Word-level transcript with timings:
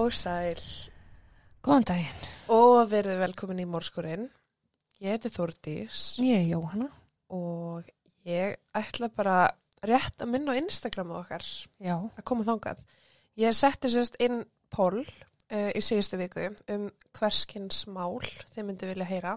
Og 0.00 0.12
sæl 0.16 0.60
Góðan 1.64 1.84
daginn. 1.90 2.20
og 2.48 2.88
verið 2.90 3.18
velkomin 3.20 3.60
í 3.62 3.66
Mórskurinn. 3.68 4.28
Ég 5.00 5.14
heiti 5.16 5.28
Þórdís 5.32 6.14
Ég 6.20 6.40
er 6.40 6.46
Jóhanna. 6.54 6.88
og 7.30 7.84
ég 8.26 8.56
ætla 8.76 9.08
bara 9.14 9.50
rétt 9.84 10.20
að 10.20 10.30
minna 10.32 10.52
á 10.56 10.60
Instagramu 10.60 11.14
okkar 11.20 11.44
Já. 11.80 11.96
að 12.16 12.24
koma 12.24 12.44
þangað. 12.44 12.80
Ég 13.36 13.54
setti 13.54 13.88
sérst 13.92 14.16
inn 14.20 14.44
poll 14.70 15.00
uh, 15.04 15.70
í 15.76 15.80
síðustu 15.80 16.18
viku 16.20 16.48
um 16.68 16.90
hverskins 17.16 17.86
mál 17.86 18.20
þið 18.54 18.64
myndu 18.66 18.86
vilja 18.90 19.04
heyra 19.08 19.36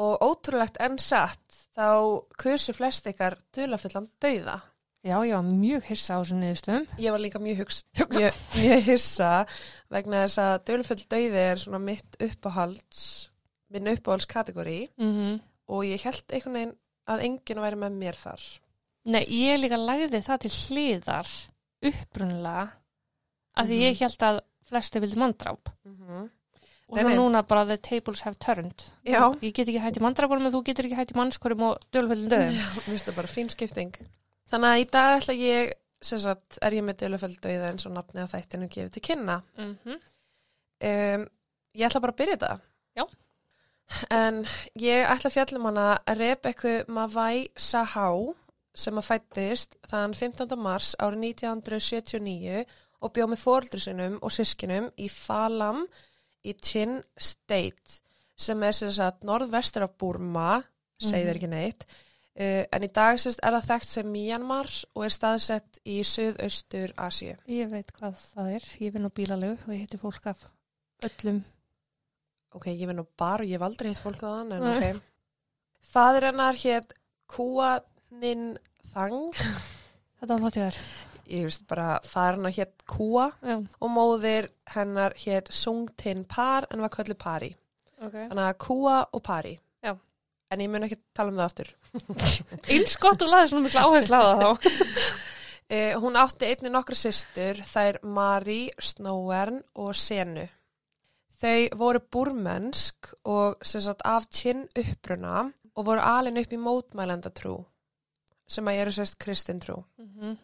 og 0.00 0.18
ótrúlegt 0.22 0.78
enn 0.80 0.98
satt 0.98 1.56
þá 1.76 2.22
kursu 2.38 2.72
flest 2.74 3.06
ykkar 3.10 3.38
dulafullan 3.54 4.08
dauða. 4.22 4.60
Já, 5.02 5.16
ég 5.24 5.32
var 5.32 5.42
mjög 5.48 5.82
hissa 5.88 6.14
á 6.14 6.20
þessu 6.20 6.36
niðurstöðum. 6.36 6.86
Ég 7.00 7.10
var 7.14 7.22
líka 7.24 7.38
mjög 7.40 7.56
hugsa, 7.62 7.82
mjög, 7.96 8.34
mjög 8.60 8.82
hissa 8.84 9.30
vegna 9.90 10.24
þess 10.26 10.38
að 10.44 10.64
dölfull 10.68 11.04
dauði 11.08 11.40
er 11.44 11.56
svona 11.62 11.78
mitt 11.80 12.18
uppáhalds, 12.20 13.04
minn 13.72 13.88
uppáhaldskategóri 13.94 14.88
Mm 14.98 15.12
-hmm. 15.14 15.40
og 15.68 15.84
ég 15.84 16.02
held 16.04 16.24
einhvern 16.32 16.52
veginn 16.54 16.74
að 17.08 17.22
enginn 17.24 17.62
væri 17.64 17.76
með 17.80 17.92
mér 18.02 18.14
þar. 18.14 18.42
Nei, 19.04 19.24
ég 19.24 19.58
líka 19.60 19.76
lagði 19.80 20.20
það 20.22 20.38
til 20.40 20.50
hliðar 20.50 21.26
upprunlega 21.82 22.68
af 23.56 23.66
því 23.66 23.76
Mhm. 23.76 23.82
ég 23.88 23.98
held 24.00 24.22
að 24.22 24.40
flesti 24.68 25.00
vildi 25.00 25.16
manndráp. 25.16 25.68
Mm 25.84 25.96
-hmm. 25.96 26.30
Og 26.90 26.98
svo 26.98 27.08
núna 27.08 27.42
bara 27.46 27.64
the 27.64 27.76
tables 27.78 28.20
have 28.20 28.34
turned. 28.36 28.82
Já. 29.06 29.32
Ég 29.40 29.52
get 29.54 29.68
ekki 29.68 29.78
hætti 29.80 30.00
manndrápunum 30.00 30.46
en 30.46 30.52
þú 30.52 30.62
getur 30.64 30.84
ekki 30.84 30.96
hætti 30.96 31.14
mannskorum 31.14 31.62
og 31.62 31.78
dölfullin 31.92 32.28
döðum. 32.28 32.50
Já, 32.52 32.66
mér 32.74 32.80
finnst 32.82 33.06
það 33.08 33.16
bara 33.16 33.28
fín 33.28 33.48
skipting. 33.48 33.94
Þannig 34.50 34.70
að 34.74 34.80
í 34.82 34.86
dag 34.90 35.20
ætla 35.20 35.34
ég, 35.38 35.72
sem 36.02 36.18
sagt, 36.18 36.58
er 36.62 36.72
ég 36.72 36.84
með 36.84 36.96
dölfull 37.04 37.36
dauði 37.40 37.68
eins 37.70 37.86
og 37.86 37.92
nafni 37.94 38.22
að 38.24 38.32
þættinu 38.34 38.68
gefið 38.72 38.92
til 38.96 39.02
kynna. 39.02 39.42
Mm 39.58 39.78
-hmm. 39.84 39.98
Um, 40.80 41.26
ég 41.76 41.86
ætla 41.86 42.00
bara 42.00 42.12
að 42.12 42.16
byrja 42.22 42.36
þetta. 42.36 42.60
Já. 42.96 43.04
En 44.10 44.44
ég 44.80 45.06
ætla 45.06 45.28
að 45.30 45.34
fjallum 45.34 45.64
hana 45.64 45.98
Rebekku 46.06 46.84
Mavai 46.88 47.48
Sahá 47.56 48.34
sem 48.74 48.94
að 48.98 49.04
fættist 49.08 49.76
þann 49.90 50.14
15. 50.14 50.56
mars 50.58 50.94
árið 50.98 51.18
1979 51.34 52.64
og 53.02 53.12
bjóð 53.12 53.28
með 53.32 53.42
fóreldri 53.44 53.80
sinum 53.80 54.18
og 54.22 54.30
sískinum 54.32 54.90
í 54.96 55.08
Falam 55.10 55.86
í 56.44 56.54
Chin 56.62 57.02
State 57.18 58.00
sem 58.36 58.62
er 58.62 58.72
sem 58.72 58.90
sagt 58.92 59.24
norðvestur 59.24 59.82
af 59.82 59.98
Burma, 59.98 60.62
segir 61.00 61.26
Mhm. 61.26 61.36
ekki 61.36 61.48
neitt. 61.48 61.84
Uh, 62.40 62.62
en 62.72 62.84
í 62.86 62.88
dag 62.96 63.18
sérst 63.20 63.42
er 63.44 63.52
það 63.58 63.66
þekkt 63.68 63.88
sem 63.90 64.06
Myanmar 64.08 64.70
og 64.96 65.02
er 65.04 65.12
staðsett 65.12 65.80
í 65.84 65.98
Suðaustur 66.08 66.94
Asíu. 66.96 67.34
Ég 67.52 67.68
veit 67.68 67.90
hvað 67.92 68.14
það 68.30 68.46
er. 68.54 68.68
Ég 68.80 68.94
vinn 68.94 69.04
á 69.04 69.12
bílalegu 69.12 69.58
og 69.66 69.74
ég 69.74 69.82
heiti 69.84 70.00
fólk 70.00 70.30
af 70.32 70.46
öllum. 71.04 71.42
Ok, 72.56 72.70
ég 72.72 72.86
veit 72.88 72.96
nú 72.96 73.04
bara, 73.20 73.44
ég 73.44 73.58
hef 73.58 73.66
aldrei 73.68 73.90
hitt 73.92 74.00
fólk 74.02 74.22
þaðan, 74.24 74.54
en 74.56 74.64
Nei. 74.64 74.88
ok. 74.94 75.02
Fadir 75.92 76.26
hennar 76.30 76.56
hétt 76.62 76.96
Kuanin 77.30 78.48
Thang, 78.94 79.34
Þetta 80.20 80.36
var 80.42 80.56
ég 80.56 80.64
þær. 80.72 80.78
ég 81.30 81.44
veist 81.46 81.66
bara, 81.70 81.88
fadir 82.04 82.38
hennar 82.40 82.56
hétt 82.56 82.82
Kua 82.90 83.28
Já, 83.44 83.58
og 83.80 83.92
móðir 83.94 84.48
hennar 84.74 85.14
hétt 85.22 85.52
Sungtin 85.54 86.24
Par 86.28 86.66
en 86.72 86.80
var 86.82 86.90
köllu 86.96 87.14
Pari. 87.20 87.52
ok. 88.00 88.16
Þannig 88.16 88.46
að 88.48 88.58
Kua 88.64 88.96
og 89.12 89.22
Pari. 89.22 89.58
En 90.50 90.62
ég 90.62 90.70
mun 90.70 90.86
ekki 90.86 90.98
tala 91.14 91.30
um 91.30 91.38
það 91.38 91.46
aftur. 91.46 91.68
Eins 92.74 92.96
gott 93.02 93.22
og 93.22 93.30
laði 93.30 93.52
svona 93.52 93.66
miklu 93.66 93.84
áherslu 93.84 94.18
á 94.18 94.22
það 94.26 94.40
þá. 94.42 94.48
Uh, 95.70 95.92
hún 96.02 96.18
átti 96.18 96.48
einni 96.50 96.72
nokkra 96.74 96.98
systur, 96.98 97.62
þær 97.70 98.00
Mari, 98.02 98.62
Snowern 98.82 99.62
og 99.78 99.94
Senu. 99.98 100.48
Þau 101.40 101.78
voru 101.80 102.02
búrmennsk 102.12 103.14
og 103.30 103.62
sem 103.64 103.80
sagt 103.80 104.02
af 104.04 104.26
tinn 104.28 104.66
uppruna 104.76 105.46
og 105.72 105.86
voru 105.86 106.02
alin 106.04 106.40
upp 106.42 106.52
í 106.52 106.60
mótmælendatrú 106.60 107.56
sem 108.50 108.66
að 108.66 108.82
eru 108.82 108.92
sérst 108.92 109.20
kristintrú. 109.22 109.78
Mm 110.02 110.36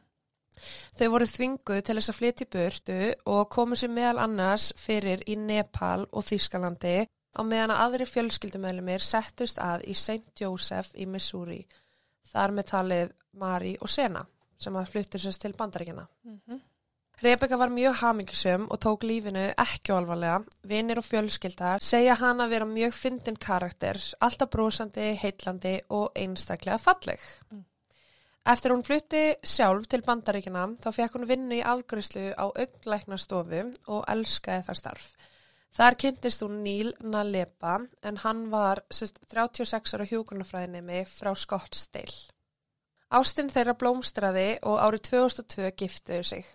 Þau 0.96 1.08
voru 1.12 1.26
þvinguð 1.28 1.82
til 1.84 1.96
þess 1.98 2.12
að 2.12 2.18
flytja 2.18 2.46
í 2.46 2.50
burtu 2.54 2.98
og 3.32 3.48
komu 3.52 3.76
sér 3.76 3.92
meðal 3.92 4.22
annars 4.24 4.70
fyrir 4.80 5.20
í 5.28 5.36
Nepal 5.36 6.06
og 6.08 6.24
Þýskalandi 6.24 6.94
á 7.36 7.40
meðan 7.44 7.74
að 7.74 7.82
aðri 7.84 8.06
fjölskyldumælumir 8.10 9.04
settust 9.04 9.60
að 9.62 9.84
í 9.86 9.94
St. 9.94 10.32
Joseph 10.40 10.96
í 10.96 11.06
Missouri. 11.06 11.60
Þar 12.32 12.56
með 12.56 12.70
talið 12.72 13.12
Mari 13.36 13.76
og 13.80 13.92
Sena 13.92 14.24
sem 14.58 14.76
að 14.76 14.88
fluttur 14.94 15.20
sérst 15.20 15.42
til 15.44 15.52
bandaríkjana. 15.52 16.06
-hmm. 16.24 16.60
Rebecca 17.22 17.56
var 17.56 17.70
mjög 17.72 17.94
hamingisum 18.02 18.66
og 18.70 18.78
tók 18.84 19.02
lífinu 19.02 19.54
ekki 19.56 19.92
alvarlega. 19.92 20.42
Vinir 20.68 20.98
og 20.98 21.04
fjölskyldar 21.04 21.80
segja 21.80 22.14
hana 22.14 22.46
vera 22.48 22.64
mjög 22.64 22.92
fyndin 22.92 23.36
karakter, 23.36 23.96
alltaf 24.20 24.50
brosandi, 24.50 25.14
heitlandi 25.22 25.80
og 25.88 26.12
einstaklega 26.14 26.76
falleg. 26.76 27.20
Mm. 27.50 27.64
Eftir 28.46 28.70
hún 28.70 28.84
flutti 28.84 29.22
sjálf 29.42 29.88
til 29.88 30.04
bandaríkina 30.06 30.66
þá 30.82 30.90
fekk 30.92 31.16
hún 31.16 31.26
vinnu 31.26 31.56
í 31.56 31.64
afgriðslu 31.64 32.34
á 32.36 32.46
auglæknastofu 32.52 33.62
og 33.86 34.04
elskaði 34.12 34.66
það 34.68 34.78
starf. 34.82 35.08
Þar 35.76 35.96
kynntist 36.00 36.40
hún 36.40 36.62
Níl 36.64 36.94
Nalepa 37.04 37.74
en 38.08 38.16
hann 38.22 38.46
var 38.48 38.80
sérst, 38.88 39.18
36 39.28 39.92
ára 39.92 40.06
hjúkurnafræðinemi 40.08 41.02
frá 41.10 41.34
Scottsdale. 41.36 42.30
Ástinn 43.12 43.52
þeirra 43.52 43.76
blómstraði 43.78 44.46
og 44.66 44.80
árið 44.80 45.04
2002 45.10 45.74
giftuðu 45.82 46.22
sig. 46.30 46.48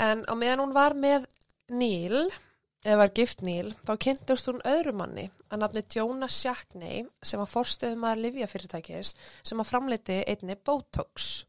En 0.00 0.24
á 0.24 0.32
meðan 0.32 0.64
hún 0.64 0.72
var 0.72 0.96
með 0.96 1.28
Níl, 1.76 2.24
eða 2.80 3.02
var 3.02 3.12
gift 3.20 3.44
Níl, 3.44 3.74
þá 3.84 3.92
kynntust 4.00 4.48
hún 4.48 4.64
öðru 4.64 4.96
manni 4.96 5.28
að 5.52 5.62
nafni 5.66 5.84
Jonah 5.92 6.32
Shackney 6.32 7.04
sem 7.20 7.44
að 7.44 7.52
forstöðum 7.52 8.08
að 8.08 8.24
livjafyrirtækis 8.24 9.12
sem 9.44 9.60
að 9.60 9.70
framleiti 9.74 10.22
einni 10.24 10.56
Botox. 10.56 11.44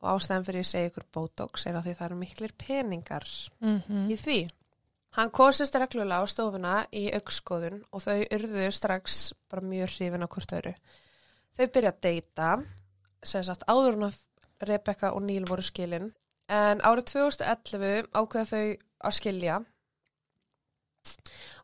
Og 0.00 0.16
ástæðan 0.16 0.48
fyrir 0.48 0.64
að 0.64 0.72
segja 0.72 0.88
ykkur 0.88 1.10
Botox 1.12 1.68
er 1.68 1.76
að 1.76 1.90
því 1.90 1.98
það 1.98 2.06
eru 2.08 2.22
miklir 2.24 2.60
peningar 2.64 3.32
Mm 3.60 4.08
í 4.08 4.16
því. 4.16 4.42
Hann 5.14 5.30
kosist 5.30 5.76
reglulega 5.78 6.22
á 6.22 6.26
stofuna 6.26 6.74
í 6.90 7.04
augskoðun 7.14 7.82
og 7.94 8.02
þau 8.02 8.24
urðu 8.34 8.64
strax 8.74 9.18
bara 9.50 9.62
mjög 9.62 9.92
hrifin 9.94 10.24
á 10.26 10.28
hvort 10.28 10.54
öru. 10.58 10.72
Þau 11.54 11.66
byrja 11.70 11.92
að 11.94 12.00
deyta, 12.02 12.48
sem 13.22 13.44
sagt 13.46 13.62
áður 13.70 13.94
hún 14.00 14.08
að 14.08 14.16
Rebecca 14.66 15.12
og 15.14 15.22
Neil 15.22 15.44
voru 15.46 15.62
skilin, 15.62 16.08
en 16.50 16.82
árið 16.82 17.12
2011 17.12 18.08
ákveða 18.10 18.50
þau 18.50 18.64
að 19.04 19.16
skilja 19.20 19.60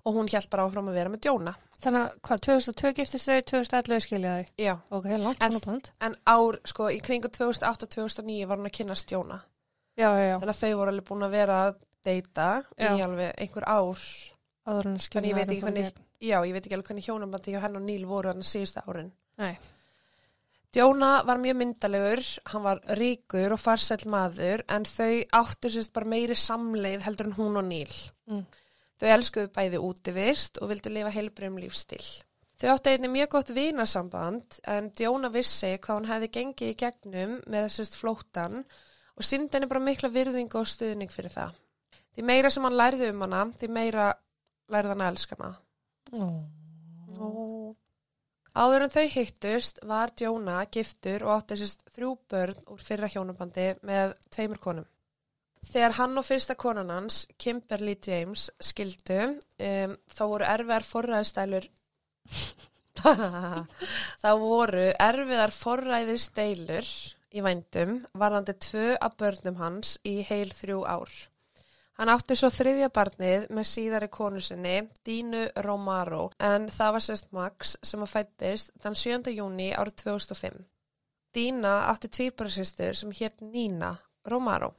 og 0.04 0.14
hún 0.16 0.28
hjælt 0.30 0.50
bara 0.52 0.64
áfram 0.68 0.88
að 0.92 0.96
vera 1.00 1.10
með 1.12 1.26
Jóna. 1.28 1.54
Þannig 1.80 2.00
að 2.06 2.16
hvað, 2.28 2.40
2002 2.46 2.90
giftist 2.98 3.28
þau, 3.28 3.38
2011 3.50 4.02
skilja 4.06 4.32
þau. 4.36 4.48
Já, 4.60 4.72
Ok, 4.92 5.06
langt 5.24 5.42
og 5.46 5.62
band. 5.66 5.90
en 6.00 6.14
ár, 6.28 6.58
sko, 6.68 6.88
í 6.92 7.00
kringu 7.00 7.28
2008-2009 7.32 8.46
var 8.46 8.58
hún 8.60 8.68
að 8.68 8.76
kynast 8.78 9.10
Jóna. 9.12 9.40
Já, 9.96 10.08
já, 10.16 10.24
já. 10.30 10.36
Þannig 10.38 10.54
að 10.54 10.60
þau 10.60 10.76
voru 10.76 10.92
alveg 10.94 11.08
búin 11.08 11.24
að 11.26 11.30
vera 11.34 11.56
að 11.66 11.78
deyta 12.06 12.50
í 12.78 12.92
alveg 13.00 13.34
einhver 13.36 13.66
ár. 13.68 14.06
Þannig 14.70 15.30
ég 15.30 15.36
veit 15.36 15.48
ekki 15.48 15.64
hvernig, 15.64 16.00
já, 16.20 16.38
ég 16.46 16.54
veit 16.54 16.64
ekki 16.64 16.76
alveg 16.76 16.90
hvernig 16.90 17.08
hjónabandi 17.08 17.54
hjá 17.54 17.62
henn 17.64 17.78
og 17.80 17.84
Níl 17.86 18.06
voru 18.08 18.30
hann 18.32 18.46
síðustu 18.46 18.82
árin. 18.86 19.12
Nei. 19.40 19.54
Djóna 20.70 21.24
var 21.26 21.40
mjög 21.42 21.56
myndalegur, 21.58 22.20
hann 22.52 22.62
var 22.62 22.80
ríkur 22.94 23.56
og 23.56 23.58
farsæll 23.58 24.06
maður 24.06 24.62
en 24.70 24.84
þau 24.86 25.16
áttu 25.40 25.70
sérst 25.74 25.90
bara 25.96 26.06
meiri 26.12 26.36
samleið 26.38 27.02
heldur 27.08 27.26
en 27.26 27.38
hún 27.40 27.58
og 27.58 27.66
Níl. 27.66 27.96
Mm. 28.30 28.44
Þau 29.00 29.08
elskuðu 29.16 29.50
bæði 29.56 29.80
útivist 29.82 30.60
og 30.62 30.70
vildu 30.70 30.92
lifa 30.94 31.10
heilbrigum 31.10 31.58
lífstíl. 31.58 32.04
Þau 32.60 32.68
áttu 32.74 32.92
einnig 32.92 33.10
mjög 33.10 33.32
gott 33.32 33.50
vinasamband 33.56 34.60
en 34.68 34.92
Djóna 34.94 35.32
vissi 35.34 35.72
hvað 35.80 35.98
hún 35.98 36.08
hefði 36.12 36.30
gengið 36.36 36.70
í 36.70 36.78
gegnum 36.84 37.34
með 37.50 37.70
sérst 37.74 37.98
flóttan 37.98 38.60
og 38.60 39.26
syndi 39.26 39.56
henni 39.56 39.70
bara 39.72 39.82
mikla 39.82 40.12
virðingu 40.12 40.60
og 40.60 40.70
stuðning 40.70 41.10
fyrir 41.10 41.34
það. 41.34 41.56
Því 42.20 42.26
meira 42.28 42.48
sem 42.52 42.66
hann 42.66 42.74
lærði 42.76 43.06
um 43.14 43.22
hana, 43.24 43.38
því 43.56 43.66
meira 43.72 44.06
lærði 44.68 44.90
hann 44.92 45.02
að 45.06 45.10
elska 45.14 45.36
hana. 45.40 45.54
Ó. 46.12 46.26
Ó. 47.16 47.28
Áður 48.60 48.84
en 48.84 48.92
þau 48.92 49.06
hittust 49.14 49.80
var 49.88 50.12
Djóna 50.12 50.58
giftur 50.68 51.24
og 51.24 51.32
átti 51.38 51.56
sérst 51.56 51.86
þrjú 51.94 52.10
börn 52.28 52.60
úr 52.74 52.84
fyrra 52.84 53.08
hjónabandi 53.08 53.70
með 53.88 54.12
tveimur 54.28 54.60
konum. 54.60 54.90
Þegar 55.70 55.96
hann 55.96 56.20
og 56.20 56.28
fyrsta 56.28 56.58
konan 56.60 56.92
hans, 56.92 57.22
Kimberly 57.40 57.96
James, 58.04 58.50
skildu, 58.60 59.18
um, 59.70 59.96
þá 60.12 60.22
voru 60.34 60.50
erfiðar 60.52 60.88
forræðistælur 60.90 61.72
þá 64.26 64.30
voru 64.44 64.86
erfiðar 64.92 65.56
forræðisteilur 65.56 66.94
í 67.32 67.48
vændum 67.48 68.00
varðandi 68.12 68.60
tvö 68.68 68.86
af 69.00 69.16
börnum 69.16 69.56
hans 69.64 69.96
í 70.04 70.18
heil 70.20 70.50
þrjú 70.52 70.84
ár. 70.84 71.20
Hann 72.00 72.08
átti 72.08 72.32
svo 72.32 72.48
þriðja 72.48 72.86
barnið 72.96 73.42
með 73.52 73.66
síðari 73.68 74.06
konu 74.08 74.40
sinni, 74.40 74.86
Dínu 75.04 75.42
Romaro, 75.66 76.30
en 76.40 76.70
það 76.72 76.94
var 76.94 77.04
sérst 77.04 77.26
Max 77.36 77.74
sem 77.84 78.00
að 78.00 78.12
fættist 78.14 78.72
þann 78.80 78.96
7. 78.96 79.34
júni 79.36 79.66
árið 79.76 79.98
2005. 80.06 80.56
Dína 81.36 81.74
átti 81.90 82.08
tvíbarasistur 82.08 82.96
sem 82.96 83.12
hétt 83.18 83.44
Nína 83.44 83.92
Romaro. 84.32 84.70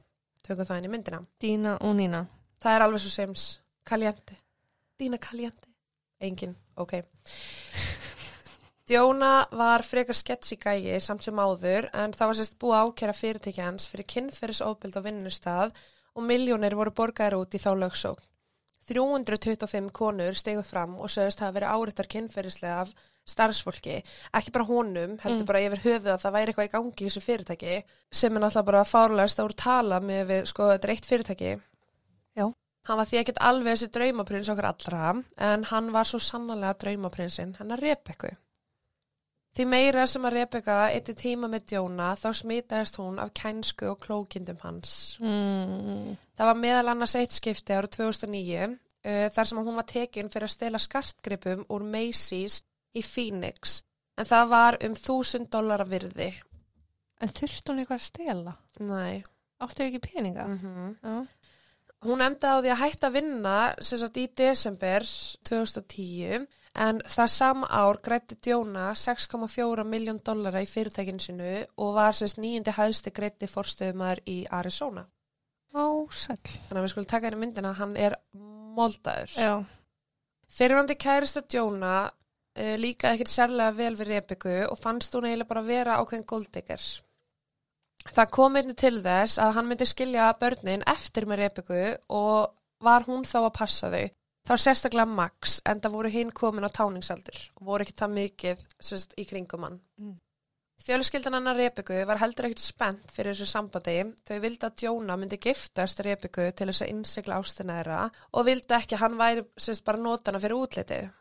Tökum 0.42 0.66
það 0.66 0.82
inn 0.82 0.88
í 0.88 0.92
myndina. 0.96 1.22
Dína 1.38 1.76
og 1.78 1.94
Nína. 2.00 2.24
Það 2.58 2.74
er 2.74 2.86
alveg 2.88 3.04
svo 3.04 3.14
sems. 3.14 3.46
Caliente. 3.86 4.40
Dina 4.98 5.22
Caliente. 5.22 5.70
Engin, 6.18 6.58
ok. 6.74 6.98
Djóna 8.90 9.32
var 9.54 9.86
frekar 9.86 10.18
sketsi 10.18 10.58
gægi 10.58 10.98
samt 10.98 11.22
sem 11.22 11.38
áður 11.38 11.86
en 11.94 12.18
það 12.18 12.34
var 12.34 12.42
sérst 12.42 12.58
búið 12.58 12.82
ákjæra 12.82 13.18
fyrirtæki 13.22 13.62
hans 13.62 13.86
fyrir 13.86 14.10
kynferðisofbild 14.10 14.98
á 14.98 15.06
vinnustad 15.06 15.82
og 16.14 16.22
miljónir 16.28 16.74
voru 16.76 16.90
borgaðir 16.90 17.38
út 17.40 17.54
í 17.54 17.60
þá 17.62 17.70
lögsókn. 17.78 18.22
325 18.88 19.90
konur 19.94 20.34
stegu 20.34 20.62
fram 20.66 20.96
og 20.98 21.10
sögust 21.12 21.40
hafa 21.40 21.54
verið 21.54 21.70
árittar 21.76 22.08
kynferðislega 22.10 22.80
af 22.82 22.90
starfsfólki, 23.30 24.00
ekki 24.34 24.50
bara 24.52 24.66
honum, 24.66 25.18
heldur 25.22 25.44
Mm. 25.44 25.46
bara 25.46 25.60
yfir 25.62 25.82
höfuð 25.84 26.10
að 26.10 26.22
það 26.24 26.34
væri 26.36 26.52
eitthvað 26.52 26.66
í 26.68 26.72
gangi 26.72 27.04
í 27.04 27.06
þessu 27.06 27.22
fyrirtæki 27.22 27.76
sem 28.10 28.36
er 28.36 28.40
náttúrulega 28.42 28.64
bara 28.66 28.84
fárlegast 28.84 29.38
úr 29.44 29.54
tala 29.54 30.00
með 30.00 30.26
við, 30.26 30.46
sko, 30.50 30.62
þetta 30.72 30.84
er 30.88 30.94
eitt 30.96 31.06
fyrirtæki. 31.06 31.52
Já. 32.36 32.46
Hann 32.88 32.98
var 32.98 33.06
því 33.06 33.18
ekkert 33.22 33.38
alveg 33.38 33.76
þessi 33.78 33.90
draumaprins 33.94 34.48
okkar 34.50 34.74
allra, 34.74 35.22
en 35.38 35.64
hann 35.70 35.92
var 35.92 36.04
svo 36.04 36.18
sannanlega 36.18 36.74
draumaprinsinn, 36.82 37.54
hann 37.60 37.70
er 37.70 37.78
Rebekku. 37.78 38.34
Því 39.52 39.66
meira 39.68 40.06
sem 40.08 40.24
að 40.24 40.38
Rebekka 40.38 40.76
eitti 40.94 41.12
tíma 41.18 41.48
með 41.52 41.66
Djóna, 41.74 42.12
þá 42.16 42.28
smitaðist 42.38 42.96
hún 43.02 43.18
af 43.20 43.34
kænsku 43.36 43.90
og 43.90 43.98
klókindum 44.00 44.62
hans. 44.62 45.18
Mm. 45.20 46.14
Það 46.38 46.48
var 46.48 46.60
meðal 46.62 46.92
annars 46.94 47.16
eitt 47.20 47.36
skipti 47.36 47.76
árið 47.76 47.98
2009 47.98 48.62
uh, 48.72 49.26
þar 49.34 49.50
sem 49.50 49.60
að 49.60 49.68
hún 49.68 49.76
var 49.76 49.88
tekin 49.92 50.32
fyrir 50.32 50.48
að 50.48 50.54
stela 50.54 50.80
skartgripum 50.80 51.66
úr 51.68 51.84
Macy's 51.84 52.62
í 52.96 53.04
Phoenix 53.04 53.82
en 54.16 54.28
það 54.28 54.48
var 54.54 54.78
um 54.88 54.96
1000 54.96 55.52
dólar 55.52 55.84
virði. 55.88 56.30
En 57.22 57.30
þurfti 57.30 57.70
hún 57.70 57.84
eitthvað 57.84 58.00
að 58.00 58.08
stela? 58.08 58.56
Nei. 58.80 59.22
Áttu 59.62 59.84
ekki 59.84 60.00
peninga? 60.02 60.48
Mm 60.48 60.96
Já. 61.02 61.16
Hún 62.02 62.22
endaði 62.24 62.50
á 62.50 62.62
því 62.62 62.70
að 62.74 62.80
hætta 62.80 63.08
að 63.08 63.16
vinna 63.16 63.56
sem 63.78 64.00
sagt 64.00 64.18
í 64.18 64.24
desember 64.38 65.04
2010 65.46 66.46
en 66.82 67.00
það 67.14 67.28
sam 67.34 67.66
ár 67.68 68.00
grætti 68.02 68.38
Djóna 68.42 68.88
6,4 68.98 69.84
miljón 69.86 70.18
dollara 70.24 70.62
í 70.64 70.66
fyrirtækinu 70.66 71.22
sinu 71.22 71.52
og 71.76 71.92
var 71.94 72.16
sérst 72.16 72.40
nýjandi 72.42 72.74
hæðsti 72.74 73.12
greitti 73.14 73.50
forstöðumæður 73.50 74.22
í 74.32 74.38
Arizona. 74.50 75.04
Ó, 75.72 76.08
sæll. 76.10 76.40
Þannig 76.42 76.80
að 76.80 76.82
við 76.82 76.92
skulum 76.94 77.10
taka 77.12 77.28
henni 77.28 77.40
myndina 77.44 77.70
að 77.70 77.78
hann 77.84 77.94
er 78.08 78.18
moldaður. 78.76 79.36
Já. 79.38 79.54
Fyrirvandi 80.52 80.98
kærista 81.00 81.44
Djóna 81.46 81.94
uh, 82.10 82.74
líka 82.82 83.14
ekkert 83.14 83.32
sérlega 83.32 83.76
vel 83.78 83.94
við 83.94 84.10
Rebeku 84.10 84.58
og 84.66 84.80
fannst 84.80 85.14
hún 85.14 85.30
eiginlega 85.30 85.52
bara 85.54 85.64
vera 85.70 86.00
ákveðin 86.02 86.28
góldegger. 86.28 86.88
Það 88.10 88.32
kom 88.34 88.58
einnig 88.58 88.78
til 88.80 88.96
þess 89.04 89.38
að 89.38 89.54
hann 89.56 89.68
myndi 89.70 89.86
skilja 89.86 90.32
börnin 90.40 90.82
eftir 90.90 91.28
með 91.30 91.44
Rebeku 91.44 91.84
og 92.10 92.52
var 92.82 93.06
hún 93.06 93.22
þá 93.28 93.38
að 93.44 93.54
passa 93.60 93.92
þau. 93.92 94.10
Þá 94.42 94.54
sérstaklega 94.58 95.06
Max 95.06 95.60
en 95.70 95.80
það 95.80 95.94
voru 95.94 96.10
hinn 96.10 96.32
komin 96.34 96.66
á 96.66 96.70
táningsaldur 96.74 97.38
og 97.60 97.66
voru 97.68 97.86
ekki 97.86 97.94
það 98.00 98.14
mikið 98.16 98.64
sérst, 98.82 99.14
í 99.14 99.26
kringum 99.28 99.68
hann. 99.68 99.78
Mm. 100.02 100.16
Fjölskyldan 100.82 101.36
hennar 101.38 101.54
Rebeku 101.54 101.94
var 102.08 102.18
heldur 102.18 102.48
ekkert 102.48 102.64
spennt 102.64 103.12
fyrir 103.14 103.36
þessu 103.36 103.46
sambandi. 103.46 104.00
Þau 104.26 104.38
vildi 104.42 104.66
að 104.66 104.78
Djóna 104.82 105.16
myndi 105.20 105.38
giftast 105.38 106.02
Rebeku 106.02 106.48
til 106.50 106.66
þess 106.72 106.82
að 106.82 106.90
innsigla 106.96 107.38
ástina 107.38 107.76
þeirra 107.78 108.00
og 108.32 108.48
vildi 108.48 108.74
ekki 108.80 108.98
að 108.98 109.04
hann 109.04 109.18
væri 109.20 109.44
sérst, 109.54 109.84
bara 109.86 110.02
notana 110.02 110.42
fyrir 110.42 110.58
útlitið. 110.58 111.12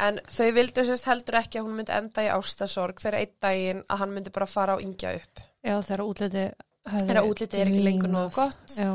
En 0.00 0.20
þau 0.30 0.52
vildu 0.54 0.84
sérst 0.86 1.08
heldur 1.10 1.34
ekki 1.40 1.58
að 1.58 1.64
hún 1.66 1.74
myndi 1.80 1.92
enda 1.96 2.22
í 2.22 2.28
ástasorg 2.30 3.00
þegar 3.02 3.16
einn 3.18 3.32
daginn 3.42 3.80
að 3.90 3.98
hann 4.04 4.12
myndi 4.14 4.30
bara 4.30 4.46
fara 4.46 4.76
á 4.78 4.82
yngja 4.82 5.14
upp. 5.18 5.40
Já, 5.66 5.74
þegar 5.82 6.02
útliti 6.06 6.44
hefði 6.88 7.08
Þegar 7.08 7.26
útlitið 7.26 7.60
er 7.64 7.70
ekki 7.72 7.82
lengur 7.84 8.08
dvínað. 8.08 8.28
gott. 8.36 8.76
Já. 8.78 8.92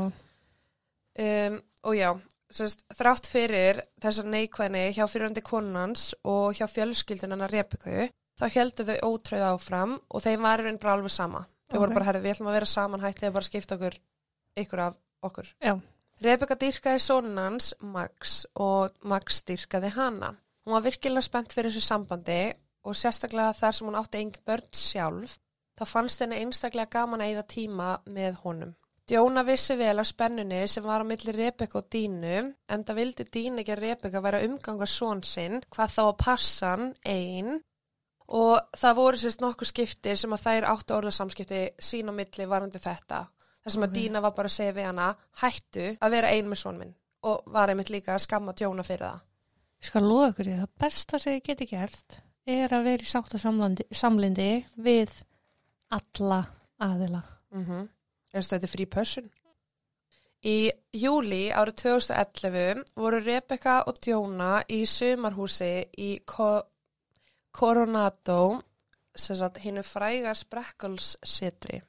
Um, 1.14 1.58
og 1.86 1.94
já, 1.94 2.08
sérst, 2.50 2.82
þrátt 2.96 3.28
fyrir 3.30 3.82
þessar 4.02 4.26
neikvæðni 4.32 4.84
hjá 4.96 5.04
fyrirandi 5.10 5.42
konans 5.46 6.08
og 6.26 6.56
hjá 6.58 6.64
fjölskyldunana 6.72 7.46
Rebeku, 7.52 8.08
þá 8.40 8.44
heldur 8.56 8.88
þau 8.88 9.12
ótröð 9.12 9.44
áfram 9.52 9.92
og 10.10 10.24
þeim 10.24 10.42
var 10.48 10.64
einn 10.66 10.80
bara 10.82 10.96
alveg 10.96 11.12
sama. 11.14 11.44
Þau 11.70 11.78
voru 11.84 11.92
Ok. 11.92 11.94
bara, 12.00 12.04
herri, 12.08 12.20
við 12.24 12.34
ætlum 12.34 12.48
að 12.50 12.56
vera 12.58 12.66
saman 12.72 13.04
hættið 13.04 13.28
að 13.28 13.36
bara 13.36 13.48
skipta 13.50 13.76
okkur, 13.78 13.98
ykkur 14.64 14.82
af 14.88 14.96
okkur. 15.22 15.52
Já. 15.62 15.74
Rebeka 16.24 16.56
dýrkaði 16.56 17.00
sonans 17.02 17.74
Max 17.80 18.46
og 18.56 18.90
Max 19.04 19.42
dýrkaði 19.44 19.92
hana. 19.94 20.34
Hún 20.64 20.76
var 20.76 20.84
virkilega 20.86 21.24
spennt 21.24 21.52
fyrir 21.52 21.72
þessu 21.72 21.84
sambandi 21.84 22.38
og 22.84 22.96
sérstaklega 22.96 23.52
þar 23.58 23.76
sem 23.76 23.88
hún 23.88 23.98
átti 24.00 24.20
engin 24.20 24.46
börn 24.48 24.70
sjálf, 24.72 25.36
þá 25.76 25.84
fannst 25.88 26.22
henni 26.24 26.40
einstaklega 26.40 26.92
gaman 26.98 27.24
að 27.24 27.32
eyða 27.32 27.44
tíma 27.54 27.90
með 28.08 28.40
honum. 28.44 28.72
Djóna 29.04 29.42
vissi 29.44 29.74
vel 29.76 29.98
að 30.00 30.08
spennunni 30.08 30.62
sem 30.70 30.84
var 30.84 31.02
á 31.04 31.08
milli 31.08 31.32
Rebeka 31.36 31.76
og 31.82 31.90
Dínu, 31.92 32.38
en 32.72 32.84
það 32.88 33.00
vildi 33.00 33.26
Dínu 33.36 33.60
ekki 33.60 33.74
að 33.74 33.82
Rebeka 33.82 34.22
væri 34.24 34.40
að 34.40 34.46
umganga 34.48 34.88
són 34.88 35.20
sinn, 35.28 35.60
hvað 35.68 35.92
þá 35.96 36.00
að 36.04 36.16
passa 36.22 36.70
hann 36.72 36.86
einn 37.04 37.58
og 38.32 38.78
það 38.80 38.96
voru 38.96 39.20
sérst 39.20 39.44
nokkuð 39.44 39.68
skipti 39.68 40.16
sem 40.16 40.32
að 40.32 40.46
þær 40.46 40.68
áttu 40.70 40.96
orðarsamskipti 40.96 41.60
sín 41.76 42.08
á 42.08 42.12
milli 42.16 42.48
varandi 42.48 42.80
þetta. 42.80 43.20
Það 43.60 43.76
sem 43.76 43.84
að 43.84 43.94
Dína 43.98 44.24
var 44.24 44.32
bara 44.38 44.48
að 44.48 44.56
segja 44.56 44.76
við 44.78 44.88
hana, 44.88 45.12
hættu 45.42 45.86
að 46.00 46.16
vera 46.16 46.32
ein 46.32 46.48
með 46.48 46.62
són 46.64 46.80
minn 46.80 46.96
og 47.28 47.44
var 47.52 47.72
einmitt 47.72 47.92
líka 47.92 48.16
að 48.16 48.24
skamma 48.24 48.56
Djóna 48.56 48.84
fyrir 48.84 49.04
það. 49.10 49.20
Ég 49.84 49.90
skal 49.90 50.06
loða 50.08 50.30
ykkur 50.30 50.46
því 50.48 50.52
það 50.56 50.76
besta 50.80 51.18
sem 51.20 51.34
ég 51.34 51.42
geti 51.44 51.66
gert 51.68 52.14
er 52.48 52.72
að 52.72 52.86
vera 52.86 53.04
í 53.04 53.08
sátt 53.08 53.34
og 53.36 53.42
samlindi 53.92 54.46
við 54.80 55.10
alla 55.92 56.38
aðila. 56.80 57.20
Mm 57.52 57.64
-hmm. 57.66 57.88
Þetta 58.32 58.56
er 58.56 58.72
free 58.72 58.86
person. 58.86 59.26
Í 60.40 60.70
júli 60.92 61.52
árið 61.52 61.74
2011 61.82 62.80
voru 62.96 63.20
Rebecca 63.20 63.82
og 63.86 64.00
Djóna 64.00 64.64
í 64.68 64.86
sumarhúsi 64.86 65.84
í 65.98 66.20
Coronado, 67.52 68.62
hinnu 69.60 69.82
fræga 69.82 70.34
Spreckles-setri. 70.34 71.82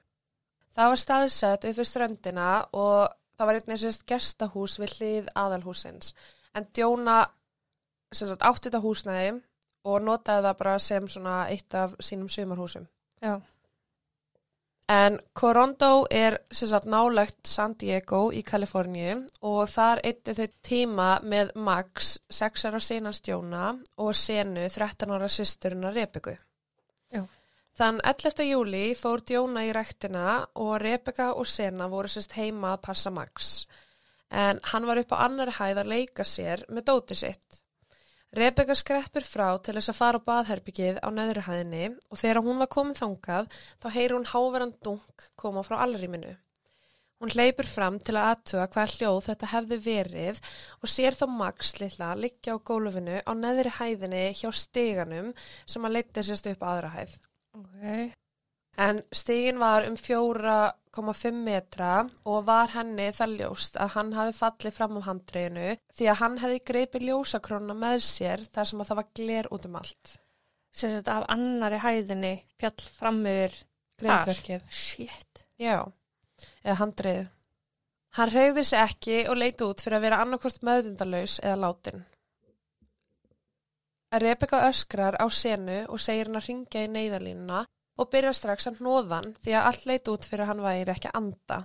Það 0.75 0.89
var 0.89 0.95
staðsett 0.97 1.63
upp 1.63 1.77
við 1.77 1.87
ströndina 1.87 2.65
og 2.73 3.09
það 3.37 3.45
var 3.45 3.55
einnig 3.55 3.79
sérst 3.79 4.05
gestahús 4.05 4.79
við 4.79 4.89
hlið 4.99 5.27
aðalhúsins. 5.35 6.13
En 6.53 6.67
Djóna 6.73 7.25
sagt, 8.15 8.45
átti 8.45 8.69
þetta 8.69 8.83
húsnæði 8.83 9.33
og 9.85 10.05
notaði 10.05 10.47
það 10.47 10.57
bara 10.61 10.77
sem 10.81 11.09
svona 11.11 11.35
eitt 11.51 11.77
af 11.77 11.93
sínum 12.03 12.31
sumarhúsum. 12.31 12.87
Já. 13.21 13.41
En 14.87 15.17
Corondo 15.33 16.05
er 16.13 16.37
sem 16.51 16.69
sagt 16.69 16.85
nálagt 16.85 17.47
San 17.49 17.73
Diego 17.81 18.27
í 18.29 18.43
Kaliforníu 18.45 19.15
og 19.49 19.63
þar 19.71 20.01
eitti 20.05 20.35
þau 20.37 20.51
tíma 20.67 21.07
með 21.25 21.55
Max, 21.57 22.19
6 22.29 22.67
ára 22.69 22.81
sinans 22.83 23.21
Djóna 23.25 23.71
og 23.97 24.11
Senu, 24.13 24.67
13 24.69 25.15
ára 25.15 25.29
sýsturina 25.31 25.89
Rebeku. 25.93 26.35
Já. 27.09 27.23
Þann 27.75 27.97
11. 28.05 28.45
júli 28.45 28.83
fór 28.95 29.25
Djóna 29.25 29.65
í 29.65 29.73
ræktina 29.73 30.37
og 30.61 30.77
Rebeka 30.83 31.31
og 31.33 31.49
Sena 31.49 31.89
voru 31.89 32.11
sérst 32.11 32.37
heima 32.37 32.75
að 32.75 32.83
passa 32.85 33.11
Max. 33.11 33.65
En 34.29 34.61
hann 34.69 34.85
var 34.85 35.01
upp 35.01 35.17
á 35.17 35.25
annari 35.25 35.57
hæð 35.57 35.81
að 35.81 35.93
leika 35.95 36.23
sér 36.23 36.61
með 36.69 36.91
dóti 36.91 37.17
sitt. 37.17 37.64
Rebeka 38.35 38.75
skreppur 38.75 39.23
frá 39.23 39.45
til 39.63 39.77
þess 39.77 39.91
að 39.93 39.95
fara 39.99 40.19
á 40.19 40.27
baðherbyggið 40.27 40.97
á 40.99 41.07
neðri 41.15 41.43
hæðinni 41.45 41.85
og 42.11 42.19
þegar 42.19 42.41
hún 42.43 42.57
var 42.59 42.69
komin 42.73 42.97
þangað 42.97 43.47
þá 43.79 43.87
heyri 43.95 44.17
hún 44.17 44.27
háveran 44.27 44.73
dunk 44.83 45.27
koma 45.39 45.63
frá 45.63 45.77
alrýminu. 45.85 46.33
Hún 47.23 47.31
hleypur 47.31 47.69
fram 47.71 47.95
til 48.03 48.17
að 48.19 48.33
aðtuga 48.33 48.65
hvað 48.73 48.97
hljóð 48.97 49.21
þetta 49.29 49.51
hefði 49.53 49.77
verið 49.85 50.41
og 50.81 50.91
sér 50.91 51.15
þá 51.15 51.25
Max 51.31 51.71
litla 51.79 52.11
liggja 52.19 52.57
á 52.59 52.65
gólfinu 52.71 53.21
á 53.23 53.31
neðri 53.39 53.71
hæðinni 53.77 54.25
hjá 54.35 54.49
steganum 54.51 55.31
sem 55.63 55.87
að 55.87 55.95
leita 55.95 56.25
sérst 56.27 56.51
upp 56.51 56.67
aðra 56.67 56.91
hæð. 56.97 57.15
Ok. 57.55 58.15
En 58.77 58.99
stigin 59.15 59.59
var 59.59 59.85
um 59.87 59.95
4,5 59.95 61.31
metra 61.31 61.91
og 62.27 62.43
var 62.47 62.73
henni 62.73 63.07
það 63.15 63.35
ljóst 63.39 63.77
að 63.79 63.93
hann 63.95 64.11
hafi 64.17 64.35
fallið 64.35 64.75
fram 64.75 64.97
á 64.99 65.07
handriðinu 65.07 65.69
því 65.95 66.09
að 66.11 66.19
hann 66.21 66.37
hefði 66.43 66.63
greipið 66.71 67.05
ljósakrónuna 67.09 67.75
með 67.79 68.01
sér 68.09 68.43
þar 68.51 68.71
sem 68.71 68.81
að 68.83 68.91
það 68.91 68.99
var 68.99 69.11
gler 69.19 69.49
út 69.55 69.67
um 69.69 69.77
allt. 69.79 70.17
Þetta 70.75 71.21
af 71.21 71.29
annari 71.31 71.79
hæðinni 71.79 72.33
fjall 72.59 72.89
fram 72.97 73.21
yfir. 73.31 73.55
Grindverkið. 73.95 74.65
Shit. 74.75 75.45
Já, 75.55 75.85
eða 76.65 76.79
handriðið. 76.81 77.29
Hann 78.15 78.31
reyði 78.31 78.63
sig 78.67 78.81
ekki 78.81 79.15
og 79.31 79.39
leiti 79.39 79.63
út 79.63 79.83
fyrir 79.83 79.97
að 79.97 80.05
vera 80.07 80.19
annarkvort 80.23 80.61
meðundalaus 80.67 81.37
eða 81.39 81.61
látin. 81.63 82.03
Rebeka 84.15 84.61
öskrar 84.67 85.15
á 85.19 85.27
senu 85.31 85.81
og 85.91 85.99
segir 85.99 86.27
hann 86.29 86.39
að 86.39 86.49
ringja 86.49 86.83
í 86.85 86.91
neyðarlínuna 86.91 87.63
og 87.95 88.09
byrja 88.11 88.33
strax 88.35 88.67
að 88.69 88.81
hnóðan 88.81 89.31
því 89.43 89.55
að 89.55 89.69
allt 89.69 89.87
leit 89.89 90.11
út 90.11 90.27
fyrir 90.27 90.45
að 90.45 90.51
hann 90.51 90.65
væri 90.65 90.93
ekki 90.95 91.11
að 91.11 91.19
anda. 91.21 91.59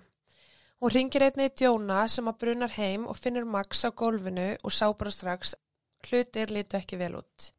Hún 0.80 0.94
ringir 0.94 1.26
einnig 1.26 1.50
í 1.50 1.56
Djóna 1.60 2.04
sem 2.08 2.28
að 2.30 2.38
brunar 2.40 2.76
heim 2.78 3.06
og 3.10 3.18
finnur 3.20 3.44
Max 3.44 3.84
á 3.84 3.90
gólfinu 3.92 4.54
og 4.62 4.72
sá 4.72 4.86
bara 4.96 5.12
strax 5.12 5.54
hlutir 6.08 6.52
litu 6.54 6.78
ekki 6.78 6.96
vel 7.00 7.18
út. 7.18 7.50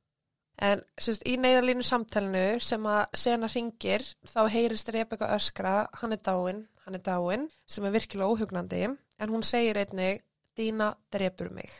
En 0.62 0.82
sérst, 0.98 1.24
í 1.26 1.38
neyðarlínu 1.42 1.86
samtalenu 1.86 2.60
sem 2.62 2.86
að 2.86 3.04
sena 3.18 3.50
ringir 3.50 4.04
þá 4.30 4.42
heyrist 4.54 4.90
Rebeka 4.94 5.30
öskra 5.36 5.76
hann 6.02 6.14
er 6.14 6.22
dáin, 6.22 6.66
hann 6.86 6.98
er 6.98 7.06
dáin 7.06 7.48
sem 7.66 7.86
er 7.86 7.96
virkilega 7.96 8.30
óhugnandi 8.30 8.84
en 8.90 9.34
hún 9.34 9.46
segir 9.46 9.80
einnig 9.82 10.26
Dína 10.58 10.92
drepur 11.14 11.50
mig. 11.56 11.72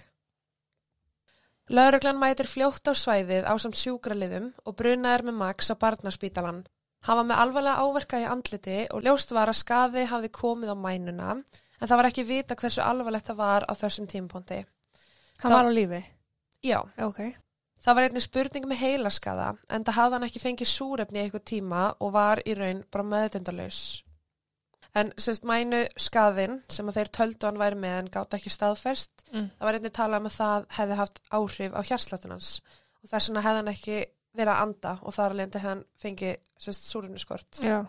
Lauruglan 1.72 2.20
mætir 2.20 2.48
fljótt 2.50 2.88
á 2.88 2.94
svæðið 2.96 3.46
á 3.48 3.54
samt 3.62 3.78
sjúkraliðum 3.80 4.52
og 4.66 4.78
brunaðir 4.80 5.26
með 5.28 5.38
Max 5.42 5.72
á 5.72 5.76
barnaspítalan. 5.80 6.64
Hann 7.08 7.18
var 7.18 7.26
með 7.26 7.40
alvarlega 7.42 7.82
áverka 7.82 8.20
í 8.22 8.28
andliti 8.30 8.80
og 8.94 9.02
ljóst 9.06 9.32
var 9.34 9.50
að 9.50 9.58
skaði 9.64 10.04
hafði 10.12 10.30
komið 10.38 10.70
á 10.74 10.78
mænuna 10.78 11.30
en 11.32 11.88
það 11.90 11.98
var 11.98 12.10
ekki 12.12 12.26
vita 12.30 12.56
hversu 12.56 12.84
alvarlegt 12.86 13.26
það 13.32 13.40
var 13.42 13.66
á 13.66 13.74
þessum 13.74 14.06
tímpóndi. 14.12 14.60
Hann 15.42 15.52
Það- 15.52 15.58
var 15.58 15.66
á 15.66 15.72
lífi. 15.74 16.04
Já, 16.64 16.80
Ok. 17.02 17.20
það 17.82 17.96
var 17.96 18.04
einnig 18.04 18.22
spurning 18.22 18.66
með 18.70 18.78
heilaskaða 18.86 19.58
en 19.70 19.84
það 19.84 19.94
hafði 19.98 20.14
hann 20.20 20.28
ekki 20.30 20.44
fengið 20.46 20.70
súrefni 20.70 21.18
í 21.18 21.24
eitthvað 21.30 21.46
tíma 21.46 21.96
og 22.00 22.12
var 22.14 22.38
í 22.46 22.54
raun 22.54 22.84
bara 22.92 23.04
meðdendalaus. 23.04 24.04
En 24.94 25.12
semst 25.18 25.44
mænu 25.48 25.88
skaðin 25.98 26.62
sem 26.70 26.86
að 26.86 26.94
þeir 27.00 27.10
töldu 27.18 27.44
hann 27.48 27.58
væri 27.58 27.78
með 27.80 27.98
en 28.00 28.10
gátt 28.10 28.34
ekki 28.38 28.52
staðfest 28.52 29.10
Mm. 29.34 29.50
það 29.58 29.62
var 29.66 29.74
einnig 29.74 29.92
talað 29.94 30.18
um 30.18 30.26
að 30.28 30.38
það 30.38 30.66
hefði 30.78 30.96
haft 30.98 31.20
áhrif 31.32 31.74
á 31.74 31.82
hjartslættunans 31.82 32.62
og 33.04 33.10
þess 33.10 33.30
vegna 33.30 33.42
hefði 33.42 33.56
hann 33.56 33.74
ekki 33.74 34.06
verið 34.38 34.54
að 34.54 34.62
anda 34.66 34.94
og 35.02 35.16
þar 35.16 35.34
alveg 35.34 35.58
hefði 35.58 35.66
hann 35.68 36.78
súrefniskort. 36.78 37.62
Já. 37.64 37.82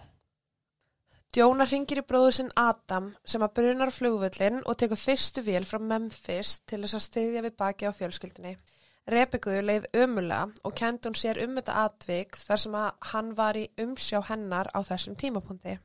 Djóna 1.33 1.65
ringir 1.65 2.03
í 2.03 2.05
bróður 2.05 2.35
sinn 2.37 2.51
Adam 2.61 3.07
sem 3.25 3.41
að 3.45 3.55
brunar 3.57 3.93
flugvöllin 3.95 4.59
og 4.69 4.77
tekur 4.77 5.01
fyrstu 5.01 5.41
vél 5.47 5.65
frá 5.65 5.79
Memphis 5.81 6.59
til 6.69 6.83
þess 6.83 6.99
að 6.99 7.07
styðja 7.07 7.45
við 7.47 7.55
baki 7.63 7.89
á 7.89 7.93
fjölskyldinni. 7.97 8.53
Rebekku 9.09 9.55
leið 9.65 9.87
ömulega 9.99 10.51
og 10.63 10.75
kendi 10.79 11.09
hún 11.09 11.17
sér 11.19 11.41
um 11.43 11.57
þetta 11.57 11.79
atvik 11.87 12.37
þar 12.37 12.61
sem 12.65 12.77
að 12.83 13.09
hann 13.15 13.33
var 13.39 13.59
í 13.59 13.65
umsjá 13.81 14.21
hennar 14.29 14.69
á 14.77 14.79
þessum 14.85 15.17
tímapunkti. 15.19 15.79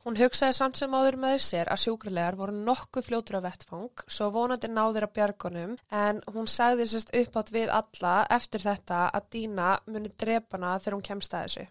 Hún 0.00 0.16
hugsaði 0.16 0.56
samt 0.56 0.78
sem 0.80 0.94
áður 0.96 1.18
með 1.20 1.34
sér 1.44 1.68
að 1.68 1.82
sjúkralegar 1.82 2.38
voru 2.38 2.54
nokkuð 2.56 3.04
fljótur 3.04 3.36
á 3.36 3.44
vettfang 3.44 4.04
svo 4.08 4.30
vonandi 4.32 4.70
náður 4.72 5.06
að 5.06 5.14
bjargunum 5.18 5.74
en 5.92 6.22
hún 6.32 6.48
sagði 6.48 6.86
sérst 6.88 7.12
uppátt 7.20 7.52
við 7.52 7.72
alla 7.76 8.14
eftir 8.32 8.64
þetta 8.64 9.02
að 9.12 9.28
Dína 9.34 9.74
muni 9.92 10.12
drepana 10.22 10.78
þegar 10.78 10.96
hún 10.96 11.06
kemst 11.10 11.36
að 11.36 11.44
þessu. 11.44 11.66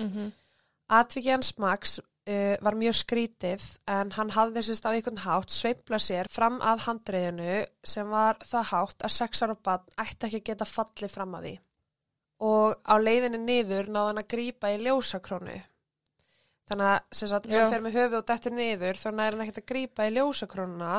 Mm 0.00 0.10
-hmm. 0.10 0.32
Atviki 1.00 1.30
hans 1.34 1.52
Max 1.58 1.98
uh, 1.98 2.56
var 2.62 2.80
mjög 2.80 2.96
skrítið 3.02 3.68
en 3.92 4.10
hann 4.16 4.30
hafði 4.30 4.62
sérst 4.62 4.88
á 4.88 4.94
einhvern 4.94 5.24
hátt 5.26 5.52
sveifla 5.52 6.00
sér 6.00 6.32
fram 6.32 6.60
að 6.60 6.84
handreiðinu 6.88 7.66
sem 7.84 8.08
var 8.08 8.40
það 8.40 8.68
hátt 8.72 9.04
að 9.04 9.16
sex 9.20 9.42
ára 9.42 9.54
bann 9.54 9.84
ætti 10.00 10.26
ekki 10.26 10.40
að 10.40 10.48
geta 10.48 10.64
fallið 10.64 11.12
fram 11.12 11.34
að 11.34 11.42
því. 11.48 11.56
Og 12.40 12.76
á 12.88 12.94
leiðinni 12.98 13.38
niður 13.38 13.88
náði 13.88 14.06
hann 14.06 14.24
að 14.24 14.30
grípa 14.32 14.72
í 14.72 14.80
ljósakrónu. 14.84 15.60
Þannig 16.66 16.90
að 16.90 16.98
sem 17.14 17.30
sagt, 17.30 17.46
hann 17.52 17.70
fer 17.70 17.84
með 17.84 17.96
höfu 18.00 18.18
og 18.18 18.26
dettur 18.26 18.54
niður 18.56 18.98
þá 18.98 19.08
næri 19.12 19.36
hann 19.36 19.44
ekkert 19.44 19.62
að 19.62 19.68
grípa 19.70 20.06
í 20.08 20.14
ljósakrónuna 20.16 20.92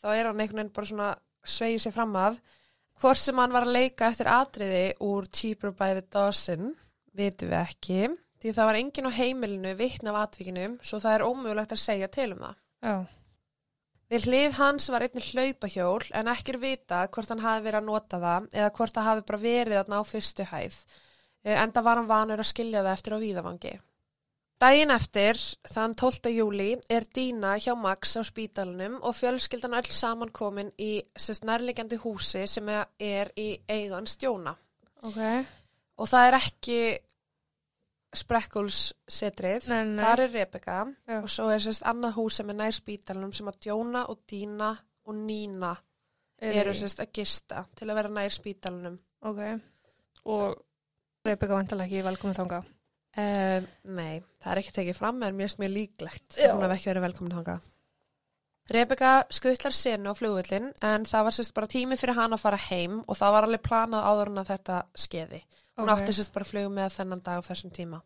þá 0.00 0.08
er 0.14 0.28
hann 0.28 0.40
einhvern 0.40 0.60
veginn 0.60 0.74
bara 0.76 0.90
svona 0.90 1.10
sveigir 1.42 1.82
sér 1.82 1.96
fram 1.96 2.16
af. 2.20 2.38
Hvort 3.00 3.18
sem 3.18 3.38
hann 3.40 3.54
var 3.56 3.66
að 3.66 3.74
leika 3.74 4.10
eftir 4.12 4.30
atriði 4.30 4.84
úr 5.02 5.26
Cheaper 5.32 5.74
by 5.74 5.94
the 5.96 6.04
Dozen 6.14 6.74
vitum 7.16 7.50
við 7.50 7.62
ekki 7.64 8.00
því 8.40 8.54
það 8.56 8.68
var 8.70 8.78
enginn 8.78 9.10
á 9.10 9.18
heimilinu 9.18 9.72
vittn 9.76 10.12
af 10.12 10.20
atvikinu 10.22 10.68
svo 10.86 11.00
það 11.02 11.16
er 11.16 11.26
ómögulegt 11.26 11.74
að 11.74 11.82
segja 11.82 12.08
til 12.12 12.30
um 12.36 12.44
það. 12.46 12.54
Já. 12.86 12.94
Við 14.10 14.24
hlið 14.26 14.56
hans 14.58 14.88
var 14.90 15.04
einnig 15.06 15.26
hlaupahjól 15.34 16.08
en 16.18 16.30
ekki 16.32 16.54
er 16.54 16.62
vitað 16.64 17.10
hvort 17.14 17.30
hann 17.30 17.44
hafi 17.44 17.66
verið 17.66 17.80
að 17.82 17.90
nota 17.90 18.18
það 18.22 18.48
eða 18.56 18.72
hvort 18.78 18.96
það 18.96 19.08
hafi 19.10 19.26
bara 19.28 19.42
verið 19.44 19.80
að 19.82 19.92
ná 19.92 20.00
fyrstu 20.06 20.46
hæð. 20.50 20.78
Eh, 21.44 21.56
Enda 21.62 21.82
var 21.86 22.00
hann 22.00 22.10
vanur 22.10 22.42
að 22.42 22.50
skilja 22.50 22.82
það 22.82 22.96
eftir 22.96 23.14
á 23.14 23.18
víðavangi. 23.22 23.74
Dægin 24.60 24.90
eftir, 24.92 25.38
þann 25.72 25.94
12. 25.96 26.28
júli, 26.36 26.74
er 26.92 27.06
Dína 27.16 27.54
hjá 27.56 27.72
Max 27.80 28.12
á 28.20 28.22
spítalunum 28.28 28.98
og 29.00 29.14
fjölskyldan 29.16 29.72
öll 29.78 29.88
saman 29.88 30.28
komin 30.36 30.68
í 30.76 30.98
sérst 31.16 31.46
nærliggjandi 31.48 31.96
húsi 32.02 32.42
sem 32.46 32.68
er 32.68 33.30
í 33.40 33.54
eigan 33.72 34.04
stjóna. 34.10 34.52
Ok. 35.08 35.16
Og 35.96 36.10
það 36.10 36.26
er 36.28 36.36
ekki 36.42 36.80
Sprekkúls 38.10 38.88
setrið, 39.06 39.68
Nei, 39.70 39.84
nei. 39.86 40.00
þar 40.02 40.20
er 40.24 40.32
Rebecca 40.34 40.78
Já. 41.06 41.20
og 41.22 41.28
svo 41.30 41.44
er 41.54 41.60
sérst 41.62 41.84
annað 41.86 42.16
hús 42.16 42.40
sem 42.40 42.48
er 42.50 42.56
nær 42.58 42.74
spítalunum 42.74 43.32
sem 43.32 43.46
að 43.46 43.60
Djóna 43.62 44.02
og 44.10 44.18
Dína 44.28 44.72
og 45.06 45.14
Nína 45.14 45.70
eru 46.42 46.74
sérst 46.74 47.00
að 47.04 47.12
gista 47.14 47.62
til 47.78 47.86
að 47.88 48.00
vera 48.00 48.10
nær 48.10 48.34
spítalunum. 48.34 48.98
Ok. 49.22 49.40
Og 50.26 50.58
Rebecca 51.24 51.54
vantalega 51.54 51.86
ekki 51.86 52.04
velkomin 52.10 52.34
þanga. 52.40 52.60
Uh, 53.18 53.64
nei, 53.90 54.20
það 54.38 54.52
er 54.52 54.60
ekki 54.62 54.72
tekið 54.76 54.96
fram 55.00 55.16
en 55.26 55.34
mér 55.34 55.50
er 55.50 55.58
mjög 55.58 55.72
líklegt 55.74 56.36
Já. 56.38 56.52
hún 56.54 56.62
hef 56.62 56.76
ekki 56.76 56.90
verið 56.92 57.06
velkomin 57.08 57.32
þangað. 57.34 57.64
Rebecca 58.70 59.12
skuttlar 59.34 59.74
senu 59.74 60.12
á 60.12 60.14
flugvöllin 60.14 60.68
en 60.86 61.06
það 61.08 61.24
var 61.26 61.34
sérst 61.34 61.54
bara 61.56 61.66
tími 61.66 61.96
fyrir 61.98 62.14
hann 62.14 62.36
að 62.36 62.44
fara 62.44 62.60
heim 62.68 63.00
og 63.08 63.18
það 63.18 63.32
var 63.34 63.46
alveg 63.48 63.64
planað 63.66 64.06
áður 64.06 64.30
en 64.30 64.38
að 64.44 64.52
þetta 64.52 64.76
skeiði. 64.94 65.40
Hún 65.80 65.88
Ok. 65.90 65.96
átti 65.96 66.14
sérst 66.14 66.32
bara 66.36 66.46
flug 66.46 66.70
með 66.70 66.94
þennan 67.00 67.22
dag 67.26 67.42
á 67.42 67.48
þessum 67.50 67.72
tíma. 67.74 68.00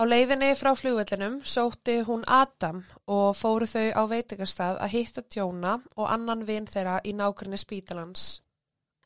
Á 0.00 0.02
leiðinni 0.08 0.48
frá 0.58 0.72
flugvellinum 0.74 1.38
sótti 1.44 2.00
hún 2.08 2.24
Adam 2.26 2.82
og 3.06 3.36
fóru 3.36 3.66
þau 3.68 3.92
á 3.94 4.02
veitingastað 4.10 4.80
að 4.80 4.92
hitta 4.96 5.22
Djóna 5.22 5.76
og 5.96 6.10
annan 6.10 6.42
vin 6.48 6.66
þeirra 6.66 6.98
í 7.04 7.12
nákvæmni 7.14 7.58
spítalans. 7.60 8.40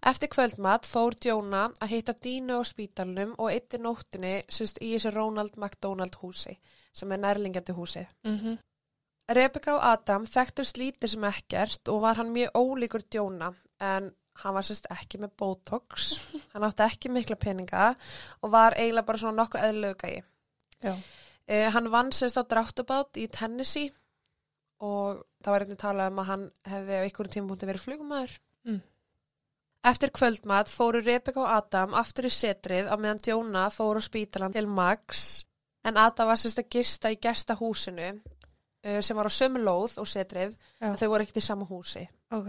Eftir 0.05 0.29
kvöldmat 0.29 0.85
fór 0.85 1.15
Djóna 1.17 1.63
að 1.81 1.95
hitta 1.95 2.13
Dínu 2.13 2.59
á 2.61 2.63
spítalunum 2.69 3.31
og 3.41 3.49
eitti 3.49 3.79
nóttinni 3.81 4.35
sérst 4.53 4.83
í 4.85 4.91
þessu 4.93 5.15
Ronald 5.15 5.57
McDonald 5.57 6.19
húsi 6.21 6.59
sem 6.93 7.13
er 7.13 7.23
nærlingjandi 7.23 7.73
húsi. 7.73 8.03
Mm 8.27 8.39
-hmm. 8.39 8.59
Rebecca 9.33 9.75
og 9.75 9.85
Adam 9.85 10.27
þekktust 10.27 10.77
lítið 10.77 11.09
sem 11.15 11.25
ekkert 11.25 11.89
og 11.89 12.03
var 12.03 12.17
hann 12.17 12.33
mjög 12.33 12.51
ólíkur 12.53 13.03
Djóna 13.11 13.55
en 13.81 14.13
hann 14.43 14.55
var 14.55 14.63
sérst 14.63 14.87
ekki 14.91 15.19
með 15.19 15.31
Botox, 15.39 16.13
hann 16.53 16.65
átti 16.65 16.83
ekki 16.83 17.09
mikla 17.09 17.37
peninga 17.37 17.95
og 18.43 18.51
var 18.51 18.77
eiginlega 18.77 19.07
bara 19.07 19.19
svona 19.19 19.43
nokkuð 19.43 19.61
eðlögu 19.69 19.99
gæi. 20.03 20.23
Já. 20.83 20.95
Uh, 21.49 21.71
hann 21.73 21.91
vann 21.91 22.13
sérst 22.13 22.37
á 22.37 22.45
dráttabát 22.45 23.17
í 23.17 23.29
Tennessee 23.29 23.91
og 24.81 25.25
það 25.45 25.53
var 25.53 25.65
einnig 25.65 25.79
talað 25.79 26.11
um 26.11 26.19
að 26.19 26.27
hann 26.27 26.51
hefði 26.63 26.99
á 27.01 27.05
einhverjum 27.05 27.33
tímpunkti 27.33 27.67
verið 27.67 27.81
flugumæður. 27.87 28.41
Eftir 29.85 30.11
kvöldmat 30.17 30.71
fóru 30.73 31.03
Rebecca 31.05 31.43
og 31.43 31.51
Adam 31.59 31.93
aftur 32.01 32.25
í 32.25 32.33
setrið 32.33 32.87
á 32.89 32.97
meðan 32.97 33.21
Djóna 33.21 33.67
fóru 33.73 34.01
á 34.01 34.07
spítalan 34.07 34.55
til 34.55 34.65
Max 34.65 35.45
en 35.85 35.99
Adam 36.01 36.31
var 36.31 36.41
sérst 36.41 36.63
að 36.63 36.71
gista 36.73 37.11
í 37.13 37.19
gestahúsinu 37.21 38.07
uh, 38.15 39.01
sem 39.05 39.19
var 39.19 39.29
á 39.29 39.33
sömu 39.37 39.61
lóð 39.61 39.99
og 40.01 40.09
setrið 40.09 40.55
Já. 40.55 40.89
en 40.89 40.97
þau 40.97 41.09
voru 41.13 41.27
ekkert 41.27 41.43
í 41.43 41.45
sama 41.45 41.69
húsi. 41.69 42.07
Ok. 42.33 42.49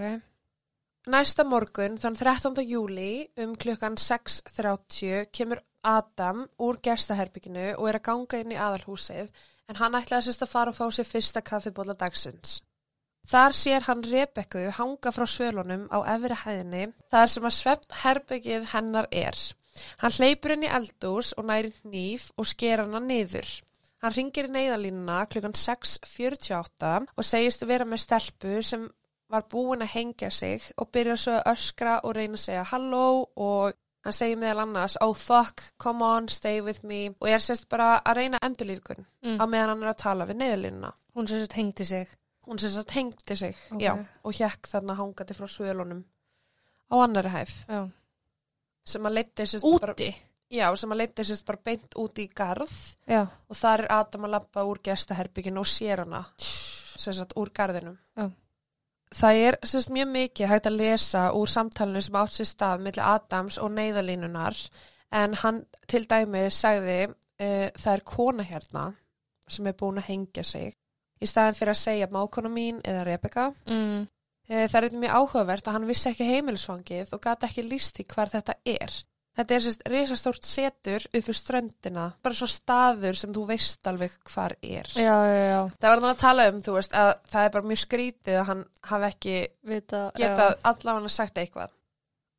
Næsta 1.12 1.44
morgun, 1.46 2.00
þann 2.02 2.16
13. 2.18 2.64
júli, 2.66 3.28
um 3.44 3.54
klukkan 3.60 4.00
6.30 4.00 5.28
kemur 5.36 5.60
Adam 5.86 6.48
úr 6.66 6.80
gestaherbygginu 6.82 7.76
og 7.76 7.90
er 7.92 8.00
að 8.00 8.08
ganga 8.08 8.40
inn 8.42 8.56
í 8.56 8.58
aðalhúsið 8.58 9.28
en 9.70 9.82
hann 9.82 10.00
ætlaði 10.00 10.30
sérst 10.30 10.48
að 10.48 10.54
fara 10.56 10.74
og 10.74 10.80
fá 10.80 10.88
sér 10.88 11.10
fyrsta 11.10 11.44
kaffibóla 11.46 11.94
dagsins. 12.00 12.62
Þar 13.26 13.56
sér 13.58 13.86
hann 13.88 14.04
Rebekku 14.06 14.66
hanga 14.78 15.12
frá 15.12 15.26
svölunum 15.26 15.88
á 15.90 15.98
efri 16.16 16.36
hæðinni 16.44 16.84
þar 17.12 17.32
sem 17.34 17.48
að 17.50 17.56
svepp 17.58 17.96
herbyggið 18.04 18.68
hennar 18.74 19.08
er. 19.12 19.38
Hann 20.02 20.12
hleypur 20.18 20.54
í 20.56 20.70
eldús 20.72 21.34
og 21.38 21.48
næri 21.50 21.74
hníf 21.84 22.30
og 22.38 22.48
sker 22.48 22.84
hana 22.84 23.00
niður. 23.04 23.50
Hann 24.04 24.14
ringir 24.14 24.46
í 24.48 24.54
neyðalínuna 24.54 25.24
klukkan 25.32 25.56
6.48 25.58 27.08
og 27.18 27.26
segist 27.26 27.66
vera 27.68 27.86
með 27.88 28.04
stelpu 28.06 28.60
sem 28.64 28.86
var 29.32 29.48
búin 29.50 29.82
að 29.82 29.94
hengja 29.96 30.30
sig 30.32 30.62
og 30.78 30.92
byrja 30.94 31.16
svo 31.18 31.34
að 31.40 31.50
öskra 31.56 31.96
og 32.06 32.14
reyna 32.16 32.38
að 32.38 32.44
segja 32.46 32.66
halló 32.70 33.06
og 33.36 33.74
hann 34.06 34.14
segir 34.14 34.38
meðal 34.38 34.62
annars 34.68 34.98
oh 35.02 35.16
fuck, 35.18 35.64
come 35.82 36.06
on, 36.06 36.28
stay 36.30 36.62
with 36.62 36.84
me 36.86 37.08
og 37.20 37.28
er 37.30 37.42
sérst 37.42 37.66
bara 37.70 37.96
að 38.06 38.20
reyna 38.22 38.42
endurlífkun 38.46 39.06
Mm. 39.26 39.40
á 39.42 39.46
meðan 39.50 39.70
hann 39.74 39.84
er 39.84 39.90
að 39.90 39.98
tala 40.04 40.26
við 40.30 40.38
neyðalínuna. 40.38 40.92
Hún 41.16 41.28
sett 41.28 41.54
hengdi 41.58 41.86
sig. 41.86 42.08
Hún 42.46 42.60
sérst 42.62 42.78
að 42.78 42.92
hengdi 42.94 43.36
sig, 43.36 43.56
Ok. 43.72 43.82
já, 43.82 43.94
og 44.24 44.34
hjekk 44.34 44.68
þarna 44.70 44.96
hangandi 45.00 45.34
frá 45.34 45.48
svölunum 45.50 46.04
á 46.92 46.96
annari 47.04 47.30
hæð 47.34 47.54
Já. 47.70 47.90
sem 48.86 49.02
að 49.10 49.14
leiti 49.18 49.46
sérst 49.50 49.80
bara, 49.82 49.94
Úti. 49.94 50.16
já, 50.52 50.76
sem 50.78 50.90
að 50.92 50.98
leiti 51.02 51.24
sérst 51.26 51.46
bara 51.46 51.58
beint 51.66 51.96
út 51.98 52.20
í 52.22 52.28
garð 52.36 52.96
Já. 53.08 53.24
og 53.50 53.56
þar 53.58 53.80
er 53.86 53.92
Adam 53.92 54.26
að 54.26 54.30
lappa 54.36 54.64
úr 54.64 54.80
gestaherbygginu 54.84 55.60
og 55.60 55.66
sér 55.66 56.04
hana 56.06 56.26
sérst 56.38 57.20
að 57.26 57.34
úr 57.36 57.50
garðinum. 57.50 57.98
Já. 58.18 58.30
Það 59.16 59.34
er 59.48 59.58
sérst 59.64 59.90
mjög 59.90 60.08
mikið 60.12 60.48
hægt 60.50 60.68
að 60.68 60.78
lesa 60.78 61.32
úr 61.34 61.48
samtalenu 61.48 62.02
sem 62.02 62.16
átt 62.16 62.34
sér 62.36 62.46
stað 62.50 62.82
millir 62.82 63.06
Adams 63.06 63.58
og 63.58 63.72
neyðalínunar 63.72 64.70
en 65.12 65.34
hann 65.34 65.66
til 65.88 66.06
dæmi 66.06 66.50
sagði 66.52 67.08
uh, 67.10 67.70
það 67.78 67.94
er 67.94 68.02
kona 68.06 68.44
hérna 68.44 68.94
sem 69.48 69.68
er 69.68 69.74
búin 69.74 69.98
að 70.02 70.10
hengja 70.10 70.44
sig 70.44 70.76
í 71.22 71.30
staðin 71.30 71.58
fyrir 71.58 71.74
að 71.76 71.82
segja 71.82 72.12
mákona 72.12 72.52
mín 72.52 72.84
eða 72.84 73.08
Rebecca. 73.08 73.50
Mm. 73.70 74.06
Uh, 74.46 74.66
það 74.70 74.80
er 74.84 75.02
mjög 75.02 75.18
áhugavert 75.20 75.68
að 75.68 75.78
hann 75.78 75.90
vissi 75.90 76.10
ekki 76.12 76.30
heimilisfangið 76.30 77.14
og 77.16 77.22
gati 77.24 77.50
ekki 77.50 77.66
líst 77.66 78.02
í 78.02 78.08
hvar 78.10 78.32
þetta 78.32 78.58
er. 78.76 78.96
Þetta 79.36 79.56
er 79.56 79.64
sérst 79.66 79.82
risastórt 79.92 80.48
setur 80.48 81.06
upp 81.10 81.26
fyrir 81.26 81.36
ströndina, 81.36 82.06
bara 82.24 82.38
svo 82.38 82.48
staður 82.48 83.18
sem 83.20 83.34
þú 83.36 83.42
veist 83.50 83.90
alveg 83.90 84.14
hvar 84.32 84.56
er. 84.64 84.88
Já, 84.96 85.16
já, 85.28 85.42
já, 85.50 85.58
Það 85.82 85.90
var 85.90 86.02
þannig 86.02 86.14
að 86.14 86.22
tala 86.22 86.46
um, 86.52 86.62
þú 86.64 86.76
veist, 86.78 86.96
að 86.96 87.12
það 87.34 87.48
er 87.48 87.52
bara 87.56 87.70
mjög 87.72 87.82
skrítið 87.82 88.38
að 88.40 88.48
hann 88.52 88.62
hafi 88.92 89.10
ekki 89.10 89.36
vita, 89.74 90.04
getað 90.16 90.56
allavega 90.72 91.12
sagt 91.12 91.42
eitthvað. 91.44 91.76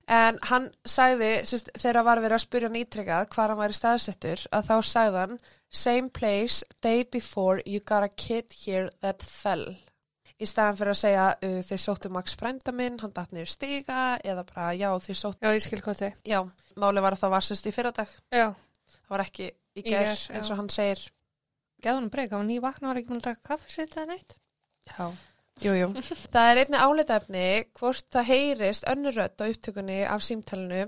En 0.06 0.36
hann 0.46 0.68
sagði, 0.86 1.30
sérst, 1.50 1.72
þegar 1.74 2.04
var 2.06 2.20
verið 2.22 2.36
að 2.36 2.42
spyrja 2.44 2.68
hann 2.68 2.78
ítrykkað 2.78 3.24
hvar 3.34 3.50
hann 3.50 3.58
væri 3.58 3.74
staðsettur, 3.74 4.44
að 4.54 4.68
þá 4.68 4.76
sagði 4.86 5.18
hann, 5.24 5.38
same 5.82 6.10
place, 6.14 6.60
day 6.84 7.02
before, 7.02 7.58
you 7.66 7.80
got 7.80 8.06
a 8.06 8.08
kid 8.08 8.54
here 8.62 8.86
that 9.02 9.22
fell. 9.26 9.66
Í 10.38 10.46
staðan 10.46 10.76
fyrir 10.78 10.92
að 10.92 11.00
segja, 11.00 11.24
uh, 11.48 11.58
þeir 11.64 11.80
sóttu 11.82 12.10
Max 12.12 12.36
frænda 12.38 12.70
minn, 12.76 13.00
hann 13.02 13.14
datt 13.16 13.32
niður 13.34 13.50
stiga, 13.50 14.00
eða 14.22 14.44
bara, 14.46 14.68
já, 14.78 14.90
þeir 15.00 15.18
sóttu, 15.24 15.42
Já, 15.42 15.50
ég 15.56 15.64
skil 15.64 15.80
hvað 15.82 16.00
þið. 16.04 16.16
já, 16.28 16.40
máli 16.76 17.02
var 17.02 17.16
að 17.16 17.22
það 17.24 17.34
var 17.34 17.46
sérst 17.48 17.66
í 17.66 17.72
fyrradag. 17.74 18.12
Já, 18.30 18.46
Það 19.06 19.10
var 19.16 19.22
ekki 19.26 19.44
í 19.48 19.80
Í 19.80 19.82
ger, 19.86 20.02
gær, 20.06 20.18
já. 20.18 20.34
eins 20.38 20.50
og 20.50 20.56
hann 20.60 20.68
segir. 20.70 21.02
hann 21.86 22.08
breyka, 22.10 22.36
hann 22.38 22.46
ný 22.50 22.60
vakna 22.62 22.88
var 22.92 22.96
ekki 23.00 23.10
með 23.10 23.18
að 23.20 23.24
draka 23.26 23.48
kaffi 23.50 23.70
sitt 23.74 23.96
eða 23.96 24.06
neitt. 24.12 24.36
Já. 24.86 25.10
Jú, 25.64 25.72
jú. 25.72 25.88
það 26.34 26.50
er 26.50 26.60
einni 26.62 26.80
álitaefni 26.84 27.44
hvort 27.78 28.06
það 28.12 28.28
heyrist 28.30 28.86
önnur 28.90 29.16
rödd 29.16 29.40
á 29.40 29.44
upptökunni 29.48 30.00
af 30.04 30.24
símtælinu 30.26 30.82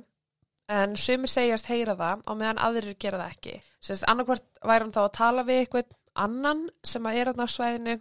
en 0.69 0.97
sumir 1.01 1.33
segjast 1.33 1.71
heyra 1.73 1.95
það 1.97 2.27
á 2.29 2.33
meðan 2.37 2.61
aðrir 2.61 2.99
gera 3.01 3.23
það 3.23 3.37
ekki. 3.37 3.55
Sérst, 3.81 4.05
annarkvort 4.11 4.45
væri 4.61 4.85
hann 4.85 4.93
þá 4.93 5.01
að 5.07 5.15
tala 5.17 5.45
við 5.49 5.63
eitthvað 5.63 5.95
annan 6.19 6.67
sem 6.85 7.07
að 7.09 7.21
er 7.23 7.31
á 7.33 7.47
svæðinu 7.49 7.95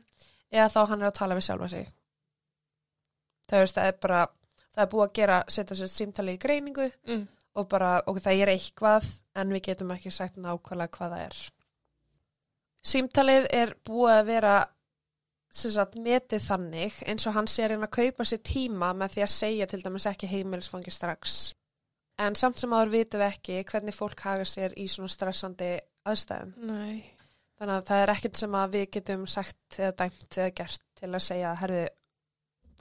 eða 0.51 0.67
þá 0.73 0.79
hann 0.91 1.01
er 1.05 1.11
að 1.11 1.17
tala 1.21 1.37
við 1.37 1.47
sjálfa 1.47 1.69
sig. 1.71 1.87
Það, 3.47 3.63
veist, 3.63 3.77
það 3.77 3.87
er 3.93 3.97
bara, 4.03 4.21
það 4.75 4.83
er 4.83 4.91
búið 4.91 5.05
að 5.07 5.13
gera, 5.21 5.37
setja 5.55 5.77
sér 5.79 5.91
símtæli 5.93 6.35
í 6.35 6.41
greiningu 6.43 6.89
Mm. 7.07 7.27
og 7.57 7.67
bara, 7.71 7.91
ok, 8.05 8.19
það 8.25 8.41
er 8.43 8.51
eitthvað 8.51 9.07
en 9.39 9.53
við 9.55 9.63
getum 9.69 9.93
ekki 9.95 10.11
sagt 10.11 10.35
nákvæmlega 10.35 10.91
hvað 10.97 11.13
það 11.15 11.23
er. 11.29 11.37
Símtalið 12.87 13.47
er 13.55 13.71
búið 13.87 14.13
að 14.17 14.27
vera 14.27 14.55
sagt, 15.53 15.97
metið 16.03 16.43
þannig 16.43 17.01
eins 17.07 17.27
og 17.27 17.35
hann 17.37 17.47
sé 17.49 17.65
að 17.65 17.73
reyna 17.73 17.87
að 17.87 17.97
kaupa 17.97 18.25
sér 18.27 18.41
tíma 18.45 18.93
með 18.97 19.15
því 19.15 19.23
að 19.25 19.35
segja 19.35 19.67
til 19.69 19.81
dæmis 19.83 20.07
ekki 20.09 20.29
heimilisfangi 20.31 20.93
strax. 20.93 21.37
En 22.17 22.35
samt 22.35 22.57
sem 22.59 22.73
áður 22.73 22.95
vitum 22.95 23.21
við 23.21 23.27
ekki 23.27 23.59
hvernig 23.69 23.95
fólk 23.95 24.23
haga 24.25 24.47
sér 24.49 24.73
í 24.77 24.87
svona 24.89 25.11
stressandi 25.13 25.75
aðstæðum. 26.07 26.55
Nei. 26.65 27.13
Þannig 27.57 27.73
að 27.75 27.87
það 27.89 28.03
er 28.03 28.13
ekkert 28.13 28.41
sem 28.41 28.57
að 28.57 28.75
við 28.75 28.85
getum 28.97 29.23
sagt 29.29 29.79
eða 29.79 29.95
dæmt 30.01 30.37
eða 30.37 30.53
gert 30.59 30.83
til 30.97 31.09
að 31.09 31.25
segja, 31.25 31.53
herðu, 31.61 31.85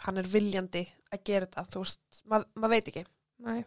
hann 0.04 0.20
er 0.20 0.28
viljandi 0.32 0.84
að 1.12 1.22
gera 1.28 1.48
þetta, 1.48 1.66
þú 1.72 1.84
veist, 1.84 2.22
maður 2.28 2.62
mað 2.62 2.74
veit 2.74 2.90
ekki. 2.92 3.04
Nei. 3.46 3.58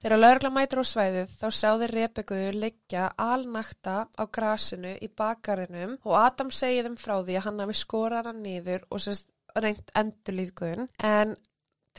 Þegar 0.00 0.20
lögregla 0.22 0.50
mætur 0.54 0.80
á 0.80 0.84
svæðið 0.88 1.32
þá 1.36 1.46
sjáði 1.52 1.88
Rebekku 1.90 2.38
liggja 2.56 3.10
alnakta 3.20 3.96
á 4.08 4.24
grasinu 4.32 4.94
í 4.96 5.10
bakarinum 5.12 5.98
og 6.08 6.16
Adam 6.16 6.52
segi 6.54 6.86
þeim 6.86 6.96
frá 7.00 7.18
því 7.18 7.36
að 7.36 7.46
hann 7.46 7.62
hafi 7.64 7.76
skorað 7.76 8.30
hann 8.30 8.42
niður 8.46 8.86
og 8.88 9.02
sérst 9.04 9.28
reynt 9.60 9.92
endurlífgun 9.98 10.88
en 11.04 11.34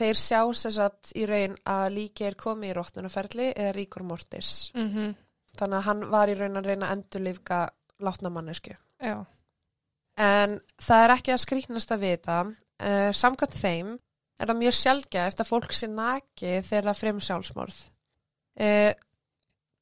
þeir 0.00 0.18
sjá 0.18 0.40
sérst 0.56 1.12
í 1.14 1.26
raun 1.30 1.54
að 1.68 1.84
líki 1.98 2.26
er 2.26 2.38
komið 2.40 2.72
í 2.72 2.76
róttunaferli 2.78 3.52
eða 3.52 3.76
ríkur 3.78 4.06
mortis. 4.08 4.72
Mm 4.74 5.14
Þannig 5.52 5.76
að 5.76 5.84
hann 5.84 6.04
var 6.08 6.30
í 6.32 6.34
raun 6.34 6.56
að 6.56 6.66
reyna 6.66 6.86
að 6.88 6.92
endurlífga 6.96 7.56
látna 8.00 8.30
mannesku. 8.32 8.72
Já. 9.04 9.26
En 10.16 10.60
það 10.80 11.02
er 11.04 11.12
ekki 11.12 11.32
að 11.34 11.42
skrýtnast 11.42 11.92
að 11.92 12.04
vita. 12.06 12.36
Uh, 12.80 13.12
samkvæmt 13.12 13.58
þeim 13.60 13.90
er 14.42 14.50
það 14.50 14.58
mjög 14.58 14.76
sjálfgæð 14.78 15.30
eftir 15.30 15.44
að 15.44 15.50
fólk 15.52 15.74
sé 15.76 15.88
naki 15.88 16.52
þegar 16.66 16.88
það 16.88 17.00
fremur 17.00 17.26
sjálfsmorð. 17.28 17.80
Uh, 18.58 18.92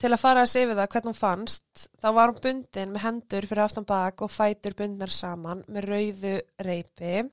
til 0.01 0.13
að 0.15 0.23
fara 0.23 0.45
að 0.45 0.53
sé 0.53 0.63
við 0.69 0.79
það 0.79 0.93
hvernig 0.95 1.11
hún 1.11 1.19
fannst, 1.19 1.85
þá 2.01 2.09
var 2.17 2.31
hún 2.31 2.43
bundin 2.45 2.95
með 2.95 3.05
hendur 3.05 3.49
fyrir 3.51 3.65
aftan 3.67 3.89
bak 3.89 4.25
og 4.25 4.33
fætur 4.33 4.77
bundnar 4.79 5.13
saman 5.13 5.65
með 5.69 5.89
rauðu 5.91 6.35
reipi. 6.65 7.27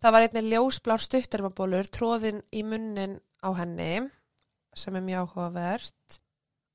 Það 0.00 0.14
var 0.16 0.26
einnig 0.26 0.48
ljósblár 0.48 1.04
stuttarmabólur 1.04 1.90
tróðin 1.92 2.40
í 2.56 2.64
munnin 2.64 3.18
á 3.44 3.48
henni, 3.58 4.06
sem 4.72 4.96
er 4.96 5.04
mjög 5.04 5.34
áhugavert. 5.34 6.20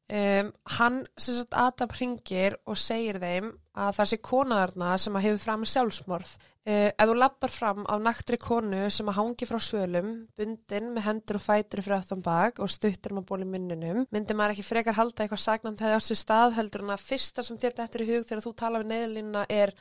Um, 0.05 0.51
hann 0.77 0.99
sem 1.17 1.39
sagt 1.39 1.55
Adam 1.57 1.89
ringir 1.97 2.59
og 2.69 2.77
segir 2.77 3.17
þeim 3.17 3.55
að 3.75 3.95
það 3.97 4.11
sé 4.11 4.19
konaðarna 4.23 4.91
sem 5.03 5.15
að 5.17 5.25
hefur 5.27 5.41
fram 5.45 5.65
sjálfsmorð. 5.67 6.35
Uh, 6.65 6.89
ef 6.89 7.09
þú 7.09 7.15
lappar 7.19 7.51
fram 7.53 7.83
á 7.85 7.93
naktri 8.01 8.39
konu 8.41 8.85
sem 8.89 9.09
að 9.11 9.17
hangi 9.19 9.45
frá 9.45 9.59
svölum, 9.61 10.13
bundin 10.33 10.87
með 10.95 11.05
hendur 11.05 11.37
og 11.37 11.43
fætur 11.43 11.83
fyrir 11.85 11.99
aftan 11.99 12.23
bak 12.25 12.61
og 12.63 12.71
stuttur 12.73 13.13
með 13.13 13.27
ból 13.29 13.43
í 13.43 13.49
munninum, 13.49 14.05
myndi 14.09 14.33
maður 14.33 14.55
ekki 14.55 14.65
frekar 14.65 14.97
halda 14.97 15.25
eitthvað 15.25 15.43
sagnamt 15.43 15.83
hefði 15.85 15.99
átt 15.99 16.07
sér 16.07 16.21
stað 16.23 16.55
heldur 16.57 16.87
en 16.87 16.95
að 16.95 17.03
fyrsta 17.05 17.45
sem 17.45 17.59
þér 17.61 17.77
þetta 17.83 18.01
í 18.01 18.09
hug 18.09 18.25
þegar 18.25 18.45
þú 18.47 18.55
tala 18.63 18.81
við 18.81 18.91
neðlínuna 18.95 19.45
er 19.45 19.75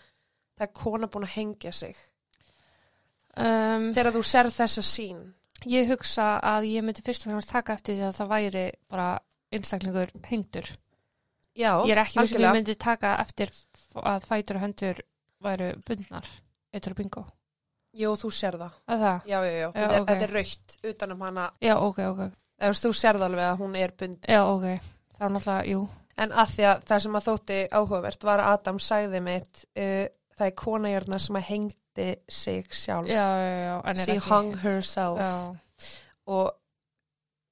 það 0.55 0.67
er 0.67 0.75
kona 0.83 1.09
búin 1.11 1.27
að 1.27 1.35
hengja 1.39 1.73
sig. 1.75 1.97
Um, 3.35 3.91
Þegar 3.95 4.15
þú 4.15 4.23
serð 4.29 4.55
þessa 4.55 4.85
sín. 4.87 5.23
ég 5.67 5.89
hugsa 5.89 6.39
að 6.45 6.69
ég 6.71 6.85
myndi 6.85 7.03
fyrst 7.03 7.27
og 7.27 7.33
fremst 7.33 7.51
taka 7.51 7.75
eftir 7.75 7.97
því 7.97 8.07
að 8.09 8.17
það 8.19 8.33
væri 8.35 8.65
bara 8.91 9.09
einstaklingur 9.55 10.13
hengdur. 10.29 10.69
Já, 11.55 11.71
Ég 11.87 11.91
er 11.95 12.01
ekki 12.03 12.19
vissum 12.19 12.23
algjörlega. 12.25 12.51
ég 12.51 12.59
myndi 12.59 12.75
taka 12.83 13.17
eftir 13.23 13.51
að 13.95 14.25
fætur 14.27 14.57
og 14.59 14.63
hendur 14.65 15.01
væru 15.45 15.69
bundnar. 15.87 16.27
Eitthvað 16.75 16.97
bingo. 16.99 17.25
Jú, 17.95 18.15
þú 18.19 18.31
serð 18.35 18.65
það. 18.65 18.73
Er 18.91 18.99
það? 19.05 19.21
Já, 19.31 19.37
já, 19.45 19.53
já. 19.53 19.59
Já, 19.61 19.71
Þetta, 19.75 19.95
er- 19.95 20.01
ok. 20.01 20.09
þetta 20.09 20.25
er 20.29 20.33
raukt 20.35 20.79
utanum 20.91 21.21
hana. 21.23 21.45
Já, 21.63 21.75
ok, 21.79 21.99
ok. 22.11 22.25
Ef 22.59 22.77
þú 22.81 22.89
þú 22.89 22.95
serð 22.95 23.23
alveg 23.29 23.45
að 23.53 23.59
hún 23.63 23.77
er 23.77 23.93
bundin. 23.99 24.21
Já, 24.29 24.41
ok. 24.51 24.67
Það 25.15 25.27
er 25.29 25.31
náttúrulega, 25.37 25.67
jú. 25.71 25.89
En 26.17 26.31
að 26.31 26.51
því 26.55 26.65
að 26.73 26.83
það 26.91 27.01
sem 27.05 27.15
að 27.19 27.25
þótti 27.29 27.61
áhugavert 27.71 28.23
var 28.25 28.39
að 28.43 28.53
Adam 28.59 28.79
sagði 28.79 29.21
mitt 29.23 29.65
uh, 29.77 30.07
það 30.39 30.47
er 30.47 30.55
konajörna 30.59 31.19
sem 31.21 31.37
að 31.37 31.47
hengdi 31.53 32.09
sig 32.29 32.67
sjálf. 32.75 33.07
Já, 33.09 33.27
já, 33.39 33.55
já. 33.63 33.81
er 33.91 33.95
She 34.05 34.19
hung 34.19 34.55
herself. 34.63 35.19
Já, 35.19 35.57
Og 36.27 36.51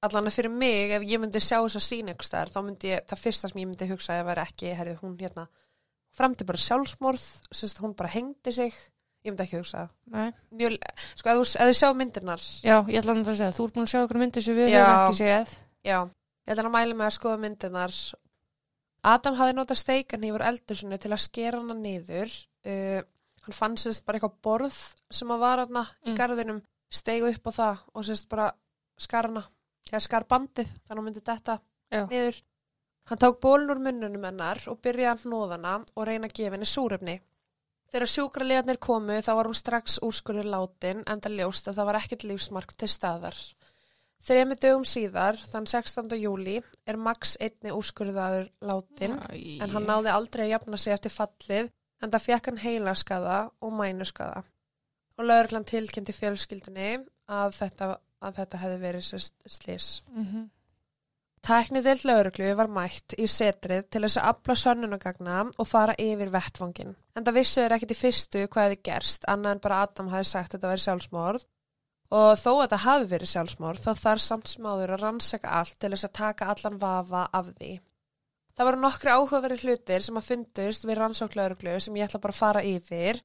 allan 0.07 0.27
að 0.29 0.35
fyrir 0.37 0.51
mig, 0.53 0.91
ef 0.97 1.03
ég 1.07 1.21
myndi 1.23 1.39
sjá 1.43 1.57
þess 1.63 1.77
að 1.79 1.85
sína 1.87 2.13
ykkur 2.15 2.27
staðar, 2.27 2.51
þá 2.53 2.59
myndi 2.67 2.89
ég, 2.91 3.03
það 3.09 3.21
fyrsta 3.23 3.49
sem 3.51 3.61
ég 3.63 3.69
myndi 3.69 3.87
hugsa 3.91 4.17
að 4.19 4.25
vera 4.31 4.45
ekki, 4.47 4.73
herrið, 4.77 4.97
hún 5.03 5.13
hérna 5.19 5.45
framti 6.13 6.45
bara 6.45 6.61
sjálfsmorð, 6.61 7.23
sérst 7.55 7.79
hún 7.81 7.95
bara 7.97 8.11
hengdi 8.13 8.53
sig. 8.53 8.75
Ég 9.23 9.31
myndi 9.31 9.45
ekki 9.45 9.61
hugsa 9.61 9.85
það. 10.11 10.33
Mjög, 10.59 10.73
sko, 11.15 11.29
ef 11.31 11.37
þú, 11.39 11.45
ef 11.63 11.69
þú 11.71 11.77
sjá 11.79 11.89
myndirnar, 11.95 12.41
Já, 12.63 12.75
ég 12.91 12.99
ætla 12.99 13.15
að 13.15 13.29
segja, 13.31 13.53
þú 13.55 13.65
ert 13.69 13.77
búin 13.77 13.85
að 13.87 13.91
sjá 13.93 14.01
okkur 14.03 14.19
myndir 14.19 14.43
sem 14.43 14.57
við 14.59 14.67
Já. 14.73 14.83
höfum 14.83 15.05
ekki 15.07 15.19
séð. 15.21 15.53
já, 15.87 15.99
ég 16.43 16.51
ætla 16.57 16.65
að 16.67 16.75
mæla 16.75 16.97
með 16.99 17.07
að 17.07 17.15
skoða 17.17 17.39
myndirnar. 17.45 17.95
Adam 19.03 19.35
hafði 19.39 19.55
notað 19.57 19.79
steikan 19.81 20.23
yfir 20.27 20.43
eldursunni 20.47 20.99
til 21.03 21.11
að 21.11 21.23
skera 21.23 21.59
hana 21.59 21.75
niður. 21.75 22.31
Uh, 22.63 23.01
hann 23.43 23.55
fann 23.57 23.73
sérst 23.79 24.05
bara 24.07 24.19
eitthvað 24.19 24.37
borð 24.45 24.77
sem 25.11 25.31
að 25.35 25.41
var 25.43 25.63
í 25.65 25.67
Mm. 25.73 26.15
garðinum, 26.15 26.61
steigu 26.91 27.31
upp 27.33 27.47
á 27.47 27.51
það 27.51 27.77
og 27.95 28.05
sérst 28.07 28.29
bara 28.29 28.51
skar 28.97 29.27
hana, 29.27 29.43
eða 29.91 30.01
skar 30.05 30.25
bandið 30.29 30.71
þannig 30.71 30.93
að 30.93 30.99
hún 31.01 31.07
myndi 31.09 31.23
detta 31.27 31.59
Já. 31.93 32.03
niður. 32.07 32.41
Hann 33.09 33.19
tók 33.19 33.41
bólun 33.43 33.73
úr 33.73 33.81
munnunum 33.83 34.25
hennar 34.29 34.61
og 34.71 34.79
byrjaði 34.83 35.11
að 35.11 35.23
hnóðana 35.27 35.73
og 35.83 36.07
reyna 36.07 36.29
að 36.29 36.37
gefa 36.39 36.55
henni 36.55 36.69
súrefni. 36.69 37.17
Þegar 37.91 38.09
sjúkraliðarnir 38.09 38.79
komu 38.81 39.19
þá 39.21 39.33
var 39.37 39.49
hún 39.49 39.57
strax 39.59 39.99
úrskurður 40.01 40.47
látin 40.49 41.03
enda 41.05 41.29
ljóst 41.29 41.67
að 41.67 41.77
það 41.77 41.89
var 41.89 41.99
ekkert 41.99 42.23
lífsmark 42.29 42.71
til 42.79 42.89
staðar. 42.89 43.37
Þremi 44.23 44.55
dögum 44.55 44.85
síðar, 44.87 45.35
þann 45.35 45.67
16. 45.67 46.15
júli, 46.15 46.61
er 46.87 46.95
Max 46.95 47.35
einni 47.43 47.73
úrskurðaður 47.75 48.47
látin 48.63 49.17
Æ. 49.19 49.59
en 49.61 49.73
hann 49.75 49.85
náði 49.89 50.13
aldrei 50.13 50.45
að 50.45 50.53
jafna 50.53 50.79
sig 50.79 50.95
eftir 50.95 51.11
fallið 51.11 51.69
en 52.01 52.13
það 52.13 52.25
fekk 52.29 52.49
hann 52.49 52.61
heilaskaða 52.63 53.37
og 53.59 53.75
mænuskaða. 53.75 54.45
Og 55.19 55.27
lögreglan 55.27 55.67
tilkynnti 55.67 56.15
fjölskyldunni 56.15 56.89
að 57.29 57.57
þetta, 57.59 57.89
að 58.23 58.41
þetta 58.41 58.61
hefði 58.63 58.83
verið 58.87 59.07
slís. 59.59 59.93
Mhm. 60.11 60.49
Tæknideild 61.43 62.05
lögreglu 62.07 62.53
var 62.55 62.69
mætt 62.71 63.17
í 63.19 63.25
setrið 63.27 63.89
til 63.91 64.01
þess 64.05 64.19
að 64.21 64.27
afla 64.29 64.55
sönnunagagna 64.55 65.39
og 65.59 65.67
fara 65.67 65.95
yfir 65.99 66.29
vettvangin. 66.31 66.93
En 67.17 67.25
það 67.25 67.35
vissu 67.35 67.65
er 67.65 67.75
ekkit 67.75 67.91
í 67.91 67.97
fyrstu 67.99 68.43
hvað 68.47 68.69
hefði 68.69 68.77
gerst, 68.87 69.27
annað 69.27 69.57
en 69.57 69.63
bara 69.65 69.81
Adam 69.83 70.11
hafi 70.13 70.29
sagt 70.29 70.53
að 70.53 70.55
þetta 70.55 70.71
væri 70.71 70.83
sjálfsmorð. 70.85 71.43
Og 72.13 72.29
þó 72.39 72.49
að 72.53 72.61
þetta 72.61 72.79
hafi 72.85 73.09
verið 73.11 73.31
sjálfsmorð, 73.33 73.83
þá 73.83 73.91
þarf 74.05 74.23
samt 74.23 74.53
smáður 74.53 74.95
að 74.95 75.03
rannsaka 75.03 75.51
allt 75.59 75.75
til 75.79 75.91
þess 75.91 76.07
að 76.07 76.15
taka 76.21 76.47
allan 76.53 76.79
vafa 76.79 77.27
af 77.33 77.51
því. 77.57 77.73
Það 78.53 78.67
voru 78.69 78.81
nokkri 78.85 79.13
áhugaverið 79.17 79.63
hlutir 79.65 80.03
sem 80.05 80.19
að 80.19 80.27
fundust 80.29 80.87
við 80.87 80.99
rannsók 81.01 81.35
lögreglu 81.35 81.75
sem 81.81 81.95
ég 81.97 82.07
ætla 82.07 82.21
bara 82.23 82.35
að 82.35 82.39
fara 82.39 82.63
yfir 82.69 83.19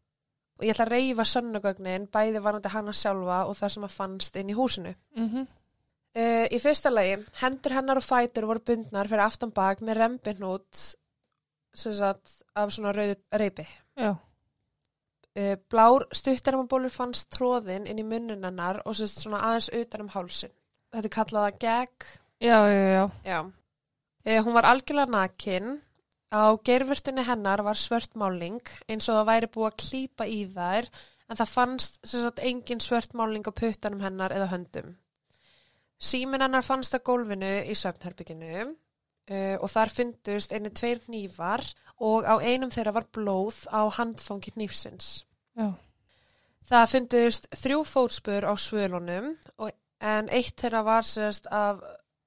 og 0.58 0.66
ég 0.66 0.74
ætla 0.74 0.86
að 0.88 0.92
reyfa 0.94 1.26
sönnugögnin 1.32 2.08
bæði 2.12 2.42
varandi 2.42 2.72
hana 2.72 2.92
sjálfa 2.92 3.44
og 3.46 3.56
það 3.58 3.74
sem 3.74 3.86
að 3.86 3.96
fannst 3.96 4.38
inn 4.40 4.52
í 4.52 4.58
húsinu. 4.58 4.94
Mhm. 5.16 5.46
Uh, 6.18 6.46
í 6.50 6.58
fyrsta 6.58 6.90
lagi, 6.90 7.18
hendur 7.38 7.74
hennar 7.76 8.00
og 8.00 8.02
fætur 8.02 8.48
voru 8.48 8.64
bundnar 8.64 9.06
fyrir 9.06 9.22
aftan 9.22 9.52
bak 9.54 9.82
með 9.84 10.00
sagt 11.94 12.40
af 12.56 12.72
svona 12.74 12.94
rauðu 12.96 13.18
reypi. 13.38 13.66
Já. 13.94 14.16
Uh, 15.38 15.54
blár 15.70 16.08
stuttarmabólur 16.10 16.90
fannst 16.90 17.28
tróðin 17.30 17.86
inn 17.86 18.00
í 18.00 18.06
munnun 18.08 18.42
hennar 18.48 18.80
og 18.84 18.96
svona 18.96 19.44
aðeins 19.50 19.70
utan 19.70 20.06
um 20.06 20.10
hálsin. 20.16 20.54
Þetta 20.90 21.06
er 21.06 21.14
kallað 21.14 21.46
að 21.46 21.60
gag 21.62 22.08
Já, 22.38 22.58
já, 22.70 22.88
já. 22.88 23.10
Já. 23.24 23.50
E, 24.24 24.38
hún 24.38 24.54
var 24.54 24.64
algjörlega 24.64 25.10
nakin. 25.10 25.80
Á 26.28 26.60
gerfurtinni 26.60 27.24
hennar 27.24 27.62
var 27.64 27.78
svört 27.80 28.16
máling 28.20 28.60
eins 28.88 29.08
og 29.08 29.16
það 29.16 29.28
væri 29.30 29.48
búið 29.52 29.68
að 29.70 29.78
klípa 29.82 30.26
í 30.28 30.42
þær 30.52 30.88
en 31.28 31.38
það 31.40 31.52
fannst 31.54 32.00
sem 32.04 32.24
sagt 32.24 32.42
engin 32.44 32.82
svört 32.84 33.14
máling 33.16 33.46
á 33.48 33.52
puttanum 33.52 34.02
hennar 34.04 34.34
eða 34.36 34.50
höndum. 34.52 34.96
Símin 35.98 36.44
hennar 36.44 36.64
fannst 36.66 36.94
að 36.94 37.06
gólfinu 37.08 37.52
í 37.64 37.74
söfnherbygginu 37.76 38.52
uh, 38.68 39.56
og 39.58 39.68
þar 39.72 39.92
fundust 39.94 40.52
einni 40.54 40.70
tveir 40.70 41.00
hnífar 41.06 41.64
og 41.98 42.28
á 42.28 42.38
einum 42.38 42.70
þeirra 42.70 42.94
var 43.00 43.08
blóð 43.12 43.64
á 43.72 43.88
handfangi 43.98 44.54
hnífsins. 44.54 45.24
Já. 45.58 45.72
Það 46.68 46.90
fundust 46.92 47.48
þrjú 47.56 47.80
fótspur 47.88 48.44
á 48.44 48.52
svölunum 48.60 49.32
en 49.98 50.28
eitt 50.28 50.60
þeirra 50.60 50.84
var 50.86 51.08
sérst 51.08 51.48
af 51.50 51.80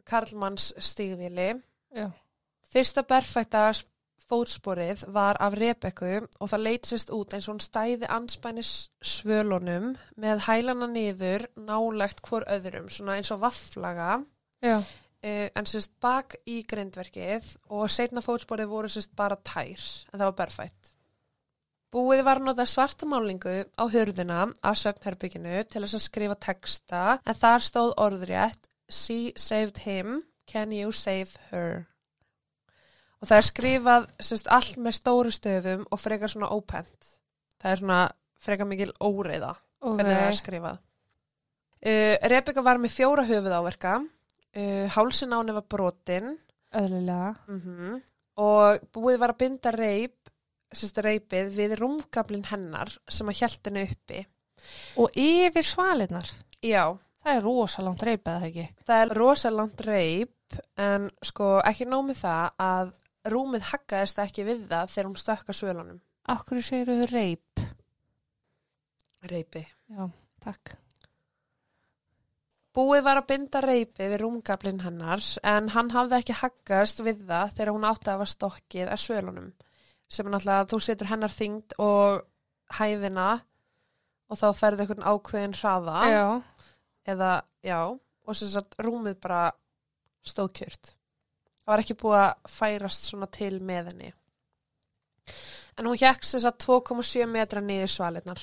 Karlmanns 0.09 0.71
stígvili. 0.81 1.53
Já. 1.93 2.09
Fyrsta 2.71 3.03
berfætta 3.03 3.65
fótsporið 4.31 5.03
var 5.11 5.35
af 5.43 5.57
Rebekku 5.59 6.11
og 6.23 6.49
það 6.51 6.63
leit 6.63 6.87
sérst 6.87 7.11
út 7.11 7.33
eins 7.35 7.49
og 7.49 7.57
hún 7.57 7.65
stæði 7.65 8.07
anspænis 8.07 8.71
svölunum 9.03 9.91
með 10.15 10.45
hælana 10.47 10.87
niður 10.87 11.49
nálegt 11.59 12.23
hvor 12.23 12.45
öðrum, 12.47 12.87
svona 12.87 13.17
eins 13.19 13.33
og 13.35 13.41
vafflaga. 13.43 14.21
Já. 14.63 14.79
Uh, 15.21 15.51
en 15.53 15.67
sérst 15.69 15.93
bak 16.01 16.37
í 16.49 16.61
grindverkið 16.65 17.51
og 17.75 17.91
setna 17.91 18.23
fótsporið 18.25 18.71
voru 18.71 18.89
sérst 18.89 19.13
bara 19.19 19.35
tær 19.35 19.83
en 20.13 20.17
það 20.17 20.27
var 20.29 20.39
berfætt. 20.39 20.95
Búið 21.91 22.23
var 22.23 22.39
að 22.39 22.47
nota 22.47 22.63
svartamálingu 22.71 23.57
á 23.75 23.83
hurðina 23.91 24.45
af 24.63 24.79
söfnherbygginu 24.79 25.59
til 25.67 25.83
þess 25.83 25.99
að 25.99 26.07
skrifa 26.07 26.39
texta 26.39 27.05
en 27.19 27.35
þar 27.35 27.67
stóð 27.67 27.95
orðrétt 27.99 28.71
She 28.91 29.33
saved 29.35 29.83
him, 29.83 30.21
can 30.47 30.71
you 30.71 30.91
save 30.91 31.35
her? 31.51 31.90
Og 33.21 33.29
það 33.29 33.37
er 33.37 33.47
skrifað 33.47 34.05
sérst 34.25 34.47
allt 34.49 34.77
með 34.81 34.95
stóru 34.97 35.31
stöðum 35.33 35.83
og 35.93 35.99
frekar 36.01 36.31
svona 36.33 36.49
ópent. 36.49 37.09
Það 37.61 37.71
er 37.75 37.81
svona 37.83 37.99
frekar 38.41 38.65
mikil 38.69 38.91
óreiða 38.99 39.51
Ok. 39.81 39.97
hvernig 39.99 40.15
það 40.17 40.27
er 40.31 40.39
skrifað. 40.39 40.79
Uh, 41.81 42.15
Rebecca 42.29 42.61
var 42.65 42.77
með 42.81 42.93
fjóra 42.93 43.23
höfuð 43.25 43.53
áverka, 43.57 43.93
uh, 44.05 44.87
hálsin 44.93 45.33
á 45.33 45.37
henni 45.41 45.53
var 45.57 45.65
brotin 45.69 46.35
Öðlilega. 46.73 47.35
mm 47.47 48.01
og 48.41 48.79
búið 48.95 49.17
var 49.19 49.33
að 49.33 49.37
binda 49.41 49.71
reip, 49.75 50.29
sérst 50.73 50.97
reipið 51.03 51.49
við 51.53 51.73
rúmgablin 51.81 52.45
hennar 52.47 52.89
sem 53.11 53.27
að 53.27 53.37
hjælt 53.41 53.67
henni 53.67 53.83
uppi. 53.91 54.21
Og 54.97 55.11
yfir 55.19 55.65
svalinnar. 55.67 56.29
Já, 56.63 56.97
Það 57.21 57.35
er 57.35 57.43
rosalangt 57.45 58.01
reipið, 58.07 58.31
eða 58.33 58.47
ekki? 58.47 58.67
það 58.87 59.01
er 59.03 59.11
rosalangt 59.19 59.81
reip 59.85 60.57
en 60.77 61.09
sko 61.21 61.49
ekki 61.69 61.85
nómið 61.85 62.17
það 62.23 62.47
að 62.65 62.93
rúmið 63.29 63.67
haggaðist 63.71 64.21
ekki 64.23 64.45
við 64.47 64.67
það 64.71 64.93
þegar 64.93 65.09
hún 65.09 65.19
stökka 65.21 65.55
svölunum. 65.55 65.99
Akkur 66.31 66.61
segir 66.65 66.89
þau 66.89 67.09
reip. 67.11 67.65
Reipi. 69.29 69.65
Já, 69.91 70.07
takk. 70.41 70.77
Búið 72.71 73.03
var 73.03 73.19
að 73.19 73.27
binda 73.27 73.59
reipið 73.63 74.13
við 74.13 74.21
rúmgablin 74.21 74.79
hennar 74.85 75.23
en 75.43 75.67
hann 75.73 75.89
hafði 75.91 76.21
ekki 76.21 76.37
haggast 76.39 77.01
við 77.03 77.25
það 77.27 77.55
þegar 77.57 77.71
hún 77.75 77.87
átti 77.89 78.07
að 78.07 78.15
hafa 78.15 78.27
stokkið 78.31 78.91
að 78.93 79.01
svölunum 79.03 79.49
sem 80.11 80.27
er 80.27 80.33
náttúrulega 80.33 80.63
að 80.63 80.69
þú 80.71 80.79
setur 80.85 81.09
hennar 81.11 81.33
þyngd 81.35 81.75
og 81.83 82.21
hæðina 82.77 83.27
og 84.31 84.39
þá 84.39 84.47
ferði 84.55 84.85
einhvern 84.85 85.07
ákveðin 85.07 85.57
hraða 85.59 85.97
Já. 86.07 86.25
eða, 87.11 87.31
já, 87.67 87.79
og 87.91 88.39
sem 88.39 88.51
sagt 88.53 88.79
rúmið 88.79 89.19
bara 89.23 89.43
stóðkjört. 90.27 90.93
Það 91.61 91.71
var 91.71 91.83
ekki 91.83 91.97
búið 92.01 92.17
að 92.21 92.51
færast 92.55 93.07
svona 93.07 93.29
til 93.31 93.53
með 93.61 93.91
henni. 93.91 94.11
En 95.77 95.87
hún 95.87 95.99
hjekk 96.01 96.25
sem 96.27 96.41
sagt 96.43 96.65
2,7 96.65 97.27
metra 97.29 97.61
niður 97.63 97.93
svalinnar. 97.93 98.41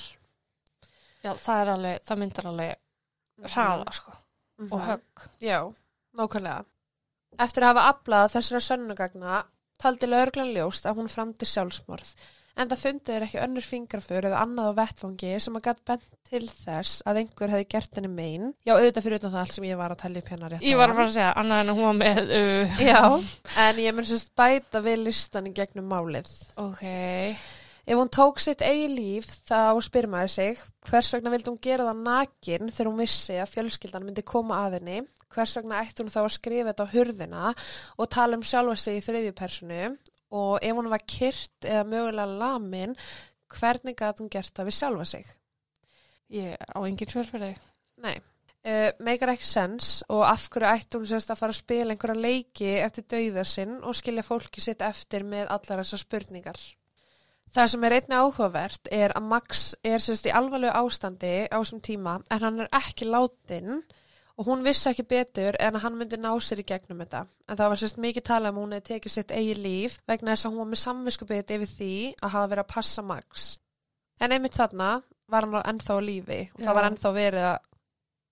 Já, 1.23 1.33
það 1.35 1.61
er 1.61 1.71
alveg, 1.73 2.01
það 2.07 2.21
myndar 2.23 2.49
alveg 2.49 3.49
hraða, 3.53 3.93
sko. 3.95 4.15
Mhm. 4.59 4.73
Og 4.73 4.81
högg. 4.87 5.29
Já, 5.43 5.59
nákvæmlega. 6.17 6.65
Eftir 7.39 7.63
að 7.63 7.73
hafa 7.73 7.87
aflað 7.93 8.33
þessara 8.35 8.65
sönnugagna 8.65 9.43
taldi 9.79 10.07
lögreglan 10.09 10.53
ljóst 10.55 10.87
að 10.89 10.99
hún 10.99 11.11
framdi 11.11 11.47
sjálfsmorð 11.47 12.15
en 12.59 12.69
það 12.69 12.81
fundið 12.83 13.15
er 13.15 13.25
ekki 13.25 13.39
önnur 13.45 13.65
fingrafur 13.65 14.27
eða 14.29 14.41
annað 14.43 14.71
á 14.71 14.79
vettfangi 14.81 15.31
sem 15.45 15.55
að 15.59 15.65
gætt 15.69 15.83
bent 15.89 16.07
til 16.29 16.43
þess 16.51 16.99
að 17.09 17.21
einhver 17.23 17.53
hefði 17.53 17.67
gert 17.73 17.95
henni 17.97 18.11
mein. 18.13 18.49
Já, 18.67 18.73
auðvitað 18.75 19.05
fyrir 19.07 19.21
utan 19.21 19.33
það 19.33 19.43
allt 19.45 19.55
sem 19.55 19.69
ég 19.69 19.79
var 19.79 19.95
að 19.95 20.01
tellja 20.03 20.23
upp 20.23 20.33
hérna 20.33 20.51
rétt 20.51 20.67
Ég 20.67 20.77
var 20.77 20.91
að 20.91 20.99
fara 20.99 21.07
að 21.09 21.15
segja, 21.15 21.31
annað 21.41 21.63
en 21.63 21.71
að 21.73 21.79
hún 21.79 21.87
var 21.87 21.97
með, 22.03 22.33
uh, 22.41 22.83
Já, 22.89 22.99
en 23.65 23.81
ég 23.85 23.95
mun 23.97 24.09
sérst 24.11 24.35
bæta 24.37 24.83
við 24.85 25.01
listan 25.07 25.49
í 25.49 25.55
gegnum 25.57 25.89
málið. 25.89 26.35
ok. 26.59 26.85
Ef 27.89 27.97
hún 27.97 28.11
tók 28.13 28.37
sitt 28.37 28.59
eigi 28.61 28.85
líf 28.91 29.25
þá 29.49 29.73
spyr 29.81 30.05
maður 30.11 30.29
sig 30.35 30.59
hvers 30.85 31.07
vegna 31.15 31.31
vildi 31.33 31.49
hún 31.49 31.61
gera 31.63 31.87
það 31.87 32.03
nakin 32.05 32.69
þegar 32.69 32.89
hún 32.91 32.99
vissi 33.01 33.39
að 33.41 33.49
fjölskyldan 33.55 34.05
myndi 34.05 34.21
koma 34.21 34.59
að 34.67 34.75
henni, 34.77 34.99
hvers 35.33 35.55
vegna 35.57 35.79
ætti 35.81 36.03
hún 36.03 36.13
þá 36.13 36.19
að 36.21 36.35
skrifa 36.35 36.67
þetta 36.69 36.85
á 36.85 36.93
hurðina 36.93 37.47
og 37.97 38.11
tala 38.13 38.37
um 38.37 38.45
sjálfa 38.45 38.75
sig 38.77 38.99
í 38.99 39.03
þriðju 39.07 39.33
personu 39.39 39.81
og 40.35 40.59
ef 40.61 40.77
hún 40.77 40.89
var 40.91 41.05
kyrt 41.09 41.65
eða 41.65 41.85
mögulega 41.89 42.39
lamin, 42.41 42.95
hvernig 43.49 43.97
gæti 43.97 44.23
hún 44.23 44.31
gert 44.31 44.53
það 44.55 44.69
við 44.69 44.77
sjálfa 44.79 45.05
sig? 45.09 45.29
Ég 46.29 46.57
á 46.59 46.79
engin 46.85 47.09
svör 47.09 47.29
fyrir 47.29 47.47
þig. 47.47 47.69
Nei. 48.05 48.17
Uh, 48.59 48.91
meikar 48.99 49.31
ekki 49.31 49.47
sens 49.47 50.01
og 50.11 50.25
af 50.27 50.49
hverju 50.51 50.67
ætti 50.67 50.99
hún 50.99 51.07
sérst 51.07 51.31
að 51.31 51.39
fara 51.39 51.55
að 51.55 51.61
spila 51.61 51.93
einhverja 51.95 52.25
leiki 52.25 52.73
eftir 52.83 53.05
dauðar 53.07 53.47
sinn 53.47 53.77
og 53.79 53.95
skilja 53.95 54.25
fólki 54.27 54.61
sitt 54.61 54.83
eftir 54.83 55.23
með 55.23 55.47
allar 55.55 55.81
þessar 55.81 56.03
spurningar. 56.03 56.59
Það 57.55 57.71
sem 57.71 57.85
er 57.87 57.95
einnig 57.95 58.19
áhugavert 58.19 58.91
er 58.93 59.15
að 59.17 59.29
Max 59.31 59.63
er 59.81 60.03
sérst 60.03 60.27
í 60.29 60.33
alvarlegu 60.35 60.75
ástandi 60.75 61.31
á 61.49 61.57
þessum 61.57 61.81
tíma 61.81 62.19
en 62.29 62.43
hann 62.43 62.61
er 62.65 62.69
ekki 62.77 63.07
látin 63.09 63.79
og 63.79 63.95
hún 64.47 64.63
vissi 64.63 64.89
ekki 64.89 65.03
betur 65.09 65.57
en 65.59 65.75
að 65.75 65.83
hann 65.83 65.97
myndi 65.99 66.17
ná 66.21 66.29
sér 66.39 66.61
í 66.61 66.67
gegnum 66.67 67.01
þetta. 67.03 67.25
En 67.49 67.57
það 67.59 67.71
var 67.73 67.81
sérst 67.81 67.97
mikið 68.03 68.23
talað 68.29 68.53
um 68.53 68.59
að 68.59 68.63
hún 68.65 68.75
hefði 68.77 68.87
tekið 68.93 69.11
sitt 69.15 69.31
eigi 69.35 69.55
líf 69.59 69.97
vegna 70.07 70.35
þess 70.35 70.45
að 70.45 70.51
hún 70.53 70.61
var 70.63 70.69
með 70.73 70.83
samviskubit 70.83 71.51
yfir 71.55 71.71
því 71.73 71.93
að 72.21 72.33
hafa 72.35 72.51
verið 72.53 72.63
að 72.65 72.73
passa 72.75 73.01
Max. 73.01 73.49
En 74.19 74.31
einmitt 74.35 74.55
þarna 74.55 74.91
var 75.29 75.47
hann 75.47 75.73
ennþá 75.73 75.97
á 75.97 75.99
lífi 76.01 76.39
og 76.53 76.59
Já. 76.61 76.65
það 76.67 76.77
var 76.79 76.87
ennþá 76.91 77.11
verið 77.19 77.49
að, 77.49 77.59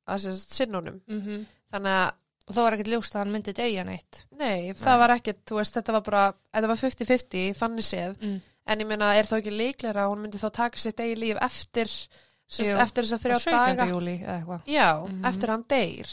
að 0.07 0.23
sérst 0.27 0.55
sinnunum. 0.57 1.01
Mm 1.07 1.21
-hmm. 1.21 1.45
Þannig 1.71 1.99
að 2.03 2.15
Og 2.47 2.55
það 2.55 2.63
var 2.63 2.75
ekkert 2.77 2.87
ljóst 2.93 3.15
að 3.15 3.19
hann 3.19 3.31
myndi 3.33 3.53
degja 3.53 3.83
neitt. 3.83 4.21
Nei, 4.39 4.71
það 4.79 4.99
var 5.01 5.13
ekkert, 5.17 5.41
þú 5.49 5.57
veist, 5.59 5.73
þetta 5.75 5.95
var 5.97 6.03
bara, 6.05 6.21
þetta 6.55 6.69
var 6.71 6.79
50-50, 6.79 7.49
þannig 7.59 7.83
séð, 7.83 8.13
Mm. 8.21 8.37
en 8.67 8.79
ég 8.79 8.87
meina, 8.87 9.09
er 9.15 9.27
þá 9.27 9.33
ekki 9.37 9.51
líklega 9.51 10.05
að 10.05 10.09
hún 10.13 10.21
myndi 10.23 10.39
þá 10.39 10.49
taka 10.55 10.79
sitt 10.79 10.99
eigi 10.99 11.17
líf 11.19 11.37
eftir, 11.41 11.91
Jú. 12.49 12.77
eftir 12.79 13.03
þess 13.03 13.13
að 13.17 13.23
þrjá 13.25 13.39
17. 13.43 13.75
daga, 13.77 13.85
júli 13.91 14.15
já, 14.67 14.89
Mhm. 15.07 15.25
eftir 15.25 15.49
hann 15.49 15.63
deyr. 15.67 16.07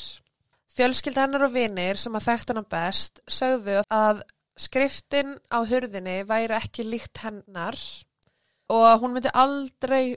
Fjölskylda 0.74 1.20
hennar 1.22 1.44
og 1.44 1.52
vinir 1.52 1.96
sem 1.96 2.12
að 2.12 2.24
þekkt 2.28 2.48
hana 2.48 2.62
best 2.62 3.20
sögðu 3.30 3.82
að 3.90 4.22
skriftin 4.58 5.38
á 5.50 5.58
hurðinni 5.66 6.24
væri 6.26 6.54
ekki 6.58 6.84
líkt 6.84 7.18
hennar 7.22 7.78
og 8.70 9.00
hún 9.00 9.12
myndi 9.14 9.30
aldrei 9.34 10.16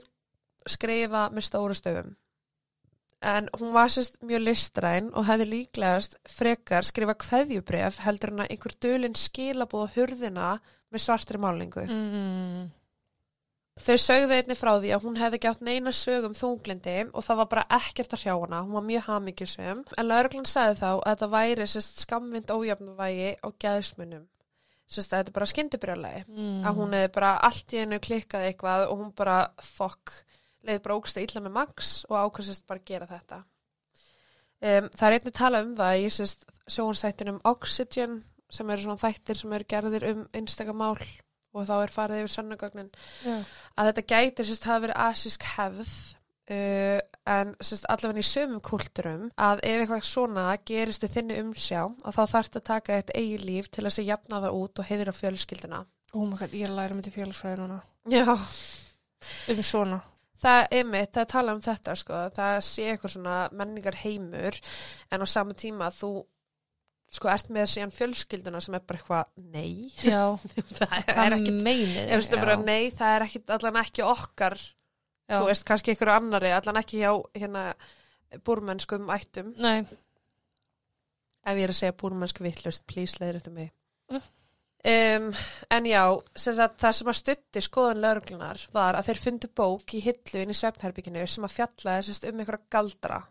skrifa 0.66 1.30
með 1.30 1.46
stóru 1.46 1.74
stöfum. 1.74 2.16
En 3.22 3.48
hún 3.58 3.72
var 3.72 3.88
sérst 3.88 4.18
mjög 4.22 4.44
listræn 4.46 5.10
og 5.14 5.26
hefði 5.26 5.46
líklegast 5.50 6.16
frekar 6.28 6.82
skrifa 6.86 7.14
kveðjubref 7.14 7.98
heldur 8.04 8.30
en 8.30 8.38
að 8.44 8.50
einhver 8.50 8.74
dölinn 8.80 9.14
skilabóð 9.18 9.88
á 9.90 9.94
hurðina 9.96 10.60
með 10.92 11.02
svartri 11.02 11.38
málingu. 11.38 11.86
Mm. 11.88 12.70
Þau 13.78 13.96
sögðu 14.02 14.34
einni 14.36 14.56
frá 14.58 14.72
því 14.76 14.90
að 14.94 15.04
hún 15.06 15.18
hefði 15.20 15.38
átt 15.48 15.60
neina 15.64 15.92
sögum 15.94 16.34
þunglindi 16.36 16.96
og 17.08 17.24
það 17.24 17.38
var 17.40 17.48
bara 17.52 17.66
ekkert 17.78 18.14
að 18.16 18.24
hrjá 18.24 18.34
hana, 18.34 18.62
hún 18.64 18.76
var 18.76 18.86
mjög 18.86 19.04
hamingjusum. 19.06 19.82
En 19.96 20.08
lauruglan 20.08 20.48
sagði 20.48 20.80
þá 20.80 20.88
að 20.92 21.04
þetta 21.08 21.28
væri 21.34 21.68
sérst 21.72 22.02
skamvind 22.04 22.50
ójöfnuvægi 22.52 23.30
á 23.38 23.48
gæðismunum. 23.64 24.24
Sérst 24.88 25.12
að 25.12 25.20
þetta 25.20 25.32
er 25.32 25.36
bara 25.36 25.50
skyndibrjálægi. 25.52 26.24
Mm. 26.32 26.64
Að 26.64 26.80
hún 26.80 26.96
hefði 26.96 27.12
bara 27.18 27.34
allt 27.48 27.76
í 27.76 27.82
hennu 27.82 28.00
klikkað 28.02 28.48
eitthvað 28.48 28.86
og 28.88 29.02
hún 29.02 29.12
bara 29.18 29.38
fokk, 29.62 30.14
leiði 30.64 30.82
bara 30.86 30.98
ógst 30.98 31.20
illa 31.22 31.44
með 31.44 31.56
Max 31.60 31.94
og 32.08 32.18
ákvæmst 32.18 32.66
bara 32.68 32.84
gera 32.88 33.08
þetta. 33.10 33.42
Um, 34.58 34.88
það 34.90 35.06
er 35.06 35.16
einnig 35.18 35.36
tala 35.38 35.62
um 35.62 35.76
það 35.78 36.00
í 36.02 36.10
sjónsættinum 36.74 37.40
Oxygen 37.46 38.22
sem 38.50 38.70
eru 38.72 38.82
svona 38.82 38.98
þættir 38.98 39.38
sem 39.38 39.52
eru 39.54 39.66
gerðir 39.70 40.06
um 40.08 40.24
einstakamál 40.34 40.96
og 41.54 41.66
þá 41.68 41.74
er 41.78 41.94
farið 41.94 42.22
yfir 42.22 42.34
sannugögnin 42.34 42.90
Já. 43.24 43.36
að 43.76 43.90
þetta 43.90 44.06
gæti 44.12 44.46
sérst 44.46 44.68
hafa 44.68 44.84
verið 44.86 45.02
asísk 45.08 45.46
hefð 45.56 45.92
uh, 46.52 46.98
en 47.28 47.54
sérst 47.60 47.88
allavega 47.92 48.24
í 48.24 48.28
sömum 48.28 48.62
kulturum 48.64 49.28
að 49.36 49.62
ef 49.68 49.82
eitthvað 49.82 50.08
svona 50.08 50.48
gerist 50.68 51.06
í 51.06 51.12
þinni 51.12 51.40
umsjá 51.42 51.80
að 51.86 52.18
þá 52.18 52.22
þarf 52.34 52.52
að 52.60 52.68
taka 52.70 52.98
eitt 52.98 53.14
eigi 53.14 53.40
líf 53.42 53.70
til 53.72 53.86
að 53.86 53.96
sé 53.96 54.06
jafna 54.06 54.42
það 54.44 54.60
út 54.60 54.82
og 54.82 54.90
heiðra 54.90 55.16
fjölskylduna. 55.16 55.82
Oh 56.16 56.24
my 56.24 56.38
god, 56.40 56.54
ég 56.56 56.70
að 56.70 56.78
læra 56.78 56.96
myndi 56.96 57.12
félagsfræði 57.12 57.60
núna. 57.60 57.82
Já. 58.08 58.24
Um 59.52 59.60
svona. 59.66 60.00
Það 60.38 60.60
er 60.78 60.84
mitt, 60.86 61.10
það 61.10 61.24
er 61.24 61.30
tala 61.32 61.54
um 61.56 61.62
þetta 61.62 61.94
sko, 61.98 62.18
það 62.36 62.56
sé 62.62 62.84
eitthvað 62.92 63.14
svona 63.16 63.38
menningar 63.58 63.96
heimur 64.04 64.58
en 65.10 65.24
á 65.24 65.26
sama 65.26 65.56
tíma 65.58 65.88
þú 65.90 66.12
sko 67.14 67.30
ert 67.32 67.48
með 67.52 67.70
síðan 67.72 67.92
fjölskylduna 67.94 68.60
sem 68.62 68.76
er 68.76 68.82
bara 68.84 69.00
eitthvað 69.00 69.30
nei, 69.54 69.88
Já, 70.04 70.36
það 70.78 70.96
er 70.98 71.06
hvað 71.08 71.36
ekki 71.38 71.54
meinið 71.56 72.10
Ég 72.12 72.34
bara 72.36 72.58
nei, 72.60 72.90
það 72.94 73.14
er 73.14 73.24
ekki, 73.28 73.44
allan 73.56 73.80
ekki 73.82 74.04
okkar. 74.04 74.58
Já. 75.28 75.36
þú 75.36 75.46
veist, 75.50 75.64
kannski 75.68 75.92
ykkur 75.92 76.12
annari 76.14 76.52
allan 76.56 76.80
ekki 76.80 77.02
hjá 77.02 77.10
hérna 77.36 77.64
búrmennskum 78.44 79.08
ættum. 79.12 79.52
Nei, 79.60 79.84
ef 81.44 81.56
ég 81.56 81.66
er 81.66 81.72
að 81.72 81.80
segja 81.80 81.96
búrmennsku 82.00 82.44
vittlust, 82.44 82.84
please 82.88 83.20
leiður 83.20 83.40
þetta 83.40 83.54
mig. 83.56 83.72
Mm. 84.08 84.26
um, 84.88 85.30
en 85.76 85.88
já 85.88 86.02
sem 86.32 86.56
sagt, 86.56 86.78
það 86.80 86.94
sem 86.96 87.10
að 87.12 87.18
stutti 87.18 87.62
skoðan 87.64 88.02
lauruglunar 88.04 88.62
var 88.72 88.96
að 88.96 89.10
þeir 89.10 89.22
fundu 89.24 89.50
bók 89.60 89.96
í 89.96 90.00
hillu 90.04 90.44
inn 90.44 90.52
í 90.52 90.56
svefnherbygginu 90.56 91.24
sem 91.28 91.44
að 91.44 91.56
fjallaði 91.56 92.18
um 92.30 92.40
einhverja 92.40 92.68
galdra. 92.72 93.22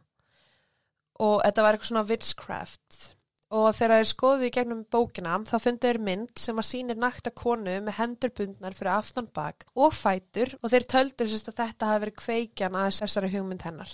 Og 1.26 1.40
þetta 1.42 1.64
var 1.66 1.74
eitthvað 1.74 1.92
svona 1.92 2.06
witchcraft 2.12 3.17
og 3.52 3.70
þegar 3.78 4.02
þeir 4.02 4.10
skoðu 4.12 4.48
í 4.48 4.52
gegnum 4.52 4.84
bókina 4.92 5.38
þá 5.48 5.56
fundu 5.64 5.88
þeir 5.88 6.00
mynd 6.04 6.34
sem 6.42 6.58
að 6.60 6.68
sýnir 6.68 7.00
nakta 7.00 7.32
konu 7.32 7.78
með 7.86 7.96
hendur 8.02 8.34
bundnar 8.36 8.76
fyrir 8.76 8.92
aftan 8.98 9.30
bak 9.34 9.64
og 9.76 9.94
fætur 9.96 10.52
og 10.62 10.74
þeir 10.74 10.88
töldur 10.92 11.32
sérst, 11.32 11.48
að 11.54 11.62
þetta 11.64 11.92
hafi 11.94 12.04
verið 12.06 12.18
kveikjan 12.24 12.76
að 12.76 12.92
þessari 13.00 13.32
hugmynd 13.38 13.64
hennar 13.64 13.94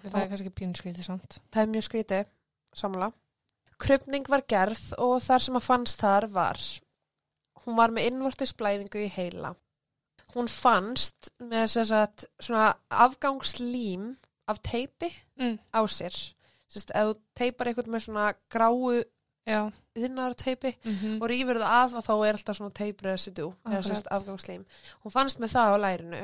það 0.00 0.22
er 0.22 0.30
kannski 0.30 0.52
pínskvítið 0.56 1.06
samt. 1.06 1.38
Það 1.52 1.62
er 1.62 1.72
mjög 1.72 1.86
skrítið, 1.88 2.30
samla. 2.78 3.10
Krupning 3.82 4.28
var 4.30 4.44
gerð 4.48 4.82
og 5.02 5.18
þar 5.24 5.44
sem 5.44 5.58
að 5.58 5.66
fannst 5.66 6.00
þar 6.00 6.28
var, 6.32 6.60
hún 7.64 7.76
var 7.78 7.92
með 7.94 8.12
innvortisblæðingu 8.12 9.02
í 9.04 9.10
heila. 9.16 9.54
Hún 10.32 10.48
fannst 10.48 11.32
með 11.42 11.66
þess 11.74 11.92
að 11.98 12.26
svona 12.40 12.68
afgangslím 12.88 14.14
af 14.48 14.62
teipi 14.64 15.10
Mm. 15.38 15.58
á 15.74 15.80
sér. 15.88 16.14
Sest, 16.72 16.90
ef 16.96 17.10
þú 17.10 17.16
teipar 17.36 17.68
eitthvað 17.68 17.90
með 17.92 18.04
svona 18.06 18.28
gráu 18.52 19.02
yðnar 19.98 20.34
teipi 20.38 20.70
Mm 20.86 21.18
og 21.20 21.28
rýfur 21.28 21.58
það 21.60 21.74
af 21.82 21.94
og 21.98 22.04
þá 22.06 22.12
er 22.28 22.36
alltaf 22.38 22.56
svona 22.56 22.72
teip 22.78 23.02
residú, 23.04 23.48
eða 23.66 23.78
Akkurat. 23.78 23.88
sérst 23.90 24.06
afgangslím. 24.14 24.64
Hún 25.04 25.12
fannst 25.12 25.40
með 25.42 25.52
það 25.56 25.74
á 25.74 25.76
lærinu, 25.84 26.22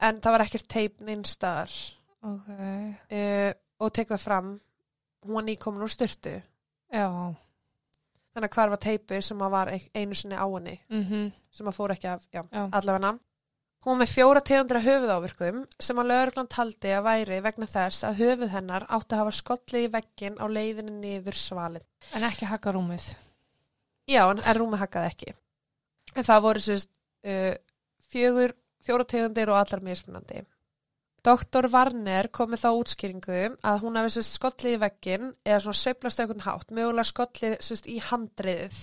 en 0.00 0.20
það 0.20 0.32
var 0.36 0.44
ekkert 0.46 0.68
teip 0.68 1.00
neinstaðar 1.00 1.70
Ok. 2.26 2.48
uh, 3.12 3.52
og 3.80 3.92
tek 3.92 4.08
það 4.08 4.24
fram 4.24 4.48
hún 5.26 5.34
var 5.36 5.44
nýkomin 5.46 5.82
úr 5.84 5.92
styrtu 5.92 6.42
Já. 6.92 7.06
þannig 8.34 8.48
að 8.50 8.54
hvar 8.56 8.70
var 8.72 8.80
teipi 8.82 9.22
sem 9.22 9.38
að 9.38 9.50
var 9.50 9.68
ein- 9.68 9.90
einu 9.94 10.14
sinni 10.14 10.34
á 10.36 10.46
henni 10.48 10.80
Mm 10.90 11.32
sem 11.56 11.66
að 11.66 11.76
fór 11.76 11.92
ekki 11.94 12.08
af, 12.08 12.26
já, 12.32 12.42
Já. 12.52 12.68
allavega 12.72 13.00
hún 13.86 14.00
með 14.00 14.12
fjóra 14.12 14.42
tegundra 14.42 14.82
höfuðávirkum 14.82 15.62
sem 15.82 16.00
að 16.02 16.10
lögreglan 16.10 16.50
taldi 16.50 16.92
að 16.96 17.06
væri 17.06 17.38
vegna 17.44 17.68
þess 17.70 18.06
að 18.08 18.18
höfuð 18.22 18.52
hennar 18.56 18.86
átti 18.90 19.14
að 19.14 19.22
hafa 19.22 19.36
skollið 19.38 19.86
í 19.86 19.92
veggin 19.94 20.40
á 20.42 20.46
leiðinu 20.50 20.96
niður 20.96 21.38
svalin 21.38 21.86
En 22.14 22.26
ekki 22.26 22.48
hakka 22.50 22.74
rúmið. 22.74 23.12
já, 24.10 24.22
en, 24.26 24.42
en 24.42 24.58
rúmi 24.58 24.80
hakkaði 24.80 25.12
ekki 25.12 25.32
en 26.16 26.26
það 26.26 26.44
voru 26.48 26.64
sérst 26.66 26.90
uh, 27.26 27.54
fjögur, 28.10 28.56
fjóra 28.82 29.08
tegundir 29.08 29.52
og 29.52 29.60
allar 29.60 29.84
mismunandi 29.86 30.42
Doktor 31.26 31.66
Varner 31.66 32.28
kom 32.30 32.52
með 32.52 32.62
þá 32.62 32.68
útskýringu 32.78 33.38
að 33.66 33.80
hún 33.82 33.96
hefði 33.98 34.12
sérst 34.14 34.36
skollið 34.38 34.76
í 34.76 34.82
veggin 34.84 35.32
eða 35.42 35.62
svona 35.64 35.78
sveiflast 35.80 36.20
eitthvað 36.22 36.44
hátt, 36.46 36.68
mögulega 36.70 37.08
skollið 37.10 37.56
sérst 37.66 37.88
í 37.90 37.96
handriðið. 37.98 38.76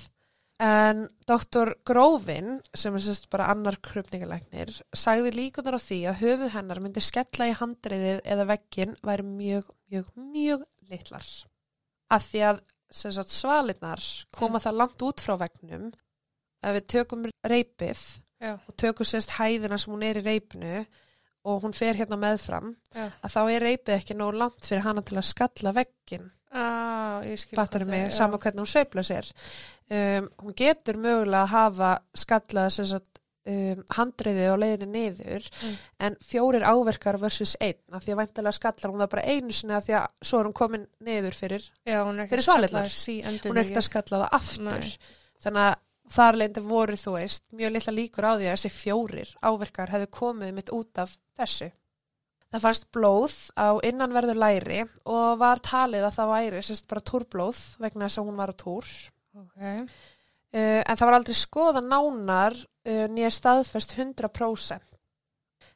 En 0.61 1.07
doktor 1.27 1.73
Grófin, 1.85 2.59
sem 2.77 2.93
er 2.93 3.01
sérst 3.03 3.25
bara 3.33 3.49
annar 3.51 3.79
krupningalæknir, 3.83 4.69
sagði 4.93 5.33
líkunar 5.33 5.79
á 5.79 5.81
því 5.81 5.97
að 6.11 6.19
höfuð 6.21 6.53
hennar 6.53 6.81
myndi 6.83 7.01
skella 7.03 7.49
í 7.49 7.55
handriðið 7.57 8.21
eða 8.35 8.45
veggin 8.51 8.93
væri 9.01 9.25
mjög, 9.27 9.71
mjög, 9.89 10.11
mjög 10.15 10.67
litlar. 10.91 11.25
Að 12.13 12.29
því 12.29 12.43
að 12.51 12.61
sérst 12.93 13.33
svalinnar 13.33 14.03
koma 14.35 14.61
það 14.61 14.79
langt 14.83 15.07
út 15.07 15.23
frá 15.25 15.35
veggnum, 15.41 15.89
að 16.63 16.77
við 16.77 16.89
tökum 16.93 17.25
reypið 17.49 18.03
Já. 18.43 18.53
og 18.55 18.75
tökum 18.79 19.07
sérst 19.07 19.33
hæðina 19.37 19.79
sem 19.79 19.93
hún 19.93 20.05
er 20.05 20.19
í 20.21 20.25
reypinu 20.25 20.83
og 21.43 21.65
hún 21.65 21.75
fer 21.75 21.97
hérna 21.99 22.19
meðfram 22.19 22.75
Já. 22.93 23.09
að 23.09 23.33
þá 23.35 23.41
er 23.43 23.65
reypið 23.67 23.95
ekki 23.97 24.17
nóg 24.19 24.37
langt 24.39 24.67
fyrir 24.67 24.85
hana 24.85 25.03
til 25.03 25.17
að 25.19 25.29
skalla 25.31 25.73
veggin 25.75 26.29
Ah, 26.53 27.23
fattar 27.55 27.85
mig, 27.89 28.07
það 28.07 28.17
sama 28.19 28.37
já. 28.37 28.43
hvernig 28.45 28.61
hún 28.61 28.69
sveifla 28.73 29.03
sér 29.07 29.31
um, 29.89 30.29
hún 30.43 30.55
getur 30.59 30.99
mögulega 31.01 31.43
að 31.47 31.53
hafa 31.55 31.91
skallað 32.13 32.77
um, 33.43 33.81
handriðið 33.97 34.51
á 34.53 34.55
leiðinni 34.61 34.89
niður 34.93 35.47
Mm. 35.63 35.73
en 35.99 36.15
fjórir 36.23 36.63
áverkar 36.63 37.17
versus 37.19 37.55
einn 37.59 37.79
af 37.91 38.03
því 38.05 38.13
að 38.13 38.19
væntalega 38.21 38.55
skallar 38.59 38.91
hún 38.93 39.01
það 39.03 39.09
bara 39.15 39.25
einu 39.33 39.51
sinni 39.51 39.73
af 39.75 39.83
því 39.87 39.95
að 39.99 40.05
svo 40.29 40.39
er 40.39 40.45
hún 40.49 40.53
komin 40.53 40.85
niður 41.03 41.35
fyrir 41.35 41.65
Fyrir 41.83 42.45
svalirnar. 42.45 42.89
Sí, 42.89 43.17
hún 43.23 43.57
er 43.57 43.63
ekkert 43.65 43.81
að 43.81 43.87
skalla 43.89 44.21
það 44.23 44.37
aftur 44.39 44.79
Nei. 44.79 44.97
þannig 45.43 45.67
að 45.67 45.75
þar 46.13 46.37
leindi 46.39 46.61
voru 46.67 46.97
þú 46.99 47.13
veist 47.17 47.43
mjög 47.55 47.71
litla 47.73 47.93
líkur 47.97 48.27
á 48.27 48.31
því 48.37 48.47
að 48.47 48.55
þessi 48.57 48.71
fjórir 48.77 49.29
áverkar 49.41 49.89
hefðu 49.95 50.09
komið 50.13 50.53
mitt 50.53 50.69
út 50.75 50.99
af 51.03 51.17
þessu 51.39 51.71
það 52.53 52.63
fannst 52.67 52.87
blóð 52.93 53.35
á 53.57 53.67
innanverðu 53.85 54.35
læri 54.37 54.83
og 55.09 55.39
var 55.41 55.61
talið 55.65 56.07
að 56.07 56.17
það 56.19 56.33
væri 56.33 56.63
sérst 56.67 56.87
bara 56.91 57.05
túrblóð 57.09 57.61
vegna 57.81 58.07
þess 58.07 58.21
að 58.21 58.27
hún 58.29 58.39
var 58.41 58.53
á 58.53 58.61
túr 58.63 58.89
Ok. 59.33 59.57
uh, 59.57 60.81
en 60.85 60.97
það 60.99 61.05
var 61.09 61.17
aldrei 61.17 61.37
skoða 61.37 61.81
nánar 61.81 62.57
uh, 62.57 63.05
nýja 63.09 63.31
staðfest 63.33 63.95
100% 63.97 64.89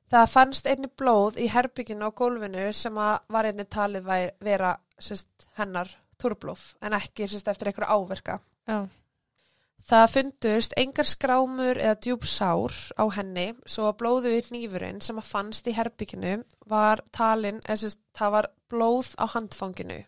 það 0.08 0.30
fannst 0.32 0.70
einni 0.70 0.88
blóð 0.88 1.40
í 1.42 1.50
herbygginu 1.52 2.08
á 2.08 2.12
gólfinu 2.16 2.70
sem 2.78 2.96
var 2.96 3.50
einni 3.50 3.66
talið 3.66 4.06
væri, 4.08 4.30
vera 4.40 4.76
sérst, 5.02 5.50
hennar 5.58 5.90
túrblóð 6.22 6.62
en 6.86 6.96
ekki 6.98 7.28
sérst, 7.28 7.50
eftir 7.52 7.72
einhverja 7.72 7.98
áverka 7.98 8.40
Já. 8.68 8.86
Það 9.88 10.08
fundust 10.12 10.74
engar 10.76 11.08
skrámur 11.08 11.78
eða 11.80 11.96
djúb 12.04 12.26
sár 12.28 12.74
á 13.00 13.04
henni 13.16 13.46
svo 13.64 13.86
að 13.88 13.98
blóðu 14.02 14.34
í 14.36 14.42
hnífurinn 14.50 15.00
sem 15.06 15.20
að 15.22 15.30
fannst 15.30 15.70
í 15.72 15.76
herbygginu 15.78 16.34
var 16.68 17.00
talin, 17.16 17.62
sérst, 17.64 18.02
það 18.18 18.34
var 18.36 18.50
blóð 18.68 19.14
á 19.16 19.26
handfanginu 19.32 20.02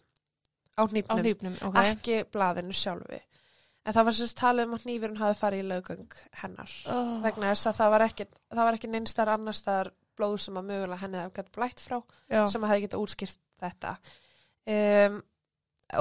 á 0.75 0.81
Á 0.83 0.83
hnífnum, 0.87 1.23
hlýpnum, 1.23 1.55
ok. 1.63 1.79
ekki 1.83 2.19
blaðinu 2.31 2.75
sjálfi. 2.75 3.21
En 3.87 3.95
það 3.95 4.05
var 4.09 4.17
sérst 4.19 4.37
talið 4.39 4.67
um 4.67 4.75
að 4.75 4.83
hnífurinn 4.85 5.21
hafi 5.23 5.39
farið 5.39 5.63
í 5.63 5.67
lögöng 5.71 6.17
hennar 6.43 6.75
Oh. 6.91 7.15
vegna 7.23 7.53
þess 7.53 7.71
að 7.71 7.79
það 7.79 7.91
var 7.95 8.05
ekki, 8.09 8.27
ekki 8.75 8.91
neinstar 8.91 9.31
annar 9.31 9.55
staðar 9.55 9.93
blóð 10.19 10.37
sem 10.43 10.59
að 10.59 10.67
mögulega 10.73 10.99
henni 11.05 11.17
hefði 11.23 11.35
gett 11.39 11.51
blætt 11.55 11.79
frá 11.79 12.01
Já. 12.27 12.43
sem 12.51 12.63
að 12.63 12.69
hefði 12.73 12.85
getað 12.89 13.03
útskýrt 13.05 13.39
þetta 13.63 13.93
um, 14.67 15.21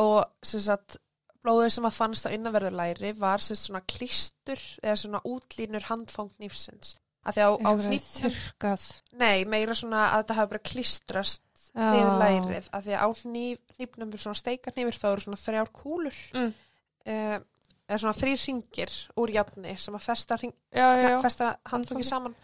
og 0.02 0.24
sem 0.42 0.60
sagt 0.66 0.98
blóðið 1.44 1.72
sem 1.76 1.84
að 1.88 1.96
fannst 1.98 2.26
á 2.26 2.34
innanverður 2.34 2.76
læri 2.80 3.12
var 3.18 3.38
sagt 3.44 3.60
svona 3.62 3.82
klístur 3.86 4.62
eða 4.82 4.96
svona 5.02 5.20
útlínur 5.28 5.86
handfang 5.90 6.30
nýfsins 6.42 6.96
það 7.28 7.42
er 7.42 7.90
Þurrkað. 8.24 8.86
nei, 9.20 9.44
meira 9.44 9.74
svona 9.76 10.06
að 10.14 10.22
þetta 10.22 10.38
hafi 10.38 10.50
bara 10.54 10.66
klístrast 10.70 11.42
Já. 11.74 11.90
niður 11.92 12.14
lærið 12.22 12.68
að 12.72 12.86
því 12.88 12.94
að 12.96 13.04
á 13.04 13.08
hnífnum 13.22 14.12
er 14.16 14.22
svona 14.24 14.40
steikarnýfur 14.40 14.96
þá 14.98 15.06
eru 15.12 15.24
svona 15.26 15.42
þrjár 15.44 15.70
kúlur 15.76 16.18
Mm. 16.34 16.52
uh, 17.06 17.38
eða 17.88 17.98
svona 18.02 18.16
þrýr 18.18 18.40
ringir 18.46 18.94
úr 19.16 19.30
játni 19.32 19.76
sem 19.80 19.94
að 19.96 20.02
festa, 20.04 20.36
festa 21.22 21.56
Handfangi. 21.70 22.04
saman 22.04 22.34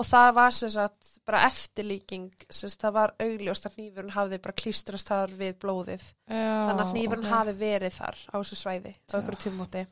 og 0.00 0.06
það 0.08 0.28
var 0.38 0.54
sem 0.56 0.70
sagt 0.72 1.10
bara 1.28 1.42
eftirlíking 1.48 2.28
sem 2.48 2.70
sagt 2.72 2.84
það 2.86 2.94
var 2.96 3.12
augljóst 3.20 3.66
að 3.68 3.74
hnífurinn 3.78 4.14
hafði 4.14 4.38
bara 4.46 4.56
klístrast 4.56 5.10
þar 5.12 5.34
við 5.36 5.56
blóðið 5.62 6.04
Já, 6.30 6.52
þannig 6.70 6.84
að 6.86 6.92
hnífurinn 6.94 7.26
ok. 7.26 7.32
hafi 7.34 7.54
verið 7.60 7.96
þar 7.98 8.20
á 8.32 8.34
þessu 8.40 8.58
svæði 8.62 8.92
á 8.96 9.12
einhverju 9.18 9.42
tímóti 9.46 9.82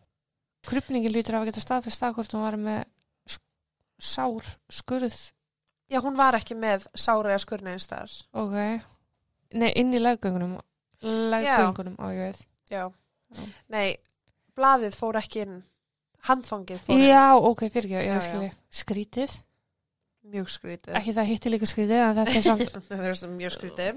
Krupningin 0.68 1.12
lítur 1.14 1.36
af 1.38 1.44
að 1.44 1.50
geta 1.52 1.62
staðfest 1.64 2.02
að 2.08 2.14
hvort 2.18 2.34
hún 2.34 2.42
var 2.46 2.56
með 2.60 2.86
sár, 3.98 4.46
skurð. 4.70 5.16
já 5.90 6.00
hún 6.04 6.16
var 6.18 6.36
ekki 6.38 6.54
með 6.58 6.86
sára 6.98 7.32
eða 7.34 7.42
skurni 7.44 7.72
einn 7.74 7.82
staðar 7.82 8.12
Ok. 8.32 8.56
Nei, 9.58 9.70
inn 9.80 9.94
í 9.96 10.00
leggöngunum. 10.02 10.58
Leggöngunum 11.02 11.94
á 11.96 12.06
ég 12.12 12.20
veið. 12.26 12.40
já. 12.70 12.84
Já. 13.28 13.44
nei, 13.72 13.96
blaðið 14.56 14.94
fór 14.96 15.16
ekki 15.20 15.42
inn 15.44 15.56
handfangið 16.28 16.80
fór 16.84 16.96
inn 16.96 17.06
Já, 17.08 17.24
ok, 17.36 17.64
fyrir 17.72 17.88
ekki, 17.88 17.96
Já, 17.96 18.02
ég 18.02 18.48
já. 18.48 18.56
Skrítið. 18.82 19.38
Mjög 20.32 20.48
skrítið 20.52 20.96
Ekki 20.98 21.12
það 21.16 21.30
hitti 21.32 21.52
líka 21.52 21.68
skrítið, 21.68 22.00
en 22.04 22.16
þetta 22.18 22.38
er 22.38 22.46
samt. 22.46 22.68
það 22.88 23.06
er 23.08 23.14
mjög 23.36 23.52
skrítið. 23.56 23.92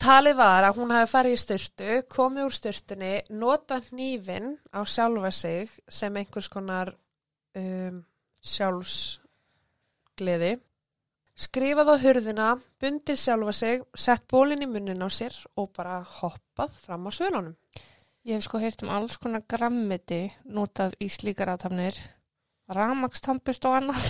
Talið 0.00 0.38
var 0.38 0.64
að 0.64 0.78
hún 0.80 0.94
hafi 0.94 1.10
farið 1.10 1.34
í 1.36 1.38
styrtu, 1.42 1.88
komið 2.08 2.46
úr 2.46 2.54
styrtunni, 2.56 3.10
notað 3.36 3.90
hnífin 3.90 4.54
á 4.72 4.80
sjálfa 4.88 5.28
sig 5.36 5.68
sem 5.92 6.16
einhvers 6.16 6.48
konar 6.48 6.96
um, 7.60 7.98
sjálfsgleði, 8.40 10.54
skrifað 11.36 11.92
á 11.92 12.00
hurðina, 12.00 12.56
bundið 12.80 13.20
sjálfa 13.20 13.52
sig, 13.58 13.84
sett 13.92 14.24
bólinn 14.32 14.64
í 14.64 14.72
munnin 14.72 15.04
á 15.04 15.08
sér 15.12 15.36
og 15.60 15.68
bara 15.76 16.00
hoppað 16.20 16.72
fram 16.80 17.04
á 17.04 17.12
svölunum. 17.12 17.56
Ég 18.24 18.32
hef 18.36 18.44
sko 18.48 18.56
heyrt 18.60 18.82
um 18.84 18.92
alls 18.96 19.16
konar 19.20 19.42
grammiti 19.48 20.32
notað 20.48 20.92
í 21.00 21.08
slíkar 21.12 21.48
aðtafnir, 21.52 21.96
ramakstampust 22.72 23.64
og 23.68 23.74
annað, 23.82 24.08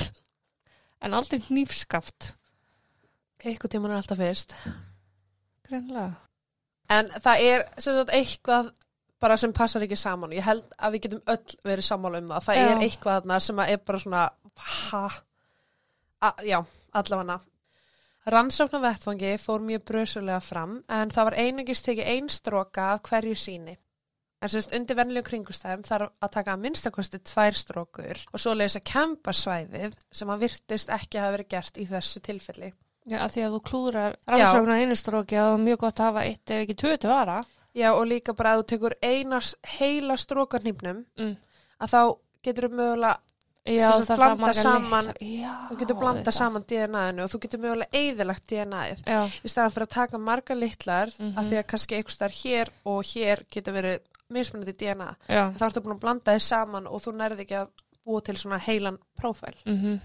en 1.01 1.17
aldrei 1.17 1.41
hnífskaft. 1.49 2.35
Eitthvað 3.41 3.73
tíman 3.75 3.95
er 3.95 4.01
alltaf 4.01 4.21
fyrst. 4.21 4.55
Greinlega. 5.69 6.13
En 6.91 7.09
það 7.23 7.45
er 7.47 7.65
sem 7.79 7.97
sagt 7.97 8.13
eitthvað 8.15 8.73
bara 9.21 9.37
sem 9.41 9.53
passar 9.55 9.85
ekki 9.85 9.99
saman. 10.01 10.33
Ég 10.35 10.45
held 10.45 10.65
að 10.79 10.97
við 10.97 11.05
getum 11.07 11.23
öll 11.35 11.57
verið 11.69 11.87
sammála 11.87 12.23
um 12.23 12.33
það. 12.33 12.47
Það 12.49 12.59
Já. 12.59 12.65
er 12.67 12.85
eitthvað 12.87 13.21
þarna 13.21 13.39
sem 13.45 13.63
er 13.67 13.83
bara 13.87 14.03
svona, 14.05 14.25
ha, 14.91 15.05
a, 16.21 16.33
já, 16.47 16.59
allavega. 16.97 17.39
Rannsókn 18.31 18.77
á 18.77 18.85
vettfangi 18.85 19.37
fór 19.41 19.63
mjög 19.65 19.85
brösulega 19.89 20.41
fram 20.45 20.75
en 20.93 21.13
það 21.13 21.31
var 21.31 21.37
einungist 21.41 21.87
tekið 21.87 22.11
ein 22.13 22.29
stróka 22.29 22.91
af 22.95 23.03
hverju 23.09 23.37
síni. 23.39 23.79
En 24.43 24.49
semst 24.49 24.73
undir 24.73 24.97
vennilegum 24.97 25.27
kringustæðum 25.29 25.83
þarf 25.85 26.13
að 26.25 26.31
taka 26.33 26.53
að 26.55 26.63
minnstakosti 26.65 27.19
tvær 27.29 27.53
strókur 27.59 28.21
og 28.33 28.41
svo 28.41 28.55
leysa 28.57 28.81
kempa 28.81 29.35
svæðið 29.37 29.99
sem 30.17 30.29
að 30.33 30.41
virtist 30.47 30.89
ekki 30.97 31.21
hafa 31.21 31.35
verið 31.37 31.49
gert 31.53 31.77
í 31.77 31.85
þessu 31.91 32.23
tilfelli. 32.25 32.71
Já, 33.11 33.19
að 33.25 33.35
því 33.35 33.43
að 33.45 33.55
þú 33.57 33.61
klúðrar 33.69 34.17
rannsóknar 34.33 34.81
einu 34.81 34.97
stróki 34.97 35.37
að 35.37 35.51
var 35.53 35.61
mjög 35.67 35.79
gott 35.85 36.01
að 36.01 36.09
hafa 36.09 36.25
eitt 36.31 36.51
ef 36.57 36.63
ekki 36.65 36.77
tvö 36.83 36.95
til 37.01 37.11
vara. 37.11 37.39
Já 37.77 37.89
og 37.93 38.07
líka 38.09 38.33
bara 38.37 38.55
að 38.57 38.63
þú 38.63 38.67
tekur 38.73 38.95
einas 39.03 39.55
heila 39.79 40.17
strókarnýpnum 40.17 41.05
Mm. 41.19 41.37
að 41.81 41.89
þá 41.93 42.01
getur 42.43 42.69
þú 42.69 42.73
mögulega, 42.81 43.19
Já, 43.67 43.91
það 43.93 44.17
blanda 44.17 44.53
saman- 44.57 45.13
Já, 45.21 45.53
þú 45.71 45.77
getur 45.79 45.99
blanda 46.01 46.33
saman 46.33 46.63
DNA-inu 46.65 47.23
og 47.23 47.31
þú 47.31 47.41
getur 47.45 47.61
mögulega 47.61 47.93
eðilagt 47.93 48.47
DNA-ið 48.49 49.05
í 49.45 49.49
staðan 49.53 49.71
fyrir 49.77 49.87
að 49.87 49.95
taka 49.95 50.19
margar 50.19 50.57
litlar 50.57 51.13
Mhm. 51.19 51.37
af 51.39 51.45
því 51.45 51.59
að 51.61 51.67
kannski 51.67 51.97
einhvers 51.99 52.17
þar 52.19 52.33
hér 52.41 52.69
og 52.87 53.05
hér 53.05 53.45
getur 53.53 53.73
verið 53.77 54.01
mismunandi 54.35 54.73
DNA. 54.79 55.11
já. 55.29 55.45
Þá 55.59 55.65
ertu 55.67 55.83
búin 55.85 55.97
að 55.97 56.03
blanda 56.05 56.35
þið 56.37 56.47
saman 56.47 56.87
og 56.87 57.03
þú 57.05 57.17
nærði 57.19 57.47
ekki 57.47 57.59
að 57.61 57.69
búa 58.05 58.23
til 58.25 58.37
svona 58.37 58.59
heilan 58.59 58.99
prófæl. 59.19 59.57
Mm 59.67 60.01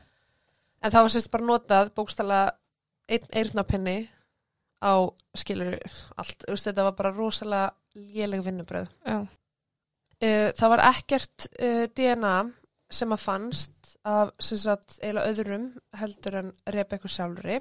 En 0.86 0.92
það 0.92 1.02
var 1.02 1.10
sérst 1.10 1.32
bara 1.32 1.46
notað 1.46 1.94
bókstala 1.96 2.52
einn 3.10 3.26
eyrnapinni 3.34 4.10
á 4.86 4.94
skilur 5.34 5.80
allt. 6.18 6.44
Veist, 6.48 6.68
Þetta 6.68 6.84
var 6.84 6.96
bara 7.00 7.12
rosalega 7.16 7.72
léleg 7.96 8.44
vinnubröð. 8.46 8.88
Uh, 9.06 10.52
það 10.54 10.70
var 10.70 10.84
ekkert 10.92 11.48
uh, 11.60 11.86
DNA 11.96 12.36
sem 12.92 13.12
að 13.12 13.24
fannst 13.24 13.98
af 14.06 14.30
sagt 14.40 15.00
eiginlega 15.02 15.32
öðrum 15.32 15.66
heldur 15.98 16.38
en 16.40 16.52
Rebekku 16.70 17.10
sjálfri 17.10 17.60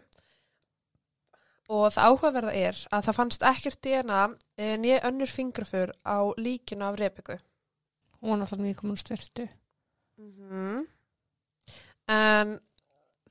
og 1.74 1.90
það 1.94 2.08
áhugaverða 2.08 2.54
er 2.54 2.80
að 2.94 3.06
það 3.08 3.18
fannst 3.18 3.46
ekkert 3.50 3.80
DNA 3.84 4.22
uh, 4.30 4.74
nýja 4.80 5.02
önnur 5.08 5.30
fingraför 5.30 5.94
á 6.06 6.18
líkinu 6.38 6.86
af 6.86 6.98
Rebekku. 7.00 7.38
hún 8.20 8.30
var 8.30 8.38
náttúrulega 8.40 8.68
mjög 8.68 8.80
komin 8.80 8.96
styrtu. 8.96 9.48
Mm 10.16 10.86
En 12.08 12.58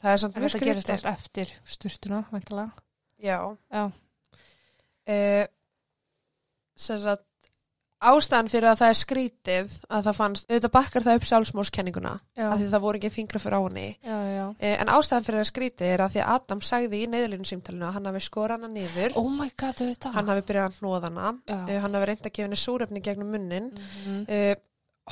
það 0.01 0.11
er 0.11 0.21
samt 0.21 0.37
mjög 0.37 0.53
þetta 0.55 0.65
gerist 0.65 0.89
allt 0.89 1.09
eftir 1.11 1.51
styrtuna, 1.65 2.23
væntalega. 2.31 2.71
Já. 3.21 3.37
Já. 3.69 3.83
Uh, 5.03 5.45
sem 6.75 6.99
sagt 7.03 7.27
ástæðan 8.09 8.49
fyrir 8.51 8.67
að 8.71 8.79
það 8.81 8.89
er 8.93 8.97
skrítið 8.99 9.73
að 9.89 10.03
það 10.07 10.15
fannst, 10.19 10.45
auðvitað 10.49 10.71
bakkar 10.75 11.05
það 11.05 11.17
upp 11.19 11.27
sjálfsmórskenninguna 11.29 12.13
Já, 12.37 12.45
af 12.49 12.57
því 12.59 12.67
það 12.73 12.83
voru 12.85 12.99
ekki 13.01 13.11
fingraför 13.15 13.55
á 13.55 13.59
henni 13.63 13.85
já, 14.03 14.17
já. 14.33 14.45
Eh, 14.59 14.75
En 14.81 14.91
ástæðan 14.93 15.25
fyrir 15.27 15.39
að 15.43 15.49
skríti 15.51 15.87
er 15.93 16.03
að 16.05 16.11
því 16.15 16.21
að 16.23 16.33
Adam 16.35 16.61
sagði 16.61 16.99
í 17.03 17.07
neyðalínu 17.13 17.47
símtalinu 17.51 17.87
að 17.87 17.93
hann 17.97 18.09
hafi 18.11 18.23
skora 18.27 18.57
hana 18.59 18.67
niður, 18.73 19.15
Oh 19.19 19.29
my 19.29 19.49
god, 19.57 19.81
hann 20.13 20.27
hafi 20.33 20.45
byrjað 20.49 20.67
að 20.69 20.77
hnóða 20.81 21.09
hana, 21.09 21.33
Já. 21.47 21.57
uh, 21.63 21.79
hann 21.85 21.93
hafi 21.99 22.09
reynd 22.11 22.27
að 22.27 22.33
gefa 22.37 22.47
henni 22.49 22.61
súrefni 22.63 23.01
gegnum 23.03 23.31
munnin, 23.31 23.71
Mhm. 24.05 24.25
uh, 24.27 24.55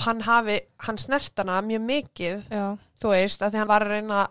hann 0.06 0.22
hafi, 0.22 0.60
hann 0.88 0.98
snert 0.98 1.38
hana 1.38 1.62
mjög 1.62 1.82
mikið, 1.88 2.44
Já, 2.52 2.78
þú 3.02 3.10
veist, 3.16 3.42
að 3.42 3.52
því 3.52 3.58
hann 3.64 3.68
var 3.68 3.82
að 3.88 3.94
reyna 3.98 4.28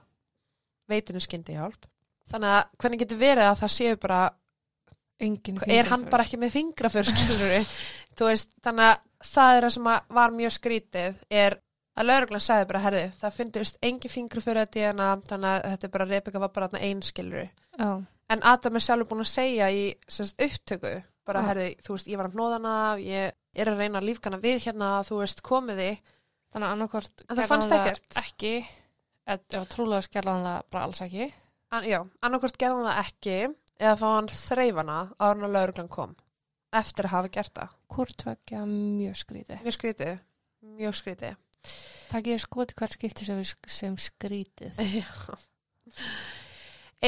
veitinu 0.90 1.20
skyndi 1.22 1.54
hjálp. 1.56 1.86
Þannig 2.30 2.52
að 2.56 2.64
hvernig 2.78 3.00
getur 3.02 3.18
verið 3.18 3.46
að 3.50 3.58
það 3.60 3.72
séu 3.74 3.96
bara, 4.00 4.20
er 5.20 5.90
hann 5.90 6.06
bara 6.11 6.26
ekki 6.26 6.40
með 6.40 6.54
fingraför, 6.56 7.09
skilur 7.09 7.56
þannig 8.64 8.87
að 8.87 8.94
það 9.30 9.56
er 9.56 9.66
það 9.66 9.74
sem 9.76 9.90
var 10.20 10.37
mjög 10.37 10.54
skrítið, 10.56 11.18
er 11.30 11.59
að 12.00 12.09
lauruglan 12.09 12.44
sagði 12.44 12.68
bara, 12.70 12.85
herði, 12.87 13.02
það 13.20 13.37
finnst 13.37 13.78
engin 13.85 14.12
fingraför 14.12 14.62
að 14.62 14.72
DNA, 14.76 15.11
þannig 15.28 15.50
að 15.50 15.68
þetta 15.74 15.87
er 15.88 15.92
bara, 15.96 16.09
Rebecca 16.09 16.42
var 16.42 16.52
bara 16.54 16.70
einn, 16.80 17.02
skilur 17.04 17.44
Já, 17.44 17.90
En 18.30 18.44
Adam 18.46 18.78
er 18.78 18.85
sjálfur 18.85 19.09
búin 19.11 19.24
að 19.24 19.33
segja 19.33 19.68
í 19.74 19.87
semst, 20.06 20.37
upptöku, 20.38 20.92
bara 21.26 21.42
Já. 21.42 21.46
herði, 21.48 21.68
þú 21.83 21.96
veist, 21.96 22.11
ég 22.12 22.20
var 22.20 22.28
að 22.28 22.37
hnóðana, 22.37 22.74
ég 23.02 23.33
er 23.59 23.70
að 23.72 23.80
reyna 23.83 23.98
að 23.98 24.06
lífgana 24.06 24.38
við 24.42 24.61
hérna, 24.68 24.90
þú 25.06 25.18
veist, 25.24 25.42
komiði. 25.42 25.88
þannig 26.54 26.66
að 26.68 26.74
annarkvort 26.76 27.24
En 27.26 27.38
það 27.38 27.50
fannst 27.50 27.74
ekkert. 27.74 28.18
Ekki, 28.22 28.52
eða 29.26 29.64
trúlega 29.70 30.06
skerði 30.06 30.30
hann 30.35 30.46
það 30.46 30.70
bara 30.70 30.85
alls 30.87 31.02
ekki. 31.06 31.26
An, 31.74 31.88
já, 31.90 31.98
annarkvort 32.22 32.59
gerði 32.59 32.78
hann 32.78 32.88
það 32.90 33.02
ekki, 33.02 33.37
eða 33.80 33.96
þá 34.00 34.06
hann 34.06 34.32
þreifana 34.34 34.98
áður 35.18 35.38
en 35.38 35.46
að 35.48 35.54
lauruglan 35.56 35.92
kom, 35.92 36.16
eftir 36.80 37.08
að 37.08 37.14
hafa 37.16 37.32
gert 37.36 37.54
það. 37.56 37.76
Hvort 37.94 38.16
tvekja 38.22 38.64
mjög 38.68 39.20
skrítið. 39.22 39.64
Mjög 39.64 39.78
skrítið, 39.78 40.20
mjög 40.80 40.98
skrítið. 41.00 41.38
Takk 42.10 42.30
ég 42.30 42.42
skoti 42.42 42.76
hvert 42.78 42.96
skipti 42.96 43.26
sem, 43.26 43.40
sem 43.68 43.96
skrítið. 44.00 44.80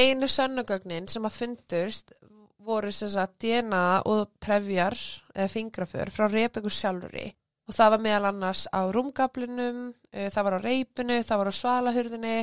Einu 0.03 0.29
sönnugögnin 0.29 1.07
sem 1.11 1.25
að 1.27 1.37
fundust 1.37 2.13
voru 2.63 2.91
sem 2.95 3.11
sagt 3.11 3.37
DNA 3.43 3.85
og 4.09 4.29
trefjar 4.41 4.95
eða 5.35 5.51
fingraför 5.51 6.11
frá 6.13 6.29
Rebekku 6.31 6.71
sjálfuri 6.71 7.27
og 7.67 7.75
það 7.75 7.93
var 7.93 8.03
meðal 8.03 8.29
annars 8.29 8.65
á 8.75 8.81
rúmgablinum, 8.91 9.83
það 10.11 10.47
var 10.47 10.57
á 10.59 10.61
reipinu, 10.63 11.19
það 11.23 11.39
var 11.39 11.51
á 11.51 11.59
svalahurðinni 11.59 12.35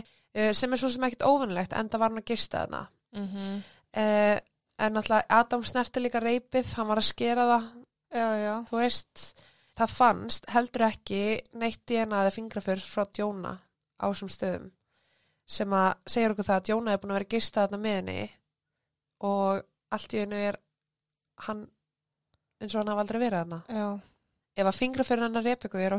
sem 0.56 0.72
er 0.72 0.80
svo 0.80 0.90
sem 0.92 1.04
ekkert 1.08 1.26
óvinnlegt 1.28 1.76
en 1.76 1.90
það 1.92 2.02
var 2.02 2.12
hann 2.12 2.22
að 2.22 2.32
gista 2.32 2.62
þarna. 2.62 2.82
Mm 3.16 3.28
-hmm. 3.28 3.60
Uh, 3.96 4.38
en 4.81 4.96
alltaf 5.00 5.24
Adam 5.29 5.64
snerti 5.66 6.00
líka 6.00 6.20
reipið, 6.22 6.74
hann 6.79 6.88
var 6.88 7.00
að 7.03 7.09
skera 7.11 7.46
það, 7.50 7.64
Já, 8.14 8.26
já. 8.40 8.53
þú 8.70 8.79
veist, 8.81 9.24
það 9.79 9.94
fannst 9.96 10.46
heldur 10.55 10.85
ekki 10.88 11.22
neitt 11.59 11.83
DNA 11.90 12.20
eða 12.24 12.35
fingraför 12.35 12.81
frá 12.85 13.03
Djóna 13.11 13.57
á 14.00 14.05
þessum 14.09 14.31
stöðum 14.33 14.70
sem 15.50 15.72
að 15.74 15.88
segja 16.07 16.31
okkur 16.31 16.46
það 16.46 16.61
að 16.61 16.66
Djóna 16.68 16.92
er 16.94 17.00
búin 17.03 17.11
að 17.12 17.18
vera 17.18 17.31
gistað 17.35 17.64
þarna 17.66 17.81
með 17.83 17.96
henni 17.98 18.20
og 19.26 19.64
allt 19.90 20.14
í 20.14 20.20
hennu 20.22 20.38
er 20.48 20.59
hann 21.48 21.64
eins 22.61 22.74
og 22.74 22.81
hann 22.83 22.92
hafa 22.92 23.03
aldrei 23.05 23.18
verið 23.24 23.38
þarna. 23.40 23.61
Já. 23.68 23.88
Ef 24.61 24.68
að 24.70 24.79
fingraförin 24.79 25.26
hennar 25.26 25.46
Rebekku 25.46 25.81
er 25.83 25.96
á 25.96 25.98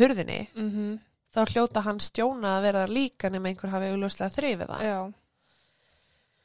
hurðinni 0.00 0.40
Mm 0.56 0.98
þá 1.28 1.42
hljóta 1.52 1.82
hans 1.84 2.06
Djóna 2.16 2.54
að 2.56 2.62
vera 2.64 2.82
líka 2.88 3.28
nema 3.28 3.50
einhver 3.50 3.68
hafi 3.68 3.90
augljóslega 3.92 4.32
þrifið 4.32 4.70
það. 4.70 4.84
Já. 4.88 5.00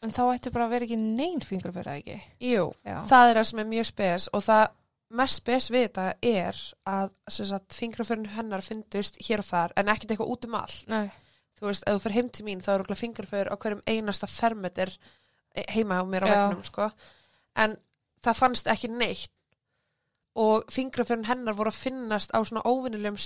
En 0.04 0.12
þá 0.12 0.24
ætti 0.34 0.52
bara 0.52 0.68
að 0.68 0.74
vera 0.76 0.88
ekki 0.88 1.00
neinn 1.00 1.44
fingur 1.46 1.72
fyrir 1.72 1.88
það 1.88 2.00
ekki. 2.02 2.16
Jú, 2.44 2.64
Já. 2.84 2.98
það 3.08 3.30
er 3.30 3.38
það 3.40 3.50
sem 3.50 3.62
er 3.64 3.70
mjög 3.72 3.86
spes 3.88 4.30
og 4.34 4.44
það 4.44 4.64
mest 5.14 5.40
spes 5.40 5.70
við 5.72 5.86
þetta 5.88 6.06
er 6.26 6.62
að 6.90 7.12
sagt, 7.32 7.76
fingraförin 7.78 8.32
hennar 8.34 8.66
fyndust 8.66 9.20
hér 9.28 9.44
og 9.44 9.48
þar 9.48 9.76
en 9.80 9.92
ekkert 9.94 10.16
eitthvað 10.16 10.34
út 10.34 10.48
um 10.50 10.58
allt. 10.60 10.88
Nei. 10.92 11.12
þú 11.60 11.70
veist, 11.70 11.86
ef 11.88 11.96
þú 11.96 12.04
fyrir 12.04 12.18
heim 12.18 12.30
til 12.34 12.46
mín 12.48 12.64
þá 12.64 12.72
eru 12.74 12.86
okkur 12.86 13.00
fingraför 13.00 13.52
á 13.54 13.56
hverjum 13.56 13.84
einasta 13.88 14.28
fermeter 14.28 14.92
heima 15.70 16.02
á 16.02 16.04
mér 16.04 16.26
á 16.26 16.28
Já. 16.28 16.34
vegnum 16.34 16.64
sko. 16.66 16.90
en 17.56 17.78
það 18.26 18.40
fannst 18.40 18.68
ekki 18.68 18.90
neitt 18.90 19.32
og 20.36 20.66
fingraförin 20.74 21.28
hennar 21.30 21.56
voru 21.56 21.70
að 21.70 21.84
finnast 21.86 22.34
á 22.34 22.42
svona 22.42 22.66
óvinnilegum 22.66 23.20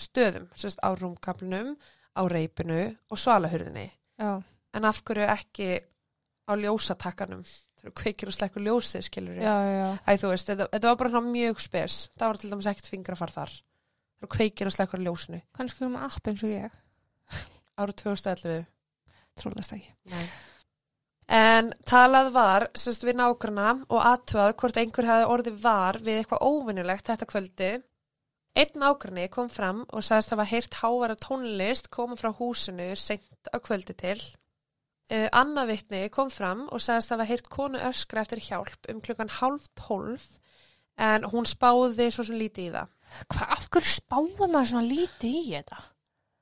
stöðum, 0.00 0.50
sérst 0.54 0.80
á 0.84 0.92
rúmkaplinum 0.92 1.76
á 2.14 2.22
reipinu 2.28 2.96
og 3.08 3.18
svalahurðinni 3.18 3.88
Já. 4.20 4.42
en 4.74 4.84
af 4.84 5.00
hverju 5.04 5.26
ekki 5.26 5.70
á 6.50 6.54
ljósatakkanum 6.58 7.44
þú 7.80 7.94
kveikir 7.96 8.28
og 8.28 8.36
slekkur 8.36 8.66
ljósið 8.66 9.06
skilur 9.06 9.38
já. 9.38 9.54
Æ, 10.04 10.10
þú 10.20 10.32
veist, 10.34 10.50
þetta, 10.50 10.66
þetta 10.74 10.90
var 10.90 10.98
bara 11.04 11.22
mjög 11.24 11.62
spes 11.62 12.00
það 12.16 12.26
var 12.26 12.40
til 12.42 12.50
dæmis 12.52 12.68
ekkert 12.72 12.90
fingrafar 12.92 13.34
þar 13.36 13.54
þú 14.20 14.32
kveikir 14.34 14.68
og 14.68 14.76
slekkur 14.76 15.04
ljósinu 15.06 15.40
Kannski 15.56 15.86
um 15.86 15.96
app 15.96 16.28
eins 16.28 16.44
og 16.44 16.52
ég. 16.52 16.76
árið 17.80 18.02
2011 18.04 18.68
Trúlega 19.38 19.76
ekki. 19.76 19.92
En 21.30 21.70
talað 21.86 22.32
var 22.34 22.66
semst 22.78 23.04
við 23.06 23.20
nágrana 23.20 23.76
og 23.86 24.00
aðtöðað 24.02 24.56
hvort 24.62 24.80
einhver 24.82 25.08
hefði 25.08 25.28
orðið 25.34 25.60
var 25.62 25.98
við 26.02 26.18
eitthvað 26.20 26.44
óvinnilegt 26.48 27.10
þetta 27.10 27.28
kvöldi. 27.30 27.70
Einn 28.58 28.82
nágrani 28.82 29.28
kom 29.30 29.48
fram 29.52 29.84
og 29.86 30.02
sagðist 30.02 30.34
hafa 30.34 30.48
heyrt 30.50 30.80
hávara 30.80 31.14
tónlist 31.14 31.86
koma 31.94 32.18
frá 32.18 32.32
húsinu 32.34 32.90
seint 32.98 33.52
á 33.54 33.56
kvöldi 33.62 33.94
til. 33.94 34.18
Uh, 35.10 35.26
Annað 35.34 35.72
vitni 35.72 36.04
kom 36.14 36.28
fram 36.30 36.68
og 36.70 36.82
sagðist 36.84 37.10
hafa 37.10 37.26
heyrt 37.26 37.48
konu 37.50 37.80
öskra 37.88 38.22
eftir 38.22 38.38
hjálp 38.46 38.86
um 38.92 39.00
klukkan 39.02 39.32
hálf 39.40 39.64
tólf 39.74 40.28
en 41.00 41.24
hún 41.32 41.48
spáði 41.48 42.10
svo 42.14 42.22
sem 42.28 42.38
lítið 42.38 42.68
í 42.68 42.74
það. 42.76 42.92
Hvað, 43.32 43.48
af 43.56 43.64
hverju 43.74 43.94
spáum 43.96 44.28
maður 44.52 44.68
svona 44.70 44.86
lítið 44.86 45.38
í 45.40 45.48
þetta? 45.56 45.80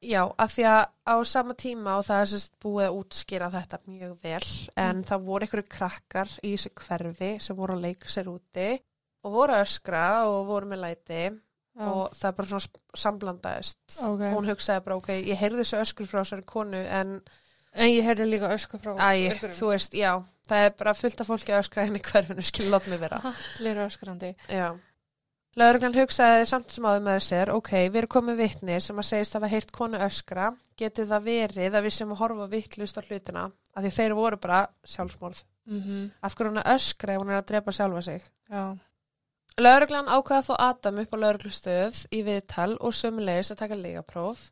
Já, 0.05 0.21
af 0.39 0.53
því 0.55 0.64
að 0.71 0.83
á 1.11 1.14
sama 1.27 1.55
tíma 1.59 1.97
og 1.99 2.05
það 2.07 2.21
er 2.23 2.29
sérst 2.31 2.53
búið 2.62 2.85
að 2.87 2.99
útskýra 3.01 3.49
þetta 3.51 3.81
mjög 3.89 4.12
vel 4.23 4.51
en 4.85 5.01
það 5.09 5.25
voru 5.27 5.47
einhverju 5.49 5.71
krakkar 5.75 6.35
í 6.47 6.53
þessu 6.53 6.71
hverfi 6.85 7.31
sem 7.43 7.59
voru 7.59 7.75
að 7.75 7.87
leika 7.89 8.12
sér 8.12 8.31
úti 8.31 8.69
og 9.27 9.35
voru 9.35 9.57
að 9.57 9.64
öskra 9.64 10.05
og 10.29 10.39
voru 10.47 10.71
með 10.71 10.85
læti 10.85 11.19
Já. 11.25 11.89
og 11.89 12.14
það 12.14 12.37
bara 12.39 12.53
svona 12.53 13.01
samblandaðist 13.03 13.99
Ok. 14.07 14.23
og 14.23 14.37
hún 14.37 14.49
hugsaði 14.53 14.85
bara 14.87 15.01
ok, 15.01 15.11
ég 15.19 15.43
heyrði 15.43 15.64
þessu 15.64 15.83
öskur 15.83 16.11
frá 16.12 16.21
þessari 16.21 16.47
konu 16.55 16.85
en 17.01 17.16
En 17.79 17.87
ég 17.93 18.03
heyrði 18.07 18.26
líka 18.33 18.51
ösku 18.55 18.81
frá 18.83 18.93
Æ, 18.99 19.07
einhverjum. 19.31 19.55
þú 19.55 19.70
veist, 19.70 19.95
já, 19.95 20.12
það 20.51 20.64
er 20.66 20.72
bara 20.81 20.95
fullt 20.99 21.20
af 21.22 21.29
fólki 21.31 21.55
að 21.55 21.62
öskra 21.62 21.85
henni 21.87 22.03
hverfinu, 22.03 22.43
skil 22.43 22.68
látt 22.72 22.89
mig 22.91 22.99
vera. 23.01 23.20
Allir 23.31 23.83
öskrandi. 23.87 24.33
Já. 24.51 24.72
Lögreglan 25.59 25.95
hugsaði 25.97 26.45
samt 26.47 26.70
sem 26.70 26.85
áður 26.87 27.05
með 27.07 27.20
sér, 27.26 27.51
ok, 27.51 27.70
við 27.91 27.97
erum 28.03 28.11
komið 28.14 28.37
vitni 28.43 28.76
sem 28.83 28.99
að 29.01 29.07
segist 29.09 29.35
að 29.35 29.41
hafa 29.43 29.53
heyrt 29.55 29.72
konu 29.74 29.99
öskra, 30.07 30.51
getur 30.79 31.09
það 31.09 31.24
verið 31.31 31.79
að 31.79 31.87
við 31.89 31.95
sem 31.97 32.12
að 32.14 32.20
horfa 32.20 32.51
vittlust 32.53 32.99
á 32.99 33.03
hlutina, 33.03 33.47
að 33.74 33.87
því 33.89 33.95
þeir 33.97 34.14
voru 34.18 34.39
bara 34.43 34.61
sjálfsmorð. 34.87 35.41
Mm 35.68 36.11
Af 36.22 36.35
hverju 36.35 36.53
hún 36.53 36.62
að 36.62 36.70
öskra 36.76 37.14
ef 37.14 37.20
hún 37.22 37.33
er 37.33 37.41
að 37.41 37.49
drepa 37.51 37.74
sjálfa 37.74 38.03
sig. 38.03 38.22
Já. 38.49 38.62
Lögreglan 39.59 40.07
ákvaða 40.09 40.47
þó 40.47 40.55
Adam 40.68 40.99
upp 41.03 41.14
á 41.14 41.18
lögreglustöð 41.24 42.05
í 42.14 42.22
viðtal 42.22 42.76
og 42.79 42.95
sömulegis 42.95 43.51
að 43.53 43.59
taka 43.64 43.74
lígapróf. 43.79 44.45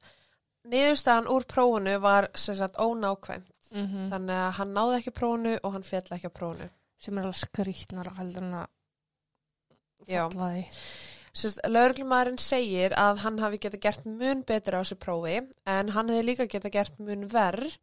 Niðurstaðan 0.71 1.29
úr 1.31 1.45
prófunu 1.49 1.99
var 2.03 2.29
sem 2.35 2.57
sagt 2.59 2.77
ónákvæmt, 2.83 3.53
Mm 3.75 4.09
þannig 4.12 4.37
að 4.39 4.53
hann 4.61 4.73
náði 4.77 4.97
ekki 5.01 5.12
prófunu 5.14 5.53
og 5.62 5.73
hann 5.75 5.83
fjall 5.87 6.07
ekki 6.17 6.31
á 6.31 6.39
prófunu. 6.39 6.69
Sem 6.99 7.19
er 7.19 7.27
alveg 7.27 8.17
heldur 8.19 8.43
en 8.47 8.55
að 8.55 8.67
Já. 10.07 10.23
falla 10.31 10.51
því. 10.55 10.62
Sérst, 11.37 11.59
lögreglumæðurinn 11.69 12.39
segir 12.41 12.95
að 12.97 13.19
hann 13.25 13.39
hafi 13.43 13.59
geta 13.61 13.77
gert 13.77 14.07
mun 14.07 14.43
betur 14.49 14.79
á 14.79 14.81
þessu 14.81 14.97
prófi 14.97 15.35
en 15.67 15.89
hann 15.93 16.09
hefði 16.09 16.23
líka 16.25 16.47
geta 16.49 16.71
gert 16.73 16.99
mun 16.99 17.27
verð 17.29 17.77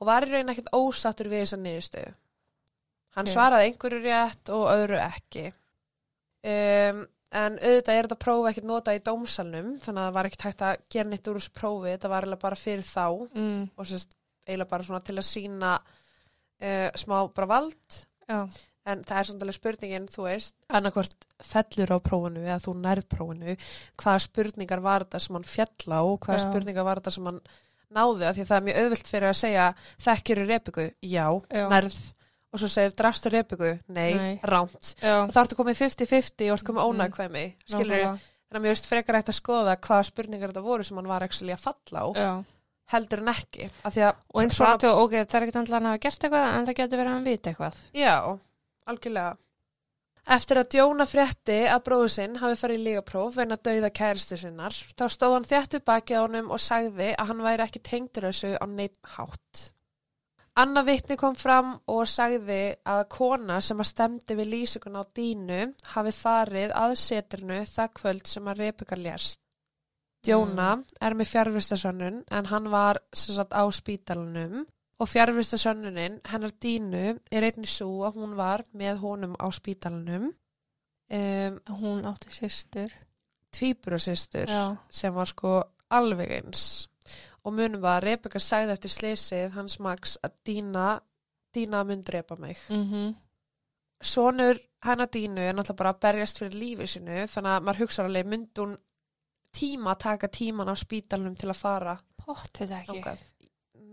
og 0.00 0.06
var 0.06 0.26
í 0.28 0.30
raun 0.30 0.52
ekkert 0.52 0.70
ósattur 0.76 1.28
við 1.32 1.42
þessa 1.42 1.58
niðurstöðu. 1.64 2.14
Hann 3.16 3.26
Ok. 3.26 3.32
svaraði 3.34 3.66
einhverju 3.72 4.00
rétt 4.04 4.48
og 4.54 4.68
öðru 4.70 5.00
ekki. 5.00 5.44
Um, 6.44 7.06
en 7.34 7.56
auðvitað 7.58 7.96
er 7.98 8.06
þetta 8.08 8.18
prófi 8.24 8.50
ekkert 8.52 8.68
notað 8.70 8.98
í 8.98 9.02
dómsalnum 9.08 9.70
þannig 9.82 10.00
að 10.02 10.06
það 10.08 10.16
var 10.18 10.28
ekkert 10.30 10.46
hægt 10.48 10.62
að 10.68 10.84
gera 10.94 11.10
neitt 11.10 11.28
úr 11.32 11.40
þessu 11.40 11.54
prófi, 11.58 11.88
þetta 11.94 12.10
var 12.12 12.22
eiginlega 12.26 12.44
bara 12.46 12.60
fyrir 12.60 12.86
þá 12.86 13.06
Mm. 13.34 13.64
og 13.76 13.86
sérst, 13.90 14.14
eiginlega 14.46 14.70
bara 14.70 14.86
svona 14.86 15.02
til 15.04 15.16
að 15.18 15.26
sína 15.28 15.72
uh, 15.80 16.88
smá 17.00 17.18
bara 17.34 17.50
vald 17.56 18.00
Já. 18.28 18.46
En 18.84 19.00
það 19.00 19.16
er 19.18 19.24
svona 19.30 19.52
spurningin, 19.56 20.06
þú 20.12 20.24
veist, 20.26 20.54
annarkvort 20.68 21.22
fellur 21.40 21.92
á 21.96 21.98
prófunu 22.04 22.42
eða 22.44 22.58
þú 22.66 22.74
nærð 22.84 23.06
prófunu, 23.08 23.54
hvaða 23.96 24.18
spurningar 24.26 24.82
var 24.84 25.06
þetta 25.06 25.20
sem 25.24 25.38
hann 25.38 25.46
fjall 25.48 25.88
á, 25.96 26.00
hvaða 26.04 26.36
Já. 26.36 26.42
spurningar 26.44 26.84
var 26.84 27.00
þetta 27.00 27.12
sem 27.16 27.28
hann 27.30 27.38
náði, 27.96 28.26
af 28.28 28.36
því 28.36 28.42
að 28.44 28.50
það 28.50 28.58
er 28.58 28.66
mjög 28.68 28.80
auðvilt 28.82 29.08
fyrir 29.08 29.28
að 29.30 29.38
segja, 29.40 29.64
þekkjur 30.04 30.42
repiku, 30.50 30.84
já, 31.00 31.24
Já. 31.48 31.64
nærð, 31.72 31.96
og 32.54 32.60
svo 32.62 32.68
segir, 32.70 32.94
drastu 32.94 33.32
repiku, 33.34 33.72
nei, 33.90 34.14
Nei. 34.14 34.32
ránt. 34.46 34.94
Og 35.02 35.32
þá 35.34 35.40
ertu 35.42 35.58
komið 35.58 35.80
50-50 35.82 36.48
og 36.52 36.56
ertu 36.60 36.68
komið 36.70 36.88
ónægkvæmi, 36.88 37.44
skilur 37.66 37.90
Nákvæmlega. 37.90 38.12
þannig 38.46 38.60
að 38.60 38.64
mér 38.64 38.74
veist 38.76 38.86
frekar 38.88 39.18
hægt 39.18 39.32
að 39.34 39.38
skoða 39.40 39.76
hvaða 39.82 40.08
spurningar 40.08 40.52
þetta 40.54 40.62
voru 40.68 40.86
sem 40.86 41.00
hann 41.02 41.10
var 41.10 41.26
að 41.26 41.58
falla 41.58 42.04
á, 42.06 42.06
Já. 42.14 42.32
heldur 42.94 43.18
en 43.24 43.32
ekki, 43.34 43.70
því 43.90 44.04
að, 44.06 44.14
Og 44.34 44.42
eins 44.44 44.60
og 44.60 44.66
aðtöðu, 44.70 45.02
ok, 45.04 45.16
það 45.26 45.34
er 45.40 45.46
ekkert 45.48 45.60
andla 45.64 45.76
hann 45.80 45.86
að 45.90 45.96
hafa 45.96 46.04
gert 46.06 46.24
eitthvað 46.28 46.50
en 46.54 46.66
það 46.70 46.78
getur 46.80 46.98
verið 47.02 47.10
að 47.10 47.14
hann 47.18 47.24
vita 47.32 47.50
eitthvað. 47.50 47.80
Já, 47.94 48.14
algjörlega. 48.86 49.36
Eftir 50.24 50.56
að 50.56 50.68
Djóna 50.72 51.04
frétti 51.04 51.56
að 51.68 51.82
bróðu 51.84 52.08
sinn 52.08 52.36
hafi 52.40 52.56
farið 52.56 52.78
í 52.78 52.84
lígapróf 52.86 53.34
vegna 53.36 53.58
dauða 53.60 53.90
kæristu 53.92 54.38
sinnar, 54.40 54.72
þá 54.72 55.04
stóð 55.12 55.34
hann 55.36 55.44
þjættu 55.50 55.80
bakið 55.84 56.16
á 56.16 56.24
honum 56.24 56.48
og 56.54 56.62
sagði 56.64 57.10
að 57.18 57.28
hann 57.28 57.42
væri 57.44 57.66
ekki 57.66 57.82
tengdur 57.84 58.30
þessu 58.30 58.54
á 58.56 58.64
neitt 58.64 58.96
hátt. 59.18 59.73
Anna 60.56 60.84
vitni 60.86 61.16
kom 61.18 61.34
fram 61.34 61.72
og 61.90 62.04
sagði 62.06 62.76
að 62.86 63.00
kona 63.10 63.56
sem 63.64 63.80
að 63.82 63.88
stemdi 63.90 64.36
við 64.38 64.50
lýsingun 64.52 65.00
á 65.00 65.02
dínu 65.18 65.62
hafi 65.96 66.12
farið 66.14 66.74
að 66.78 66.94
seturnu 67.02 67.56
það 67.66 67.88
kvöld 67.98 68.30
sem 68.30 68.50
að 68.52 68.60
Rebeka 68.62 68.98
lérst. 69.00 69.40
Djóna 70.24 70.68
er 71.02 71.16
með 71.18 71.32
fjárvistasönnun 71.32 72.22
en 72.30 72.46
hann 72.52 72.70
var 72.72 73.02
sem 73.12 73.34
sagt 73.34 73.52
á 73.52 73.66
spítalunum 73.74 74.62
og 75.02 75.10
fjárvistasönnunin 75.10 76.20
hennar 76.30 76.54
dínu 76.62 77.18
er 77.34 77.48
einnig 77.50 77.68
svo 77.68 78.06
að 78.06 78.22
hún 78.22 78.38
var 78.38 78.62
með 78.72 79.02
honum 79.02 79.34
á 79.36 79.50
spítalunum 79.52 80.30
um, 80.30 81.58
Hún 81.82 82.06
átti 82.08 82.30
sýstur. 82.30 82.94
tvíburasistur 83.50 84.48
Já. 84.48 84.76
sem 84.88 85.14
var 85.14 85.26
sko 85.28 85.58
alveg 85.90 86.30
eins 86.38 86.86
og 87.44 87.52
munum 87.52 87.82
var 87.82 88.00
að 88.00 88.08
Rebeka 88.08 88.40
sagði 88.40 88.72
eftir 88.72 88.90
sleysið 88.94 89.52
hans 89.58 89.78
Max 89.78 90.16
að 90.24 90.38
Dína 90.46 90.88
Dína 91.54 91.84
mun 91.84 92.02
drepa 92.02 92.36
mig 92.40 92.58
Mm 92.68 93.14
sonur 94.04 94.58
hennar 94.84 95.08
Dínu 95.08 95.40
er 95.40 95.54
náttúrulega 95.56 95.78
bara 95.78 95.92
að 95.94 96.00
berjast 96.04 96.40
fyrir 96.40 96.58
lífi 96.60 96.86
sinu 96.86 97.22
þannig 97.30 97.54
að 97.54 97.62
maður 97.64 97.80
hugsa 97.84 98.04
alveg 98.04 98.26
mynd 98.28 98.60
hún 98.60 98.74
tíma 99.54 99.94
taka 100.00 100.28
tíman 100.28 100.68
á 100.68 100.74
spítalunum 100.76 101.36
til 101.38 101.48
að 101.52 101.60
fara 101.60 101.94
Pottið 102.24 102.74
ekki. 102.78 102.92
þangað. 102.92 103.22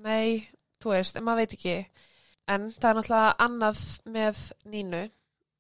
Nei, 0.01 0.47
þú 0.81 0.93
veist, 0.95 1.17
en 1.17 1.25
maður 1.27 1.43
veit 1.43 1.55
ekki. 1.57 1.75
En 2.51 2.69
það 2.71 2.87
er 2.89 2.97
náttúrulega 2.97 3.33
annað 3.45 3.81
með 4.15 4.39
Nínu. 4.71 5.01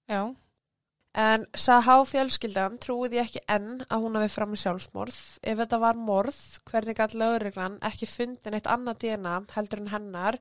Já. 0.09 0.21
En 1.11 1.43
Sahá 1.59 1.97
fjölskyldan 2.07 2.77
trúið 2.79 3.17
ég 3.17 3.25
ekki 3.27 3.41
enn 3.51 3.81
að 3.91 4.03
hún 4.05 4.15
hafi 4.15 4.31
fram 4.31 4.53
í 4.55 4.59
sjálfsmorð. 4.61 5.17
Ef 5.43 5.57
þetta 5.59 5.79
var 5.83 5.97
morð, 5.99 6.37
hvernig 6.69 6.95
gæti 6.95 7.19
lögreglan 7.19 7.75
ekki 7.83 8.07
fundin 8.07 8.55
eitt 8.55 8.69
annað 8.71 9.01
DNA 9.03 9.33
heldur 9.55 9.83
en 9.83 9.91
hennar 9.91 10.39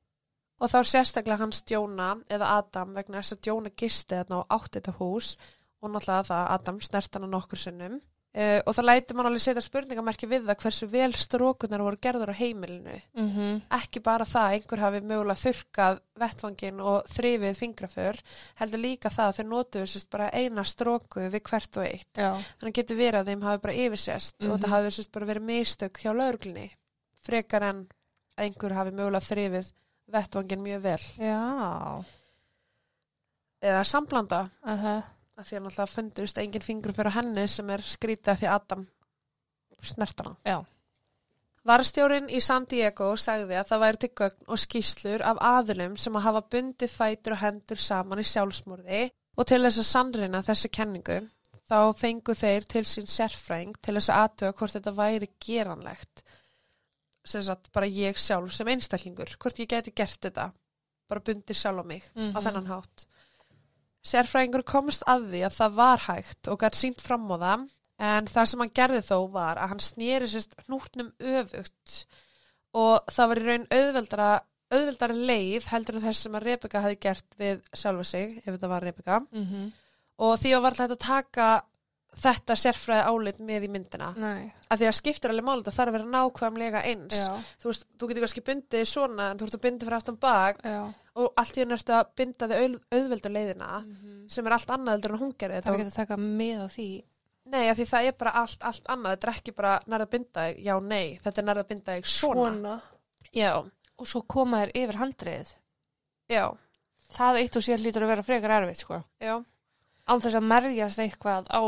og 0.61 0.71
þá 0.71 0.79
sérstaklega 0.87 1.41
hans 1.41 1.63
Djóna 1.67 2.13
eða 2.31 2.53
Adam 2.61 2.93
vegna 2.95 3.19
þess 3.19 3.35
að 3.35 3.41
Djóna 3.47 3.73
gisti 3.83 4.15
þarna 4.15 4.39
á 4.47 4.51
átt 4.55 4.77
þetta 4.77 4.95
hús 5.01 5.33
og 5.81 5.91
náttúrulega 5.91 6.27
það 6.29 6.39
að 6.39 6.51
Adam 6.55 6.81
snert 6.87 7.17
hana 7.17 7.27
nokkur 7.27 7.59
sinnum. 7.59 7.99
Uh, 8.31 8.61
og 8.65 8.71
það 8.77 8.85
læti 8.87 9.13
mann 9.13 9.25
alveg 9.27 9.41
setja 9.43 9.61
spurningamerki 9.61 10.27
við 10.31 10.45
það 10.47 10.59
hversu 10.63 10.87
vel 10.87 11.11
strókunar 11.19 11.81
voru 11.83 11.97
gerður 11.99 12.29
á 12.31 12.39
heimilinu 12.39 13.01
Mm 13.13 13.61
ekki 13.75 13.99
bara 13.99 14.23
það 14.23 14.45
að 14.47 14.53
einhver 14.55 14.79
hafi 14.79 15.01
mögulega 15.01 15.41
þurkað 15.41 15.99
vettvangin 16.15 16.79
og 16.79 17.03
þrifið 17.11 17.57
fingraför, 17.59 18.21
heldur 18.55 18.79
líka 18.79 19.09
það 19.09 19.27
að 19.27 19.35
þeir 19.35 19.49
notuðu 19.51 19.85
sérst 19.91 20.09
bara 20.09 20.29
eina 20.31 20.63
stróku 20.63 21.19
við 21.27 21.41
hvert 21.43 21.77
og 21.77 21.83
eitt. 21.83 22.13
Já. 22.15 22.31
Þannig 22.61 22.73
getur 22.79 22.95
verið 22.97 23.19
að 23.19 23.27
þeim 23.33 23.41
hafi 23.43 23.61
bara 23.61 23.73
yfirsest 23.73 24.35
og 24.45 24.49
Mhm. 24.55 24.61
það 24.63 24.69
hafi 24.69 24.87
sérst 24.95 25.11
bara 25.11 25.25
verið 25.25 25.43
mistök 25.51 25.93
hjá 25.99 26.11
lauruglunni, 26.15 26.71
frekar 27.21 27.63
en 27.63 27.87
einhver 28.37 28.71
hafi 28.73 28.91
mögulega 28.91 29.27
þrifið 29.27 29.71
vettvangin 30.07 30.61
mjög 30.63 30.81
vel. 30.81 31.03
Já. 31.19 32.03
Eða 33.61 33.83
samblanda, 33.85 34.49
Uh 34.65 34.71
-huh. 34.83 35.03
Að 35.41 35.49
því 35.49 35.57
að 35.57 35.63
náttúrulega 35.65 35.93
fundust 35.95 36.37
engin 36.41 36.65
fingraför 36.65 37.09
á 37.11 37.17
henni 37.17 37.47
sem 37.51 37.69
er 37.73 37.81
skrítið 37.85 38.39
því 38.41 38.49
Adam 38.53 38.85
snertana. 39.81 40.35
Já. 40.45 40.59
Varstjórin 41.67 42.29
í 42.33 42.39
San 42.41 42.65
Diego 42.65 43.11
sagði 43.21 43.57
að 43.59 43.67
það 43.69 43.81
væri 43.83 43.99
til 44.01 44.09
gögn 44.17 44.47
og 44.49 44.57
skýslur 44.63 45.21
af 45.29 45.37
aðilum 45.45 45.97
sem 46.01 46.15
að 46.17 46.25
hafa 46.25 46.41
bundið 46.55 46.89
fætur 46.95 47.35
og 47.35 47.41
hendur 47.43 47.81
saman 47.81 48.21
í 48.21 48.25
sjálfsmorði 48.25 49.01
og 49.37 49.47
til 49.49 49.61
þess 49.61 49.81
að 49.83 49.89
sannreina 49.91 50.41
þessi 50.47 50.71
kenningu 50.73 51.19
þá 51.69 51.77
fengu 52.01 52.33
þeir 52.35 52.65
til 52.73 52.81
sín 52.89 53.05
sérfræng 53.13 53.75
til 53.77 53.93
þess 53.99 54.09
að 54.09 54.23
aðtöga 54.25 54.57
hvort 54.57 54.75
þetta 54.79 54.95
væri 54.97 55.29
geranlegt 55.45 56.23
sem 57.29 57.45
sagt 57.45 57.69
bara 57.71 57.85
ég 57.93 58.17
sjálf 58.17 58.57
sem 58.57 58.67
einstaklingur 58.73 59.35
hvort 59.37 59.61
ég 59.61 59.69
geti 59.69 59.93
gert 59.93 60.17
þetta 60.25 60.49
bara 61.11 61.21
bundið 61.29 61.61
sjálf 61.61 61.85
á 61.85 61.85
mig 61.85 62.01
á 62.09 62.17
Mhm. 62.17 62.41
þennan 62.41 62.71
hátt 62.73 63.05
Sérfræðingur 64.07 64.63
komst 64.65 65.03
að 65.09 65.27
því 65.31 65.43
að 65.45 65.57
það 65.59 65.75
var 65.77 66.05
hægt 66.07 66.49
og 66.49 66.61
gætt 66.63 66.79
sínt 66.79 67.03
fram 67.03 67.27
á 67.29 67.37
það 67.37 67.67
en 68.01 68.29
það 68.31 68.47
sem 68.49 68.63
hann 68.63 68.73
gerði 68.79 69.01
þó 69.05 69.17
var 69.33 69.59
að 69.61 69.73
hann 69.73 69.83
snýri 69.85 70.29
sérst 70.29 70.55
hnútnum 70.65 71.11
öfugt 71.19 71.99
og 72.73 73.11
það 73.11 73.29
var 73.31 73.41
í 73.41 73.45
raun 73.45 73.67
auðveldara, 73.69 74.29
auðveldara 74.71 75.17
leið 75.29 75.67
heldur 75.69 75.99
en 75.99 76.05
þess 76.07 76.25
sem 76.25 76.37
að 76.39 76.47
Rebeka 76.47 76.81
hafi 76.81 76.97
gert 77.03 77.37
við 77.37 77.61
sjálfa 77.77 78.07
sig, 78.07 78.39
ef 78.41 78.49
þetta 78.55 78.71
var 78.71 78.87
Rebeka 78.89 79.21
Mm 79.29 79.69
og 80.21 80.35
því 80.37 80.51
að 80.53 80.59
var 80.61 80.75
alltaf 80.75 80.85
hægt 80.85 80.97
að 80.97 81.05
taka 81.07 81.45
þetta 82.21 82.55
sérfræði 82.59 83.03
álit 83.07 83.39
með 83.47 83.65
í 83.65 83.69
myndina 83.71 84.09
Nei. 84.19 84.51
að 84.69 84.81
því 84.81 84.87
að 84.89 84.97
skiptir 84.97 85.31
alveg 85.31 85.47
máli 85.47 85.63
þetta 85.63 85.75
þarf 85.77 85.91
að 85.91 85.95
vera 85.95 86.11
nákvæmlega 86.15 86.81
eins 86.91 87.21
Já. 87.21 87.31
þú 87.61 87.69
veist, 87.71 87.85
þú 87.97 88.09
getur 88.09 88.25
kannski 88.25 88.43
bundið 88.49 88.83
svona 88.91 89.29
en 89.31 89.39
þú 89.39 89.47
ert 89.47 89.57
að 89.57 89.63
bundið 89.65 89.87
fyrir 89.87 89.97
aftan 89.97 90.19
bak 90.21 90.59
Já. 90.67 90.81
Og 91.15 91.33
allt 91.41 91.57
í 91.57 91.63
hann 91.63 91.75
ertu 91.75 91.93
að 91.97 92.11
binda 92.15 92.47
þið 92.47 92.61
auð, 92.61 92.75
auðveldu 92.95 93.29
leiðina 93.35 93.71
Mm 93.81 94.17
sem 94.31 94.47
er 94.47 94.53
allt 94.55 94.69
annað 94.71 94.93
heldur 94.95 95.11
en 95.15 95.19
hún 95.19 95.33
gerði. 95.35 95.57
Það 95.65 95.73
er 95.73 95.79
ekki 95.81 95.91
að 95.91 95.95
taka 95.99 96.15
með 96.21 96.59
á 96.63 96.67
því. 96.71 96.85
Nei, 97.51 97.63
af 97.67 97.77
því 97.77 97.85
það 97.89 98.05
er 98.07 98.13
bara 98.21 98.31
allt, 98.39 98.61
allt 98.63 98.85
annað. 98.93 99.11
Þetta 99.17 99.27
er 99.27 99.33
ekki 99.33 99.53
bara 99.57 99.71
nærða 99.91 100.05
að 100.05 100.11
binda 100.13 100.43
þig, 100.47 100.59
já, 100.63 100.75
nei. 100.79 101.17
Þetta 101.23 101.41
er 101.41 101.47
nærða 101.49 101.63
að 101.65 101.69
binda 101.73 101.95
þig 101.97 102.05
svona, 102.07 102.75
Já, 103.35 103.49
Og 104.01 104.07
svo 104.07 104.21
koma 104.23 104.61
þér 104.61 104.71
yfir 104.83 104.99
handriðið. 105.01 105.51
já, 106.31 106.45
Það 107.11 107.39
eitt 107.41 107.57
og 107.59 107.63
sér 107.67 107.81
lítur 107.83 108.03
að 108.05 108.07
vera 108.13 108.23
frekar 108.23 108.53
erfitt, 108.61 108.77
sko. 108.85 109.01
já. 109.19 109.35
Án 110.07 110.21
þess 110.23 110.35
að 110.39 110.47
merjast 110.47 110.99
eitthvað 111.03 111.49
á 111.51 111.61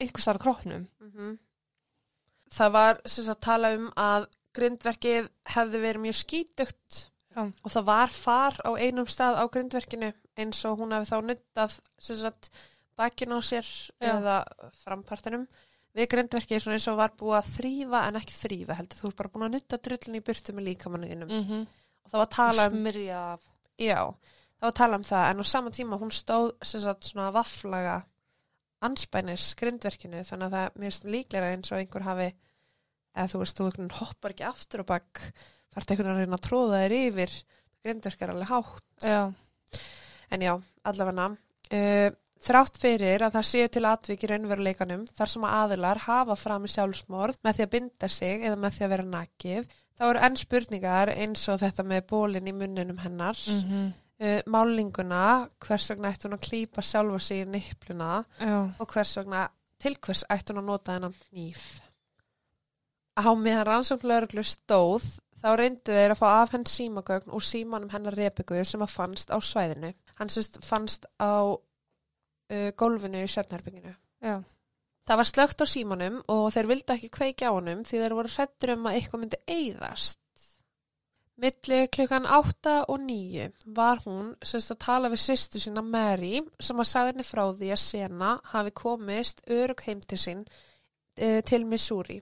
einhvers 0.00 0.24
þar 0.30 0.38
kroppnum. 0.42 0.88
mm 1.04 1.38
Það 2.48 2.70
var 2.72 3.00
sem 3.04 3.24
sagt 3.24 3.42
tala 3.44 3.74
um 3.76 3.90
að 3.92 4.26
grindverkið 4.56 5.28
hefði 5.52 5.80
verið 5.84 6.00
mjög 6.06 6.16
skítugt 6.16 7.10
Já. 7.36 7.42
og 7.44 7.70
það 7.70 7.84
var 7.84 8.12
far 8.14 8.56
á 8.64 8.70
einum 8.80 9.06
stað 9.10 9.36
á 9.36 9.44
grindverkinu 9.52 10.12
eins 10.38 10.64
og 10.64 10.78
hún 10.80 10.94
hefði 10.96 11.10
þá 11.12 11.18
nuttað 11.28 12.50
bakinn 12.98 13.34
á 13.36 13.38
sér 13.44 13.66
Já. 14.00 14.14
eða 14.14 14.36
frampartinum 14.82 15.44
við 15.98 16.08
grindverkið 16.14 16.68
eins 16.72 16.88
og 16.90 16.98
var 17.00 17.14
búið 17.18 17.38
að 17.40 17.52
þrýfa 17.58 18.02
en 18.08 18.20
ekki 18.20 18.36
þrýfa 18.38 18.78
heldur 18.78 19.02
þú 19.02 19.10
er 19.10 19.18
bara 19.20 19.32
búin 19.34 19.46
að 19.48 19.54
nutta 19.56 19.80
drullin 19.82 20.18
í 20.18 20.24
burtu 20.24 20.54
með 20.54 20.68
líkamannuðinum 20.70 21.28
Mm 21.28 21.44
-hmm. 21.44 21.66
og 22.04 22.10
það 22.10 22.18
var 22.18 22.26
að 22.26 22.36
tala 22.36 22.66
um, 22.66 22.82
já, 23.78 24.00
það 24.58 24.66
var 24.66 24.72
að 24.72 24.80
tala 24.80 24.96
um 24.96 25.04
það 25.04 25.30
en 25.30 25.40
á 25.40 25.44
sama 25.44 25.70
tíma 25.70 26.00
hún 26.00 26.10
stóð 26.10 26.52
sagt 26.64 27.04
svona 27.04 27.30
vafflaga 27.32 28.02
anspænis 28.80 29.54
grindverkinu 29.54 30.24
þannig 30.24 30.46
að 30.46 30.54
það 30.56 30.70
mér 30.74 30.90
finnst 30.90 31.04
líklega 31.04 31.52
eins 31.52 31.72
og 31.72 31.78
einhver 31.78 32.02
hafi 32.02 32.34
eða 33.16 33.30
þú 33.32 33.38
veist, 33.38 33.58
þú 33.58 33.88
hoppar 34.00 34.30
ekki 34.30 34.44
aftur 34.44 34.80
og 34.80 34.86
bakk 34.86 35.32
þarf 35.78 35.92
einhvern 35.94 36.08
veginn 36.08 36.18
að 36.18 36.24
reyna 36.26 36.38
að 36.38 36.46
tróða 36.46 36.80
þér 36.82 36.94
yfir? 36.98 37.34
Grindverk 37.84 38.24
er 38.24 38.32
alveg 38.34 38.50
hátt. 38.52 38.88
Já, 39.06 39.20
En 40.28 40.42
já, 40.44 40.52
allavega 40.84 41.28
uh, 41.32 42.08
þrátt 42.44 42.78
fyrir 42.78 43.22
að 43.24 43.36
það 43.38 43.46
séu 43.48 43.68
til 43.72 43.84
atviki 43.88 44.28
raunveruleikanum 44.30 45.06
þar 45.14 45.32
sem 45.32 45.46
að 45.46 45.54
aðilar 45.62 46.02
hafa 46.04 46.36
fram 46.38 46.66
í 46.66 46.72
sjálfsmorð 46.72 47.38
með 47.46 47.56
því 47.56 47.64
að 47.64 47.72
binda 47.72 48.10
sig 48.12 48.44
eða 48.44 48.58
með 48.60 48.76
því 48.76 48.84
að 48.84 48.92
vera 48.94 49.06
nakið 49.14 49.72
þá 49.98 50.04
eru 50.10 50.22
enn 50.28 50.36
spurningar 50.38 51.12
eins 51.14 51.46
og 51.48 51.62
þetta 51.62 51.86
með 51.88 52.04
bólinn 52.12 52.50
í 52.50 52.54
munninum 52.54 53.00
hennar. 53.02 53.40
Mm 53.48 53.88
uh, 54.18 54.40
málinguna, 54.50 55.48
hvers 55.62 55.90
vegna 55.92 56.12
ætti 56.12 56.28
hún 56.28 56.38
að 56.38 56.46
klípa 56.46 56.84
sjálfa 56.84 57.20
sig 57.22 57.44
í 57.44 57.48
nippluna 57.48 58.24
og 58.78 58.88
hvers 58.92 59.16
vegna 59.20 59.48
til 59.78 59.94
hvers 60.02 60.24
ætti 60.30 60.52
hún 60.52 60.62
að 60.62 60.70
nota 60.72 60.96
hennan 60.96 61.14
nýf 61.34 61.66
á 63.18 63.30
meðan 63.34 63.66
rannsóknlauruglu 63.66 64.44
stóð 64.46 65.06
þá 65.42 65.48
reyndu 65.56 65.94
þeir 65.94 66.14
að 66.14 66.20
fá 66.20 66.28
af 66.34 66.52
henn 66.54 66.66
símagögn 66.68 67.34
úr 67.34 67.44
símanum 67.44 67.92
hennar 67.94 68.16
Rebeku 68.18 68.60
sem 68.66 68.84
að 68.84 68.94
fannst 68.94 69.32
á 69.34 69.38
svæðinu. 69.38 69.94
Hann 70.18 70.32
sérst 70.32 70.60
fannst 70.66 71.08
á 71.22 71.54
uh, 71.54 72.70
gólfinu 72.76 73.24
í 73.24 73.30
svefnherbygginu. 73.30 73.94
já, 74.22 74.40
Það 75.08 75.16
var 75.16 75.28
slögt 75.30 75.62
á 75.64 75.66
símanum 75.66 76.16
og 76.28 76.50
þeir 76.52 76.66
vildi 76.68 76.92
ekki 76.92 77.08
kveikja 77.08 77.48
á 77.48 77.56
honum 77.56 77.84
því 77.88 78.00
þeir 78.02 78.14
voru 78.18 78.32
hrættur 78.34 78.72
um 78.74 78.88
að 78.90 78.98
eitthvað 78.98 79.22
myndi 79.22 79.38
eyðast. 79.48 80.20
Milli 81.38 81.78
klukkan 81.94 82.26
8 82.26 82.74
og 82.90 82.98
9 83.06 83.46
var 83.76 84.02
hún 84.04 84.32
sérst 84.42 84.74
að 84.74 84.80
tala 84.82 85.08
við 85.12 85.22
sýstu 85.22 85.62
sína 85.62 85.84
Mary 85.86 86.42
sem 86.58 86.82
að 86.82 86.88
sagði 86.90 87.12
henni 87.12 87.26
frá 87.28 87.44
því 87.46 87.70
að 87.72 87.80
Sena 87.84 88.32
hafi 88.52 88.74
komist 88.82 89.44
örug 89.46 89.84
heim 89.86 90.02
til 90.02 90.18
sín 90.18 90.42
uh, 90.44 91.40
til 91.46 91.62
Missouri. 91.64 92.18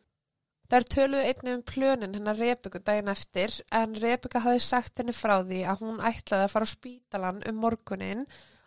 Þær 0.66 0.86
töluðu 0.90 1.22
einnig 1.30 1.54
um 1.54 1.62
plönin 1.62 2.16
hennar 2.16 2.38
Rebeku 2.40 2.80
daginn 2.82 3.12
eftir 3.12 3.54
en 3.70 3.94
Rebeka 3.94 4.42
hafi 4.42 4.62
sagt 4.64 4.98
henni 4.98 5.14
frá 5.14 5.38
því 5.44 5.62
að 5.70 5.82
hún 5.84 6.00
ætlaði 6.02 6.46
að 6.48 6.52
fara 6.54 6.66
á 6.66 6.74
spítalan 6.74 7.42
um 7.46 7.60
morgunin 7.62 8.24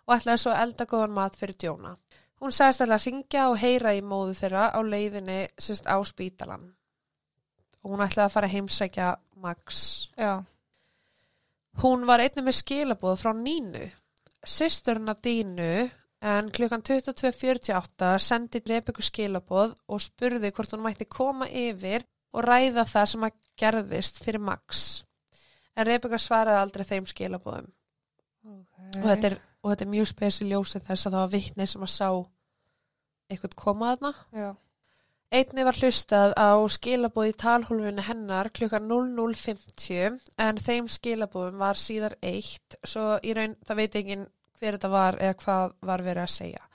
og 0.08 0.16
ætlaði 0.16 0.44
svo 0.46 0.56
elda 0.56 0.88
góðan 0.88 1.18
mat 1.18 1.36
fyrir 1.40 1.60
djóna. 1.60 1.96
Hún 2.40 2.56
sagðist 2.56 2.86
að 2.86 2.96
ringja 3.04 3.50
og 3.52 3.60
heyra 3.60 3.92
í 3.98 4.00
móðu 4.02 4.38
þeirra 4.40 4.70
á 4.72 4.80
leiðinni 4.80 5.42
sérst 5.60 5.90
á 5.92 6.00
spítalan 6.08 6.70
og 7.84 7.92
hún 7.94 8.04
ætlaði 8.04 8.26
að 8.28 8.34
fara 8.36 8.48
að 8.48 8.56
heimsækja 8.56 9.10
Max. 9.40 10.08
já, 10.18 10.44
Hún 11.80 12.04
var 12.08 12.20
einnig 12.20 12.44
með 12.44 12.58
skilabóð 12.58 13.22
frá 13.22 13.32
Nínu, 13.36 13.86
systurna 14.44 15.14
Dínu, 15.16 15.88
en 16.22 16.50
klukkan 16.52 16.84
22.48 16.84 18.14
sendi 18.24 18.62
Rebeku 18.68 19.04
skilabóð 19.06 19.76
og 19.88 20.02
spurði 20.04 20.52
hvort 20.52 20.74
hún 20.76 20.84
mætti 20.84 21.08
koma 21.08 21.48
yfir 21.48 22.06
og 22.34 22.46
ræða 22.46 22.86
það 22.90 23.12
sem 23.14 23.28
að 23.28 23.38
gerðist 23.60 24.24
fyrir 24.24 24.44
Max. 24.44 25.04
En 25.76 25.88
Rebeka 25.88 26.20
svaraði 26.20 26.64
aldrei 26.64 26.86
þeim 26.86 27.08
skilabóðum. 27.08 27.70
ok. 28.44 28.98
Og 29.00 29.06
þetta 29.06 29.32
er, 29.32 29.38
og 29.64 29.72
þetta 29.72 29.86
er 29.86 29.94
mjög 29.94 30.10
spesi 30.12 30.50
ljósið 30.50 30.88
þess 30.90 31.08
að 31.08 31.14
það 31.16 31.22
var 31.24 31.36
vittni 31.36 31.68
sem 31.68 31.86
að 31.86 31.94
sá 31.96 32.10
eitthvað 33.30 33.56
koma 33.56 33.94
þarna. 33.94 34.14
Já, 34.36 34.50
Einni 35.30 35.62
var 35.62 35.78
hlustað 35.78 36.32
á 36.42 36.58
skilabóð 36.74 37.28
í 37.30 37.34
talhólfinu 37.38 38.02
hennar 38.08 38.48
klukkan 38.50 38.88
00.50 38.90 40.16
en 40.42 40.58
þeim 40.58 40.88
skilabóðum 40.90 41.60
var 41.62 41.78
síðar 41.78 42.16
eitt 42.26 42.78
svo 42.82 43.20
í 43.22 43.36
raun 43.38 43.54
það 43.62 43.78
veit 43.78 43.98
enginn 44.00 44.24
hver 44.60 44.78
þetta 44.78 44.92
var 44.94 45.20
eða 45.24 45.38
hvað 45.44 45.78
var 45.90 46.04
verið 46.06 46.26
að 46.26 46.36
segja. 46.36 46.66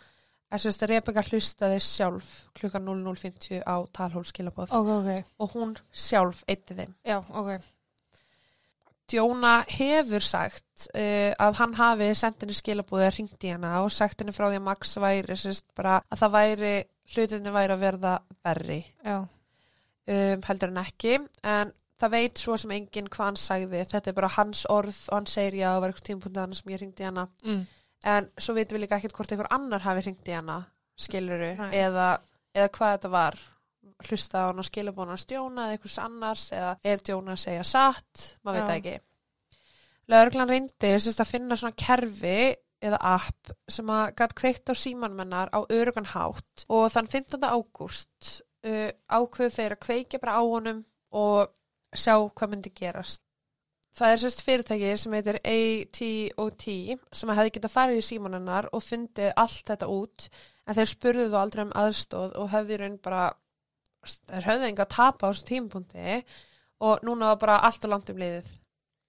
En 0.55 0.62
sérst 0.62 0.85
að 0.87 0.93
Rebeka 0.93 1.24
hlustaði 1.26 1.78
sjálf 1.82 2.32
klukkan 2.55 2.85
00.50 2.87 3.64
á 3.66 3.76
talhólskilabóð 3.97 4.74
ok, 4.76 4.91
ok, 5.01 5.30
og 5.43 5.55
hún 5.57 5.72
sjálf 5.91 6.45
eitti 6.47 6.76
þeim. 6.78 6.93
já, 7.03 7.18
ok. 7.18 7.57
Djóna 9.11 9.55
hefur 9.68 10.24
sagt 10.24 10.87
uh, 10.95 11.35
að 11.37 11.59
hann 11.59 11.74
hafi 11.76 12.09
sendinni 12.16 12.57
skilabóðið 12.57 13.09
að 13.09 13.16
ringt 13.18 13.45
í 13.45 13.53
hana 13.53 13.72
og 13.82 13.93
sagt 13.93 14.22
henni 14.22 14.32
frá 14.32 14.47
því 14.47 14.61
að 14.62 14.66
Max 14.70 14.95
væri 15.03 15.37
sérst 15.37 15.66
bara 15.76 15.99
að 16.09 16.22
það 16.22 16.37
væri 16.39 16.74
hlutinni 17.12 17.53
væri 17.53 17.74
að 17.74 17.82
verða 17.85 18.14
verri 18.47 18.78
Já, 19.05 19.18
um, 19.20 20.47
heldur 20.49 20.72
en 20.72 20.80
ekki 20.85 21.18
en 21.43 21.74
það 22.01 22.15
veit 22.17 22.43
svo 22.43 22.57
sem 22.61 22.75
enginn 22.75 23.09
hvað 23.13 23.31
hann 23.31 23.41
sagði. 23.41 23.81
Þetta 23.91 24.11
er 24.11 24.19
bara 24.19 24.33
hans 24.37 24.65
orð 24.73 25.01
og 25.09 25.19
hann 25.19 25.31
segir 25.31 25.61
já 25.61 25.69
það 25.71 25.81
var 25.81 25.93
eitthvað 25.93 26.09
tímapunktið 26.11 26.43
hann 26.43 26.59
sem 26.59 26.75
ég 26.75 26.83
ringdi 26.83 27.09
hana. 27.09 27.27
Mm. 27.45 27.65
en 28.05 28.27
svo 28.37 28.53
veitum 28.53 28.77
við 28.77 28.85
líka 28.85 28.99
ekkert 28.99 29.17
hvort 29.17 29.33
einhver 29.33 29.53
annar 29.55 29.81
hafi 29.81 30.03
ringt 30.05 30.29
í 30.29 30.35
hana 30.37 30.59
skiluru 31.01 31.55
eða, 31.73 32.09
eða 32.55 32.71
hvað 32.75 32.97
þetta 32.97 33.13
var. 33.15 33.41
Hlusta 34.05 34.43
á 34.45 34.49
hann 34.51 34.61
og 34.61 34.67
skilabóna 34.67 35.15
hans 35.15 35.27
Djóna 35.31 35.69
eða 35.69 35.77
einhvers 35.77 35.99
annars 36.03 36.45
eða 36.53 36.75
er 36.85 37.03
Djóna 37.05 37.37
að 37.37 37.43
segja 37.45 37.65
satt? 37.69 38.27
Maður 38.43 38.59
veit 38.59 38.69
það 38.69 38.79
ekki. 38.81 38.95
Lögreglan 40.13 40.51
reyndi 40.51 40.93
að 40.99 41.31
finna 41.31 41.57
svona 41.57 41.79
kerfi 41.81 42.39
eða 42.85 42.99
app 43.15 43.53
sem 43.71 43.91
að 43.93 44.11
gætt 44.19 44.35
kveikt 44.37 44.73
á 44.73 44.75
símanmennar 44.77 45.53
á 45.57 45.61
örugan 45.73 46.11
hátt 46.13 46.67
og 46.69 46.91
þann 46.93 47.09
15. 47.09 47.47
ágúst 47.49 48.43
uh, 48.67 48.91
ákveðu 49.09 49.55
þeir 49.55 49.77
að 49.77 49.85
kveikja 49.87 50.21
bara 50.21 50.37
á 50.37 50.43
honum 50.45 50.83
og 51.15 51.55
sjá 51.95 52.17
hvað 52.19 52.53
myndi 52.53 52.73
gerast. 52.75 53.23
Það 53.95 54.13
er 54.13 54.21
sérst 54.25 54.43
fyrirtæki 54.43 54.91
sem 54.99 55.15
heitir 55.15 55.37
AT&T 55.39 56.75
sem 57.15 57.31
hefði 57.31 57.53
getað 57.55 57.75
farið 57.77 58.01
í 58.01 58.07
símanennar 58.09 58.67
og 58.75 58.83
fundið 58.83 59.31
allt 59.39 59.63
þetta 59.71 59.89
út 59.95 60.27
en 60.67 60.79
þeir 60.79 60.91
spurðu 60.91 61.27
þú 61.31 61.39
aldrei 61.39 61.63
um 61.63 61.75
aðstóð 61.79 62.35
og 62.41 62.51
hefði 62.51 62.79
raun 62.81 62.97
bara 63.05 63.29
höfðu 64.35 64.69
enga 64.69 64.87
að 64.87 64.95
tapa 64.97 65.31
á 65.31 65.31
þessu 65.31 65.47
tímapunkti 65.53 66.17
og 66.85 67.05
núna 67.07 67.31
var 67.33 67.41
bara 67.45 67.61
allt 67.69 67.87
og 67.87 67.95
langt 67.95 68.11
um 68.11 68.19
liðið. 68.19 68.49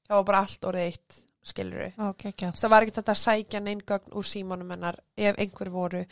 Það 0.05 0.19
var 0.19 0.27
bara 0.29 0.43
allt 0.45 0.67
orðið 0.69 0.91
eitt, 0.91 1.17
skilur 1.49 1.81
við 1.81 2.03
ok, 2.05 2.27
ekki. 2.29 2.51
það 2.61 2.73
var 2.75 2.85
ekki 2.85 2.95
þetta 2.99 3.15
að 3.15 3.23
sækja 3.23 3.63
neinn 3.65 3.81
gögn 3.89 4.13
úr 4.19 4.29
símanum 4.29 4.75
hennar 4.75 4.99
ef 5.17 5.41
einhver 5.41 5.73
voru 5.73 6.03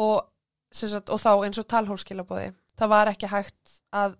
og, 0.00 0.28
sagt, 0.68 1.08
og 1.08 1.20
þá 1.20 1.32
eins 1.46 1.60
og 1.60 1.68
talhólskilabóði 1.72 2.52
það 2.76 2.92
var 2.92 3.10
ekki 3.12 3.32
hægt 3.32 3.74
að 3.96 4.16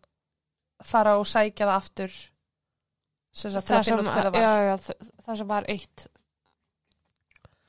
fara 0.89 1.17
og 1.21 1.27
sækja 1.29 1.67
það 1.67 1.77
aftur 1.77 2.19
sem 3.33 3.57
að 3.57 3.69
hvað 3.69 4.27
það 4.27 4.35
var 4.35 4.43
já, 4.43 4.53
já, 4.69 4.75
það, 4.87 5.11
það 5.25 5.41
sem 5.41 5.51
var 5.53 5.69
eitt 5.73 6.07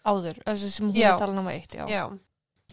áður, 0.03 0.39
sem 0.59 0.87
hún 0.89 0.99
er 0.99 1.17
talað 1.19 1.41
um 1.41 1.49
eitt, 1.53 1.75
já. 1.77 1.83
Já. 1.87 2.03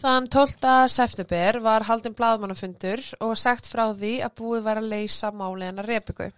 Þann 0.00 0.28
12. 0.32 0.70
september 0.88 1.58
var 1.62 1.84
haldin 1.84 2.14
blaðmannafundur 2.16 3.02
og 3.20 3.34
sagt 3.38 3.68
frá 3.68 3.90
því 3.92 4.14
að 4.24 4.36
búið 4.38 4.62
var 4.66 4.80
að 4.80 4.88
leysa 4.94 5.30
máli 5.30 5.68
hennar 5.68 5.88
Rebeku. 5.88 6.30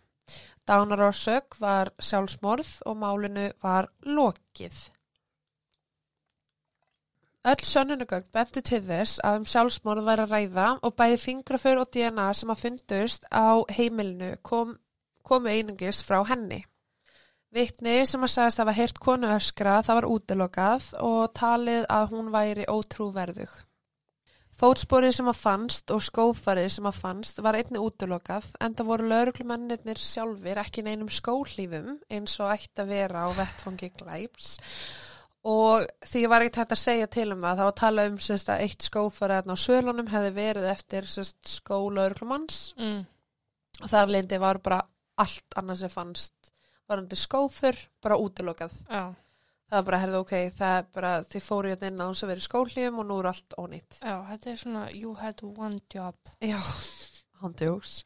Dánarórsök 0.68 1.56
var 1.62 1.90
sjálfsmorð 2.02 2.74
og 2.86 2.98
málinu 2.98 3.48
var 3.62 3.88
lokið. 4.06 4.76
Öll 7.42 7.64
sönnunugögn 7.66 8.28
bentu 8.30 8.60
til 8.62 8.78
þess 8.86 9.18
að 9.26 9.40
um 9.40 9.44
sjálfsmorð 9.50 10.04
væri 10.06 10.22
að 10.22 10.34
ræða 10.36 10.66
og 10.86 10.92
bæði 10.94 11.16
fingraför 11.18 11.80
og 11.82 11.88
DNA 11.90 12.26
sem 12.38 12.52
að 12.54 12.60
fundust 12.60 13.26
á 13.34 13.66
heimilinu 13.66 14.36
kom, 14.46 14.76
komu 15.26 15.50
einungis 15.50 16.04
frá 16.06 16.20
henni. 16.28 16.60
Vittni 17.50 17.96
sem 18.06 18.22
að 18.22 18.32
sagðist 18.36 18.62
hafa 18.62 18.76
heyrt 18.78 19.02
konu 19.02 19.34
öskra 19.34 19.74
það 19.82 19.98
var 19.98 20.08
útilokað 20.14 20.88
og 21.02 21.34
talið 21.34 21.90
að 21.90 22.08
hún 22.14 22.30
væri 22.30 22.70
ótrúverðug. 22.70 23.58
Fótsporið 24.62 25.18
sem 25.18 25.34
að 25.34 25.40
fannst 25.42 25.90
og 25.90 26.06
skófarið 26.06 26.72
sem 26.76 26.86
að 26.86 27.00
fannst 27.02 27.42
var 27.42 27.58
einni 27.58 27.82
útilokað 27.82 28.52
en 28.62 28.78
það 28.78 28.92
voru 28.94 29.10
lauruglumennir 29.10 29.98
sjálfur 29.98 30.62
ekki 30.62 30.86
neinum 30.86 31.10
skólífum 31.10 31.96
eins 32.06 32.38
og 32.38 32.54
ætti 32.54 32.84
að 32.84 32.94
vera 33.00 33.26
á 33.26 33.28
vettfangi 33.34 33.90
glæps 33.98 34.60
og 34.62 35.11
því 35.42 36.20
var 36.30 36.44
ekkert 36.44 36.60
hægt 36.62 36.74
að 36.76 36.80
segja 36.84 37.06
til 37.10 37.32
um 37.34 37.40
það 37.42 37.56
það 37.58 37.64
var 37.66 37.72
að 37.72 37.80
tala 37.80 38.04
um 38.10 38.18
sérst, 38.22 38.48
að 38.52 38.60
eitt 38.62 38.84
skófarið 38.86 39.48
á 39.50 39.56
sölunum 39.58 40.10
hefði 40.12 40.30
verið 40.36 40.68
eftir 40.70 41.08
sérst, 41.10 41.40
skólauruglumans 41.58 42.60
Mm. 42.78 43.00
og 43.82 43.88
þar 43.90 44.12
leindi 44.14 44.38
var 44.38 44.58
bara 44.62 44.82
allt 45.18 45.56
annað 45.58 45.80
sem 45.82 45.88
fannst 45.90 46.52
varandi 46.88 47.16
skófur 47.18 47.74
bara 48.02 48.16
útilokað 48.22 48.70
Já, 48.86 49.14
það 49.72 49.76
var 49.78 49.82
bara, 49.88 49.98
herðu, 50.04 50.20
ok, 50.22 50.32
það 50.54 50.76
er 50.78 50.86
bara 50.94 51.12
þið 51.24 51.42
fóru 51.48 51.68
hérna 51.72 51.90
inn 51.90 52.00
á 52.00 52.06
þess 52.12 52.22
að 52.22 52.32
vera 52.32 52.44
í 52.44 52.48
skólíum 52.48 52.98
og 53.02 53.06
nú 53.10 53.18
er 53.22 53.30
allt 53.32 53.54
ónýtt. 53.58 53.98
já, 54.02 54.16
þetta 54.30 54.50
er 54.52 54.56
svona 54.62 54.84
you 54.94 55.14
had 55.14 55.42
one 55.42 55.80
job. 55.90 56.14
Já, 56.40 56.60
handjúks. 57.42 58.04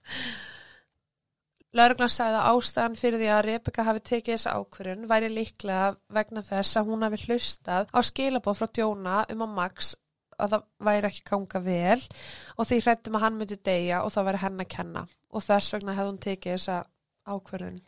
Lörglann 1.77 2.13
sagði 2.13 2.39
að 2.41 2.49
ástæðan 2.55 2.97
fyrir 2.97 3.21
því 3.21 3.29
að 3.35 3.45
Rebecca 3.47 3.85
hafi 3.85 4.03
tekið 4.09 4.35
þessa 4.37 4.55
ákvörun 4.57 5.07
væri 5.11 5.29
líklega 5.33 5.89
vegna 6.17 6.43
þess 6.47 6.79
að 6.81 6.91
hún 6.91 7.05
hafi 7.05 7.23
hlustað 7.27 7.91
á 7.93 7.99
skilabóð 8.09 8.61
frá 8.61 8.69
Djóna 8.79 9.17
um 9.35 9.45
að 9.45 9.57
Max 9.59 9.95
að 10.37 10.55
það 10.55 10.65
væri 10.89 11.11
ekki 11.11 11.25
ganga 11.31 11.63
vel 11.65 11.99
og 12.57 12.69
því 12.69 12.79
hrættum 12.85 13.19
að 13.19 13.27
hann 13.27 13.37
myndi 13.41 13.59
deyja 13.69 14.03
og 14.05 14.15
það 14.15 14.29
væri 14.31 14.43
henn 14.45 14.65
að 14.65 14.73
kenna 14.77 15.03
og 15.33 15.45
þess 15.45 15.77
vegna 15.77 15.97
hefði 15.97 16.13
hún 16.13 16.23
tekið 16.27 16.57
þessa 16.57 16.79
ákvörun. 17.27 17.83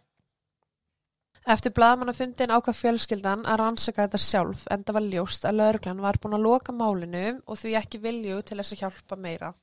Eftir 1.48 1.72
blaðmannafundin 1.72 2.52
ákvað 2.52 2.76
fjölskyldan 2.82 3.46
að 3.48 3.60
rannsaka 3.62 4.04
þetta 4.04 4.20
sjálf 4.20 4.66
en 4.68 4.82
það 4.84 4.98
var 4.98 5.06
ljóst 5.14 5.46
að 5.48 5.60
lauruglan 5.62 6.02
var 6.04 6.18
búin 6.20 6.36
að 6.36 6.44
loka 6.44 6.74
málinu 6.76 7.24
og 7.46 7.60
því 7.60 7.76
ekki 7.80 8.02
vilju 8.02 8.42
til 8.42 8.58
þess 8.60 8.74
að 8.74 8.82
hjálpa 8.82 9.16
meira. 9.16 9.54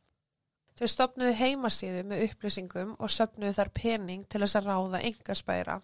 Þau 0.75 0.87
stopnuðu 0.91 1.33
heimasíðu 1.39 2.01
með 2.03 2.23
upplýsingum 2.29 2.95
og 2.99 3.09
söpnuðu 3.09 3.53
þar 3.55 3.69
pening 3.77 4.25
til 4.27 4.41
þess 4.43 4.57
að 4.59 4.65
ráða 4.71 5.03
engarspæra. 5.07 5.77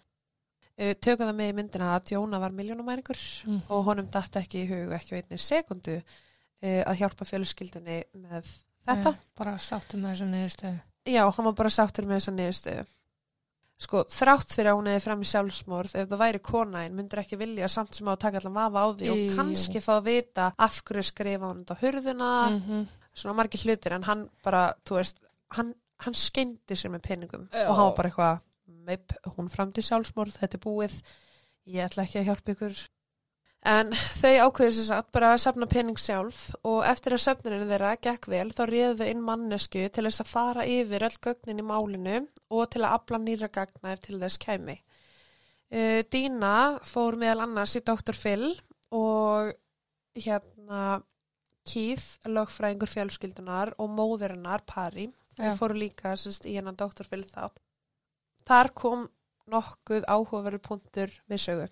Tökum 0.99 1.27
það 1.29 1.35
með 1.37 1.51
í 1.51 1.55
myndina 1.55 1.91
að 1.95 2.11
Jóna 2.15 2.39
var 2.41 2.51
miljónumæringur 2.51 3.19
Mm. 3.47 3.61
og 3.69 3.83
honum 3.85 4.07
datt 4.11 4.35
ekki 4.35 4.63
í 4.63 4.67
hug 4.71 4.91
ekki 4.97 5.13
á 5.15 5.19
einni 5.21 5.37
sekundu 5.39 6.01
að 6.63 6.97
hjálpa 6.99 7.25
fjölskyldunni 7.25 8.03
með 8.15 8.47
þetta. 8.87 9.11
Nei, 9.13 9.17
bara 9.37 9.57
sáttum 9.57 10.01
með 10.01 10.15
þessu 10.15 10.27
niðurstöðu. 10.31 10.81
Já, 11.05 11.23
hann 11.31 11.45
var 11.45 11.53
bara 11.53 11.69
sáttur 11.69 12.05
með 12.05 12.19
þessa 12.19 12.33
niðurstöðu. 12.35 12.85
Sko, 13.81 14.03
þrátt 14.13 14.53
fyrir 14.53 14.69
að 14.69 14.75
hún 14.77 14.87
hefði 14.91 15.01
fram 15.07 15.21
í 15.21 15.25
sjálfsmorð, 15.31 15.95
ef 15.97 16.09
það 16.11 16.19
væri 16.21 16.39
konaðin, 16.45 16.93
myndur 16.99 17.19
ekki 17.23 17.37
vilja 17.41 17.67
samt 17.73 17.95
sem 17.97 18.05
að 18.11 18.19
taka 18.21 18.37
allan 18.37 18.53
vafa 18.53 18.83
á 18.85 18.87
því 18.93 19.07
og 19.09 19.17
Jú. 19.17 19.35
kannski 19.39 19.81
fá 19.81 19.93
að 19.97 20.03
vita 20.05 20.51
af 20.57 20.81
hverju 20.85 21.03
skrifa 21.07 21.49
hún 21.49 21.63
þetta 21.63 21.73
á 21.73 21.81
hurðuna, 21.81 22.29
-hmm. 22.51 22.83
Svona 23.13 23.37
margir 23.37 23.65
hlutir, 23.65 23.95
en 23.95 24.07
hann 24.07 24.23
bara, 24.45 24.69
þú 24.87 24.99
veist, 24.99 25.21
hann, 25.57 25.73
hann 26.05 26.17
skeindi 26.17 26.77
sér 26.77 26.93
með 26.95 27.05
peningum 27.09 27.49
Já. 27.51 27.67
og 27.67 27.75
hann 27.75 27.89
var 27.89 27.97
bara 27.99 28.11
eitthvað, 28.11 28.41
meip, 28.87 29.13
hún 29.35 29.51
fram 29.51 29.73
til 29.75 29.85
sjálfsmorð, 29.85 30.39
þetta 30.41 30.57
er 30.57 30.63
búið, 30.63 30.97
ég 31.69 31.85
ætla 31.85 32.07
ekki 32.07 32.21
að 32.21 32.31
hjálpa 32.31 32.55
ykkur. 32.55 32.81
En 33.61 33.91
þau 33.93 34.47
ákveður 34.47 34.73
sér 34.73 34.87
satt 34.87 35.09
bara 35.13 35.35
að 35.35 35.43
safna 35.43 35.67
pening 35.69 35.99
sjálf 36.01 36.47
og 36.65 36.79
eftir 36.89 37.13
að 37.13 37.21
söfnuninu 37.27 37.67
þeirra 37.69 37.91
gekk 38.01 38.25
vel 38.31 38.47
þá 38.57 38.63
réðu 38.65 38.95
þau 38.97 39.09
inn 39.11 39.21
mannesku 39.27 39.83
til 39.93 40.05
þess 40.07 40.23
að 40.23 40.31
fara 40.31 40.65
yfir 40.65 41.05
öll 41.05 41.19
gögnin 41.27 41.61
í 41.61 41.65
málinu 41.67 42.15
og 42.49 42.71
til 42.73 42.81
að 42.81 42.95
afla 42.95 43.19
nýra 43.21 43.51
gagna 43.53 43.93
ef 43.93 44.01
til 44.01 44.17
þess 44.17 44.41
kæmi. 44.41 44.79
Uh, 45.71 46.01
Dína 46.09 46.55
fór 46.89 47.19
meðal 47.21 47.45
annars 47.45 47.77
í 47.77 47.83
Dr. 47.85 48.17
Phil 48.17 48.49
og 48.97 49.53
hérna 50.17 50.81
Keith, 51.67 52.19
lögfræðingur 52.25 52.89
fjölskyldunar 52.89 53.73
og 53.77 53.91
móðurinnar 53.93 54.63
Pari, 54.65 55.09
Já. 55.37 55.53
fóru 55.57 55.77
líka 55.77 56.15
sérst, 56.17 56.45
í 56.45 56.55
hennan. 56.57 56.77
Phil 56.77 57.23
þátt. 57.23 57.61
Þar 58.47 58.71
kom 58.73 59.09
nokkuð 59.51 60.07
áhugaverður 60.07 60.63
punktur 60.65 61.13
við 61.29 61.43
sögu. 61.45 61.67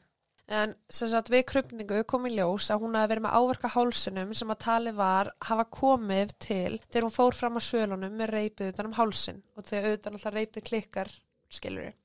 En 0.50 0.74
sagt 0.90 1.30
við 1.30 1.44
krupningu 1.52 2.00
kom 2.10 2.26
í 2.26 2.32
ljós 2.34 2.72
að 2.74 2.82
hún 2.82 2.96
hafi 2.98 3.12
verið 3.12 3.26
með 3.28 3.36
áverka 3.38 3.70
hálsinum 3.70 4.32
sem 4.34 4.50
að 4.50 4.62
tali 4.64 4.94
var 4.98 5.30
hafa 5.46 5.66
komið 5.70 6.34
til 6.42 6.80
þegar 6.88 7.06
hún 7.06 7.14
fór 7.14 7.38
fram 7.38 7.60
á 7.60 7.62
svölunum 7.62 8.16
með 8.18 8.34
reypið 8.34 8.72
utan 8.74 8.90
um 8.90 8.96
hálsin 8.98 9.44
og 9.54 9.68
þegar 9.70 9.92
auðvitað 9.92 10.16
alltaf 10.18 10.34
reypið 10.34 10.66
klikkar, 10.72 11.12
skilur 11.54 11.86
við. 11.86 12.00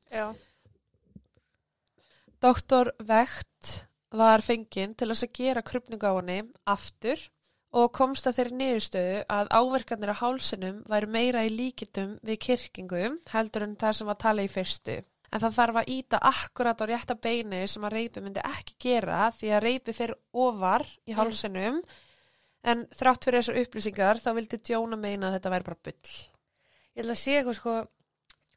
Doktor 2.44 2.92
Vekt 3.00 3.72
var 4.12 4.44
fenginn 4.44 4.92
til 4.92 5.08
að 5.08 5.24
gera 5.32 5.64
krupningu 5.64 6.04
á 6.04 6.12
henni 6.20 6.42
aftur 6.68 7.22
og 7.74 7.90
komst 7.96 8.28
að 8.30 8.36
þeirri 8.38 8.56
niðurstöðu 8.60 9.16
að 9.34 9.48
áverkanir 9.58 10.12
á 10.14 10.20
hálsinum 10.20 10.76
væri 10.90 11.08
meira 11.10 11.42
í 11.46 11.50
líkitum 11.50 12.12
við 12.22 12.38
kirkingu 12.46 13.00
heldur 13.32 13.64
en 13.66 13.76
það 13.80 13.96
sem 13.98 14.06
var 14.10 14.18
talið 14.22 14.46
í 14.48 14.52
fyrstu. 14.52 14.96
En 15.34 15.42
það 15.42 15.56
þarf 15.56 15.78
að 15.80 15.88
íta 15.90 16.20
akkurat 16.30 16.78
á 16.78 16.84
rétta 16.86 17.16
beini 17.18 17.64
sem 17.66 17.82
að 17.88 17.96
reypi 17.96 18.22
myndi 18.22 18.44
ekki 18.46 18.76
gera 18.86 19.24
því 19.34 19.50
að 19.56 19.64
reypi 19.66 19.94
fyrir 19.96 20.14
ofar 20.32 20.84
í 21.08 21.10
Mm. 21.10 21.16
hálsinum 21.18 21.80
en 22.64 22.86
þrátt 22.94 23.24
fyrir 23.26 23.42
þessar 23.42 23.58
upplýsingar 23.64 24.20
þá 24.22 24.30
vildi 24.38 24.60
Djóna 24.62 24.96
meina 24.96 25.28
að 25.32 25.34
þetta 25.40 25.50
væri 25.56 25.64
bara 25.72 25.82
bull. 25.82 26.14
Ég 26.94 27.02
ætla 27.02 27.16
að 27.16 27.22
sé 27.24 27.34
eitthvað 27.40 27.58
sko 27.58 27.74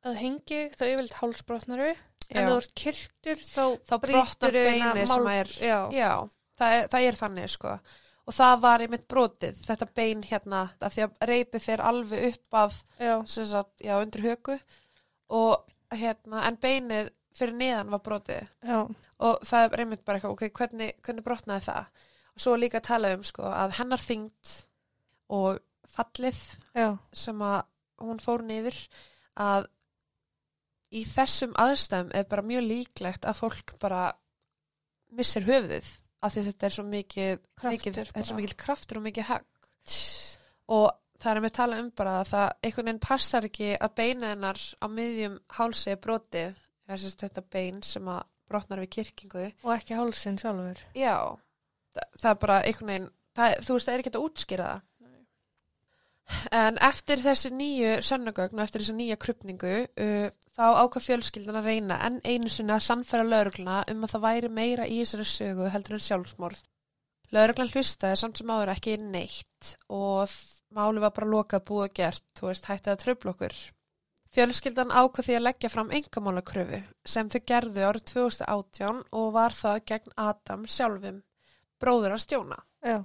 að 0.05 0.19
hengi 0.21 0.59
þá 0.77 0.83
yfirleitt 0.91 1.17
hálsbrotnaru 1.23 1.89
en 2.29 2.47
þú 2.51 2.57
ert 2.61 2.73
kirktur 2.75 3.41
þá, 3.41 3.63
Þá 3.89 3.95
brotnar 4.05 4.51
hérna 4.53 5.07
sem 5.07 5.23
mál- 5.25 5.33
er. 5.33 5.47
Já, 5.57 6.11
það 6.59 6.77
er, 6.77 6.87
það 6.93 7.07
er 7.09 7.17
þannig 7.25 7.49
sko 7.49 7.79
og 8.27 8.35
það 8.35 8.59
var 8.65 8.83
einmitt 8.83 9.07
brotið, 9.07 9.61
þetta 9.63 9.87
bein 9.95 10.23
hérna, 10.27 10.65
af 10.83 10.93
því 10.93 11.05
að 11.05 11.21
reypi 11.29 11.61
fer 11.63 11.83
alveg 11.85 12.25
upp 12.33 12.57
af, 12.59 12.81
sem 12.99 13.47
sagt, 13.47 13.77
já, 13.79 13.95
undir 14.01 14.25
höku. 14.25 14.57
Og 15.37 15.63
hérna, 15.95 16.43
en 16.47 16.59
beinið 16.59 17.13
fyrir 17.37 17.55
neðan 17.55 17.93
var 17.93 18.03
brotið. 18.03 18.49
Já. 18.65 18.81
og 19.17 19.39
það 19.47 19.63
er 19.65 19.81
einmitt 19.81 20.03
bara 20.05 20.19
eitthvað, 20.19 20.35
ok, 20.35 20.57
hvernig, 20.59 20.91
hvernig 21.05 21.25
brotnaði 21.25 21.65
það? 21.65 22.03
Og 22.37 22.43
svo 22.43 22.57
líka 22.59 22.81
að 22.81 22.89
tala 22.89 23.13
um 23.15 23.23
sko 23.25 23.47
að 23.49 23.77
hennar 23.79 24.03
þyngd 24.03 24.51
og 25.33 25.61
fallið 25.89 26.41
Já. 26.77 26.89
sem 27.13 27.41
að 27.41 27.63
hún 28.03 28.21
fór 28.21 28.43
niður 28.45 28.77
að 29.41 29.65
í 30.93 31.03
þessum 31.07 31.55
aðstæðum 31.59 32.13
er 32.15 32.27
bara 32.29 32.45
mjög 32.45 32.67
líklegt 32.67 33.25
að 33.27 33.39
fólk 33.41 33.73
bara 33.81 34.03
missir 35.17 35.47
höfuðið 35.47 35.89
af 36.25 36.33
því 36.33 36.43
þetta 36.47 36.65
er 36.69 36.73
svo 36.77 36.83
mikið, 36.87 37.33
mikið 37.63 37.97
Kraftur 37.97 38.07
svo 38.25 38.33
bara. 38.35 38.41
mikið 38.41 38.55
kraftur 38.63 38.97
og 39.01 39.03
mikið 39.07 39.27
högg 39.31 39.97
og 40.77 40.87
það 41.21 41.31
er 41.33 41.41
með 41.45 41.53
tala 41.57 41.79
um 41.81 41.89
bara 41.97 42.15
að 42.21 42.31
það 42.31 42.47
einhvern 42.67 42.87
veginn 42.89 43.03
passar 43.07 43.47
ekki 43.47 43.69
að 43.77 43.93
beina 43.99 44.31
hennar 44.33 44.59
á 44.81 44.85
miðjum 44.91 45.37
hálsi 45.57 45.91
er 45.93 46.01
brotið 46.03 46.57
eða 46.87 46.99
sérst 47.03 47.23
þetta 47.25 47.43
bein 47.53 47.79
sem 47.85 48.09
að 48.11 48.23
brotnar 48.47 48.79
við 48.83 48.91
kirkingu 48.97 49.45
Og 49.63 49.71
ekki 49.75 49.97
hálsinn 49.97 50.37
sjálfur. 50.39 50.79
já, 50.95 51.15
það, 51.93 52.05
það 52.21 52.29
er 52.31 52.41
bara 52.43 52.59
einhvern 52.63 52.91
veginn 52.93 53.09
það, 53.37 53.55
þú 53.67 53.77
veist 53.77 53.89
það 53.89 53.93
er 53.97 54.03
ekki 54.03 54.13
að 54.15 54.27
útskýra 54.27 54.67
það 54.71 54.85
En 56.51 56.77
eftir 56.83 57.21
þessi 57.23 57.51
nýju 57.55 57.91
sönnugögn 58.03 58.59
og 58.59 58.65
eftir 58.65 58.83
þessi 58.83 58.95
nýja 58.97 59.17
krupningu 59.21 59.75
uh, 59.87 60.27
þá 60.57 60.65
ákvað 60.83 61.05
fjölskyldan 61.05 61.59
að 61.61 61.69
reyna 61.71 61.99
en 62.07 62.19
einu 62.25 62.51
sinni 62.51 62.75
að 62.75 62.83
sannfæra 62.87 63.27
laurugluna 63.27 63.83
um 63.91 64.03
að 64.03 64.13
það 64.15 64.25
væri 64.25 64.51
meira 64.51 64.87
í 64.87 64.99
þessari 65.01 65.27
sögu 65.31 65.69
heldur 65.71 65.97
en 65.97 66.03
sjálfsmorð. 66.03 66.59
Lauruglan 67.35 67.71
hlustaði 67.71 68.19
samt 68.19 68.39
sem 68.39 68.51
áður 68.51 68.73
ekki 68.75 68.97
neitt 69.03 69.73
og 69.91 70.31
máli 70.75 71.03
var 71.03 71.15
bara 71.15 71.31
lokað 71.31 71.65
búið 71.67 71.95
gert, 72.01 72.23
þú 72.39 72.49
veist, 72.49 72.67
hættið 72.69 72.93
að 72.93 73.01
tröfla 73.03 73.33
okkur. 73.33 73.57
Fjölskyldan 74.35 74.91
ákvað 74.91 75.27
því 75.27 75.35
að 75.37 75.45
leggja 75.45 75.71
fram 75.71 75.91
engamálakröfu 75.95 76.81
sem 77.07 77.29
þau 77.31 77.39
gerðu 77.51 77.85
árið 77.87 78.05
2018 78.11 78.99
og 79.19 79.29
var 79.35 79.55
það 79.55 79.79
gegn 79.91 80.15
Adam 80.23 80.67
sjálfum, 80.71 81.21
bróður 81.79 82.15
að 82.17 82.23
stjóna. 82.23 82.59
Já. 82.83 82.99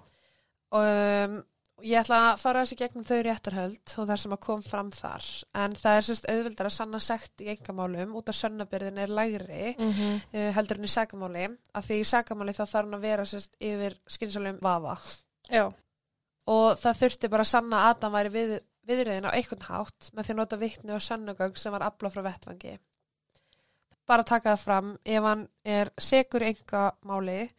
Og 0.73 0.89
um, 0.89 1.39
ég 1.83 1.99
ætla 2.01 2.19
að 2.31 2.41
fara 2.43 2.63
þessi 2.63 2.77
gegnum 2.79 3.05
þau 3.07 3.19
réttarhöld 3.27 3.93
og 3.99 4.09
þar 4.09 4.21
sem 4.23 4.35
að 4.35 4.41
kom 4.47 4.63
fram 4.65 4.91
þar. 4.95 5.29
En 5.63 5.75
það 5.77 5.99
er 5.99 6.07
sérst 6.07 6.29
auðvildar 6.31 6.69
að 6.69 6.75
sanna 6.77 7.01
sekt 7.03 7.43
í 7.45 7.49
engamálum 7.53 8.15
út 8.19 8.31
af 8.31 8.39
sönnabyrðin 8.39 9.01
er 9.03 9.13
lægri 9.13 9.75
Mm 9.79 9.93
-hmm. 9.93 10.21
uh, 10.35 10.51
heldur 10.55 10.79
en 10.79 10.85
í 10.85 10.89
sagamáli. 10.89 11.49
Af 11.75 11.87
því 11.87 12.01
í 12.01 12.05
sagamáli 12.05 12.53
þá 12.53 12.65
þarf 12.65 12.85
hann 12.85 12.95
að 12.95 13.01
vera 13.01 13.25
sérst 13.25 13.57
yfir 13.61 13.97
skynsalum 14.07 14.59
vafa. 14.63 14.97
Já. 15.51 15.73
Og 16.47 16.79
það 16.79 16.99
þurfti 17.01 17.29
bara 17.29 17.43
að 17.43 17.53
sanna 17.53 17.77
að 17.77 17.91
Adam 17.91 18.13
væri 18.13 18.29
við, 18.29 18.61
viðriðin 18.87 19.29
á 19.31 19.37
einhvern 19.37 19.63
hátt 19.69 20.11
með 20.13 20.25
því 20.25 20.33
að 20.33 20.37
nota 20.37 20.57
vittni 20.57 20.93
og 20.93 21.03
sönnugögg 21.03 21.57
sem 21.59 21.73
var 21.73 21.83
afla 21.83 22.11
frá 22.11 22.23
vettvangi. 22.23 22.79
Bara 24.07 24.23
taka 24.23 24.57
það 24.57 24.65
fram 24.65 24.99
ef 25.05 25.23
hann 25.23 25.49
er 25.65 25.91
segur 25.99 26.43
engamáli 26.43 27.51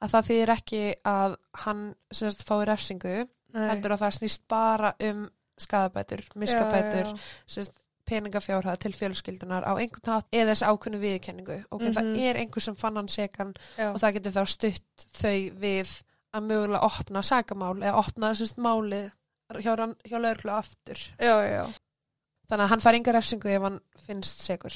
að 0.00 0.10
það 0.10 0.26
þýðir 0.28 0.52
ekki 0.52 0.82
að 1.04 1.36
hann 1.52 1.94
sérst 2.12 2.44
fái 2.44 2.64
refsingu 2.68 3.26
Nei. 3.54 3.68
heldur 3.70 3.92
að 3.96 4.00
það 4.04 4.14
snýst 4.18 4.42
bara 4.48 4.94
um 5.00 5.30
skadabætur, 5.58 6.20
miskabætur, 6.36 7.14
peningafjárhæð 8.06 8.76
til 8.78 8.92
fjölskyldunar 8.94 9.64
á 9.66 9.72
einhvern 9.74 10.12
hátt 10.14 10.28
eða 10.32 10.52
þessi 10.52 10.66
ákunnu 10.70 10.98
viðkenningu 11.02 11.56
og 11.70 11.80
Mhm. 11.82 11.92
það 11.96 12.18
er 12.22 12.36
einhver 12.36 12.60
sem 12.62 12.76
fann 12.76 12.96
hann 12.96 13.08
sekan 13.08 13.54
já. 13.78 13.90
og 13.94 14.00
það 14.00 14.12
getur 14.14 14.32
þá 14.36 14.44
stutt 14.46 15.06
þau 15.12 15.50
við 15.58 16.02
að 16.34 16.46
mögulega 16.46 16.82
opna 16.82 17.22
sagamál 17.22 17.82
eða 17.82 17.94
opna 17.98 18.30
sérst 18.34 18.58
máli 18.58 19.10
hjá, 19.50 19.74
hjá 20.06 20.18
lögreglu 20.20 20.52
aftur 20.52 20.98
já, 21.18 21.34
já. 21.50 21.64
þannig 22.48 22.64
að 22.64 22.68
hann 22.68 22.80
fær 22.80 22.94
enga 22.94 23.12
refsingu 23.12 23.48
ef 23.48 23.62
hann 23.62 23.80
finnst 24.06 24.38
segur 24.46 24.72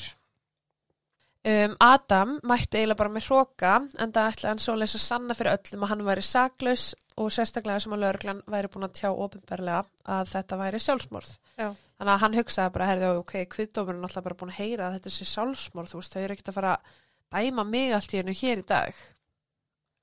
um, 1.49 1.77
Adam 1.81 2.39
mætti 2.47 2.81
eiginlega 2.81 2.99
bara 3.01 3.13
með 3.15 3.29
hróka 3.29 3.75
en 3.99 4.15
það 4.15 4.33
ætlaði 4.33 4.51
hann 4.51 4.63
svoleiðis 4.65 4.97
að 4.99 5.05
sanna 5.05 5.37
fyrir 5.39 5.57
öllum 5.57 5.85
að 5.87 5.93
hann 5.93 6.07
væri 6.09 6.25
saklaus 6.27 6.87
og 7.21 7.31
sérstaklega 7.35 7.85
sem 7.85 7.95
að 7.97 8.03
lögreglan 8.05 8.43
væri 8.51 8.73
búin 8.73 8.89
að 8.89 8.97
tjá 9.01 9.09
ofinberlega 9.11 9.85
að 10.17 10.33
þetta 10.35 10.61
væri 10.61 10.83
sjálfsmorð 10.87 11.31
Já. 11.61 11.69
þannig 11.69 12.13
að 12.15 12.21
hann 12.25 12.37
hugsaði 12.41 12.75
bara, 12.77 12.91
herði, 12.91 13.13
ok, 13.21 13.37
kviðdómurinn 13.55 14.09
alltaf 14.09 14.27
bara 14.27 14.41
búin 14.43 14.53
að 14.55 14.61
heyra 14.63 14.89
að 14.89 14.99
þetta 14.99 15.15
sé 15.17 15.29
sjálfsmorð 15.35 15.95
þú 15.95 16.03
veist, 16.03 16.17
þau 16.17 16.23
eru 16.25 16.37
ekkert 16.37 16.53
að 16.53 16.59
fara 16.61 16.75
að 16.77 17.01
dæma 17.31 17.65
mig 17.69 17.95
allt 17.95 18.15
í 18.15 18.21
hennu 18.21 18.37
hér 18.37 18.63
í 18.63 18.67
dag 18.67 19.01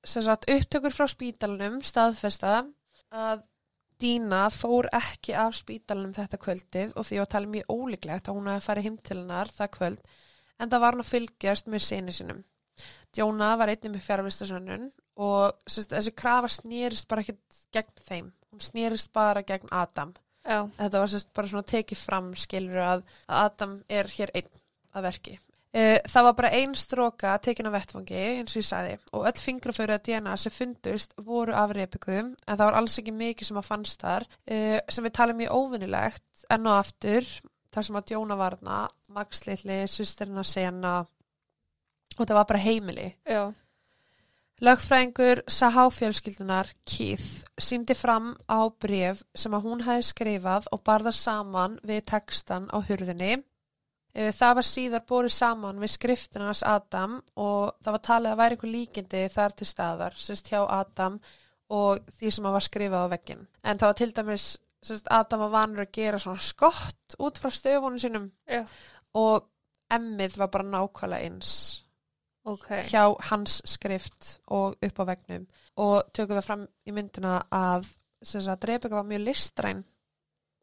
sagt, 0.08 0.50
upptökur 0.52 0.94
frá 0.94 1.08
spítalunum 1.12 1.82
staðfesta 1.86 2.64
að 3.12 3.46
Dína 3.98 4.44
fór 4.54 4.86
ekki 4.94 5.34
af 5.34 5.56
spítalunum 5.58 6.14
þetta 6.14 6.38
kvöldið 6.38 6.92
og 6.94 7.06
því 7.08 7.18
var 7.18 7.30
talið 7.32 7.54
mjög 7.56 7.72
ólíklegt 7.74 8.28
að 8.30 8.36
hún 8.38 8.50
en 10.60 10.70
það 10.72 10.84
var 10.84 10.96
hann 10.96 11.06
að 11.06 11.12
fylgjast 11.14 11.72
með 11.72 11.86
sinni 11.88 12.16
sinum. 12.16 12.44
Jóna 13.18 13.56
var 13.58 13.72
einnig 13.72 13.96
með 13.96 14.06
fjárvistasönnun 14.06 14.90
og 15.18 15.58
sérst, 15.66 15.96
þessi 15.96 16.14
krafa 16.14 16.52
snýrist 16.54 17.08
bara 17.10 17.24
ekki 17.24 17.38
gegn 17.74 18.04
þeim. 18.06 18.30
Hún 18.52 18.62
snýrist 18.62 19.10
bara 19.16 19.42
gegn 19.46 19.72
Adam. 19.74 20.14
Já. 20.46 20.62
Þetta 20.78 21.02
var 21.02 21.12
sérst 21.12 21.34
bara 21.36 21.50
svona 21.50 21.68
tekið 21.74 22.04
fram 22.04 22.30
skilur 22.38 22.84
að, 22.84 23.04
að 23.26 23.44
Adam 23.48 23.76
er 23.90 24.10
hér 24.14 24.34
einn 24.38 24.54
að 24.94 25.10
verki. 25.10 25.38
Uh, 25.76 25.98
það 26.08 26.26
var 26.30 26.36
bara 26.38 26.50
ein 26.56 26.74
stróka 26.80 27.34
tekin 27.44 27.68
á 27.68 27.76
vettfangi 27.76 28.22
eins 28.40 28.54
og 28.56 28.62
ég 28.62 28.66
sagði 28.66 28.94
og 29.12 29.26
öll 29.28 29.42
fingraföru 29.44 29.98
að 29.98 30.06
DNA 30.08 30.38
sem 30.40 30.54
fundust 30.56 31.12
voru 31.20 31.52
af 31.60 31.74
repikum 31.76 32.32
en 32.32 32.54
það 32.54 32.64
var 32.64 32.78
alls 32.80 32.96
ekki 33.02 33.12
mikið 33.12 33.50
sem 33.50 33.60
að 33.60 33.68
fannst 33.68 34.06
þar 34.06 34.26
uh, 34.26 34.80
sem 34.88 35.06
við 35.06 35.14
talum 35.20 35.38
mjög 35.42 35.60
óvinnilegt 35.60 36.46
enn 36.56 36.72
og 36.72 36.80
aftur 36.80 37.28
þar 37.78 37.88
sem 37.88 38.00
að 38.02 38.10
Djóna 38.12 38.38
varna, 38.40 38.82
Max 39.14 39.46
Lilli, 39.46 39.80
sýsterina 39.94 40.44
Sena 40.44 40.98
og 42.18 42.24
það 42.26 42.38
var 42.42 42.50
bara 42.50 42.64
heimili 42.66 43.08
Já. 43.30 43.44
Lögfræðingur 44.66 45.44
Sahá 45.54 45.84
fjölskyldunar 45.94 46.72
Keith 46.90 47.46
síndi 47.62 47.94
fram 47.94 48.32
á 48.50 48.66
bref 48.82 49.22
sem 49.38 49.54
að 49.54 49.68
hún 49.70 49.84
hefði 49.86 50.08
skrifað 50.10 50.72
og 50.74 50.82
barða 50.88 51.14
saman 51.14 51.78
við 51.86 52.02
textan 52.10 52.66
á 52.74 52.82
hurðinni 52.82 53.38
Eh, 54.18 54.34
Það 54.34 54.56
var 54.58 54.66
síðar 54.66 55.04
borið 55.06 55.34
saman 55.36 55.82
við 55.82 55.92
skriftina 55.94 56.48
hans 56.50 56.64
Adam 56.66 57.20
og 57.38 57.76
það 57.86 57.94
var 57.96 58.04
talið 58.08 58.32
að 58.32 58.40
væri 58.42 58.56
einhver 58.56 58.72
líkindi 58.74 59.20
þar 59.30 59.54
til 59.54 59.68
staðar, 59.70 60.16
sérst 60.18 60.50
hjá 60.50 60.64
Adam 60.66 61.20
og 61.70 62.00
því 62.18 62.32
sem 62.34 62.48
að 62.48 62.56
var 62.56 62.66
skrifað 62.66 63.06
á 63.06 63.14
veggin. 63.14 63.44
En 63.62 63.78
það 63.78 63.92
var 63.92 64.00
til 64.00 64.10
dæmis, 64.18 64.48
sérst 64.88 65.10
Adam 65.14 65.44
var 65.46 65.54
vanur 65.56 65.84
að 65.86 65.92
gera 66.00 66.20
svona 66.22 66.44
skott 66.44 67.18
út 67.20 67.42
frá 67.42 67.52
stöfunum 67.54 68.00
sínum 68.02 68.30
Já. 68.48 68.64
og 69.18 69.48
emmið 69.94 70.38
var 70.42 70.50
bara 70.54 70.68
nákvæmlega 70.72 71.28
eins 71.28 71.84
Ok. 72.48 72.68
hjá 72.88 73.04
hans 73.30 73.62
skrift 73.68 74.38
og 74.48 74.78
upp 74.82 75.00
á 75.00 75.04
veggnum 75.10 75.48
og 75.84 76.12
tökum 76.16 76.38
það 76.38 76.46
fram 76.48 76.66
í 76.88 76.94
myndina 76.96 77.42
að 77.52 77.90
sem 78.24 78.42
sagt, 78.42 78.66
Rebecca 78.66 78.96
var 78.96 79.08
mjög 79.08 79.26
listræn 79.28 79.84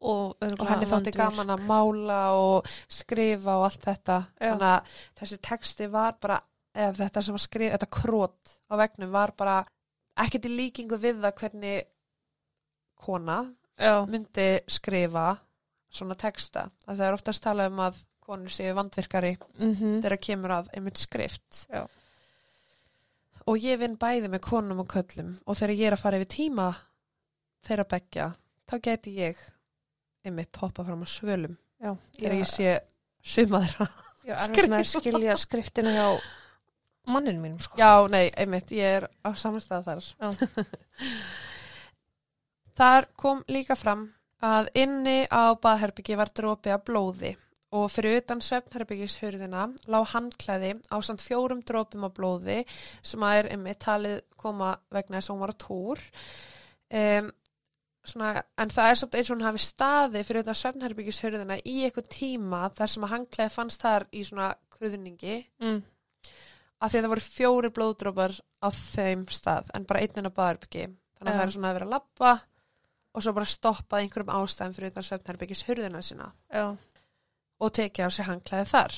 Og, 0.05 0.35
og 0.43 0.65
henni 0.67 0.85
þótti 0.85 1.13
gaman 1.15 1.53
að 1.53 1.61
mála 1.65 2.17
og 2.35 2.67
skrifa 2.91 3.53
og 3.55 3.63
allt 3.69 3.85
þetta 3.85 4.17
Já. 4.35 4.49
þannig 4.51 4.65
að 4.67 4.97
þessi 5.21 5.37
texti 5.47 5.87
var 5.89 6.17
bara 6.21 6.39
eða 6.75 6.97
þetta 6.99 7.23
sem 7.23 7.37
var 7.37 7.43
skrifa, 7.45 7.77
þetta 7.77 7.91
krót 7.95 8.51
á 8.69 8.73
vegnum 8.81 9.13
var 9.15 9.31
bara 9.39 9.55
ekkert 10.25 10.49
í 10.49 10.51
líkingu 10.51 10.99
við 10.99 11.21
það 11.23 11.39
hvernig 11.39 11.87
kona 13.05 13.37
Já. 13.79 14.05
myndi 14.07 14.47
skrifa 14.71 15.35
svona 15.91 16.15
texta 16.19 16.69
að 16.87 16.97
það 16.99 17.07
er 17.07 17.17
oftast 17.17 17.43
talað 17.43 17.71
um 17.73 17.81
að 17.85 18.01
konur 18.25 18.49
séu 18.53 18.73
vandvirkari 18.75 19.35
Mm 19.59 19.99
þegar 20.01 20.17
kemur 20.21 20.53
að 20.59 20.69
einmitt 20.73 20.97
skrift 20.97 21.65
Já. 21.69 21.83
og 23.45 23.57
ég 23.61 23.79
vinn 23.79 23.97
bæði 24.01 24.31
með 24.31 24.41
konum 24.47 24.79
og 24.83 24.89
köllum 24.93 25.35
og 25.45 25.57
þegar 25.59 25.75
ég 25.75 25.87
er 25.87 25.97
að 25.97 26.03
fara 26.05 26.17
yfir 26.21 26.31
tíma 26.35 26.69
þeirra 27.67 27.85
begja 27.95 28.31
þá 28.69 28.75
geti 28.81 29.15
ég 29.19 29.43
einmitt 30.25 30.57
hoppa 30.61 30.83
fram 30.87 31.03
á 31.05 31.07
svölum 31.07 31.57
Já. 31.81 31.93
þegar 32.17 32.39
ég 32.39 32.49
sé 32.49 32.79
suma 33.21 33.61
þeirra 33.65 33.87
Já, 34.25 34.39
með 34.49 34.79
að 34.79 34.87
skilja 34.89 35.35
skriftina 35.37 35.91
hjá 35.93 36.07
manninu 37.05 37.37
mínum, 37.37 37.59
sko. 37.61 37.77
já, 37.77 38.07
nei, 38.09 38.31
einmitt, 38.33 38.71
ég 38.73 39.03
er 39.03 39.05
á 39.21 39.29
samanstæða 39.37 39.83
þar 39.85 40.07
Já. 40.17 40.49
Þar 42.77 43.07
kom 43.19 43.43
líka 43.51 43.77
fram 43.79 44.07
að 44.45 44.69
inni 44.77 45.23
á 45.31 45.55
baðherbyggi 45.57 46.17
var 46.19 46.31
dropi 46.35 46.73
af 46.75 46.83
blóði 46.87 47.35
og 47.75 47.87
fyrir 47.91 48.19
utan 48.21 48.41
svefnherbyggishurðina 48.45 49.63
lág 49.91 50.05
handklæði 50.13 50.73
á 50.91 50.95
samt 51.03 51.23
fjórum 51.25 51.63
drópum 51.65 52.05
af 52.07 52.13
blóði 52.15 52.59
sem 53.03 53.23
að 53.25 53.39
er 53.39 53.49
einmitt 53.55 53.81
talið 53.83 54.21
koma 54.39 54.75
vegna 54.93 55.17
þess 55.19 55.31
að 55.31 55.33
hún 55.35 55.41
var 55.43 55.55
á 55.55 55.63
túr. 55.65 56.03
Um, 56.95 57.31
svona, 58.05 58.29
en 58.61 58.69
það 58.71 58.91
er 58.91 58.99
samt 59.01 59.17
eins 59.17 59.31
og 59.31 59.35
hún 59.39 59.47
hafi 59.47 59.63
staði 59.65 60.21
fyrir 60.27 60.45
utan 60.45 60.59
svefnherbyggishurðina 60.61 61.57
í 61.65 61.75
eitthvað 61.87 62.11
tíma 62.13 62.61
þar 62.77 62.93
sem 62.93 63.07
að 63.07 63.13
handklæði 63.15 63.55
fannst 63.57 63.81
þar 63.87 64.07
í 64.13 64.23
svona 64.29 64.51
kruðningi 64.75 65.37
Mm. 65.63 65.81
af 66.79 66.91
því 66.91 66.99
að 66.99 67.05
það 67.07 67.13
voru 67.15 67.25
fjóri 67.25 67.69
blóðdrópar 67.75 68.37
á 68.61 68.67
þeim 68.69 69.25
stað 69.31 69.71
en 69.73 69.87
bara 69.89 70.03
einninn 70.05 70.29
á 70.29 70.37
baðherbyggi 70.37 70.85
þannig 71.17 71.31
að 71.31 71.39
það 71.39 71.45
er 71.47 71.55
svona 71.55 71.71
að 71.71 71.77
vera 71.79 71.87
að 71.89 71.95
labba 71.95 72.33
og 73.15 73.23
svo 73.23 73.33
bara 73.35 73.47
stoppað 73.49 74.03
einhverjum 74.03 74.33
ástæðum 74.35 74.73
fyrir 74.75 74.91
utan 74.91 75.07
svefnherbyggishurðina 75.07 76.01
sína 76.03 76.31
Já. 76.51 76.65
og 77.59 77.75
tekið 77.77 78.07
á 78.07 78.09
sig 78.11 78.27
hangklæði 78.27 78.71
þar. 78.71 78.97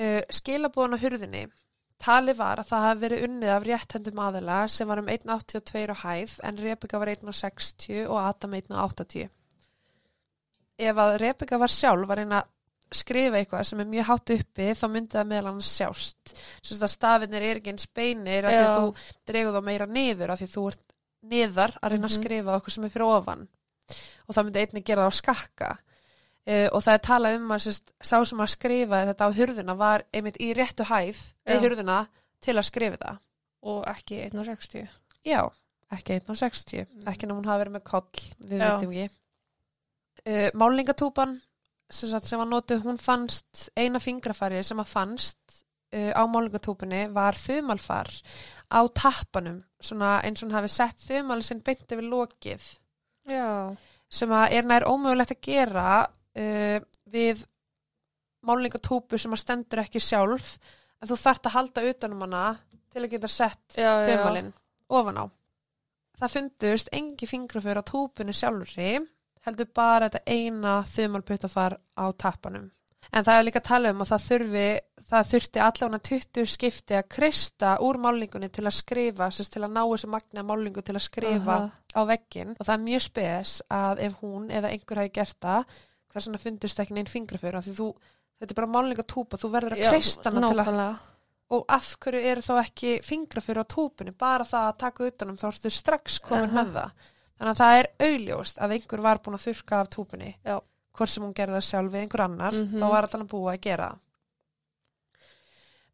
Uh, 0.00 0.22
skilabóðan 0.32 0.96
á 0.96 1.02
hurðinni 1.02 1.42
tali 2.02 2.34
var 2.34 2.62
að 2.62 2.70
það 2.72 2.86
hafi 2.86 3.02
verið 3.04 3.26
unnið 3.28 3.52
af 3.54 3.66
rétthendum 3.68 4.22
aðila 4.24 4.62
sem 4.72 4.88
var 4.88 5.02
um 5.02 5.10
1,82 5.12 5.92
á 5.92 5.96
hæð 6.02 6.34
en 6.48 6.62
Rebecca 6.64 6.98
var 7.02 7.12
1,60 7.12 8.08
og 8.08 8.18
Adam 8.22 8.56
1,80. 8.58 9.28
Ef 10.82 11.04
að 11.04 11.18
Rebecca 11.22 11.60
var 11.60 11.70
sjálf 11.70 12.08
var 12.08 12.22
einn 12.22 12.34
að 12.40 12.48
skrifa 12.92 13.38
eitthvað 13.38 13.66
sem 13.68 13.80
er 13.80 13.88
mjög 13.88 14.08
hátt 14.08 14.32
uppi 14.34 14.70
þá 14.76 14.86
myndi 14.92 15.16
það 15.16 15.28
meðal 15.30 15.50
hann 15.50 15.62
sjást. 15.64 16.32
Stafinir 16.66 17.44
er 17.44 17.60
ekki 17.60 17.72
eins 17.72 17.86
beinir 17.88 18.48
af 18.48 18.56
því 18.56 18.64
að 18.64 18.74
þú 18.78 19.06
dregur 19.30 19.56
þá 19.56 19.68
meira 19.68 19.88
niður 19.88 20.34
af 20.34 20.42
því 20.42 20.48
þú 20.52 20.64
ert 20.72 20.91
niðar 21.22 21.76
að 21.82 21.90
reyna 21.94 22.06
að 22.08 22.10
Mhm. 22.10 22.22
skrifa 22.22 22.56
okkur 22.58 22.70
sem 22.74 22.84
er 22.84 22.90
fyrir 22.90 23.06
ofan 23.18 23.48
og 24.28 24.34
það 24.34 24.44
myndi 24.44 24.60
einnig 24.66 24.84
gera 24.84 25.02
það 25.06 25.10
á 25.12 25.20
skakka 25.20 25.70
uh, 25.72 26.68
og 26.72 26.80
það 26.82 26.94
er 26.94 27.02
talað 27.06 27.36
um 27.36 27.48
að 27.54 27.62
sérst, 27.66 27.92
sá 28.02 28.16
sem 28.24 28.38
að 28.40 28.52
skrifa 28.56 29.02
þetta 29.06 29.26
á 29.28 29.36
hurðina 29.36 29.76
var 29.76 30.04
einmitt 30.12 30.38
í 30.40 30.52
réttu 30.54 30.84
hæð 30.88 31.18
við 31.46 31.56
Já. 31.58 31.60
hurðina 31.62 31.98
til 32.40 32.54
að 32.56 32.68
skrifa 32.70 32.96
þetta 32.96 33.18
Og 33.62 33.84
ekki 33.86 34.16
1.60. 34.30 34.88
já, 35.24 35.48
ekki 35.92 36.16
1.60 36.20 36.86
Mm. 36.90 37.08
ekki 37.12 37.26
nú 37.28 37.34
hún 37.38 37.46
hafi 37.46 37.62
verið 37.64 37.76
með 37.76 37.84
koll 37.84 38.22
við 38.42 38.58
Já. 38.58 38.76
veitum 38.78 38.90
ekki 38.90 39.10
uh, 40.26 40.50
málingatúpan 40.58 41.40
sem, 41.90 42.08
sem 42.20 42.38
var 42.40 42.46
notuð, 42.48 42.82
hún 42.86 42.98
fannst 42.98 43.68
eina 43.76 43.98
fingrafari 44.00 44.62
sem 44.64 44.78
að 44.80 44.86
fannst 44.88 45.64
uh, 45.92 46.12
á 46.16 46.22
málingatúpunni 46.26 47.06
var 47.14 47.38
þumalfar 47.38 48.10
á 48.72 48.80
tappanum 48.96 49.62
svona 49.82 50.18
eins 50.24 50.42
og 50.42 50.48
hún 50.48 50.56
hafi 50.56 50.72
sett 50.72 51.00
þumal 51.02 51.42
sinn 51.44 51.62
beint 51.64 51.86
yfir 51.86 52.08
lokið 52.08 52.66
Já. 53.30 53.76
sem 54.08 54.32
er 54.32 54.68
nær 54.68 54.88
ómögulegt 54.88 55.36
að 55.36 55.44
gera 55.46 55.88
uh, 56.06 56.78
við 57.12 57.44
málingatúpu 58.42 59.18
sem 59.20 59.34
að 59.34 59.44
stendur 59.44 59.84
ekki 59.84 60.02
sjálf 60.02 60.56
en 61.02 61.10
þú 61.10 61.18
þarft 61.18 61.48
að 61.48 61.56
halda 61.56 61.86
utanum 61.90 62.24
hana 62.26 62.44
til 62.92 63.04
að 63.04 63.12
geta 63.14 63.30
sett 63.30 63.76
þumalinn 63.78 64.52
ofan 64.92 65.22
á. 65.22 65.24
Það 66.20 66.34
fundust 66.36 66.90
engi 66.94 67.26
fingraför 67.26 67.80
á 67.80 67.88
túpunni 67.88 68.34
sjálfri 68.36 68.98
heldur 69.46 69.70
bara 69.74 70.08
þetta 70.08 70.22
eina 70.30 70.74
þumalputtafar 70.86 71.78
á 71.98 72.04
tappanum. 72.14 72.68
En 73.10 73.24
það 73.26 73.38
er 73.38 73.46
líka 73.46 73.62
að 73.62 73.68
tala 73.70 73.92
um 73.92 74.04
að 74.04 74.12
það 74.12 74.26
þurfi 74.28 74.66
það 75.12 75.28
þurfti 75.32 75.60
allavega 75.66 75.98
20 76.08 76.46
skipti 76.48 76.96
að 76.96 77.08
krista 77.12 77.74
úr 77.84 77.98
málingunni 78.00 78.48
til 78.48 78.64
að 78.64 78.76
skrifa, 78.78 79.28
sérst 79.34 79.52
til 79.52 79.62
að 79.66 79.74
ná 79.76 79.82
þessu 79.84 80.08
magna 80.08 80.42
málingu 80.48 80.82
til 80.82 80.96
að 80.96 81.04
skrifa 81.04 81.56
Aha. 81.58 81.70
á 81.92 82.00
veggin 82.08 82.54
og 82.58 82.64
það 82.64 82.74
er 82.78 82.84
mjög 82.88 83.04
spes 83.06 83.54
að 83.68 84.00
ef 84.08 84.14
hún 84.22 84.48
eða 84.50 84.70
einhver 84.72 85.02
hafi 85.02 85.12
gert 85.20 85.36
það 85.44 85.64
hvers 86.12 86.26
vegna 86.28 86.38
fundust 86.42 86.80
ekki 86.84 86.96
neinn 86.96 87.10
fingraför 87.12 87.56
af 87.60 87.64
því 87.68 87.74
þú, 87.78 87.88
þetta 88.40 88.52
er 88.54 88.60
bara 88.62 88.72
málingatúpa 88.76 89.40
þú 89.40 89.50
verður 89.52 89.76
að 89.76 89.82
Já, 89.84 89.90
krista 89.92 90.30
hana 90.32 90.48
til 90.52 90.60
að 90.64 91.08
og 91.52 91.64
af 91.68 91.88
hverju 92.00 92.20
eru 92.32 92.40
þá 92.40 92.52
ekki 92.62 92.92
fingraför 93.04 93.58
á 93.60 93.64
túpunni 93.68 94.14
bara 94.16 94.44
það 94.48 94.68
að 94.70 94.78
taka 94.80 95.04
utanum 95.10 95.36
þá 95.36 95.46
erstu 95.50 95.70
strax 95.70 96.16
komin 96.24 96.48
Aha. 96.48 96.62
með 96.62 96.70
það 96.78 97.10
þannig 97.36 97.50
að 97.52 97.60
það 97.60 97.80
er 97.82 97.88
augljóst 98.08 98.62
að 98.64 98.72
einhver 98.78 99.02
var 99.04 99.20
búin 99.20 99.36
að 99.36 99.44
þurka 99.50 99.80
af 99.82 99.90
túpunni 99.92 100.30
hvort 100.48 101.08
sem 101.12 101.24
hún 101.24 101.34
gerði 101.36 101.58
það 101.58 101.66
sjálf 101.68 101.92
við 101.92 102.00
einhver 102.06 102.24
annar 102.24 102.56
Mhm. 102.56 102.80
þá 102.80 102.86
var 102.92 103.08
þetta 103.12 103.28
búið 103.32 103.52
að 103.52 103.60
gera 103.68 103.90
það. 103.92 104.00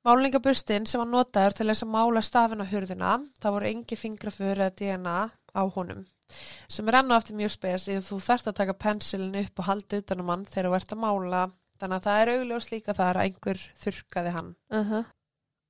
Málningabustin 0.08 0.86
sem 0.88 1.02
var 1.02 1.10
notaður 1.12 1.58
til 1.58 1.68
þess 1.68 1.84
að 1.84 1.92
mála 1.92 2.22
stafina 2.24 2.68
hurðina, 2.68 3.18
það 3.42 3.58
voru 3.58 3.72
engi 3.72 3.98
fingrafur 4.00 4.54
eða 4.56 4.72
DNA 4.78 5.18
á 5.28 5.62
honum 5.74 6.06
sem 6.68 6.88
er 6.90 6.98
enn 6.98 7.12
og 7.12 7.16
aftur 7.16 7.38
mjög 7.38 7.54
spes 7.54 7.86
að 7.88 8.02
þú 8.04 8.18
þarft 8.20 8.50
að 8.50 8.56
taka 8.58 8.74
pensilin 8.76 9.38
upp 9.40 9.62
og 9.62 9.68
halda 9.68 10.00
utanum 10.02 10.32
hann 10.32 10.42
þegar 10.48 10.68
þú 10.68 10.74
ert 10.76 10.92
að 10.92 11.00
mála. 11.04 11.44
Þannig 11.78 11.96
að 11.96 12.06
það 12.08 12.20
er 12.20 12.30
augljós 12.34 12.66
líka 12.72 12.94
þar 12.98 13.18
að 13.20 13.28
einhver 13.28 13.62
þurkaði 13.84 14.34
hann. 14.34 14.50
Uh 14.68 14.98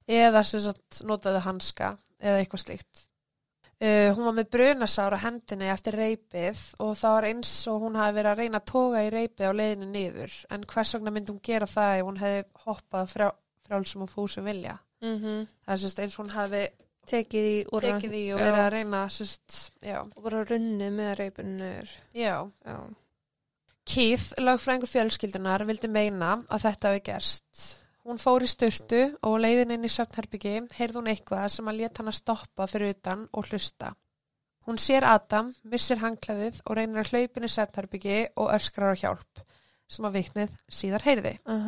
eða 0.09 0.41
sem 0.49 0.63
sagt 0.65 1.03
notaði 1.05 1.43
hanska 1.45 1.93
eða 2.17 2.41
eitthvað 2.41 2.65
slíkt. 2.65 3.05
Uh, 3.79 4.11
hún 4.17 4.25
var 4.27 4.35
með 4.35 4.49
brunasár 4.57 5.15
á 5.15 5.23
hendinni 5.23 5.69
eftir 5.71 5.95
reypið 5.95 6.63
og 6.83 6.97
það 6.99 7.13
var 7.15 7.27
eins 7.29 7.51
og 7.71 7.85
hún 7.85 7.99
hafi 8.01 8.17
verið 8.17 8.31
að 8.33 8.41
reyna 8.41 8.59
að 8.59 8.71
toga 8.73 9.03
í 9.05 9.11
reypið 9.13 9.53
á 9.53 9.59
leiðinu 9.61 9.91
niður. 9.93 10.39
En 10.51 10.65
hvers 10.73 10.95
vegna 10.97 11.13
myndi 11.15 11.35
hún 11.35 11.45
gera 11.45 11.69
það 11.71 11.99
ef 11.99 12.09
hún 12.09 12.19
hefði 12.23 12.41
hoppað 12.65 13.13
frá, 13.13 13.27
frálsum 13.69 14.05
og 14.07 14.11
fúsum 14.11 14.45
vilja. 14.49 14.79
-huh. 15.03 15.47
Það 15.65 15.75
er 15.75 15.83
sérst 15.85 15.99
eins 16.03 16.19
og 16.19 16.25
hún 16.25 16.35
hafi 16.35 16.69
Tekið 17.09 17.47
í 17.49 17.59
tekið 17.65 18.15
í 18.19 18.25
og 18.35 18.41
verið 18.43 18.63
að 18.63 18.73
reyna 18.75 19.03
sérst, 19.09 19.59
já, 19.81 20.03
og 20.05 20.23
bara 20.23 20.45
runni 20.45 20.91
með 20.93 21.15
reipinur. 21.23 21.93
já. 22.13 22.51
Já. 22.67 22.77
Keith, 23.89 24.35
lögfræðingu 24.37 24.87
fjölskyldunar, 24.91 25.65
vildi 25.65 25.89
meina 25.89 26.35
að 26.53 26.67
þetta 26.67 26.91
hafi 26.91 27.01
gerst. 27.07 27.63
Hún 28.05 28.21
fór 28.21 28.45
í 28.45 28.49
styrtu 28.49 29.01
og 29.25 29.39
leiðin 29.41 29.73
inn 29.73 29.85
í 29.85 29.93
svefnherbyggi 29.93 30.53
heyrði 30.77 30.99
hún 30.99 31.09
eitthvað 31.09 31.49
sem 31.55 31.71
að 31.71 31.81
leta 31.81 32.03
hana 32.03 32.13
stoppa 32.13 32.67
fyrir 32.69 32.93
utan 32.93 33.25
og 33.33 33.49
hlusta. 33.49 33.95
Hún 34.69 34.77
sér 34.77 35.07
Adam, 35.09 35.55
missir 35.65 36.03
hangklæðið 36.03 36.61
og 36.67 36.77
reynir 36.77 37.01
að 37.01 37.15
hlaupin 37.15 37.49
í 37.49 37.53
svefnherbyggi 37.55 38.19
og 38.37 38.53
öskrar 38.53 38.93
á 38.93 39.01
hjálp, 39.01 39.43
sem 39.89 40.05
að 40.05 40.21
viknið 40.21 40.57
síðar 40.69 41.09
heyrði. 41.09 41.35
Uh 41.49 41.65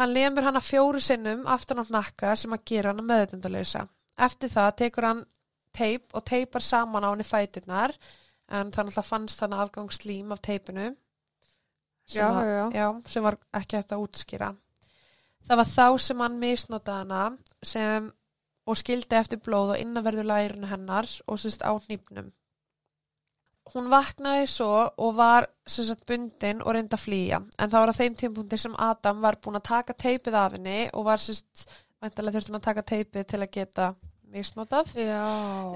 Hann 0.00 0.14
lemur 0.16 0.46
hana 0.46 0.62
fjóru 0.64 1.00
sinnum 1.04 1.42
aftan 1.50 1.82
á 1.82 1.84
hnakka 1.84 2.32
sem 2.40 2.54
að 2.56 2.64
gera 2.70 2.94
hana 2.94 3.04
meðutundalösa. 3.04 3.84
Eftir 4.16 4.48
það 4.48 4.70
tekur 4.78 5.06
hann 5.10 5.20
teip 5.76 6.14
og 6.16 6.24
teipar 6.24 6.64
saman 6.64 7.04
á 7.04 7.12
henni 7.12 7.26
fæturnar 7.26 7.92
en 8.48 8.72
þannig 8.72 8.96
að 8.96 9.10
fannst 9.10 9.44
hann 9.44 9.54
afgangslím 9.54 10.32
af 10.32 10.40
teipinu 10.42 10.88
sem, 12.08 12.24
Já, 12.24 12.26
að, 12.26 12.48
já, 12.48 12.64
já. 12.74 12.86
sem 13.12 13.26
var 13.28 13.36
ekki 13.60 13.76
hægt 13.78 13.92
að 13.94 14.06
útskýra. 14.06 14.48
Það 15.46 15.60
var 15.60 15.68
þá 15.68 15.86
sem 16.06 16.24
hann 16.24 16.40
misnotaði 16.40 17.04
hana 17.04 17.20
sem, 17.62 18.08
og 18.66 18.80
skildi 18.80 19.20
eftir 19.20 19.40
blóð 19.44 19.74
og 19.74 19.84
innanverðu 19.84 20.24
lærinu 20.26 20.70
hennar 20.70 21.08
og 21.26 21.38
sérst 21.44 21.62
á 21.62 21.70
hnýpnum. 21.76 22.32
Hún 23.70 23.90
vaknaði 23.92 24.46
svo 24.50 24.70
og 24.98 25.16
var 25.18 25.46
sagt 25.68 26.06
bundin 26.08 26.62
og 26.64 26.74
reyndi 26.74 26.96
að 26.96 27.04
flýja 27.04 27.38
en 27.38 27.70
það 27.70 27.82
var 27.84 27.92
á 27.92 27.98
þeim 28.00 28.16
tímpunkti 28.18 28.58
sem 28.58 28.78
Adam 28.82 29.20
var 29.22 29.38
búin 29.38 29.60
að 29.60 29.68
taka 29.68 29.94
teipið 29.94 30.38
af 30.40 30.56
henni 30.56 30.78
og 30.90 31.04
var 31.06 31.22
sérst, 31.22 31.68
væntalega 32.02 32.38
þurfti 32.38 32.50
hann 32.50 32.60
að 32.60 32.66
taka 32.66 32.86
teipið 32.90 33.28
til 33.30 33.40
að 33.44 33.52
geta 33.54 33.90
misnotað 34.30 34.94
Já. 34.98 35.22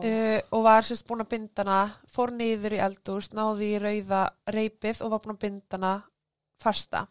uh, 0.01 0.41
og 0.51 0.65
var 0.67 0.87
sérst 0.87 1.07
búin 1.07 1.23
að 1.23 1.31
binda 1.35 1.63
hana, 1.63 1.81
fór 2.11 2.35
niður 2.35 2.77
í 2.77 2.83
eldús, 2.83 3.31
náði 3.35 3.71
í 3.75 3.81
rauða 3.83 4.25
reipið 4.57 5.03
og 5.05 5.15
var 5.15 5.23
búin 5.25 5.37
að 5.37 5.45
binda 5.47 5.79
hana 5.79 5.95
fasta. 6.63 7.05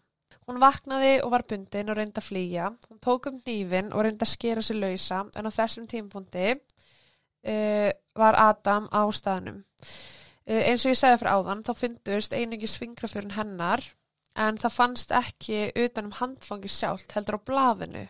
Hún 0.44 0.60
vaknaði 0.60 1.14
og 1.24 1.32
var 1.32 1.46
bundin 1.48 1.92
og 1.92 1.96
reyndi 1.96 2.20
að 2.20 2.28
flýja. 2.28 2.72
Hún 2.90 3.00
tók 3.04 3.30
um 3.30 3.38
hnífin 3.40 3.94
og 3.94 4.04
reyndi 4.04 4.26
að 4.26 4.34
skera 4.34 4.64
sig 4.66 4.80
lausa 4.80 5.22
en 5.38 5.48
á 5.48 5.52
þessum 5.56 5.88
tímpunkti 5.88 6.50
uh, 6.52 7.90
var 8.20 8.40
Adam 8.40 8.90
á 8.92 9.08
staðnum. 9.16 9.64
Uh, 10.44 10.60
eins 10.60 10.84
og 10.84 10.92
ég 10.92 11.00
segði 11.00 11.22
fyrir 11.22 11.38
áðan 11.38 11.64
þá 11.64 11.74
fundust 11.80 12.34
einingis 12.36 12.80
fingrafjörun 12.82 13.38
hennar 13.38 13.84
en 14.40 14.58
það 14.60 14.76
fannst 14.76 15.14
ekki 15.16 15.70
utan 15.78 16.10
um 16.10 16.18
handfangi 16.18 16.72
sjálft 16.72 17.14
heldur 17.16 17.38
á 17.40 17.46
blaðinu 17.48 18.04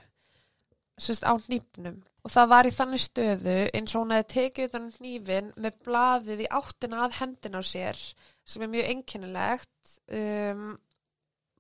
sérst 1.02 1.26
á 1.28 1.34
hnífnum 1.36 2.00
og 2.24 2.32
það 2.32 2.50
var 2.54 2.70
í 2.70 2.72
þannig 2.74 3.04
stöðu 3.04 3.58
eins 3.76 3.94
og 3.94 4.04
hún 4.04 4.16
hefði 4.16 4.30
tekið 4.34 4.70
utan 4.70 4.88
um 4.88 4.96
hnífin 4.98 5.52
með 5.60 5.78
blaðið 5.88 6.44
í 6.46 6.50
áttina 6.60 7.04
að 7.04 7.20
hendina 7.20 7.60
á 7.60 7.64
sér 7.68 8.00
sem 8.48 8.64
er 8.64 8.72
mjög 8.72 8.90
einkennilegt 8.94 9.96
um, 10.16 10.66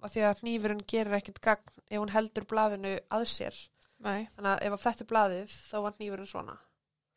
af 0.03 0.13
því 0.13 0.26
að 0.28 0.43
hnífurinn 0.43 0.84
gerir 0.88 1.17
ekkert 1.19 1.41
gagn 1.43 1.80
ef 1.89 1.99
hún 1.99 2.13
heldur 2.13 2.47
blaðinu 2.49 2.97
að 3.13 3.28
sér 3.32 3.59
Nei. 4.03 4.28
þannig 4.36 4.51
að 4.53 4.65
ef 4.67 4.86
þetta 4.88 5.05
er 5.05 5.11
blaðið 5.11 5.57
þá 5.69 5.78
var 5.86 5.97
hnífurinn 5.99 6.32
svona 6.34 6.57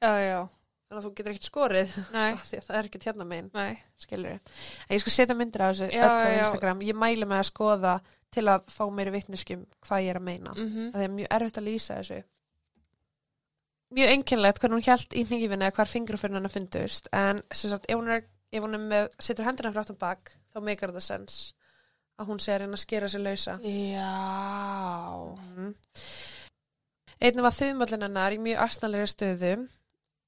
Já, 0.02 0.12
já. 0.20 0.40
Þannig 0.86 1.00
að 1.00 1.06
þú 1.06 1.12
getur 1.18 1.32
ekkert 1.32 1.48
skorið. 1.48 1.96
Að 2.22 2.38
það 2.52 2.78
er 2.78 2.88
ekkert 2.88 3.08
hérna 3.08 3.26
megin. 3.26 3.50
Ég 4.92 5.02
skal 5.02 5.14
setja 5.16 5.36
myndir 5.38 5.64
á 5.64 5.68
þessu 5.70 5.88
Já, 5.90 6.06
ég 6.86 6.98
mæli 6.98 7.26
með 7.26 7.42
að 7.42 7.50
skoða 7.50 7.96
til 8.34 8.46
að 8.52 8.70
fá 8.70 8.84
meiri 8.92 9.14
vitneskjum 9.14 9.66
hvað 9.86 10.06
ég 10.06 10.14
er 10.14 10.20
að 10.20 10.26
meina. 10.28 10.54
Mm 10.54 10.70
það 10.94 11.02
er 11.06 11.14
mjög 11.18 11.34
erfitt 11.38 11.58
að 11.58 11.68
lýsa 11.70 11.98
þessu. 12.00 12.22
Mjög 13.96 14.12
einkennlegt 14.12 14.58
hvernig 14.60 14.76
hún 14.76 14.86
hjælt 14.86 15.14
í 15.14 15.24
hnífin 15.26 15.62
eða 15.62 15.74
hvar 15.74 15.90
fingruförn 15.90 16.34
hennar 16.34 16.50
fundust. 16.50 17.08
En 17.12 17.38
sem 17.52 17.70
sagt, 17.70 17.86
ef 17.88 17.98
hún 17.98 18.10
er, 18.10 18.24
ef 18.52 18.62
hún 18.62 18.78
með 18.88 19.08
setur 19.18 19.46
hendina 19.46 19.72
frá 19.72 19.80
aftan 19.82 19.98
bak, 19.98 20.32
þá 20.54 20.60
meikar 20.60 20.90
þetta 20.90 21.06
sens 21.06 21.54
að 22.16 22.30
hún 22.30 22.40
sé 22.40 22.54
að 22.54 22.62
reyna 22.62 22.78
að 22.78 22.82
skera 22.82 23.08
sig 23.08 23.20
lausa. 23.20 23.58
Já. 23.62 24.12
mm. 25.56 25.74
einnig 27.20 27.44
var 27.44 27.56
þumallin 27.56 28.06
hennar 28.06 28.36
í 28.36 28.38
mjög 28.40 28.62
astnalegri 28.64 29.10
stöðu 29.12 29.54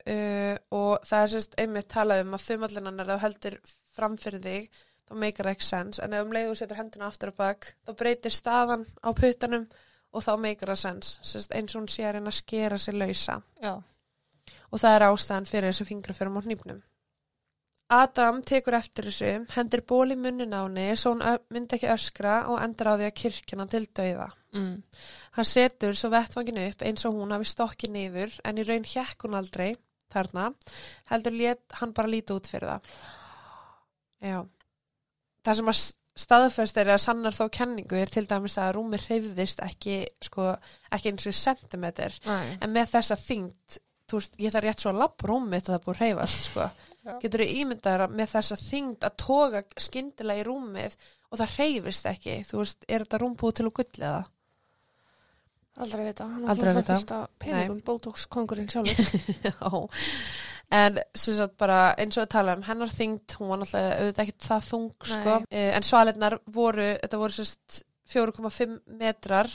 uh, 0.06 0.54
og 0.74 1.08
það 1.08 1.24
er 1.24 1.32
sérst 1.34 1.58
einmitt 1.58 1.90
talað 1.92 2.24
um 2.24 2.38
að 2.38 2.46
þumallin 2.46 2.90
hennar 2.90 3.10
ef 3.10 3.18
þú 3.18 3.24
heldur 3.26 3.58
framfyrir 3.98 4.44
þig 4.44 4.70
þá 5.08 5.14
meikar 5.22 5.48
það 5.48 5.54
ekki 5.56 5.68
sens 5.68 6.00
en 6.04 6.14
ef 6.14 6.24
um 6.24 6.34
leiðu 6.36 6.56
setur 6.60 6.80
hendina 6.80 7.08
aftur 7.08 7.32
á 7.32 7.40
bak 7.42 7.70
þá 7.86 7.92
breytir 7.98 8.34
staðan 8.34 8.84
á 9.00 9.08
puttanum 9.16 9.68
og 10.12 10.24
þá 10.24 10.32
meikar 10.40 10.72
það 10.72 10.82
sens 10.82 11.14
sérst, 11.22 11.54
eins 11.56 11.74
og 11.74 11.82
hún 11.82 11.90
sé 11.92 12.04
að 12.06 12.18
reyna 12.18 12.32
að 12.32 12.40
skera 12.40 12.78
sig 12.80 12.96
lausa 12.96 13.40
Já. 13.62 13.74
og 14.70 14.82
það 14.82 14.94
er 14.94 15.06
ástæðan 15.08 15.48
fyrir 15.48 15.72
þessu 15.72 15.88
fingraförum 15.88 16.38
á 16.40 16.42
hnýpnum. 16.44 16.80
Adam 17.88 18.42
tekur 18.44 18.76
eftir 18.76 19.06
þessu, 19.08 19.30
hendur 19.54 19.80
ból 19.88 20.12
í 20.12 20.16
munnin 20.20 20.52
á 20.52 20.60
henni 20.66 20.90
svo 21.00 21.14
hún 21.14 21.22
myndi 21.48 21.78
ekki 21.78 21.88
öskra 21.88 22.42
og 22.52 22.60
endur 22.60 22.90
á 22.92 23.00
því 23.00 23.06
að 23.08 23.16
kirkjana 23.22 23.64
til 23.72 23.86
dauða. 23.96 24.26
Mm. 24.52 24.74
Hann 25.36 25.48
setur 25.48 25.96
svo 25.96 26.10
vettvangin 26.12 26.60
upp 26.66 26.84
eins 26.84 27.06
og 27.08 27.16
hún 27.16 27.32
hafi 27.32 27.48
stokkið 27.48 27.94
niður 27.94 28.36
en 28.44 28.60
í 28.60 28.66
raun 28.68 28.84
hjekk 28.84 29.24
hún 29.24 29.38
aldrei 29.40 29.70
þarna, 30.14 30.50
heldur 31.12 31.36
lét 31.36 31.78
hann 31.80 31.94
bara 31.96 32.12
líta 32.12 32.36
út 32.36 32.50
fyrir 32.50 32.74
það. 32.74 32.92
Já. 34.28 34.38
Það 35.46 35.58
sem 35.60 35.72
að 35.72 35.82
staðfest 36.18 36.78
er 36.80 36.92
að 36.92 37.02
sannar 37.04 37.36
þó 37.36 37.44
kenningu 37.54 37.98
er 37.98 38.10
til 38.10 38.24
dæmis 38.26 38.58
að 38.58 38.72
rúmi 38.76 38.98
hreyfðist 38.98 39.60
ekki, 39.62 40.00
sko, 40.26 40.50
ekki 40.94 41.12
eins 41.12 41.28
og 41.30 41.36
sentimeter 41.38 42.16
Nei. 42.26 42.56
en 42.58 42.72
með 42.74 42.90
þessa 42.96 43.18
þyngd 43.22 43.78
þú 44.08 44.18
veist, 44.18 44.38
ég 44.40 44.54
þarf 44.54 44.64
rétt 44.64 44.82
svo 44.82 44.92
að 44.92 45.02
til 45.02 45.68
það 45.68 45.76
er 45.76 45.84
búið 45.84 46.00
hreyfast, 46.02 46.48
sko. 46.48 46.66
Já. 47.04 47.12
Getur 47.22 47.42
þú 47.44 47.48
ímyndaður 47.62 48.04
að 48.06 48.16
með 48.18 48.32
þessa 48.32 48.58
þyngd 48.62 49.06
að 49.08 49.16
toga 49.22 49.62
skyndilega 49.84 50.42
í 50.42 50.46
rúmið 50.48 50.96
og 51.28 51.40
það 51.40 51.54
hreyfist 51.58 52.08
ekki, 52.08 52.36
þú 52.48 52.60
veist, 52.62 52.88
er 52.88 53.04
þetta 53.04 53.20
rúm 53.22 53.36
búið 53.38 53.58
til 53.58 53.66
að 53.68 53.74
gulliða? 53.78 54.22
Aldrei 55.78 56.06
vita. 56.08 56.26
Hann 56.26 56.48
Aldrei 56.50 56.72
alltaf 56.72 56.98
fullt 56.98 57.12
af 57.14 57.28
peningum, 57.42 57.82
Botox 57.86 58.26
kongurinn 58.32 58.70
sjálfur. 58.72 59.12
Já, 59.46 59.54
en 60.78 60.98
sem 61.14 61.36
sagt 61.38 61.56
bara 61.60 61.94
eins 61.94 62.18
og 62.18 62.26
að 62.26 62.32
tala 62.34 62.56
um 62.58 62.64
hennar 62.66 62.90
þyngd, 62.92 63.36
hún 63.38 63.52
var 63.52 63.62
náttúrulega 63.62 64.00
auðvitað 64.00 64.24
ekkert 64.24 64.48
það 64.48 64.66
þung, 64.72 64.90
sko. 65.12 65.36
Eh, 65.50 65.70
en 65.76 65.86
svalinnar 65.86 66.38
voru, 66.58 66.88
þetta 67.02 67.22
voru 67.22 67.38
sérst 67.38 67.82
4,5 68.08 68.76
metrar 68.98 69.52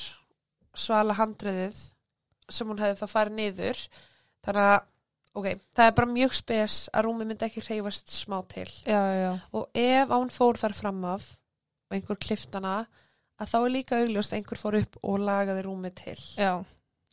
svala 0.73 1.17
handriðið 1.17 1.83
sem 2.53 2.69
hún 2.69 2.81
hefði 2.81 2.99
þá 3.01 3.13
farið 3.13 3.37
niður, 3.37 3.85
þannig 4.45 4.71
að 4.71 4.81
ok, 5.33 5.47
það 5.73 5.87
er 5.89 5.95
bara 5.97 6.13
mjög 6.13 6.35
spes 6.37 6.75
að 6.93 7.07
rúmi 7.07 7.27
myndi 7.27 7.47
ekki 7.47 7.63
hreyfast 7.65 8.13
smá 8.13 8.37
til 8.51 8.67
Já, 8.85 9.01
já. 9.17 9.31
og 9.55 9.69
ef 9.73 10.11
að 10.11 10.19
hún 10.19 10.33
fór 10.33 10.59
þar 10.61 10.75
fram 10.77 10.99
af 11.09 11.29
og 11.89 11.97
einhver 11.97 12.19
kliftana 12.21 12.75
að 13.43 13.51
þá 13.51 13.57
er 13.59 13.73
líka 13.75 13.99
augljóst 13.99 14.33
að 14.33 14.39
einhver 14.39 14.61
fór 14.61 14.79
upp 14.79 14.97
og 15.03 15.19
lagaði 15.27 15.65
rúmið 15.67 15.93
til 15.99 16.17
Já. 16.39 16.53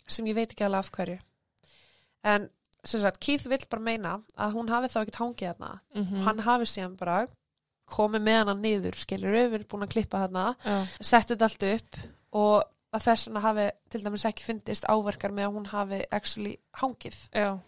sem 0.06 0.30
ég 0.30 0.38
veit 0.38 0.48
ekki 0.54 0.66
alveg 0.66 0.84
af 0.84 0.90
hverju 0.96 1.18
en 2.30 2.48
sem 2.84 3.00
sagt, 3.02 3.20
Keith 3.20 3.44
vill 3.50 3.64
bara 3.68 3.82
meina 3.84 4.14
að 4.40 4.54
hún 4.56 4.70
hafi 4.72 4.88
þá 4.88 4.98
ekkert 5.02 5.20
hangið 5.20 5.50
þarna 5.52 5.72
Mm 5.94 6.24
hann 6.24 6.38
hafi 6.46 6.68
síðan 6.70 6.96
bara 6.96 7.26
komið 7.90 8.22
með 8.22 8.38
hana 8.38 8.54
niður, 8.54 8.96
skilur 8.96 9.34
við 9.34 9.64
búin 9.68 9.82
að 9.82 9.94
klippa 9.96 10.22
þarna, 10.24 10.44
Já. 10.64 10.76
setti 11.00 11.34
þetta 11.34 11.48
allt 11.48 11.64
upp 11.70 11.96
og 12.38 12.62
að 12.94 13.04
þess 13.06 13.26
vegna 13.28 13.42
hafi 13.44 13.66
til 13.90 14.02
dæmis 14.04 14.24
ekki 14.30 14.46
fundist 14.46 14.86
áverkar 14.90 15.34
með 15.34 15.48
að 15.48 15.56
hún 15.56 15.66
hafi 15.70 16.00
actually 16.10 16.56
hangið. 16.80 17.18
Já. 17.34 17.58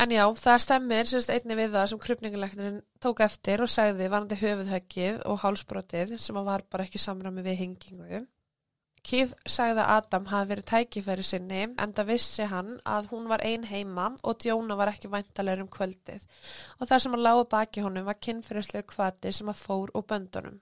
En 0.00 0.12
já, 0.14 0.22
það 0.32 0.60
stemmir 0.64 1.08
sérst 1.10 1.30
einni 1.34 1.56
við 1.58 1.74
það 1.74 1.88
sem 1.90 1.98
krupninguleiknirinn 2.00 2.82
tók 3.04 3.20
eftir 3.20 3.60
og 3.60 3.68
sagði 3.68 4.06
varandi 4.08 4.38
höfuðhöggið 4.40 5.18
og 5.28 5.42
hálsbrotið 5.42 6.14
sem 6.16 6.38
var 6.46 6.64
bara 6.72 6.86
ekki 6.86 7.00
samræmi 7.02 7.44
við 7.44 7.58
hengingu. 7.60 8.22
Keith 9.04 9.36
sagði 9.48 9.80
að 9.82 9.92
Adam 9.96 10.26
hafi 10.28 10.50
verið 10.50 10.68
tækifæri 10.70 11.24
sinni 11.24 11.60
en 11.68 11.94
það 11.96 12.10
vissi 12.14 12.48
hann 12.48 12.74
að 12.88 13.12
hún 13.12 13.28
var 13.28 13.44
ein 13.44 13.64
heima 13.68 14.10
og 14.24 14.40
Djóna 14.40 14.76
var 14.76 14.92
ekki 14.92 15.12
væntalega 15.12 15.64
um 15.64 15.70
kvöldið 15.72 16.26
og 16.78 16.88
það 16.88 17.04
sem 17.04 17.16
að 17.16 17.24
lága 17.26 17.46
baki 17.54 17.84
honum 17.84 18.08
var 18.08 18.20
kynfyrirslegu 18.20 18.88
kvati 18.92 19.32
sem 19.36 19.52
að 19.52 19.62
fór 19.62 19.92
og 19.96 20.04
böndunum. 20.08 20.60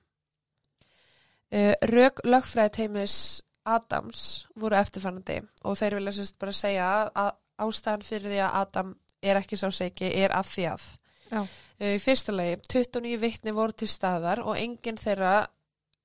Uh, 1.49 1.75
Rök 1.95 2.23
lögfræði 2.27 2.75
teimis 2.83 3.19
Adams 3.67 4.47
voru 4.55 4.79
eftirfannandi 4.79 5.43
og 5.65 5.79
þeir 5.79 5.99
vilja 5.99 6.19
sérst 6.19 6.39
bara 6.39 6.55
segja 6.55 6.89
að 7.11 7.37
ástæðan 7.59 8.07
fyrir 8.07 8.31
því 8.33 8.43
að 8.45 8.59
Adam 8.63 8.97
er 9.23 9.41
ekki 9.41 9.59
sá 9.59 9.69
seki 9.75 10.11
er 10.23 10.35
af 10.37 10.51
því 10.55 10.67
að. 10.73 10.89
Já. 11.29 11.41
Uh, 11.79 11.95
í 11.95 12.01
fyrsta 12.03 12.35
lagi, 12.35 12.59
29 12.67 13.21
vittni 13.23 13.55
voru 13.55 13.77
til 13.77 13.91
staðar 13.91 14.43
og 14.45 14.59
enginn 14.59 15.01
þeirra 15.01 15.47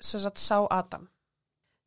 sagt 0.03 0.41
sá 0.41 0.63
Adam. 0.69 1.07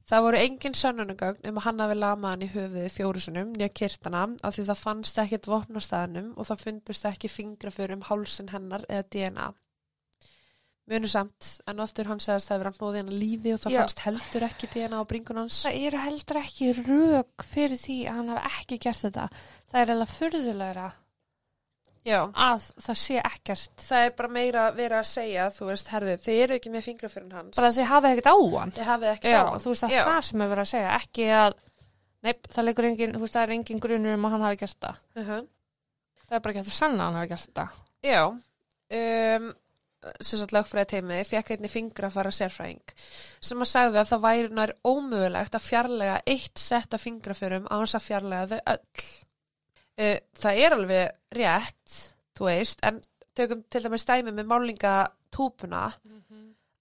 Það 0.06 0.22
voru 0.22 0.38
engin 0.38 0.76
sönnunugögn 0.78 1.48
um 1.50 1.56
að 1.58 1.64
hann 1.66 1.82
hafi 1.82 1.94
lamað 1.98 2.32
hann 2.32 2.42
í 2.46 2.48
höfuði 2.52 2.90
fjórusunum 2.94 3.48
nýja 3.56 3.72
kirtana 3.74 4.20
af 4.46 4.54
því 4.54 4.64
það 4.68 4.82
fannst 4.84 5.16
ekkit 5.18 5.48
vopn 5.50 5.78
á 5.78 5.82
staðnum 5.82 6.28
og 6.38 6.46
það 6.46 6.62
fundust 6.62 7.08
ekki 7.10 7.30
fingrafur 7.30 7.94
um 7.96 8.04
hálsin 8.06 8.52
hennar 8.52 8.84
eða 8.86 9.08
DNA. 9.10 9.48
Munu 10.86 11.08
samt, 11.10 11.48
en 11.66 11.82
oftur 11.82 12.06
hann 12.06 12.22
segast 12.22 12.46
það 12.46 12.60
verið 12.60 12.68
hann 12.68 12.78
hnóði 12.78 13.00
hann 13.00 13.10
að 13.10 13.18
lífi 13.24 13.54
og 13.56 13.58
það 13.64 13.74
Já. 13.74 13.78
fannst 13.80 14.02
heldur 14.04 14.46
ekki 14.46 14.68
DNA 14.76 15.00
á 15.02 15.10
bringun 15.10 15.40
hans. 15.42 15.56
Það 15.66 15.80
eru 15.88 16.02
heldur 16.04 16.38
ekki 16.44 16.68
rök 16.78 17.46
fyrir 17.50 17.80
því 17.82 17.96
að 18.06 18.20
hann 18.20 18.30
hafi 18.30 18.52
ekki 18.52 18.78
gert 18.86 19.02
þetta. 19.02 19.26
Það 19.72 19.80
er 19.82 19.92
alveg 19.96 20.12
furðulegra 20.14 20.86
Já. 22.06 22.20
að 22.46 22.66
það 22.86 22.98
sé 23.02 23.18
ekkert. 23.20 23.84
Það 23.88 24.06
er 24.06 24.14
bara 24.20 24.32
meira 24.36 24.64
verið 24.76 24.98
að 25.00 25.08
segja, 25.10 25.48
þú 25.56 25.68
veist, 25.72 25.90
herðu, 25.92 26.16
þið 26.22 26.40
eru 26.44 26.58
ekki 26.60 26.72
með 26.74 26.86
fingrafurinn 26.86 27.36
hans. 27.36 27.58
Bara 27.58 27.72
að 27.72 27.80
þið 27.80 27.90
hafið 27.90 28.14
ekkert 28.14 28.30
á 28.30 28.36
hann. 28.54 28.74
Já, 29.32 29.42
þú 29.64 29.74
veist 29.74 29.86
að 29.88 29.94
Já. 29.96 30.02
það 30.06 30.22
sem 30.30 30.46
er 30.46 30.52
verið 30.54 30.64
að 30.64 30.72
segja, 30.72 30.94
ekki 31.00 31.28
að, 31.42 31.60
neip, 32.28 32.50
það 32.54 32.68
leikur 32.70 32.90
engin, 32.92 33.14
þú 33.16 33.24
veist, 33.26 33.36
það 33.36 33.46
er 33.48 33.54
engin 33.58 33.84
grunur 33.86 34.16
um 34.16 34.26
að 34.28 34.36
hann 34.36 34.48
hafi 34.48 34.62
gert 34.64 34.80
það. 34.86 35.04
Uh 35.16 35.30
Það 36.26 36.36
er 36.36 36.42
bara 36.42 36.54
ekki 36.56 36.64
að 36.64 36.74
sanna 36.74 37.04
að 37.04 37.06
hann 37.06 37.20
hafi 37.20 37.28
gert 37.30 37.50
það. 37.54 37.74
Já, 38.06 38.22
um, 38.98 39.50
sem 40.20 40.40
sagt 40.40 40.54
lögfræði 40.54 40.88
teimi 40.92 41.20
fekk 41.26 41.52
einni 41.54 41.70
fingra 41.70 42.10
að 42.10 42.16
fara 42.18 42.32
sérfræðing 42.34 42.94
sem 43.42 43.62
að 43.62 43.70
sagði 43.70 44.00
að 44.02 44.10
það 44.12 44.24
væri 44.26 44.50
nær 44.54 44.72
ómögulegt 44.86 45.56
að 45.58 45.64
fjarlæga 45.66 46.18
eitt 46.34 46.62
sett 46.62 46.94
af 46.94 47.02
fingraförum 47.02 47.66
á 47.70 47.74
hans 47.74 47.96
að 47.98 48.04
fjarlæga 48.06 48.50
þau 48.52 48.74
öll. 48.74 49.06
Uh, 49.98 50.18
það 50.36 50.58
er 50.60 50.74
alveg 50.76 51.12
rétt, 51.32 51.94
þú 52.36 52.44
veist, 52.50 52.80
en 52.84 53.00
tökum 53.36 53.62
til 53.72 53.80
dæmis 53.82 54.02
stæmi 54.04 54.32
með 54.32 54.46
málingatúpuna 54.50 55.84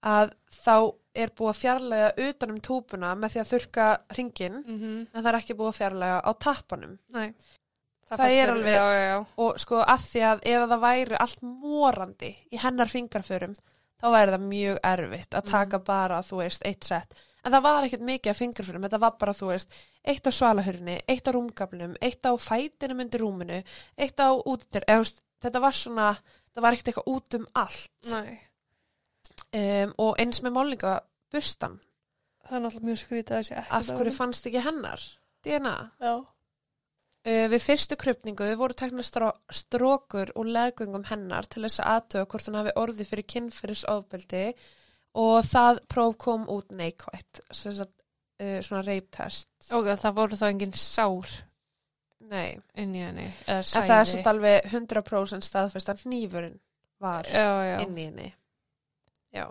að 0.06 0.32
þá 0.52 0.74
er 1.16 1.30
búið 1.32 1.50
að 1.52 1.60
fjarlæga 1.62 2.10
utanum 2.28 2.58
túpuna 2.60 3.14
með 3.16 3.32
því 3.32 3.40
að 3.40 3.50
þurka 3.52 3.86
ringin 4.18 4.58
Mhm. 4.66 5.06
en 5.14 5.22
það 5.24 5.30
er 5.32 5.38
ekki 5.40 5.56
búið 5.56 5.72
að 5.72 5.78
fjarlæga 5.80 6.18
á 6.22 6.30
tappanum. 6.38 6.98
Nei. 7.08 7.34
Það 8.08 8.18
fellur- 8.18 8.36
er 8.42 8.52
alveg- 8.52 8.76
Já, 8.76 8.86
já, 8.92 9.06
já. 9.16 9.26
og 9.38 9.58
sko 9.58 9.76
að 9.82 10.00
því 10.10 10.20
að 10.20 10.40
ef 10.46 10.68
það 10.70 10.80
væri 10.80 11.16
allt 11.18 11.40
morandi 11.42 12.36
í 12.52 12.58
hennar 12.58 12.86
fingarförum 12.86 13.56
þá 14.00 14.06
væri 14.12 14.34
það 14.34 14.46
mjög 14.50 14.80
erfitt 14.90 15.38
að 15.38 15.48
taka 15.52 15.80
bara, 15.86 16.20
þú 16.26 16.42
veist, 16.42 16.66
eitt 16.68 16.84
sett 16.84 17.16
en 17.46 17.54
það 17.54 17.62
var 17.66 17.86
ekkert 17.86 18.06
mikið 18.06 18.32
af 18.32 18.40
fingarförum 18.40 18.86
þetta 18.86 19.02
var 19.04 19.14
bara, 19.20 19.36
þú 19.36 19.52
veist, 19.52 19.78
eitt 20.02 20.26
á 20.26 20.30
svalahörni 20.34 20.98
eitt 21.06 21.28
á 21.28 21.30
rúmgaflum, 21.36 21.94
eitt 22.02 22.26
á 22.26 22.32
fætinum 22.42 23.04
undir 23.04 23.22
rúminu, 23.22 23.62
eitt 23.96 24.18
á 24.18 24.28
útir 24.34 24.86
þetta 24.86 25.62
var 25.62 25.76
svona, 25.76 26.10
það 26.54 26.66
var 26.66 26.76
ekkert 26.76 26.92
eitthvað 26.92 27.10
út 27.12 27.38
um 27.38 27.48
allt. 27.62 27.92
Nei. 28.10 28.38
um, 29.52 29.92
og 30.02 30.16
eins 30.22 30.42
með 30.42 30.56
málningaburstan 30.58 31.80
Það 32.46 32.56
er 32.56 32.62
náttúrulega 32.62 32.86
mjög 32.86 32.98
skrítið 33.00 33.52
af 33.58 33.88
hverju 33.90 34.14
fannst 34.14 34.46
ekki 34.46 34.62
hennar? 34.62 35.02
DNA 35.42 35.74
Já. 35.98 36.12
Uh, 37.26 37.46
við 37.50 37.64
fyrstu 37.64 37.98
krupningu 37.98 38.48
voru 38.60 38.76
tekna 38.78 39.02
stró 39.02 39.32
strókur 39.50 40.30
og 40.38 40.46
leggungum 40.46 41.08
hennar 41.08 41.48
til 41.50 41.64
þess 41.64 41.82
að 41.82 41.92
aðtöða 41.96 42.28
hvort 42.30 42.48
hún 42.50 42.58
hafi 42.60 42.74
orði 42.82 43.06
fyrir 43.08 43.28
kynfyrirsofbeldi 43.34 44.46
og 45.18 45.36
það 45.48 45.82
próf 45.90 46.16
kom 46.22 46.46
út 46.52 46.70
neikvætt, 46.76 47.42
sem 47.50 47.74
sagt, 47.74 47.96
uh, 48.42 48.60
svona 48.62 48.84
reiptest. 48.86 49.50
Ok, 49.74 49.90
það 49.98 50.18
voru 50.20 50.38
þá 50.38 50.48
engin 50.52 50.76
sár 50.78 51.34
Nei, 52.26 52.56
inn 52.80 52.94
í 52.96 53.02
henni. 53.04 53.26
En 53.46 53.62
það 53.62 53.92
er 53.96 54.08
svolítið 54.08 54.30
alveg 54.32 54.70
100% 54.72 55.46
staðfest 55.46 55.92
að 55.92 56.02
hnífurinn 56.06 56.56
var 57.02 57.28
Já, 57.28 57.50
já. 57.66 57.76
inn 57.84 57.98
í 57.98 58.06
henni. 58.08 58.30
Já. 59.36 59.46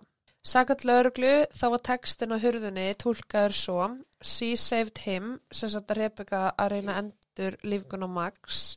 Sakat 0.45 0.83
lauruglu 0.85 1.47
þá 1.57 1.65
var 1.73 1.81
textin 1.87 2.35
á 2.35 2.37
hurðinni 2.37 2.91
tólkaður 3.01 3.55
svo 3.57 3.85
She 4.21 4.53
saved 4.57 5.01
him, 5.05 5.39
sem 5.51 5.71
sagt 5.73 5.89
að 5.89 6.03
Rebecca 6.03 6.41
að 6.53 6.75
reyna 6.75 6.99
endur 7.01 7.57
lífgun 7.65 8.05
á 8.05 8.09
Max 8.09 8.75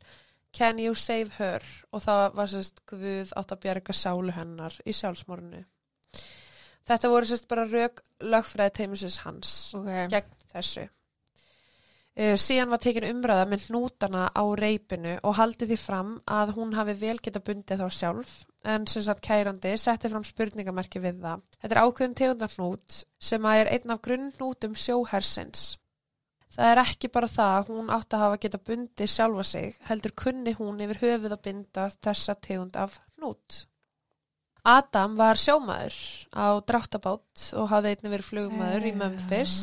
Can 0.51 0.79
you 0.81 0.95
save 0.97 1.37
her? 1.37 1.61
Og 1.93 2.01
það 2.01 2.23
var 2.39 2.49
sérst 2.49 2.81
Guð 2.89 3.33
átt 3.37 3.53
að 3.53 3.61
bjarga 3.65 3.93
sálu 3.93 4.33
hennar 4.33 4.73
í 4.81 4.95
sjálfsmorinu. 4.97 5.61
Þetta 6.89 7.11
voru 7.13 7.29
sérst 7.29 7.45
bara 7.51 7.67
rauk 7.69 8.01
lögfræði 8.25 8.73
teimisins 8.79 9.19
hans 9.27 9.51
Ok. 9.77 9.91
gegn 10.09 10.33
þessu. 10.49 10.87
Uh, 12.19 12.35
síðan 12.35 12.73
var 12.73 12.81
tekin 12.83 13.05
umræða 13.07 13.45
með 13.47 13.69
hnútana 13.69 14.25
á 14.35 14.43
reipinu 14.59 15.13
og 15.23 15.37
haldið 15.37 15.69
því 15.71 15.77
fram 15.79 16.09
að 16.27 16.49
hún 16.57 16.73
hafi 16.75 16.97
vel 16.99 17.15
geta 17.23 17.39
bundið 17.39 17.79
þá 17.79 17.95
sjálf 17.95 18.33
en 18.67 18.87
sem 18.91 19.05
sagt 19.05 19.23
kærandi 19.23 19.71
setti 19.79 20.11
fram 20.11 20.25
spurningamerki 20.27 20.99
við 20.99 21.21
það. 21.23 21.45
Þetta 21.61 21.77
er 21.77 21.81
ákveðin 21.85 22.17
tegundarhnút 22.19 22.97
sem 23.29 23.47
að 23.47 23.61
er 23.61 23.71
einn 23.77 23.95
af 23.95 24.01
grunnhnútum 24.03 24.75
sjóhersins. 24.75 25.63
Það 26.49 26.73
er 26.73 26.81
ekki 26.83 27.11
bara 27.13 27.29
það 27.31 27.55
að 27.55 27.71
hún 27.71 27.91
átti 27.95 28.17
að 28.17 28.23
hafa 28.25 28.41
geta 28.43 28.61
bundið 28.67 29.11
sjálfa 29.13 29.45
sig, 29.47 29.79
heldur 29.87 30.15
kunni 30.25 30.55
hún 30.57 30.83
yfir 30.83 31.01
höfuð 31.05 31.35
að 31.35 31.43
binda 31.45 31.87
þessa 32.03 32.35
tegund 32.35 32.79
af 32.83 32.99
hnút. 33.15 33.61
Adam 34.69 35.15
var 35.17 35.39
sjómaður 35.39 35.95
á 36.35 36.61
dráttabát 36.61 37.45
og 37.57 37.69
hafði 37.71 37.93
einnig 37.95 38.13
verið 38.13 38.27
flugmaður 38.27 38.87
í 38.89 38.95
Memphis 38.99 39.55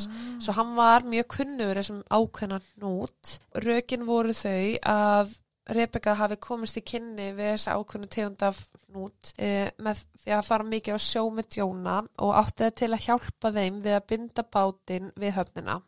Svo 0.43 0.55
hann 0.57 0.73
var 0.77 1.07
mjög 1.07 1.29
kunnur 1.37 1.79
þessum 1.79 2.03
ákveðna 2.11 2.61
hnút. 2.65 3.37
Rökin 3.65 4.07
voru 4.09 4.35
þau 4.37 4.79
að 4.93 5.37
Rebecca 5.77 6.15
hafi 6.15 6.39
komist 6.43 6.79
í 6.79 6.85
kynni 6.87 7.33
við 7.35 7.53
þessa 7.55 7.77
ákveðna 7.79 8.11
tegund 8.17 8.45
af 8.47 8.61
hnút 8.87 9.33
e, 9.35 9.73
með 9.83 10.03
því 10.23 10.35
að 10.37 10.47
fara 10.47 10.69
mikið 10.71 10.99
á 10.99 11.01
sjó 11.03 11.25
með 11.35 11.59
Jóna 11.61 11.97
og 12.23 12.33
átti 12.39 12.65
það 12.65 12.77
til 12.81 12.91
að 12.93 13.05
hjálpa 13.09 13.53
þeim 13.57 13.81
við 13.83 13.99
að 13.99 14.09
binda 14.13 14.47
bátinn 14.57 15.13
við 15.19 15.37
höfnina. 15.41 15.81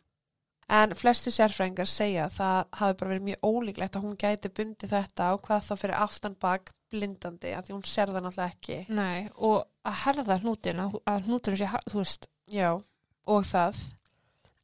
En 0.69 0.93
flesti 0.97 1.31
sérfræðingar 1.33 1.89
segja 1.89 2.27
að 2.27 2.35
það 2.35 2.57
hafi 2.79 2.97
bara 2.99 3.11
verið 3.13 3.27
mjög 3.29 3.47
ólíklegt 3.49 3.95
að 3.97 4.03
hún 4.05 4.19
gæti 4.21 4.51
bundið 4.53 4.91
þetta 4.93 5.29
og 5.33 5.41
hvað 5.47 5.63
þá 5.65 5.71
fyrir 5.81 5.97
aftan 5.97 6.35
bak 6.41 6.73
blindandi 6.89 7.53
að 7.57 7.67
því 7.67 7.75
hún 7.75 7.87
sér 7.89 8.11
það 8.13 8.25
náttúrulega 8.25 8.53
ekki. 8.53 8.77
Nei, 8.93 9.29
og 9.35 9.63
að 9.89 9.97
herða 10.03 10.37
hnútin, 10.43 10.83
að, 10.85 11.25
hnútin 11.25 11.57
sé, 11.57 11.69
þú 11.89 12.01
veist, 12.01 12.29
Já, 12.49 12.69
og 13.29 13.45
það. 13.45 13.81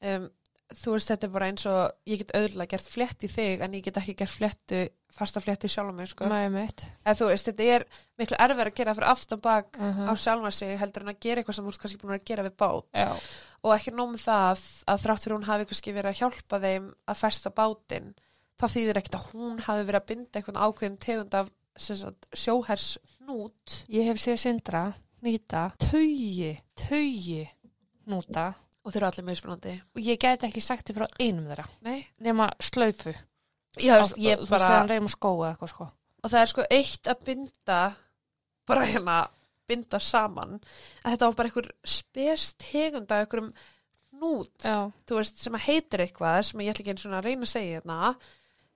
Um, 0.06 0.26
þú 0.74 0.95
veist, 0.95 1.09
þetta 1.11 1.28
er 1.28 1.34
bara 1.34 1.47
eins 1.51 1.66
og 1.70 2.09
ég 2.09 2.22
get 2.22 2.32
auðvitað 2.36 2.70
gert 2.72 2.88
flett 2.89 3.26
í 3.26 3.30
þig 3.30 3.63
en 3.66 3.76
ég 3.78 3.86
get 3.86 3.99
ekki 4.01 4.16
gert 4.18 4.34
flettu, 4.34 4.80
fasta 5.13 5.41
flettu 5.43 5.70
sjálf 5.72 5.93
mig, 5.95 6.09
sko. 6.09 6.28
þú 7.20 7.30
veist, 7.30 7.49
þetta 7.51 7.68
er 7.76 7.86
miklu 8.20 8.39
erfið 8.45 8.63
að 8.66 8.78
gera 8.80 8.95
fyrir 8.97 9.11
aftan 9.11 9.43
bak 9.45 9.78
Uh 9.78 10.09
á 10.09 10.13
sjálfa 10.18 10.51
sig 10.51 10.78
heldur 10.80 11.05
en 11.05 11.13
að 11.13 11.20
gera 11.22 11.41
eitthvað 11.41 11.55
sem 11.55 11.68
ert 11.68 11.82
kannski 11.82 12.01
búin 12.01 12.18
að 12.18 12.26
gera 12.26 12.43
við 12.43 12.57
bát. 12.57 12.86
Já. 12.93 13.13
Og 13.63 13.76
ekki 13.76 13.91
nóg 13.91 14.11
með 14.11 14.26
það 14.26 14.66
að 14.88 15.01
þrátt 15.05 15.24
fyrir 15.24 15.36
hún 15.36 15.49
hafi 15.49 15.66
kannski 15.66 15.93
verið 15.93 16.09
að 16.09 16.20
hjálpa 16.20 16.59
þeim 16.59 16.93
að 17.07 17.18
festa 17.22 17.49
bátinn, 17.49 18.16
þá 18.57 18.66
þýðir 18.74 18.97
ekkert 18.97 19.16
að 19.20 19.30
hún 19.34 19.59
hafi 19.59 19.84
verið 19.86 20.01
að 20.01 20.09
binda 20.09 20.39
eitthvað 20.39 20.61
ákveðin 20.66 20.97
tegund 20.97 21.34
af 21.34 21.49
sjóhers 22.34 22.97
hnút. 23.20 23.86
Ég 23.89 24.05
hef 24.09 24.18
séð 24.18 24.38
sindra, 24.39 24.93
nýta, 25.22 25.72
taugi, 25.78 26.57
taugi 26.74 27.43
hnúta 28.05 28.53
Og 28.86 28.93
þeir 28.93 29.01
eru 29.01 29.07
allir 29.09 29.25
mjög 29.25 29.38
spennandi. 29.41 29.75
og 29.95 30.01
ég 30.05 30.19
gæti 30.21 30.45
ekki 30.49 30.61
sagt 30.61 30.88
þið 30.89 30.99
frá 30.99 31.07
einum 31.19 31.47
þeirra, 31.49 31.65
Nei? 31.81 32.05
nema 32.21 32.49
slaufu. 32.61 33.13
Já, 33.81 33.95
Á- 33.97 34.13
ég 34.21 34.38
þú 34.38 34.45
veist, 34.45 34.51
bara... 34.51 34.67
þegar 34.69 34.89
reym 34.93 35.07
og 35.09 35.13
skóa 35.15 35.47
eitthvað, 35.51 35.71
sko. 35.73 35.88
og 36.23 36.31
það 36.31 36.41
er 36.41 36.51
sko 36.53 36.65
eitt 36.71 37.07
að 37.11 37.23
binda 37.25 37.79
bara 38.65 38.86
hérna 38.86 39.15
binda 39.67 39.99
saman 39.99 40.59
að 41.03 41.11
þetta 41.15 41.25
var 41.25 41.36
bara 41.39 41.49
einhver 41.49 41.71
spest 41.83 42.57
tegund 42.61 43.11
af 43.11 43.23
einhverjum 43.25 43.49
hnút 44.15 44.63
Já. 44.63 44.77
þú 45.09 45.17
veist, 45.19 45.41
sem 45.41 45.57
að 45.57 45.65
heitir 45.67 46.03
eitthvað 46.05 46.39
sem 46.45 46.61
ég 46.63 46.71
ætla 46.71 46.83
ekki 46.86 46.93
eins 46.93 47.05
og 47.09 47.17
að 47.17 47.25
reyna 47.27 47.45
að 47.49 47.51
segja 47.51 47.79
hérna 47.81 48.15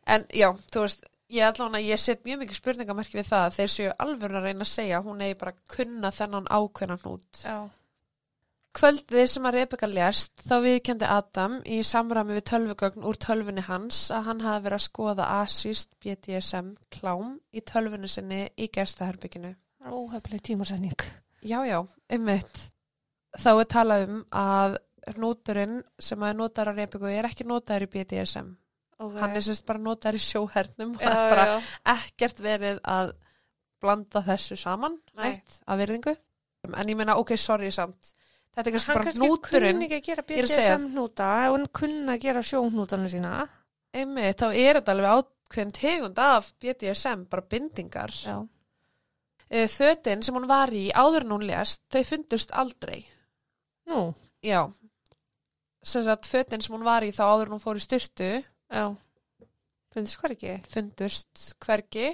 en 0.10 0.26
já, 0.34 0.50
þú 0.74 0.84
veist 0.84 1.06
ég 1.30 1.46
allan 1.46 1.78
að 1.78 1.86
ég 1.94 2.02
set 2.02 2.24
mjög 2.26 2.40
mikið 2.44 2.58
spurningamerki 2.60 3.18
við 3.20 3.28
það 3.30 3.46
að 3.48 3.58
þeir 3.60 3.72
séu 3.78 3.92
alveg 4.02 4.34
að 4.36 4.48
reyna 4.50 4.66
að 4.66 4.72
segja 4.74 4.98
að 5.00 5.06
hún 5.10 5.22
eigi 5.22 5.38
bara 5.40 5.54
að 5.54 5.60
kunna 5.78 6.12
þennan 6.20 6.50
ákveðna 6.50 6.98
hnút 7.06 7.42
Já. 7.46 7.58
Kvöldið 8.78 9.24
sem 9.32 9.46
að 9.50 9.56
Rebecca 9.56 9.88
lést 9.90 10.44
þá 10.46 10.54
viðkendi 10.62 11.08
Adam 11.10 11.56
í 11.66 11.80
samræmi 11.86 12.36
við 12.38 12.44
tölvugögn 12.52 13.06
úr 13.10 13.18
tölvunni 13.18 13.64
hans 13.66 14.04
að 14.14 14.28
hann 14.28 14.44
hafi 14.46 14.66
verið 14.68 14.78
að 14.78 14.84
skoða 14.86 15.30
Asist 15.40 15.96
BDSM 16.04 16.76
klám 16.94 17.32
í 17.50 17.64
tölvunni 17.66 18.10
sinni 18.12 18.44
í 18.54 18.68
gerstaherbygginu. 18.70 19.56
Er 19.82 19.96
óhefnileg 19.96 20.44
tímasetning. 20.46 21.06
Já, 21.42 21.64
já, 21.66 21.80
einmitt. 22.14 22.62
Þá 23.40 23.50
er 23.56 23.70
talað 23.74 24.06
um 24.06 24.22
að 24.38 24.78
hnúturinn 25.16 25.80
sem 25.98 26.28
að 26.28 26.38
notaður 26.44 26.74
á 26.76 26.78
Rebecca 26.84 27.12
er 27.16 27.30
ekki 27.32 27.50
notaður 27.50 27.88
í 27.88 27.92
BDSM. 27.96 28.54
Okay. 29.00 29.20
Hann 29.24 29.36
er 29.40 29.46
sérst 29.48 29.66
bara 29.66 29.82
notaður 29.82 30.20
í 30.20 30.24
sjóhernum 30.28 30.94
og 30.94 31.02
það 31.02 31.24
er 31.24 31.34
bara 31.34 31.50
já. 31.50 31.58
ekkert 31.96 32.42
verið 32.44 32.80
að 32.84 33.14
blanda 33.80 34.22
þessu 34.28 34.60
saman, 34.60 35.00
Nei. 35.16 35.26
neitt, 35.26 35.60
að 35.66 35.86
virðingu. 35.86 36.16
En 36.76 36.92
ég 36.92 36.98
meina, 37.00 37.16
ok, 37.18 37.38
sorry 37.40 37.72
samt. 37.72 38.14
Þetta 38.56 38.68
er 38.70 38.74
kannski 38.76 38.90
Hann 38.92 38.98
bara 39.00 39.08
kannski 39.08 39.26
hnúturinn. 39.26 39.76
kunni 39.78 39.88
ekki 39.88 39.98
að 40.00 40.08
gera 40.10 40.24
er 40.24 40.24
að 40.24 40.50
BDSM 40.50 40.88
hnúta 40.94 41.28
og 41.50 41.58
hann 41.58 41.68
kunni 41.80 42.14
að 42.14 42.22
gera 42.26 42.46
sjóhnútana 42.50 43.10
sína. 43.12 43.34
Einmitt, 43.94 44.40
þá 44.42 44.48
er 44.54 44.80
þetta 44.80 44.96
alveg 44.96 45.18
ákveðin 45.18 45.76
tegund 45.80 46.20
af 46.24 46.50
BDSM, 46.62 47.24
bara 47.30 47.46
bindingar. 47.50 48.14
Já. 48.26 48.38
Uh, 49.50 49.66
fötin 49.74 50.22
sem 50.22 50.36
hún 50.38 50.46
var 50.50 50.70
í 50.78 50.90
áður 50.94 51.26
en 51.26 51.32
hún 51.38 51.46
lést, 51.50 51.82
þau 51.90 52.04
fundust 52.06 52.52
aldrei. 52.54 53.06
Nú, 53.90 54.14
Já. 54.46 54.70
Sem 55.82 56.04
sagt, 56.04 56.28
fötin 56.28 56.62
sem 56.62 56.76
hún 56.76 56.84
var 56.84 57.04
í 57.08 57.12
þá 57.16 57.24
áður 57.26 57.48
en 57.50 57.54
hún 57.56 57.64
fór 57.64 57.80
í 57.80 57.84
styrtu, 57.84 58.44
já. 58.70 58.86
Finnst 59.96 60.20
hvað 60.20 60.36
ekki? 60.36 60.56
fundust 60.70 61.46
hvergi. 61.64 62.10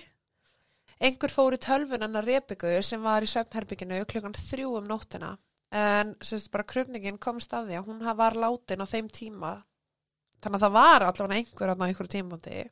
Einhver 1.01 1.33
fór 1.33 1.57
í 1.57 1.59
tölvun 1.59 2.05
hennar 2.05 2.23
Rebiku 2.23 2.69
sem 2.86 3.01
var 3.03 3.25
í 3.25 3.27
svefnherbygginu 3.27 4.05
klukkan 4.07 4.38
þrjú 4.38 4.77
um 4.79 4.86
nóttina. 4.88 5.33
En 5.72 6.16
sem 6.22 6.39
sagt, 6.39 6.51
bara 6.53 6.63
kröfningin 6.63 7.18
kom 7.20 7.39
staði 7.39 7.78
að 7.80 7.89
hún 7.89 8.03
var 8.18 8.38
látin 8.38 8.84
á 8.84 8.88
þeim 8.88 9.09
tíma. 9.09 9.53
Þannig 10.41 10.59
að 10.59 10.66
það 10.66 10.76
var 10.78 11.05
allavega 11.07 11.39
einhver 11.39 11.76
ná 11.76 11.86
einhverju 11.88 12.13
tímandi. 12.13 12.63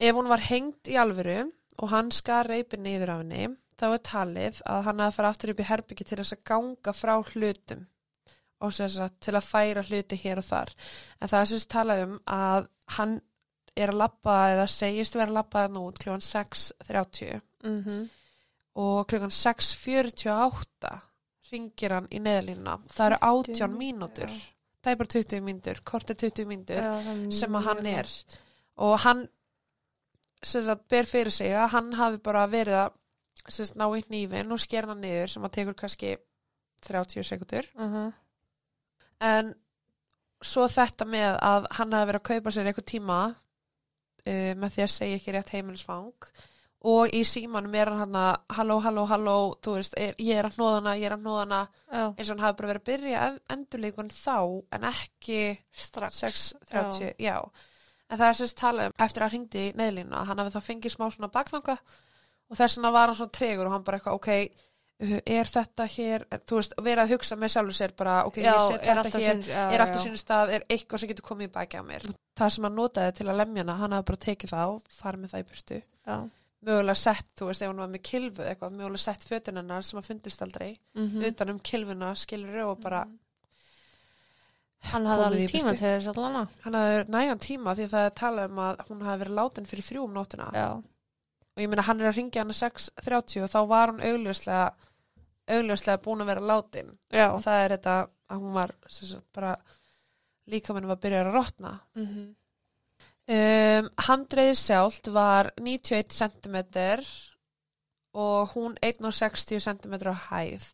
Ef 0.00 0.16
hún 0.16 0.30
var 0.30 0.40
hengd 0.40 0.88
í 0.88 0.96
alvöru 0.96 1.52
og 1.78 1.90
hann 1.92 2.10
skar 2.10 2.48
reipin 2.48 2.82
niður 2.82 3.14
af 3.14 3.22
henni, 3.22 3.48
þá 3.76 3.86
er 3.90 4.04
talið 4.04 4.60
að 4.68 4.84
hann 4.88 5.00
að 5.00 5.14
fara 5.16 5.32
aftur 5.32 5.52
upp 5.52 5.60
í 5.60 5.68
herbyggi 5.68 6.04
til 6.08 6.18
þess 6.20 6.36
að 6.36 6.44
ganga 6.50 6.92
frá 6.96 7.14
hlutum 7.32 7.86
og 8.60 8.72
sem 8.76 8.88
sagt 8.92 9.20
til 9.24 9.34
að 9.36 9.46
færa 9.48 9.82
hluti 9.86 10.18
hér 10.20 10.40
og 10.42 10.44
þar. 10.44 10.72
En 11.20 11.30
það 11.32 11.40
er 11.40 11.50
sem 11.50 11.60
sagt 11.62 11.72
talað 11.72 12.02
um 12.06 12.16
að 12.28 12.66
hann 12.96 13.14
er 13.76 13.92
að 13.92 14.00
labba 14.02 14.36
eða 14.54 14.66
segist 14.68 15.16
vera 15.16 15.30
að 15.30 15.36
labba 15.38 15.68
nú 15.72 15.86
kljóðan 15.96 16.26
6.30 16.26 17.40
Mm 17.62 17.84
-hmm. 17.84 18.08
og 18.74 19.06
klukkan 19.06 19.30
6.48 19.30 21.00
ringir 21.52 21.92
hann 21.96 22.08
í 22.10 22.20
neðalínuna. 22.22 22.78
Það 22.94 23.06
eru 23.06 23.18
18 23.30 23.76
mínútur. 23.78 24.30
Já. 24.30 24.48
það 24.82 24.92
er 24.92 24.96
bara 25.02 25.12
20 25.12 25.40
mínútur, 25.44 25.80
kortir 25.84 26.16
20 26.16 26.46
mínútur 26.48 26.78
Já, 26.80 26.92
er 27.12 27.32
sem 27.36 27.52
að 27.58 27.66
hann 27.68 27.86
er. 27.86 28.06
Og 28.80 28.94
hann 29.04 29.26
sem 30.42 30.62
sagt, 30.64 30.86
ber 30.88 31.04
fyrir 31.04 31.30
sig 31.36 31.52
að 31.52 31.68
hann 31.74 31.92
hafi 31.98 32.16
bara 32.24 32.46
verið 32.48 32.78
að 32.86 32.94
sem 33.50 33.64
sagt, 33.66 33.76
ná 33.76 33.84
í 33.92 34.00
hnífin 34.06 34.52
og 34.54 34.60
skera 34.62 34.88
hann 34.88 35.02
niður 35.04 35.28
sem 35.34 35.44
að 35.44 35.52
tekur 35.58 35.74
kannski 35.82 36.14
30 36.86 37.24
sekundur 37.28 37.66
Mhm. 37.76 38.12
en 39.20 39.54
svo 40.42 40.64
þetta 40.72 41.04
með 41.04 41.36
að 41.44 41.66
hann 41.76 41.92
hafi 41.92 42.08
verið 42.12 42.20
að 42.20 42.28
kaupa 42.30 42.50
sér 42.56 42.70
eitthvað 42.70 42.88
tíma 42.94 43.18
uh, 43.28 44.52
með 44.56 44.70
því 44.76 44.82
að 44.86 44.92
segja 44.94 45.18
ekki 45.20 45.32
rétt 45.36 45.52
heimilisfang 45.52 46.30
og 46.80 47.12
í 47.12 47.20
símanum 47.28 47.74
er 47.76 47.90
hann 47.92 48.14
að 48.16 48.54
halló, 48.56 48.78
halló, 48.80 49.04
halló, 49.10 49.34
þú 49.60 49.74
veist, 49.76 49.96
er, 50.00 50.14
ég 50.22 50.38
er 50.40 50.48
að 50.48 50.56
hnóðana, 50.56 50.94
ég 50.96 51.10
er 51.10 51.16
að 51.16 51.26
hnóðana 51.26 51.58
Já, 51.90 52.04
eins 52.08 52.30
og 52.30 52.32
hann 52.32 52.44
hafi 52.46 52.58
bara 52.60 52.70
verið 52.70 52.80
að 52.80 52.88
byrja 52.88 53.26
endurleikun 53.56 54.12
þá 54.14 54.38
en 54.76 54.86
ekki 54.88 55.42
strax 55.76 56.22
6.30, 56.24 57.12
já. 57.20 57.36
En 58.10 58.18
það 58.18 58.26
er 58.30 58.40
sérst 58.40 58.58
talað 58.58 58.90
um 58.90 59.04
eftir 59.04 59.26
að 59.26 59.34
hringdi 59.34 59.66
í 59.68 59.74
neðlínu 59.76 60.16
að 60.16 60.32
hann 60.32 60.42
hafi 60.42 60.56
þá 60.56 60.68
fengið 60.70 60.96
smá 60.96 61.06
svona 61.10 61.30
bakfanga 61.34 61.76
og 62.50 62.58
þess 62.58 62.78
vegna 62.78 62.94
var 62.96 63.12
hann 63.12 63.20
svona 63.20 63.36
tregur 63.36 63.68
og 63.68 63.76
hann 63.76 63.86
bara 63.86 64.00
eitthvað, 64.00 64.16
ok, 64.18 64.66
er 65.00 65.48
þetta 65.48 65.86
hér, 65.94 66.24
er, 66.28 66.42
þú 66.48 66.58
veist, 66.58 66.74
verið 66.80 67.04
að 67.04 67.14
hugsa 67.14 67.38
með 67.38 67.54
sjálfur 67.54 67.76
sér 67.76 67.94
bara, 67.96 68.16
ok, 68.28 68.40
Já, 68.42 68.50
ég 68.50 68.66
set 68.66 68.88
þetta 68.88 69.22
hér, 69.22 69.38
já, 69.46 69.62
er 69.68 69.84
alltaf 69.84 70.00
já. 70.00 70.04
sínum 70.08 70.20
stað, 70.20 70.52
er 70.56 70.66
eitthvað 70.66 71.02
sem 71.04 71.12
getur 71.12 71.28
komið 71.28 71.48
í 71.48 71.52
baki 71.54 71.80
á 71.80 71.84
mér. 71.86 72.04
Það 72.40 72.52
sem 72.56 72.66
hann 72.68 72.76
notaði 72.76 73.14
til 73.20 73.28
að 73.28 73.40
lemja 73.40 73.64
hana, 73.64 73.78
hann 73.80 73.96
hafi 73.96 74.08
bara 74.10 74.22
tekið 74.26 74.52
það 74.52 74.74
og 74.74 74.92
Mögulega 76.66 76.96
sett, 76.96 77.26
þú 77.38 77.46
veist, 77.48 77.62
ef 77.62 77.68
hann 77.70 77.78
var 77.80 77.88
með 77.88 78.02
kilfu 78.04 78.42
eitthvað, 78.44 78.74
mögulega 78.76 78.98
sett 79.00 79.22
fötin 79.24 79.56
hennar 79.56 79.82
sem 79.82 79.98
að 80.00 80.04
fundist 80.10 80.42
aldrei, 80.44 80.78
Mhm. 80.94 81.22
utan 81.30 81.50
um 81.50 81.58
kilfuna, 81.60 82.14
skilur 82.14 82.66
og 82.70 82.80
bara, 82.80 83.06
Hann 84.82 85.04
hafði 85.04 85.24
alveg 85.26 85.50
tíma 85.52 85.72
til 85.76 85.80
þess 85.84 86.06
allan 86.16 86.48
hann 86.64 86.72
hafði 86.78 87.08
nægan 87.12 87.38
tíma 87.44 87.74
því 87.76 87.84
að 87.84 87.90
það 87.94 88.06
er 88.06 88.14
talað 88.20 88.50
um 88.50 88.60
að 88.64 88.78
hún 88.88 89.02
hafi 89.04 89.20
verið 89.24 89.36
látin 89.36 89.66
fyrir 89.68 89.84
þrjú 89.84 90.04
um 90.06 90.14
nóttina. 90.14 90.46
Já, 90.56 90.68
og 90.72 91.60
ég 91.60 91.68
meina 91.68 91.82
hann 91.82 92.00
er 92.00 92.08
að 92.10 92.16
ringja 92.16 92.40
hann 92.40 92.48
að 92.54 92.60
6.30 92.62 93.42
og 93.44 93.50
þá 93.52 93.68
var 93.68 93.92
hún 93.92 94.00
augljóslega 94.00 94.72
augljóslega 95.50 96.02
búin 96.02 96.22
að 96.24 96.30
vera 96.32 96.40
látin. 96.40 96.96
Já. 97.12 97.26
Og 97.34 97.42
það 97.44 97.64
er 97.64 97.74
þetta 97.76 97.94
að 98.30 98.40
hún 98.40 98.52
var 98.56 98.72
sagt, 98.88 99.32
bara 99.34 99.56
líka 100.48 100.74
minn 100.74 100.86
var 100.88 100.96
að 100.96 101.02
byrja 101.04 101.24
að 101.26 101.32
rotna. 101.34 101.80
Mhm. 101.96 102.34
Um, 103.30 103.90
handreiði 104.06 104.56
sjálft 104.58 105.10
var 105.14 105.52
91 105.60 106.16
cm 106.16 106.56
og 108.20 108.54
hún 108.56 108.74
160 108.82 109.62
cm 109.62 109.94
á 110.10 110.14
hæð 110.30 110.70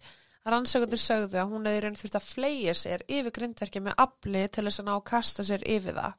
rannsökundur 0.46 1.00
sögðu 1.00 1.40
að 1.42 1.50
hún 1.52 1.66
hefði 1.66 1.82
raun 1.82 1.98
þurft 1.98 2.18
að 2.20 2.28
fleia 2.30 2.74
sér 2.78 3.02
yfir 3.10 3.34
grindverki 3.34 3.82
með 3.82 3.98
afli 4.06 4.44
til 4.48 4.64
þess 4.68 4.82
að 4.82 4.88
ná 4.88 4.94
að 4.94 5.08
kasta 5.10 5.46
sér 5.46 5.64
yfir 5.66 5.96
það 5.98 6.14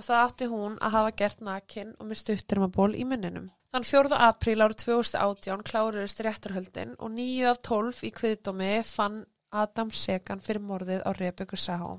og 0.00 0.06
það 0.06 0.22
átti 0.26 0.48
hún 0.50 0.76
að 0.80 0.94
hafa 0.96 1.16
gert 1.16 1.42
nakin 1.44 1.94
og 1.98 2.06
með 2.08 2.20
stuttirmaból 2.22 2.92
í 2.96 3.04
munninum. 3.08 3.48
Þann 3.70 3.86
4. 3.86 4.20
apríl 4.26 4.62
árið 4.64 4.78
2018 4.84 5.64
kláruðist 5.68 6.22
réttarhöldin 6.24 6.94
og 6.98 7.12
9 7.16 7.50
af 7.50 7.60
12 7.68 8.04
í 8.08 8.12
kviðdómi 8.16 8.70
fann 8.86 9.20
Adam 9.50 9.90
Segan 9.90 10.40
fyrir 10.42 10.64
morðið 10.64 11.04
á 11.04 11.10
Rebekku 11.16 11.58
Sahó. 11.60 11.98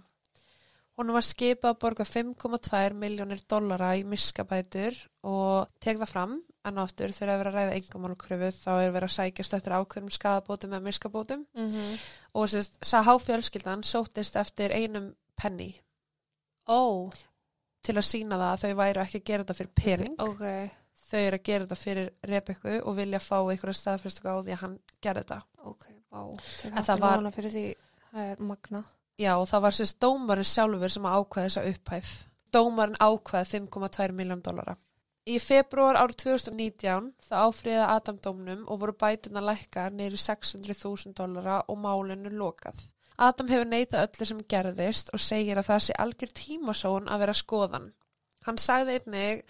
Hún 1.01 1.09
var 1.15 1.23
skipað 1.25 1.71
að 1.71 1.79
borga 1.81 2.05
5,2 2.05 2.93
miljónir 2.93 3.39
dollara 3.49 3.95
í 3.97 4.03
miskabætur 4.05 4.93
og 5.25 5.65
tek 5.81 5.97
það 5.97 6.11
fram 6.11 6.35
en 6.69 6.77
aftur 6.77 7.09
þegar 7.09 7.31
að 7.33 7.39
vera 7.41 7.51
að 7.51 7.55
ræða 7.57 7.77
engamálkröfu 7.79 8.49
þá 8.53 8.69
er 8.83 8.91
verið 8.93 9.07
að 9.07 9.15
sækjast 9.15 9.55
eftir 9.57 9.73
ákveðnum 9.79 10.13
skadabótum 10.13 10.75
eða 10.75 10.85
miskabótum. 10.85 11.45
Mhm. 11.57 11.97
og 12.37 12.45
sérst 12.53 12.77
Sahá 12.85 13.15
fjölskyldan 13.17 13.81
sóttist 13.81 14.35
eftir 14.37 14.69
einum 14.77 15.15
penny 15.35 15.71
Ó, 16.69 17.09
til 17.81 17.95
að 17.97 18.05
sína 18.05 18.37
það 18.37 18.51
að 18.53 18.61
þau 18.61 18.75
væru 18.83 19.01
ekki 19.01 19.17
að 19.19 19.25
gera 19.25 19.43
þetta 19.43 19.57
fyrir 19.57 19.73
pening. 19.81 20.15
Ok, 20.21 20.45
þau 21.09 21.19
eru 21.25 21.37
að 21.39 21.43
gera 21.49 21.65
þetta 21.65 21.79
fyrir 21.81 22.09
Rebekku 22.29 22.77
og 22.85 22.95
vilja 22.95 23.19
fá 23.19 23.37
einhverja 23.41 23.73
staðfyrstu 23.81 24.29
á 24.29 24.37
því 24.45 24.53
að 24.53 24.61
hann 24.61 24.79
gerði 25.01 25.23
þetta. 25.25 25.41
Ok, 25.65 25.85
vá. 26.13 26.21
En 26.69 26.83
það 26.85 26.99
var- 26.99 27.31
það 27.31 28.31
er 28.31 28.37
magna 28.39 28.83
Já, 29.19 29.33
það 29.45 29.63
var 29.65 29.77
sérst 29.77 29.99
dómarinn 30.01 30.47
sjálfur 30.47 30.93
sem 30.93 31.07
að 31.07 31.17
ákveða 31.19 31.49
þessa 31.49 31.65
upphæð. 31.71 32.13
Dómarinn 32.51 33.01
ákveða 33.01 33.49
5,2 33.51 34.15
miljón 34.15 34.45
dollara. 34.45 34.77
Í 35.29 35.37
februar 35.37 35.99
árið 36.01 36.17
2019 36.23 37.11
það 37.27 37.43
áfriða 37.47 37.89
Adam 37.93 38.17
dómnum 38.25 38.63
og 38.65 38.79
voru 38.81 38.95
bætuna 39.03 39.43
lækkar 39.45 39.93
neyru 39.93 40.17
600.000 40.17 41.13
dollara 41.17 41.59
og 41.67 41.77
málinu 41.77 42.31
lokað. 42.33 42.79
Adam 43.21 43.51
hefur 43.53 43.69
neitað 43.69 44.07
öllu 44.07 44.27
sem 44.27 44.39
gerðist 44.49 45.11
og 45.13 45.21
segir 45.21 45.59
að 45.61 45.67
það 45.69 45.83
sé 45.85 45.97
algjör 46.03 46.31
tímasón 46.39 47.11
að 47.11 47.21
vera 47.21 47.37
skoðan. 47.37 47.91
Hann 48.47 48.57
sagði 48.57 48.97
einnig 48.97 49.43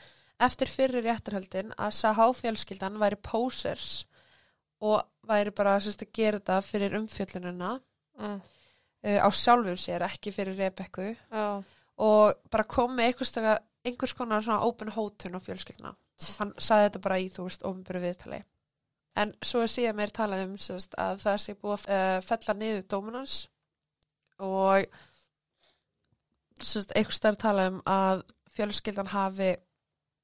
eftir 0.43 0.72
fyrir 0.74 1.05
réttarhöldin 1.05 1.72
að 1.78 1.95
Sahá 1.95 2.26
fjölskyldan 2.36 2.99
væri 2.99 3.20
posers 3.24 4.03
og 4.82 5.05
væri 5.30 5.53
bara 5.55 5.78
sérst, 5.80 6.03
að 6.03 6.12
gera 6.18 6.41
þetta 6.41 6.57
fyrir 6.66 6.97
umfjöllununa 6.99 7.72
mm. 8.20 8.39
Uh, 9.06 9.20
á 9.26 9.30
sjálfur 9.34 9.80
sér, 9.80 10.06
ekki 10.08 10.34
fyrir 10.36 10.58
Rebekku 10.60 11.12
og 12.02 12.39
bara 12.52 12.66
kom 12.70 12.95
með 12.97 13.12
einhvers, 13.12 13.36
einhvers 13.86 14.16
konar 14.18 14.43
svona 14.45 14.66
open 14.66 14.91
hótun 14.95 15.38
á 15.38 15.39
fjölskylduna. 15.43 15.93
Hann 16.39 16.54
sagði 16.58 16.88
þetta 16.88 17.04
bara 17.06 17.20
í, 17.22 17.30
þú 17.34 17.45
veist, 17.47 17.64
ofinböru 17.68 18.02
viðtali. 18.04 18.41
En 19.22 19.34
svo 19.43 19.64
er 19.66 19.72
síðan 19.72 19.97
meir 19.99 20.14
talað 20.16 20.45
um 20.45 20.54
sérst, 20.62 20.95
að 21.02 21.24
það 21.26 21.39
sé 21.43 21.56
búið 21.60 21.88
að 21.91 21.97
uh, 21.97 22.20
fella 22.26 22.56
niður 22.58 22.86
dómunans 22.93 23.39
og 24.41 24.86
einhvers 26.62 27.20
þar 27.22 27.38
talað 27.41 27.74
um 27.74 27.82
að 27.89 28.24
fjölskyldan 28.56 29.12
hafi 29.12 29.52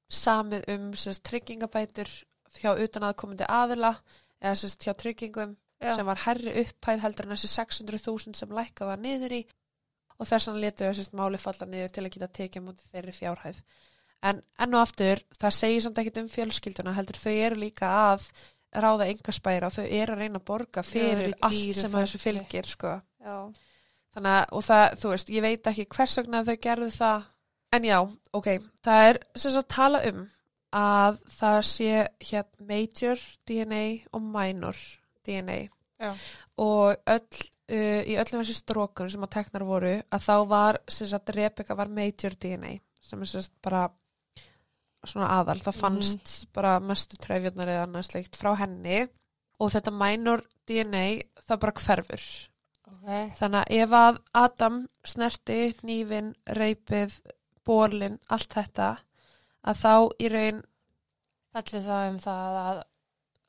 samið 0.08 0.66
um 0.72 0.90
sérst, 0.96 1.24
tryggingabætur 1.28 2.10
hjá 2.58 2.72
utan 2.72 3.06
aðkomandi 3.08 3.46
aðila 3.48 3.92
eða 4.40 4.54
sérst, 4.62 4.86
hjá 4.86 4.94
tryggingum 4.96 5.56
já, 5.80 5.92
sem 5.94 6.08
var 6.08 6.22
herri 6.24 6.54
upphæð 6.62 7.04
heldur 7.04 7.28
en 7.28 7.36
þessi 7.36 7.50
600.000 7.54 8.38
sem 8.38 8.54
lækkað 8.58 8.92
var 8.92 9.02
niður 9.02 9.36
í 9.38 9.42
og 10.18 10.26
þess 10.26 10.50
vegna 10.50 10.64
letu 10.64 10.86
þessist 10.86 11.14
máli 11.16 11.40
falla 11.40 11.68
niður 11.70 11.94
til 11.94 12.04
að 12.04 12.12
geta 12.16 12.30
tekið 12.40 12.64
mútið 12.66 12.92
þeirri 12.94 13.14
fjárhæð. 13.14 13.62
En 14.28 14.40
enn 14.58 14.74
og 14.74 14.82
aftur, 14.82 15.22
það 15.38 15.54
segir 15.54 15.84
samt 15.84 16.00
ekkit 16.02 16.22
um 16.24 16.30
fjölskylduna, 16.32 16.94
heldur 16.96 17.20
þau 17.20 17.34
eru 17.34 17.60
líka 17.60 17.90
að 18.10 18.24
ráða 18.74 19.06
engaspæra 19.12 19.70
og 19.70 19.76
þau 19.76 19.84
eru 19.86 20.16
að 20.16 20.24
reyna 20.24 20.40
að 20.40 20.46
borga 20.50 20.82
fyrir 20.84 21.30
í 21.30 21.36
allt 21.46 21.78
sem 21.78 21.94
að 21.94 22.04
þessu 22.04 22.20
fylgir, 22.24 22.68
sko. 22.68 22.96
já, 23.22 23.36
Þannig 24.16 24.34
að, 24.34 24.44
og 24.56 24.64
það, 24.66 24.84
þú 24.98 25.12
veist, 25.12 25.30
ég 25.30 25.44
veit 25.44 25.70
ekki 25.70 25.86
hvers 25.94 26.16
vegna 26.18 26.42
þau 26.48 26.56
gerðu 26.66 26.90
það. 26.96 27.28
En 27.76 27.84
já, 27.84 27.98
ok, 28.34 28.48
það 28.82 29.06
er 29.06 29.20
sem 29.36 29.54
sagt 29.54 29.62
að 29.62 29.74
tala 29.76 30.02
um 30.08 30.22
að 30.78 31.18
það 31.38 31.58
sé 31.68 31.92
hér 32.30 32.46
major 32.68 33.22
DNA 33.48 33.84
og 34.16 34.24
minor 34.24 34.80
DNA 35.28 35.60
já, 35.68 36.10
og 36.64 37.12
öll, 37.14 37.46
uh, 37.70 38.02
í 38.02 38.16
öllum 38.16 38.42
þessi 38.42 38.58
strókun 38.58 39.12
sem 39.12 39.24
að 39.28 39.34
teknar 39.36 39.68
voru 39.68 39.94
að 40.00 40.26
þá 40.26 40.36
var, 40.50 40.82
sem 40.88 41.10
sagt, 41.10 41.34
Rebecca 41.36 41.76
var 41.78 41.92
major 41.92 42.34
DNA 42.34 42.78
sem 43.08 43.22
er 43.22 43.30
sem 43.30 43.44
sagt 43.44 43.56
bara 43.64 43.86
svona 45.06 45.30
aðal, 45.38 45.58
það 45.62 45.78
fannst 45.78 46.34
bara 46.54 46.76
mestu 46.82 47.18
trefjarnar 47.20 47.70
eða 47.72 47.86
annað 47.86 48.08
sleikt 48.10 48.38
frá 48.38 48.52
henni. 48.58 49.06
Og 49.58 49.72
þetta 49.74 49.94
minor 49.94 50.44
DNA 50.68 51.04
það 51.46 51.60
bara 51.64 51.82
hverfur. 51.82 52.24
Ok, 52.88 53.08
þannig 53.38 53.58
að 53.60 53.82
ef 53.82 53.94
að 53.98 54.20
Adam 54.42 54.78
snerti, 55.06 55.58
nýfin, 55.86 56.32
reypið 56.56 57.18
bólin, 57.66 58.18
allt 58.32 58.54
þetta 58.54 58.90
að 59.68 59.80
þá 59.82 59.94
í 60.22 60.30
raun 60.32 60.62
fellur 61.52 61.84
það 61.88 62.06
um 62.12 62.18
það 62.22 62.58
að 62.62 62.80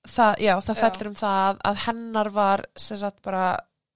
það, 0.09 0.33
já, 0.45 0.53
það 0.65 0.81
fellur 0.83 1.09
um 1.11 1.17
það 1.19 1.59
að 1.69 1.81
hennar 1.85 2.29
var 2.35 2.65
sem 2.79 2.99
sagt 3.01 3.21
bara 3.25 3.43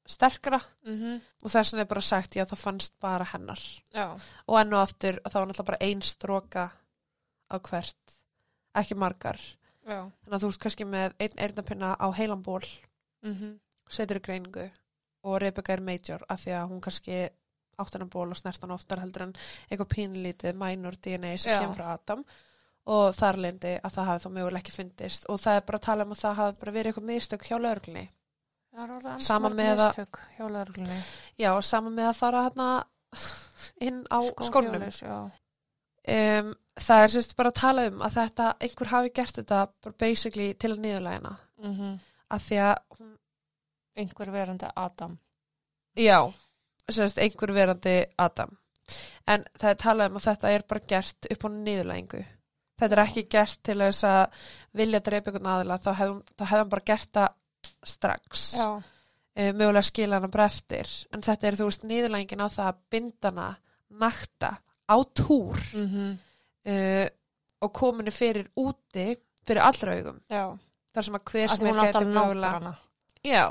sterkara. 0.10 0.60
Mm 0.88 1.22
og 1.44 1.52
þess 1.52 1.74
vegna 1.74 1.84
er 1.84 1.90
bara 1.90 2.02
sagt, 2.08 2.36
já, 2.38 2.46
það 2.48 2.60
fannst 2.62 2.94
bara 3.04 3.26
hennar. 3.34 3.60
Já, 3.92 4.06
og 4.48 4.60
enn 4.60 4.74
og 4.74 4.80
aftur, 4.80 5.18
þá 5.28 5.36
var 5.36 5.50
náttúrulega 5.50 5.70
bara 5.72 5.82
ein 5.90 6.02
stróka 6.08 6.64
á 7.52 7.56
hvert 7.60 8.16
ekki 8.80 8.96
margar, 8.96 9.40
já. 9.84 10.00
Þannig 10.24 10.38
að 10.38 10.46
þú 10.46 10.52
ert 10.54 10.62
kannski 10.64 10.88
með 10.88 11.18
einn 11.20 11.36
eyrnapinna 11.38 11.94
á 12.00 12.08
heilamból 12.16 12.64
mm 13.24 13.60
setur 13.94 14.18
í 14.18 14.24
greiningu. 14.24 14.70
Og 15.28 15.36
Rebecca 15.44 15.76
er 15.76 15.84
major 15.84 16.24
af 16.32 16.40
því 16.42 16.54
að 16.58 16.70
hún 16.72 16.82
kannski 16.82 17.18
átt 17.78 17.94
hennar 17.96 18.10
ból 18.10 18.32
og 18.32 18.38
snert 18.40 18.64
hann 18.64 18.74
oftar 18.74 19.02
heldur 19.04 19.28
en 19.28 19.36
eitthvað 19.68 19.92
pínlítið 19.94 20.58
minor 20.58 20.96
DNA 20.96 21.36
sem 21.38 21.60
kemur 21.60 21.78
frá 21.78 21.94
Adam 21.94 22.24
og 22.86 23.14
þar 23.16 23.38
leindi 23.46 23.74
að 23.80 23.94
það 23.96 24.08
hafi 24.10 24.24
þá 24.26 24.32
mögulega 24.38 24.60
ekki 24.64 24.76
fundist. 24.76 25.26
Og 25.32 25.40
það 25.40 25.56
er 25.60 25.66
bara 25.68 25.78
að 25.80 25.86
tala 25.88 26.04
um 26.08 26.12
að 26.16 26.22
það 26.24 26.36
hafi 26.42 26.58
bara 26.64 26.72
verið 26.76 26.92
eitthvað 26.92 27.08
mistök 27.12 27.46
hjá 27.48 27.56
lögreglunni. 27.64 28.06
Það 28.74 28.84
er 28.84 28.94
orðið 28.98 29.20
Sama 29.28 29.48
ansmörg 29.50 29.60
með 29.62 29.84
að- 29.84 29.96
já, 31.44 31.50
saman 31.62 31.94
með 31.94 32.10
að 32.10 32.18
fara 32.20 32.44
hérna 32.48 32.68
inn 33.88 34.00
á 34.10 34.18
já. 35.06 35.18
um, 36.14 36.56
það 36.82 37.04
er 37.04 37.12
sérst 37.14 37.36
bara 37.38 37.52
að 37.54 37.60
tala 37.62 37.86
um 37.92 38.02
að 38.02 38.16
þetta, 38.18 38.48
einhver 38.66 38.88
hafi 38.92 39.12
gert 39.14 39.38
þetta 39.40 39.60
bara 39.84 39.96
basically 40.00 40.54
til 40.54 40.72
að 40.74 40.82
niðurlægina 40.88 41.36
mm 41.64 42.00
af 42.34 42.42
því 42.48 42.58
að 42.66 42.78
hún, 42.98 43.12
einhver 43.96 44.32
verandi 44.34 44.66
Adam. 44.76 45.18
Já, 45.96 46.34
sérst 46.90 47.20
einhver 47.22 47.52
verandi 47.54 47.94
Adam. 48.18 48.58
En 49.30 49.44
það 49.54 49.70
er 49.70 49.76
talað 49.84 50.10
um 50.10 50.18
að 50.18 50.26
þetta 50.32 50.50
er 50.50 50.64
bara 50.68 50.82
gert 50.90 51.28
upp 51.32 51.46
á 51.46 51.50
niðurlægingu. 51.54 52.24
Þetta 52.84 52.98
er 52.98 53.04
ekki 53.06 53.26
gert 53.32 53.62
til 53.64 53.78
þess 53.80 54.08
að 54.10 54.44
vilja 54.80 55.02
dreipa 55.06 55.32
einhvern 55.32 55.52
aðila, 55.54 55.80
þá 55.80 55.90
hefðum, 56.02 56.22
hefðum 56.44 56.74
bara 56.74 56.88
gert 56.92 57.12
það 57.16 57.74
strax. 57.94 58.46
uh, 58.68 59.52
mögulega 59.56 59.88
skila 59.90 60.20
hana 60.20 60.32
bara 60.34 60.48
eftir. 60.52 60.94
En 61.16 61.26
þetta 61.26 61.50
er 61.50 61.60
þú 61.60 61.70
veist 61.70 61.88
niðurlægingin 61.88 62.46
á 62.46 62.48
það 62.54 62.70
að 62.72 62.82
bindana 62.94 63.50
nakta 64.04 64.56
á 64.90 64.98
túr 65.16 65.60
mm 65.74 66.14
uh, 66.68 67.08
og 67.64 67.72
kominu 67.72 68.12
fyrir 68.12 68.50
úti 68.60 69.14
fyrir 69.48 69.64
allra 69.64 69.94
augum. 69.96 70.18
Já. 70.28 70.52
Þar 70.94 71.06
sem 71.06 71.16
að 71.16 71.30
hver 71.32 71.54
sem 71.54 71.68
er 71.68 71.78
náttúr 71.78 72.10
mögulega 72.12 72.74
já, 73.24 73.46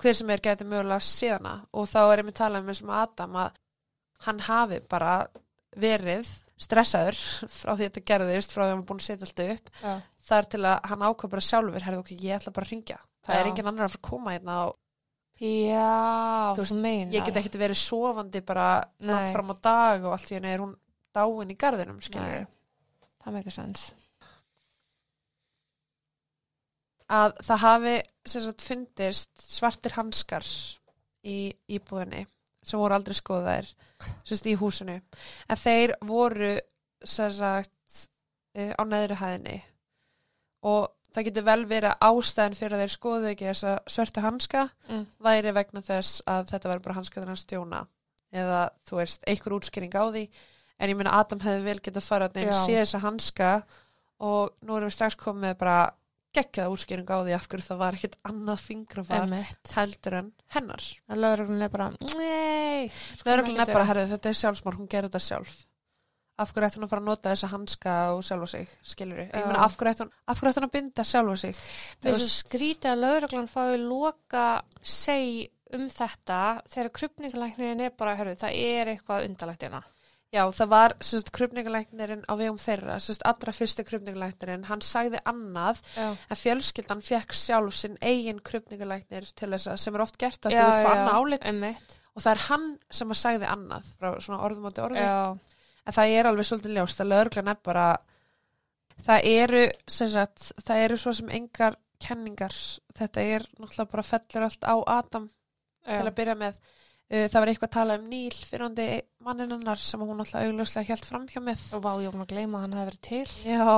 hver 0.00 0.16
sem 0.16 0.30
er 0.32 0.42
gæti 0.42 0.64
mögulega 0.64 1.04
séðana 1.04 1.54
og 1.72 1.88
þá 1.90 2.00
er 2.04 2.22
einmitt 2.22 2.38
talað 2.40 2.64
um 2.64 2.72
eins 2.72 2.80
og 2.82 2.88
með 2.88 3.02
Adam 3.02 3.36
að 3.42 3.58
hann 4.24 4.40
hafi 4.46 4.80
bara 4.88 5.12
verið 5.76 6.30
stressaður 6.60 7.18
frá 7.50 7.72
því 7.74 7.74
að 7.74 7.84
þetta 7.88 8.02
gerðist 8.10 8.52
frá 8.54 8.62
því 8.62 8.66
að 8.66 8.72
hann 8.74 8.80
var 8.82 8.88
búin 8.90 9.00
að 9.02 9.06
setja 9.08 9.26
alltaf 9.26 9.50
upp 9.54 9.70
já, 9.82 9.94
þar 10.28 10.48
til 10.54 10.62
að 10.64 10.88
hann 10.90 11.04
ákvað 11.08 11.32
bara 11.34 11.46
sjálfur 11.48 11.86
herði 11.88 12.00
okkur, 12.04 12.22
ég 12.24 12.38
ætla 12.38 12.52
bara 12.54 12.68
að 12.68 12.72
ringja 12.74 12.98
það 13.24 13.34
er 13.34 13.44
Já. 13.44 13.50
engin 13.50 13.70
annar 13.70 13.84
að 13.88 13.94
fara 13.94 14.02
að 14.02 14.08
koma 14.10 14.34
hérna 14.36 14.58
og 14.68 14.76
já 15.42 16.54
Þú 16.54 16.62
veist, 16.62 16.76
meinar. 16.78 17.14
ég 17.16 17.26
get 17.26 17.40
ekkert 17.40 17.58
verið 17.58 17.80
sofandi 17.80 18.40
bara 18.46 18.68
Nei. 19.00 19.08
nátt 19.10 19.32
fram 19.34 19.50
á 19.50 19.56
dag 19.66 20.04
og 20.06 20.14
allt 20.14 20.30
í 20.30 20.38
henni 20.38 20.52
er 20.54 20.62
hún 20.62 20.76
dáin 21.14 21.50
í 21.50 21.58
garðinum, 21.58 21.98
Nei, 21.98 22.06
skilur 22.06 22.46
það 23.24 23.38
meikir 23.38 23.56
sens 23.58 23.88
að 27.14 27.34
það 27.44 27.60
hafi 27.64 27.94
sem 28.30 28.44
sagt 28.46 28.64
fundist 28.64 29.42
svartir 29.44 29.94
hanskar 29.98 30.46
í 31.24 31.52
íbúðinni 31.76 32.24
sem 32.64 32.80
voru 32.80 32.96
aldrei 32.96 33.16
skoðaðir 33.18 33.70
sagt 34.24 34.48
í 34.50 34.56
húsinu 34.60 34.98
en 34.98 35.60
þeir 35.60 35.94
voru 36.04 36.54
sem 37.04 37.32
sagt 37.34 38.00
eh, 38.56 38.72
á 38.72 38.82
neðri 38.88 39.18
hæðinni 39.20 39.58
og 40.64 40.88
það 41.14 41.28
getur 41.28 41.46
vel 41.46 41.60
verið 41.70 41.90
að 41.92 42.08
ástæðan 42.08 42.58
fyrir 42.58 42.76
að 42.76 42.84
þeir 42.84 42.94
skoðu 42.94 43.30
ekki 43.30 43.48
þessa 43.50 43.74
svörtu 43.96 44.24
hanska 44.24 44.64
mm. 44.88 45.04
væri 45.22 45.54
vegna 45.54 45.84
þess 45.84 46.24
að 46.30 46.48
þetta 46.52 46.72
væri 46.72 46.84
bara 46.86 46.98
hanska 46.98 47.20
þennan 47.20 47.40
stjóna 47.40 47.84
eða 48.34 48.60
þú 48.88 48.98
veist, 48.98 49.22
einhver 49.30 49.56
útskýring 49.58 49.94
á 49.94 50.04
því 50.10 50.24
en 50.82 50.90
ég 50.90 50.98
meina 50.98 51.18
Adam 51.20 51.42
hefði 51.44 51.66
vel 51.68 51.80
getað 51.84 52.08
farið 52.08 52.30
að 52.30 52.40
neina 52.40 52.54
Já. 52.56 52.62
sé 52.64 52.78
þessa 52.80 53.02
hanska 53.04 53.50
og 54.24 54.56
nú 54.64 54.78
erum 54.78 54.90
við 54.90 54.96
strax 54.96 55.18
komið 55.20 55.54
bara 55.60 55.78
geggjaða 56.34 56.72
útskýring 56.74 57.10
á 57.10 57.18
því 57.20 57.36
af 57.36 57.46
hverju 57.50 57.66
það 57.68 57.80
var 57.82 57.98
ekkit 57.98 58.16
annað 58.30 58.64
fingrafar 58.64 59.36
heldur 59.74 60.18
en 60.20 60.32
hennar. 60.56 60.88
Að 61.08 61.22
lögreglun 61.24 61.64
er 61.66 61.72
bara 61.72 61.92
nei 61.94 62.90
Lögreglan 63.24 63.60
er 63.60 63.64
ekki 63.64 63.76
bara, 63.76 63.86
herrið, 63.90 64.10
þetta 64.14 64.30
er 64.30 64.40
sjálfsmár, 64.40 64.76
hún 64.80 64.90
gerir 64.90 65.08
þetta 65.08 65.22
sjálf. 65.22 65.54
Af 66.42 66.50
hverju 66.50 66.66
ætti 66.66 66.80
hún 66.80 66.86
að 66.88 66.90
fara 66.90 67.02
að 67.04 67.08
nota 67.12 67.30
þessa 67.30 67.50
hanska 67.52 67.96
og 68.16 68.22
sjálfa 68.26 68.48
sig, 68.50 68.70
skilur 68.82 69.22
ég 69.22 69.28
Já. 69.30 69.44
meina 69.46 69.64
af 69.64 69.76
hverju 69.78 69.92
ætti 69.92 70.02
hún, 70.02 70.14
hún 70.58 70.66
að 70.66 70.72
binda 70.74 71.06
sjálfa 71.06 71.36
sig? 71.44 71.60
Mér 72.02 72.14
er 72.14 72.22
svo 72.22 72.30
skrítið 72.34 72.90
að 72.90 73.02
lögreglan 73.04 73.50
fái 73.52 73.76
loka 73.78 74.46
seg 74.82 75.52
um 75.74 75.86
þetta 75.90 76.40
þegar 76.70 76.94
krupningalæknirinn 76.98 77.84
er 77.86 77.94
bara, 77.98 78.16
herru, 78.18 78.34
það 78.38 78.58
er 78.58 78.94
eitthvað 78.94 79.28
undarlegt 79.28 79.66
hérna. 79.66 79.84
Já, 80.34 80.42
það 80.50 80.70
var 80.72 80.94
sérst 81.04 81.30
krupningalæknirinn 81.36 82.24
á 82.26 82.34
vegum 82.34 82.58
þeirra, 82.58 82.96
sérst 83.02 83.22
allra 83.28 83.52
fyrsti 83.54 83.84
krupningalæknirinn, 83.86 84.66
hann 84.66 84.82
sagði 84.82 85.20
annað 85.30 85.82
Já, 85.94 86.08
en 86.10 86.40
fjölskyldan 86.40 87.04
fekk 87.06 87.36
sjálf 87.38 87.76
sinn 87.78 87.94
eigin 88.02 88.40
krupningalæknir 88.42 89.28
til 89.38 89.52
þess 89.52 89.70
að 89.70 89.78
sem 89.84 89.98
er 89.98 90.04
oft 90.06 90.18
gert 90.18 90.48
að 90.48 90.56
já, 90.56 90.64
þú 90.64 90.90
annað 90.90 91.20
álit. 91.20 91.46
Emmett. 91.52 91.94
og 92.14 92.24
það 92.24 92.32
er 92.32 92.42
hann 92.48 92.66
sem 92.98 93.14
að 93.14 93.20
sagði 93.22 93.52
annað 93.54 93.92
frá 93.98 94.10
svona 94.26 94.42
orðum 94.48 94.68
átti 94.70 94.84
orði. 94.88 95.06
Já, 95.06 95.62
en 95.84 95.96
það 95.98 96.16
er 96.18 96.30
alveg 96.30 96.50
svolítið 96.50 96.76
ljóst 96.78 97.04
að 97.04 97.10
lögreglan 97.14 97.54
er 97.54 97.62
bara 97.70 97.86
það 99.04 99.28
eru 99.30 99.64
sagt, 99.86 100.50
það 100.62 100.84
eru 100.88 101.00
svo 101.00 101.14
sem 101.16 101.32
engar 101.34 101.78
kenningar, 102.04 102.54
þetta 102.98 103.22
er 103.22 103.46
náttúrulega 103.58 103.90
bara 103.92 104.06
fellur 104.06 104.46
allt 104.48 104.66
á 104.66 104.74
Adam 104.98 105.28
til 105.84 106.02
að 106.02 106.16
byrja 106.16 106.34
með 106.40 106.58
það 107.08 107.36
var 107.36 107.50
eitthvað 107.50 107.68
að 107.68 107.76
tala 107.76 107.98
um 108.00 108.08
Níl 108.08 108.38
fyrrandi 108.48 108.88
manninannar 109.24 109.80
sem 109.80 110.00
hún 110.00 110.22
alltaf 110.22 110.40
augljóslega 110.40 110.88
helt 110.88 111.08
framhjá 111.08 111.42
með 111.44 111.64
Og 111.76 111.84
vá, 111.84 111.90
ég 112.00 112.08
var 112.08 112.16
búin 112.16 112.24
að 112.24 112.32
gleyma 112.32 112.58
að 112.58 112.64
hann 112.64 112.76
hefði 112.78 112.88
verið 112.90 113.02
til. 113.08 113.34
Já, 113.44 113.74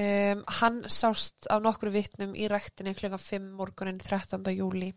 um, 0.00 0.42
hann 0.60 0.82
sást 0.88 1.48
af 1.50 1.62
nokkru 1.64 1.92
vitnum 1.94 2.34
í 2.38 2.48
rektinni 2.50 2.94
klukkan 2.94 3.22
5 3.22 3.48
morgunin 3.58 3.98
13. 4.00 4.44
júli 4.54 4.92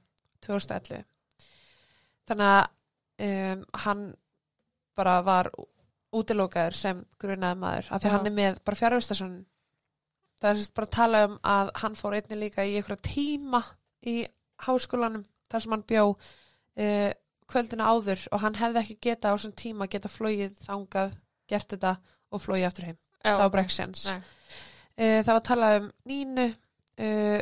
2011 0.45 1.03
þannig 2.29 2.51
að 2.51 2.67
um, 3.27 3.63
hann 3.85 4.03
bara 4.97 5.15
var 5.25 5.49
útilókaður 6.13 6.77
sem 6.77 7.01
grunaði 7.21 7.59
maður 7.59 7.89
af 7.89 8.03
því 8.03 8.09
Já. 8.09 8.13
hann 8.15 8.29
er 8.29 8.37
með 8.37 8.61
bara 8.65 8.79
fjárvistasun 8.79 9.33
það 10.41 10.49
er 10.51 10.61
sérst 10.61 10.75
bara 10.77 10.89
að 10.89 10.95
tala 10.97 11.23
um 11.27 11.35
að 11.55 11.73
hann 11.81 11.97
fór 11.97 12.17
einnig 12.19 12.41
líka 12.43 12.65
í 12.67 12.75
einhverja 12.77 13.07
tíma 13.07 13.63
í 14.05 14.19
háskólanum 14.67 15.25
þar 15.49 15.65
sem 15.65 15.75
hann 15.75 15.87
bjó 15.89 16.05
uh, 16.13 17.11
kvöldina 17.49 17.89
áður 17.91 18.27
og 18.31 18.43
hann 18.43 18.59
hefði 18.59 18.83
ekki 18.83 18.99
geta 19.09 19.31
á 19.31 19.35
þessum 19.35 19.55
tíma 19.59 19.89
geta 19.91 20.11
flóið 20.11 20.55
þangað, 20.65 21.17
gert 21.49 21.75
þetta 21.75 21.95
og 22.33 22.41
flóið 22.43 22.67
aftur 22.69 22.89
heim. 22.89 22.99
Já, 23.23 23.31
það 23.31 23.43
var 23.43 23.51
bara 23.55 23.63
ekki 23.63 23.77
sens 23.77 24.05
uh, 24.09 25.19
það 25.23 25.31
var 25.31 25.39
að 25.39 25.49
tala 25.49 25.73
um 25.79 25.89
Nínu 26.09 26.47
uh, 26.53 27.41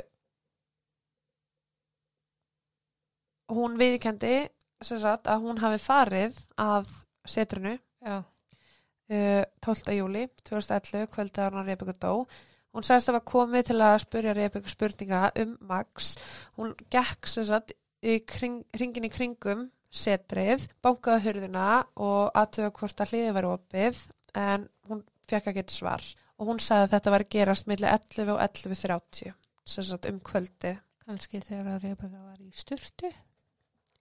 hún 3.51 3.79
viðkendi 3.79 4.35
sagt 4.81 5.29
að 5.29 5.43
hún 5.45 5.61
hafi 5.61 5.81
farið 5.81 6.37
að 6.61 6.93
setrinu 7.29 7.75
Já, 8.01 8.21
uh, 8.21 9.43
12. 9.61 9.97
júli 9.97 10.25
2011 10.47 11.11
kvöldi 11.11 11.43
að 11.43 11.57
hún 11.57 11.67
Rebeka 11.67 11.93
dó. 12.01 12.25
Hún 12.71 12.85
sagðist 12.87 13.11
að 13.11 13.17
var 13.19 13.27
komið 13.27 13.67
til 13.67 13.79
að 13.83 13.97
spurja 14.05 14.33
Rebeka 14.33 14.71
spurninga 14.71 15.19
um 15.43 15.57
Max. 15.69 16.15
Hún 16.57 16.73
gekk 16.89 17.29
sagt 17.29 17.75
í 18.01 18.21
kring, 18.25 18.63
ringin 18.79 19.05
í 19.05 19.11
kringum 19.13 19.67
setrið, 19.91 20.67
bankaði 20.83 21.25
hurðina 21.25 21.67
og 21.99 22.31
aðtöða 22.37 22.73
hvort 22.79 23.03
að 23.03 23.13
hliði 23.13 23.33
væri 23.35 23.49
opið 23.51 24.03
en 24.39 24.67
hún 24.87 25.01
fekk 25.27 25.51
ekki 25.51 25.65
svar 25.73 26.05
og 26.39 26.47
hún 26.49 26.61
sagði 26.63 26.87
að 26.87 26.93
þetta 26.95 27.13
var 27.13 27.25
að 27.25 27.33
gerast 27.35 27.67
milli 27.69 27.89
11 27.89 28.31
og 28.33 28.39
11.30 28.45 29.33
sem 29.71 29.87
sagt 29.87 30.07
um 30.09 30.21
kvöldi 30.23 30.75
kannski 31.05 31.41
þegar 31.43 31.75
að 31.75 31.83
Rebeka 31.89 32.21
var 32.21 32.39
í 32.39 32.51
styrtu. 32.55 33.09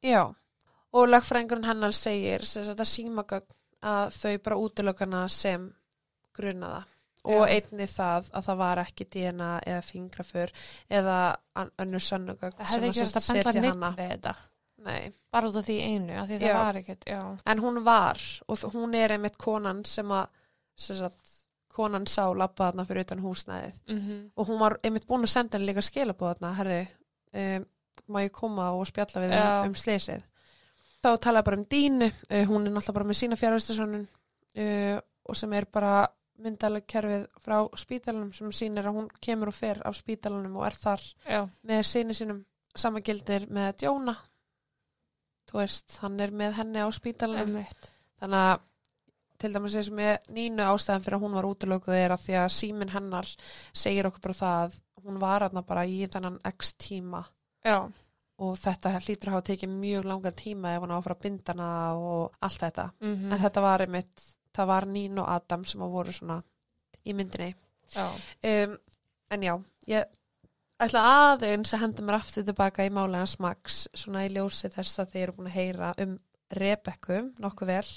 Já, 0.04 0.22
og 0.94 1.10
lagfræðingurinn 1.10 1.68
hennar 1.68 1.96
segir 1.96 2.46
sem 2.48 2.64
sagt 2.66 2.80
að 2.80 2.92
símagögn 2.92 3.56
að 3.90 4.14
þau 4.16 4.32
bara 4.44 4.60
útilökana 4.60 5.24
sem 5.32 5.66
grunaða 6.36 6.84
og 7.28 7.44
Já. 7.44 7.56
einni 7.56 7.86
það 7.88 8.30
að 8.32 8.46
það 8.46 8.60
var 8.62 8.80
ekki 8.80 9.06
DNA 9.12 9.50
eða 9.68 9.82
fingrafur 9.84 10.52
eða 10.88 11.16
önnur 11.82 12.04
sönnugögn 12.04 12.62
verið 12.80 13.18
að 13.20 13.98
við 13.98 14.14
þetta. 14.14 14.34
Nei, 14.84 15.12
Bara 15.30 15.48
út 15.50 15.56
af 15.60 15.66
því 15.66 15.76
einu, 15.84 16.14
af 16.18 16.28
því 16.28 16.38
það 16.40 16.48
Já. 16.48 16.54
var 16.58 16.78
ekkert, 16.80 17.04
já. 17.06 17.20
en 17.46 17.58
hún 17.62 17.82
var 17.84 18.20
og 18.48 18.62
hún 18.74 18.94
er 18.98 19.12
einmitt 19.12 19.36
konan 19.38 19.84
sem 19.84 20.08
að 20.10 20.26
sem 20.80 20.96
sagt, 20.96 21.34
konan 21.70 22.06
sá 22.08 22.24
labba 22.34 22.70
þarna 22.70 22.86
fyrir 22.88 23.04
utan 23.04 23.20
húsnæðið 23.22 23.76
Mm 23.92 24.30
og 24.36 24.48
hún 24.48 24.58
var 24.58 24.78
einmitt 24.82 25.06
búin 25.06 25.22
að 25.26 25.34
senda 25.34 25.58
henni 25.58 25.68
líka 25.70 25.84
skilabóð 25.84 26.32
þarna, 26.34 26.54
herðu, 26.56 26.80
um, 27.34 27.66
má 28.08 28.22
ég 28.24 28.32
koma 28.32 28.70
og 28.72 28.86
spjalla 28.88 29.20
við 29.22 29.34
Já. 29.36 29.66
um, 29.66 29.74
sleysið. 29.74 30.24
Þá 31.00 31.10
talaði 31.16 31.44
bara 31.44 31.56
um 31.60 31.64
Dínu, 31.70 32.08
uh, 32.10 32.44
hún 32.48 32.66
er 32.66 32.72
náttúrulega 32.72 32.96
bara 32.96 33.08
með 33.10 33.20
sína 33.20 33.36
fjárhæstasönnun 33.40 34.08
uh, 34.56 34.98
og 35.28 35.36
sem 35.36 35.52
er 35.52 35.66
bara 35.72 36.08
myndalega 36.40 36.86
kerfið 36.88 37.26
frá 37.44 37.58
spítalanum 37.76 38.32
sem 38.32 38.50
sýnir 38.52 38.88
að 38.88 38.96
hún 38.96 39.08
kemur 39.20 39.52
og 39.52 39.54
fer 39.54 39.82
af 39.84 39.94
spítalanum 39.98 40.56
og 40.56 40.66
er 40.66 40.76
þar 40.80 41.02
Já, 41.28 41.42
með 41.68 41.82
síni 41.84 42.16
sínum 42.16 42.44
samagildir 42.74 43.46
með 43.52 43.74
Djóna. 43.82 44.16
Þú 45.50 45.58
veist, 45.58 45.96
hann 46.02 46.20
er 46.22 46.30
með 46.30 46.52
henni 46.60 46.82
á 46.84 46.88
spítalanum 46.94 47.56
emmett. 47.56 47.88
þannig 48.22 48.44
að 48.50 48.60
til 49.40 49.52
dæmis 49.54 49.74
eins 49.80 49.88
og 49.88 49.96
með 49.96 50.28
nínu 50.36 50.62
ástæðan 50.68 51.02
fyrir 51.06 51.16
að 51.16 51.22
hún 51.24 51.34
var 51.38 51.46
útilökuð 51.48 51.96
er 51.96 52.12
að 52.14 52.24
því 52.26 52.34
að 52.42 52.50
síminn 52.52 52.92
hennar 52.92 53.28
segir 53.72 54.06
okkur 54.10 54.20
bara 54.26 54.36
það 54.40 54.64
að 54.66 54.74
hún 55.06 55.18
var 55.22 55.46
aðna 55.46 55.62
bara 55.64 55.84
í 55.88 56.02
þennan 56.12 56.36
x 56.52 56.74
tíma 56.76 57.22
Já, 57.64 57.78
og 58.40 58.52
þetta 58.60 58.92
hlýtur 59.00 59.30
að 59.30 59.34
hafa 59.38 59.46
tekið 59.48 59.72
mjög 59.80 60.04
langan 60.10 60.36
tíma 60.36 60.74
ef 60.76 60.84
hún 60.84 60.92
á 60.92 60.96
að 60.98 61.02
fara 61.08 61.16
að 61.18 61.24
binda 61.24 61.52
hana 61.56 61.70
og 61.96 62.36
allt 62.40 62.60
þetta. 62.66 62.86
mm 63.00 63.32
En 63.32 63.40
þetta 63.46 63.60
var 63.64 63.80
einmitt, 63.86 64.22
það 64.56 64.66
var 64.74 64.86
Nín 64.92 65.18
og 65.24 65.28
Adam 65.34 65.64
sem 65.64 65.82
að 65.84 65.90
voru 65.96 66.12
svona 66.12 66.38
í 67.04 67.12
myndinni. 67.16 67.54
já. 67.96 68.06
Um, 68.44 68.76
en 69.30 69.42
já, 69.48 69.54
ég 69.88 70.04
ætla 70.80 71.04
aðeins 71.30 71.74
að 71.74 71.82
henda 71.84 72.04
mér 72.06 72.18
aftur 72.20 72.46
tilbaka 72.48 72.86
í 72.86 72.92
málega 72.94 73.28
smaks 73.28 73.84
svona 73.94 74.24
í 74.26 74.32
ljósi 74.34 74.70
þess 74.72 75.02
að 75.02 75.14
þið 75.14 75.22
eru 75.22 75.36
búin 75.36 75.50
að 75.50 75.58
heyra 75.58 75.94
um 76.04 76.18
Rebekku 76.56 77.18
nokkuð 77.38 77.70
vel. 77.70 77.88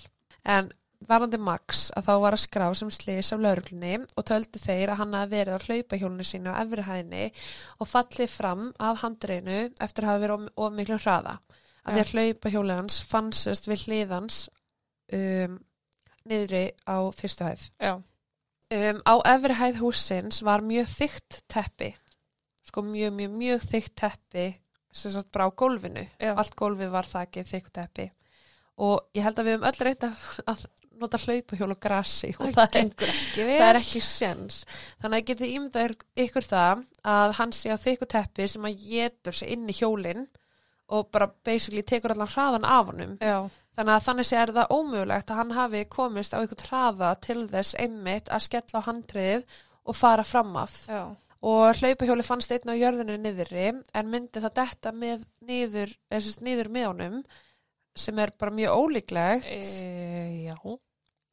En 0.43 0.69
varandi 1.07 1.39
Max 1.41 1.87
að 1.97 2.07
þá 2.07 2.13
var 2.23 2.35
að 2.35 2.43
skrá 2.43 2.65
sem 2.77 2.91
slis 2.93 3.31
af 3.33 3.41
lauruglunni 3.43 3.97
og 4.03 4.25
töldu 4.27 4.61
þeir 4.61 4.93
að 4.93 4.99
hann 5.01 5.17
hafi 5.17 5.33
verið 5.33 5.57
á 5.57 5.65
hlaupahjólinu 5.67 6.27
sínu 6.27 6.53
á 6.53 6.61
efrihæðinni 6.63 7.25
og 7.79 7.89
fallið 7.89 8.31
fram 8.31 8.69
að 8.79 9.01
handreinu 9.03 9.59
eftir 9.83 10.05
að 10.05 10.11
hafa 10.11 10.23
verið 10.23 10.47
of, 10.55 10.73
miklu 10.77 10.99
hraða. 11.01 11.37
Af 11.83 11.95
því 11.95 12.03
að 12.03 12.13
hlaupahjóli 12.13 12.77
hans 12.79 13.01
fannsist 13.09 13.67
við 13.67 13.87
hliðans 13.87 14.39
um, 15.11 15.57
niðri 16.29 16.65
á 16.87 16.97
fyrstu 17.15 17.49
hæð. 17.49 17.67
Um, 18.73 19.01
á 19.03 19.15
efri 19.33 19.57
hæð 19.59 19.81
húsins 19.83 20.39
var 20.45 20.63
mjög 20.65 20.87
þykkt 20.93 21.41
teppi, 21.51 21.91
sko 22.73 22.83
mjög, 22.89 23.13
mjög, 23.13 23.33
mjög 23.37 23.65
þykkt 23.69 23.95
teppi 24.01 24.49
sem 24.93 25.13
sagt 25.13 25.31
bara 25.33 25.45
á 25.45 25.51
gólfinu. 25.53 26.07
Já. 26.17 26.33
Allt 26.33 26.55
gólfið 26.57 26.93
var 26.93 27.05
þakkið 27.09 27.49
þykkt 27.53 27.73
teppi 27.77 28.09
og 28.81 29.03
ég 29.13 29.21
held 29.21 29.37
að 29.37 29.45
við 29.45 29.53
höfum 29.53 29.67
öll 29.69 29.85
reynd 29.85 30.05
að, 30.07 30.21
að 30.49 30.61
nota 31.03 31.19
hlaupahjól 31.21 31.73
og 31.73 31.81
grassi 31.81 32.31
og 32.39 32.53
það, 32.53 32.77
er, 32.79 32.87
ekki 33.09 33.45
vel. 33.45 33.57
það 33.59 33.67
er 33.67 33.79
ekki 33.79 34.01
sens. 34.05 34.59
Þannig 35.01 35.19
að 35.19 35.27
getið 35.29 35.51
ímyndað 35.57 35.97
ykkur 36.25 36.47
það 36.47 36.85
að 37.13 37.33
hann 37.39 37.53
sé 37.53 37.73
á 37.73 37.77
þykku 37.81 38.07
teppi 38.09 38.47
sem 38.49 38.65
að 38.69 38.87
getur 38.87 39.37
sig 39.37 39.53
inn 39.53 39.69
í 39.69 39.77
hjólinn 39.77 40.25
og 40.93 41.09
bara 41.13 41.29
basically 41.45 41.83
tekur 41.85 42.13
allan 42.13 42.33
hraðan 42.33 42.65
af 42.65 42.89
honum. 42.89 43.17
Já, 43.21 43.45
Þannig 43.73 43.95
að 43.95 44.03
þannig 44.05 44.27
sé 44.29 44.37
er 44.37 44.51
það 44.53 44.73
ómögulegt 44.75 45.31
að 45.33 45.39
hann 45.39 45.53
hafi 45.57 45.79
komist 45.89 46.33
á 46.33 46.37
einhvern 46.37 46.67
hraða 46.67 47.13
til 47.25 47.39
þess 47.49 47.77
einmitt 47.81 48.27
að 48.29 48.43
skella 48.45 48.81
á 48.85 48.87
handriðið 48.87 49.45
og 49.83 49.97
fara 49.97 50.25
fram 50.27 50.53
af. 50.61 50.75
já. 50.85 51.01
Og 51.43 51.75
hlaupahjóli 51.75 52.23
fannst 52.23 52.53
einn 52.55 52.71
á 52.71 52.75
jörðinu 52.79 53.17
niðri 53.19 53.65
en 53.73 54.11
myndi 54.11 54.39
það 54.43 54.53
detta 54.61 54.93
með 54.95 55.25
niður, 55.43 55.91
niður 56.39 56.69
með 56.71 56.85
honum 56.87 57.17
sem 57.99 58.19
er 58.23 58.31
bara 58.39 58.53
mjög 58.55 58.77
ólíklegt. 58.79 59.49
E, 59.49 60.47
já. 60.47 60.55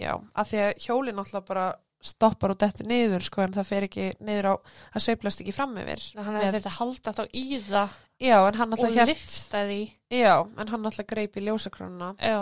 Já, 0.00 0.14
af 0.34 0.50
því 0.50 0.60
að 0.64 0.82
hjólinn 0.82 1.18
náttúrulega 1.20 1.46
bara 1.46 1.68
stoppar 2.00 2.54
og 2.54 2.58
dettur 2.60 2.88
niður 2.88 3.22
sko 3.22 3.42
en 3.44 3.52
það 3.54 3.68
fer 3.68 3.86
ekki 3.86 4.06
niður 4.24 4.48
á, 4.50 4.54
það 4.94 5.04
sveiflast 5.04 5.42
ekki 5.44 5.54
fram 5.54 5.76
yfir. 5.82 6.04
Með- 6.16 6.30
hefði 6.40 6.52
þetta 6.56 6.72
halda 6.78 7.12
þá 7.18 7.22
í 7.36 7.44
það 7.68 7.98
Já, 8.20 8.36
en 8.48 8.58
hann 8.60 8.74
lyfta 8.96 9.62
því. 9.68 9.80
já, 10.12 10.34
en 10.58 10.68
hann 10.72 10.82
náttúrulega 10.84 11.12
greip 11.14 11.36
í 11.36 11.44
ljósakrónuna. 11.46 12.10
Já, 12.18 12.40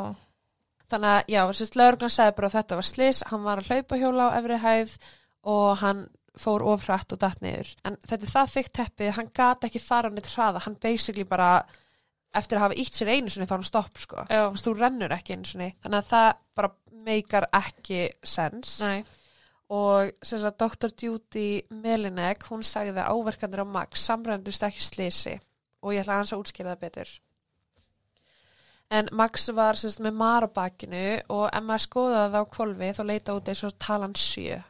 Þannig 0.88 1.10
að, 1.12 1.26
já, 1.28 1.42
sérst, 1.52 1.74
lauruglan 1.76 2.12
sagði 2.14 2.34
bara 2.38 2.48
að 2.48 2.54
þetta 2.56 2.76
var 2.78 2.86
slis, 2.88 3.18
hann 3.28 3.42
var 3.44 3.60
að 3.60 3.66
hlaupa 3.68 3.98
hjóla 4.00 4.28
á 4.32 4.36
efri 4.38 4.56
hæð 4.62 4.94
og 5.52 5.66
hann 5.82 5.98
fór 6.40 6.64
of 6.72 6.86
hratt 6.86 7.14
og 7.14 7.20
datt 7.22 7.42
niður. 7.44 7.74
En 7.88 7.98
þetta 8.02 8.26
er 8.26 8.32
það 8.32 8.54
þykkt 8.54 8.74
teppið, 8.78 9.12
hann 9.18 9.30
gat 9.36 9.68
ekki 9.68 9.82
fara 9.82 10.10
neitt 10.12 10.30
hraða, 10.32 10.64
hann 10.66 10.78
basically 10.82 11.26
bara, 11.28 11.50
eftir 12.36 12.58
að 12.58 12.66
hafa 12.66 12.80
ítt 12.82 12.98
sér 12.98 13.12
einu 13.14 13.32
sinni 13.32 13.48
þá 13.48 13.56
hann 13.58 13.68
stopp, 13.68 14.02
sko. 14.02 14.26
Þú 14.30 14.42
veist, 14.54 14.68
þú 14.68 14.74
rennur 14.78 15.16
ekki 15.16 15.36
einu 15.36 15.48
sinni. 15.48 15.70
Þannig 15.84 16.02
að 16.02 16.12
það 16.12 16.28
bara 16.60 16.72
meikar 17.08 17.48
ekki 17.58 18.02
sens. 18.26 18.78
Nei. 18.84 19.02
Og 19.68 20.14
sem 20.24 20.40
sagt, 20.40 20.62
Dr. 20.62 20.94
Judy 20.96 21.62
Melinek, 21.84 22.46
hún 22.48 22.64
sagði 22.64 23.02
að 23.02 23.12
áverkandur 23.12 23.66
á 23.68 23.72
Max 23.78 24.06
samrændust 24.08 24.64
ekki 24.64 24.80
slisi 24.80 25.34
og 25.84 25.92
ég 25.94 26.02
ætla 26.02 26.22
hans 26.22 26.32
að 26.32 26.40
útskýra 26.42 26.72
það 26.72 26.84
betur. 26.86 27.10
En 28.88 29.08
Max 29.12 29.50
var 29.52 29.76
sem 29.76 29.92
sagt, 29.92 30.00
með 30.06 30.16
mar 30.16 30.46
á 30.46 30.50
bakinu 30.50 31.04
og 31.28 31.44
ef 31.52 31.64
maður 31.64 31.84
skoðaði 31.84 32.30
það 32.32 32.40
á 32.40 32.52
kvolfi 32.54 32.90
þá 32.96 33.02
leita 33.10 33.36
út 33.36 33.50
eins 33.52 33.64
og 33.68 33.74
talan 33.84 34.16
7. 34.16 34.62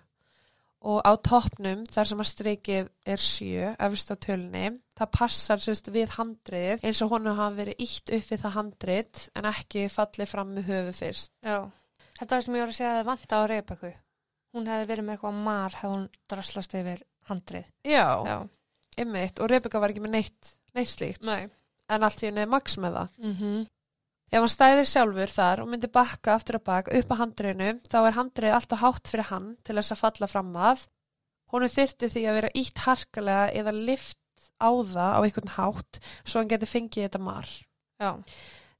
Og 0.86 1.00
á 1.02 1.12
toppnum, 1.18 1.80
þar 1.90 2.06
sem 2.06 2.20
að 2.22 2.28
streikið 2.30 2.90
er 3.10 3.22
7, 3.22 3.70
efst 3.82 4.12
á 4.12 4.16
tölunni, 4.22 4.68
það 4.94 5.08
passar 5.16 5.62
sagt, 5.62 5.90
við 5.90 6.12
handriðið 6.14 6.84
eins 6.86 7.00
og 7.02 7.10
honum 7.16 7.34
hafa 7.38 7.56
verið 7.56 7.82
ítt 7.82 8.12
upp 8.14 8.28
við 8.30 8.44
það 8.44 8.54
handrið 8.54 9.24
en 9.34 9.48
ekki 9.50 9.88
fallið 9.90 10.30
fram 10.30 10.52
með 10.54 10.70
höfu 10.70 10.94
fyrst. 11.00 11.32
Já. 11.42 11.58
Þetta 12.18 12.36
var 12.36 12.46
sem 12.46 12.54
ég 12.54 12.62
var 12.62 12.70
að 12.70 12.78
segja 12.78 12.92
að 12.92 13.00
það 13.00 13.10
vanta 13.10 13.40
á 13.42 13.42
Rebekku. 13.50 13.90
Hún 14.54 14.70
hefði 14.70 14.88
verið 14.92 15.06
með 15.08 15.16
eitthvað 15.16 15.42
mar 15.48 15.74
hefði 15.80 15.90
hún 15.96 16.06
draslast 16.30 16.78
yfir 16.78 17.02
handrið. 17.28 17.66
Já, 17.86 18.06
Já. 18.30 18.36
Einmitt, 18.98 19.42
og 19.42 19.50
Rebecca 19.50 19.82
var 19.82 19.94
ekki 19.94 20.02
með 20.02 20.14
neitt, 20.14 20.54
neitt 20.74 20.90
slíkt. 20.90 21.26
Nei. 21.26 21.50
En 21.88 22.06
allt 22.06 22.22
í 22.22 22.28
henni 22.28 22.42
er 22.42 22.50
Max 22.50 22.78
með 22.78 22.96
það. 22.98 23.12
Mm 23.18 23.34
-hmm. 23.34 23.66
Ef 24.28 24.42
hann 24.42 24.52
stæðir 24.52 24.88
sjálfur 24.88 25.30
þar 25.32 25.62
og 25.62 25.70
myndi 25.72 25.88
bakka 25.88 26.34
aftur 26.36 26.58
að 26.58 26.66
bak 26.68 26.88
upp 26.92 27.12
að 27.14 27.20
handriðinu, 27.22 27.68
þá 27.88 27.98
er 28.02 28.16
handrið 28.18 28.54
alltaf 28.58 28.82
hátt 28.82 29.08
fyrir 29.08 29.28
hann 29.30 29.46
til 29.64 29.76
þess 29.78 29.94
að 29.94 30.02
falla 30.02 30.28
fram 30.28 30.50
að. 30.68 30.82
Honum 31.48 31.72
þyrfti 31.72 32.10
því 32.12 32.24
að 32.28 32.36
vera 32.36 32.54
ítt 32.60 32.82
harkalega 32.84 33.46
eða 33.56 33.72
lift 33.72 34.18
á 34.60 34.68
það 34.68 35.16
á 35.16 35.20
einhvern 35.22 35.54
hátt 35.54 36.00
svo 36.24 36.42
hann 36.42 36.50
geti 36.50 36.68
fengið 36.68 37.06
þetta 37.06 37.22
mar. 37.24 37.48
Já. 37.96 38.10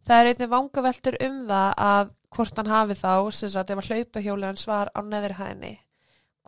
Það 0.05 0.20
er 0.20 0.31
einnig 0.33 0.53
vangaveltur 0.53 1.19
um 1.25 1.41
það 1.49 1.73
að 1.89 2.12
hvort 2.37 2.61
hann 2.61 2.73
hafi 2.73 2.97
þá, 2.99 3.12
sem 3.33 3.53
sagt, 3.53 3.73
ef 3.73 3.81
að 3.81 3.91
hlaupahjóli 3.93 4.49
hans 4.51 4.66
var 4.69 4.93
á 4.93 5.01
neðrihæðinni. 5.01 5.75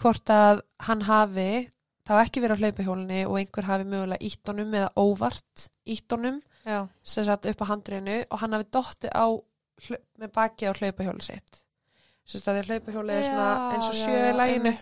Hvort 0.00 0.32
að 0.32 0.60
hann 0.84 1.06
hafi 1.08 1.50
þá 2.08 2.14
ekki 2.20 2.44
verið 2.44 2.60
á 2.60 2.62
hlaupahjólinni 2.64 3.24
og 3.24 3.40
einhver 3.40 3.68
hafi 3.68 3.88
mögulega 3.88 4.28
ítt 4.28 4.52
honum 4.52 4.76
eða 4.76 4.92
óvart 5.00 5.68
ítt 5.88 6.12
honum 6.12 6.40
Já. 6.64 6.88
sem 7.02 7.24
satt 7.24 7.46
upp 7.50 7.62
á 7.64 7.70
handriðinu 7.70 8.18
og 8.28 8.42
hann 8.42 8.56
hafi 8.56 8.68
dottið 8.76 9.14
á 9.16 9.26
með 10.20 10.32
baki 10.34 10.68
á 10.68 10.72
hlaupahjóli 10.76 11.24
sitt. 11.24 11.62
Sem 12.28 12.40
sagt 12.40 12.52
að 12.52 12.60
því 12.60 12.74
hlaupahjóli 12.74 13.16
er 13.16 13.26
svona 13.26 13.50
eins 13.74 13.88
og 13.88 13.96
Já, 13.96 14.02
sjö 14.04 14.18
í 14.18 14.28
já, 14.28 14.36
læginu 14.36 14.74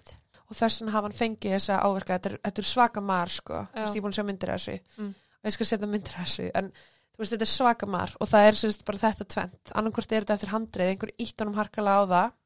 og 0.49 0.57
þess 0.57 0.81
vegna 0.81 0.95
hafa 0.97 1.09
hann 1.09 1.17
fengið 1.19 1.55
þessa 1.57 1.81
áverka. 1.85 2.19
Þetta 2.19 2.31
er, 2.31 2.37
þetta 2.49 2.63
er 2.63 2.69
svaka 2.73 3.03
mar 3.05 3.33
sko. 3.33 3.65
Þú 3.73 3.83
veist, 3.83 3.95
ég 3.95 4.01
er 4.01 4.07
búin 4.07 4.15
að 4.15 4.19
sjá 4.19 4.27
myndir 4.29 4.53
af 4.53 4.63
þessu. 4.63 4.77
Mm. 4.97 5.13
Og 5.39 5.49
ég 5.49 5.55
skal 5.55 5.69
setja 5.71 5.91
myndir 5.93 6.17
af 6.17 6.27
þessu. 6.27 6.49
En 6.59 6.71
þú 6.73 7.23
veist, 7.23 7.35
þetta 7.35 7.47
er 7.47 7.53
svaka 7.53 7.89
mar 7.91 8.17
og 8.19 8.31
það 8.33 8.49
er 8.49 8.59
sem 8.59 8.75
sagt 8.75 8.87
bara 8.89 9.03
þetta 9.05 9.29
tvent. 9.37 9.73
Annarkvort 9.79 10.13
er 10.13 10.25
þetta 10.27 10.39
eftir 10.39 10.55
handrið, 10.55 10.93
einhver 10.95 11.15
ítt 11.21 11.45
honum 11.45 11.59
harkalega 11.61 12.03
á 12.03 12.05
það 12.09 12.37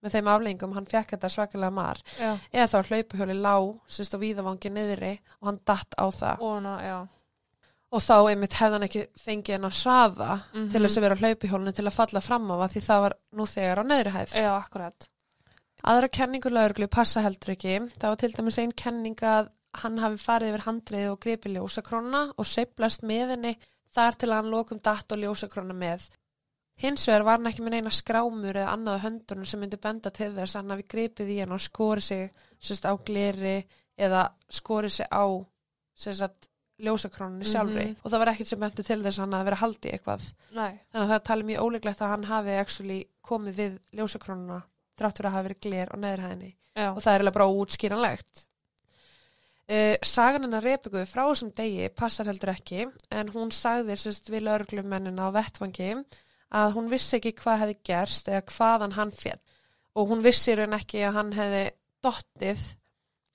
með 0.00 0.14
þeim 0.16 0.28
afleggingum, 0.32 0.74
hann 0.78 0.88
fekk 0.88 1.14
þetta 1.14 1.28
svakalega 1.34 1.76
mar. 1.76 1.98
Já. 2.16 2.30
Eða 2.54 2.68
þá 2.72 2.90
hlaupahjóli 2.90 3.36
lá, 3.36 3.54
sem 3.84 4.06
sagt 4.06 4.16
á 4.16 4.22
víðavangi 4.22 4.72
niðri 4.72 5.10
og 5.40 5.50
hann 5.50 5.60
datt 5.68 5.96
á 6.00 6.06
það. 6.08 6.44
Já. 6.86 6.96
Og 7.90 7.98
þá 8.04 8.14
einmitt 8.30 8.54
hefði 8.54 8.76
hann 8.76 8.86
ekki 8.86 9.00
fengið 9.18 9.54
hennar 9.56 9.74
hraða 9.74 10.34
Mhm. 10.54 10.68
til 10.70 10.80
þess 10.84 10.96
að 10.98 11.00
vera 11.06 11.14
á 11.18 11.20
hlaupihjólinu 11.22 11.72
til 11.74 11.84
að 11.86 11.96
falla 11.96 12.20
fram 12.20 12.50
á 12.50 12.54
það 12.60 12.72
því 12.74 12.82
það 12.86 13.00
var 13.04 13.14
nú 13.34 13.46
þegar 13.50 13.78
á 13.80 13.84
neðri 13.90 14.12
hæð. 14.14 14.34
Já, 14.34 14.50
akkurat. 14.62 15.08
Aðra 15.84 16.08
kenningu 16.12 16.50
lauruglu 16.50 16.86
passa 16.88 17.20
heldur 17.24 17.54
ekki. 17.56 17.74
Það 17.98 18.08
var 18.12 18.16
til 18.16 18.32
dæmis 18.32 18.58
einn 18.58 18.72
kenning 18.72 19.16
að 19.16 19.48
hann 19.74 19.98
hafi 19.98 20.16
farið 20.18 20.50
yfir 20.54 20.64
handrið 20.66 21.10
og 21.12 21.20
gripið 21.20 21.54
ljósakróna 21.56 22.22
og 22.38 22.44
seiflast 22.46 23.02
með 23.02 23.28
henni 23.34 23.56
þar 23.94 24.12
til 24.18 24.28
að 24.28 24.34
hann 24.34 24.50
lokum 24.50 24.78
datt 24.82 25.12
og 25.12 25.18
ljósakróna 25.18 25.74
með. 25.74 26.08
Hins 26.78 27.06
vegar 27.06 27.24
var 27.24 27.38
hann 27.38 27.46
ekki 27.46 27.62
með 27.64 27.70
neina 27.70 27.90
skrámur 27.90 28.54
eða 28.54 28.72
annað 28.72 28.98
á 28.98 29.04
höndunum 29.04 29.46
sem 29.46 29.60
myndi 29.60 29.76
benda 29.80 30.10
til 30.10 30.32
þess 30.34 30.54
að 30.54 30.60
hann 30.62 30.70
hafi 30.70 30.86
gripið 30.88 31.28
í 31.34 31.38
hann 31.40 31.52
og 31.52 31.60
skorið 31.60 32.02
sig 32.02 32.30
sérst, 32.60 32.84
á 32.86 32.94
gleri 33.04 33.64
eða 33.98 34.30
skorið 34.50 34.90
sig 34.90 35.06
á 35.10 35.24
sérst, 35.96 36.48
ljósakrónunni 36.84 37.44
sjálfri 37.48 37.86
Mhm. 37.86 37.96
og 38.04 38.10
það 38.12 38.18
var 38.24 38.30
ekkert 38.34 38.46
sem 38.52 38.60
benti 38.60 38.82
til 38.82 39.02
þess 39.02 39.18
að 39.18 39.20
hann 39.24 39.32
hafi 39.38 39.48
verið 39.50 39.62
haldið 39.64 39.92
eitthvað. 39.94 40.22
Nei. 40.54 40.80
Þannig 40.92 41.06
að 41.06 41.12
það 41.14 41.24
tali 41.24 41.42
mjög 41.50 41.64
óleiklegt 41.66 42.00
að 42.02 42.08
hann 42.14 42.24
hafi 42.24 42.58
actually 42.60 43.00
komið 43.22 43.54
við 43.60 43.78
ljósakrónuna 43.98 44.62
þrátt 44.98 45.16
fyrir 45.20 45.28
að 45.30 45.36
hafa 45.36 45.48
verið 45.48 45.60
gler 45.60 45.88
á 45.92 45.96
neðrihæðinni 45.96 46.54
Já. 46.76 46.88
og 46.94 47.00
það 47.02 47.14
er 47.14 47.20
alveg 47.20 47.32
bara 47.34 47.50
útskýranlegt. 47.60 48.46
Uh, 49.70 49.94
sagan 50.02 50.42
hennar 50.42 50.64
Rebeku 50.66 51.04
frá 51.06 51.22
þessum 51.30 51.52
degi 51.54 51.88
passar 51.94 52.26
heldur 52.26 52.50
ekki 52.50 52.88
en 53.14 53.28
hún 53.30 53.52
sagði 53.54 53.94
sérst 54.02 54.26
við 54.32 54.42
lauruglumennina 54.48 55.28
á 55.30 55.36
vettvangi 55.36 55.92
að 56.50 56.72
hún 56.74 56.88
vissi 56.90 57.20
ekki 57.20 57.36
hvað 57.38 57.60
hefði 57.62 57.76
gerst 57.86 58.26
eða 58.32 58.42
hvaðan 58.50 58.96
hann 58.96 59.12
fjall 59.14 59.38
og 59.94 60.08
hún 60.10 60.24
vissi 60.26 60.56
raun 60.58 60.74
ekki 60.74 61.04
að 61.06 61.14
hann 61.20 61.30
hefði 61.38 61.62
dottið 62.02 62.64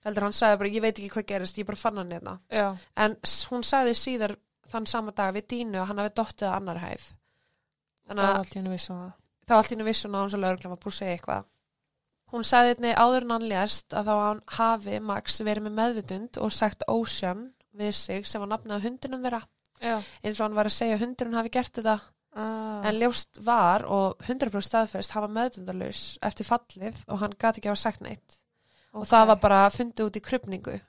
heldur 0.06 0.28
hann 0.28 0.36
sagði 0.38 0.60
bara 0.62 0.74
ég 0.76 0.84
veit 0.86 1.00
ekki 1.00 1.12
hvað 1.16 1.28
gerist, 1.32 1.58
ég 1.60 1.68
bara 1.68 1.82
fann 1.82 1.98
hann 2.02 2.14
hérna. 2.14 2.38
En 3.06 3.18
hún 3.50 3.66
sagði 3.66 3.96
síðar 4.00 4.36
þann 4.72 4.88
sama 4.90 5.14
dag 5.16 5.34
við 5.36 5.48
Dínu 5.54 5.82
að 5.82 5.90
hann 5.92 6.02
hafi 6.02 6.14
dottið 6.20 6.50
á 6.50 6.58
annar 6.58 6.82
hæð. 6.84 7.10
Þannig 8.06 8.24
að 8.30 8.38
þá 9.46 9.56
allt 9.58 9.74
í 9.74 9.80
nú 9.80 9.86
vissun 9.88 10.16
á 10.18 10.20
hans 10.22 10.38
að 10.38 10.46
lauruglan 10.46 10.74
var 10.74 10.82
búið 10.82 10.94
að 10.94 11.00
segja 11.00 11.18
eitthvað. 11.18 11.52
Hún 12.34 12.46
sagði 12.46 12.74
einnig 12.76 12.98
áður 12.98 13.26
en 13.26 13.36
hann 13.36 13.50
lést 13.50 13.94
að 13.94 14.10
þá 14.10 14.16
hann 14.22 14.42
hafi 14.58 15.02
Max 15.10 15.38
verið 15.46 15.68
með 15.68 15.78
meðvitund 15.80 16.40
og 16.42 16.54
sagt 16.54 16.86
Ocean 16.90 17.46
við 17.76 17.94
sig 17.98 18.26
sem 18.26 18.42
var 18.42 18.50
nafnið 18.50 18.82
á 18.82 18.86
hundinum 18.86 19.26
þeirra. 19.26 19.44
Já. 19.84 20.00
eins 20.24 20.40
og 20.40 20.46
hann 20.46 20.56
var 20.56 20.70
að 20.70 20.78
segja 20.78 20.96
að 20.96 21.02
hundurinn 21.04 21.38
hafi 21.38 21.52
gert 21.54 21.74
þetta. 21.76 22.00
Ah. 22.36 22.84
en 22.84 22.98
ljóst 23.00 23.40
var 23.48 23.86
og 23.88 24.18
100% 24.28 24.66
staðfest 24.68 25.14
hafa 25.16 25.30
meðvitundalus 25.32 26.18
eftir 26.26 26.44
fallið 26.44 26.98
og 27.08 27.22
hann 27.22 27.36
gati 27.40 27.62
ekki 27.62 27.70
hafa 27.72 27.80
sagt 27.80 28.02
neitt 28.04 28.36
og 28.96 29.06
það 29.10 29.28
var 29.34 29.40
bara 29.44 29.62
fundið 29.70 30.08
út 30.10 30.18
í 30.20 30.24
krupningu 30.26 30.80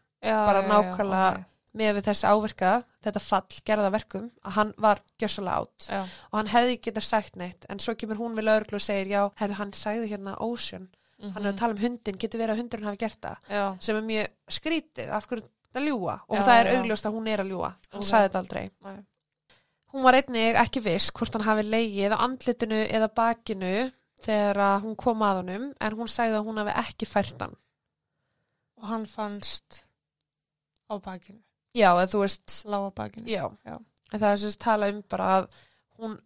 bara 0.47 0.63
nákvæmlega 0.67 1.29
ok. 1.37 1.45
með 1.77 1.91
við 1.99 2.05
þessi 2.09 2.27
áverka, 2.33 2.71
þetta 3.05 3.21
fall 3.21 3.59
gerða 3.69 3.91
verkum 3.93 4.31
að 4.47 4.53
hann 4.57 4.71
var 4.79 5.01
gjössalega 5.21 5.57
átt 5.61 5.89
og 6.33 6.37
hann 6.39 6.47
hefði 6.55 6.79
getað 6.87 7.05
sagt 7.05 7.37
neitt 7.37 7.67
en 7.69 7.79
svo 7.83 7.95
kemur 7.95 8.17
hún 8.23 8.37
við 8.39 8.47
lauruglu 8.49 8.79
og 8.81 8.85
segir 8.87 9.11
já, 9.13 9.23
hefðu 9.37 9.59
hann 9.61 9.73
sagði 9.77 10.09
hérna 10.15 10.37
Ocean 10.41 10.89
hann 11.21 11.45
er 11.45 11.53
að 11.53 11.59
tala 11.59 11.73
um 11.77 11.81
hundin, 11.81 12.17
getur 12.21 12.41
verið 12.41 12.55
að 12.57 12.61
hundurinn 12.63 12.87
hafi 12.91 12.99
gert 13.05 13.21
það 13.21 13.37
Mhm. 13.49 13.53
Já. 13.57 13.77
sem 13.81 13.97
er 13.97 14.03
mjög 14.03 14.27
skrítið, 14.51 15.11
af 15.11 15.27
hverju 15.29 15.45
það 15.75 15.87
ljúa 15.89 16.15
og 16.29 16.37
Já, 16.37 16.43
það 16.43 16.59
er 16.61 16.73
augljóst 16.79 17.07
að 17.07 17.15
hún 17.17 17.29
er 17.29 17.41
að 17.45 17.51
ljúa 17.53 17.71
hann 17.93 18.01
Ok. 18.01 18.09
sagði 18.09 18.29
þetta 18.29 18.39
aldrei 18.43 18.71
Nei. 18.85 18.99
hún 19.93 20.03
var 20.03 20.15
einnig 20.15 20.57
ekki 20.65 20.81
viss 20.85 21.11
hvort 21.13 21.33
hann 21.37 21.45
hafi 21.47 21.63
leigið 21.63 22.13
á 22.17 22.19
andlitinu 22.25 22.81
eða 22.89 23.09
bakinu 23.15 23.93
þegar 24.25 24.81
hún 24.83 24.97
kom 24.97 25.19
að 25.25 25.37
honum 25.43 25.73
en 25.81 25.93
hún 25.97 26.09
sagði 26.09 26.37
að 26.41 26.45
hún 26.49 26.59
hafi 26.63 26.75
ekki 26.81 27.07
fært 27.07 27.41
hann. 27.45 27.57
Og 28.77 28.89
hann 28.91 29.07
fannst 29.07 29.85
á 30.91 30.95
bakinu, 31.03 31.41
Já, 31.77 31.91
eða 31.93 32.07
þú 32.13 32.21
veist, 32.23 32.53
lág 32.65 32.85
á 32.89 32.91
bakinu. 32.95 33.27
já. 33.29 33.45
Já. 33.67 33.77
En 34.13 34.21
það 34.21 34.31
er 34.33 34.37
sérst 34.43 34.61
tala 34.63 34.89
um 34.93 35.03
bara 35.11 35.27
að 35.39 35.47
hún, 35.99 36.19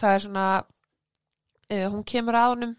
það 0.00 0.14
er 0.14 0.22
svona, 0.24 0.44
uh, 1.70 1.86
hún 1.90 2.04
kemur 2.04 2.34
að 2.38 2.52
honum 2.54 2.76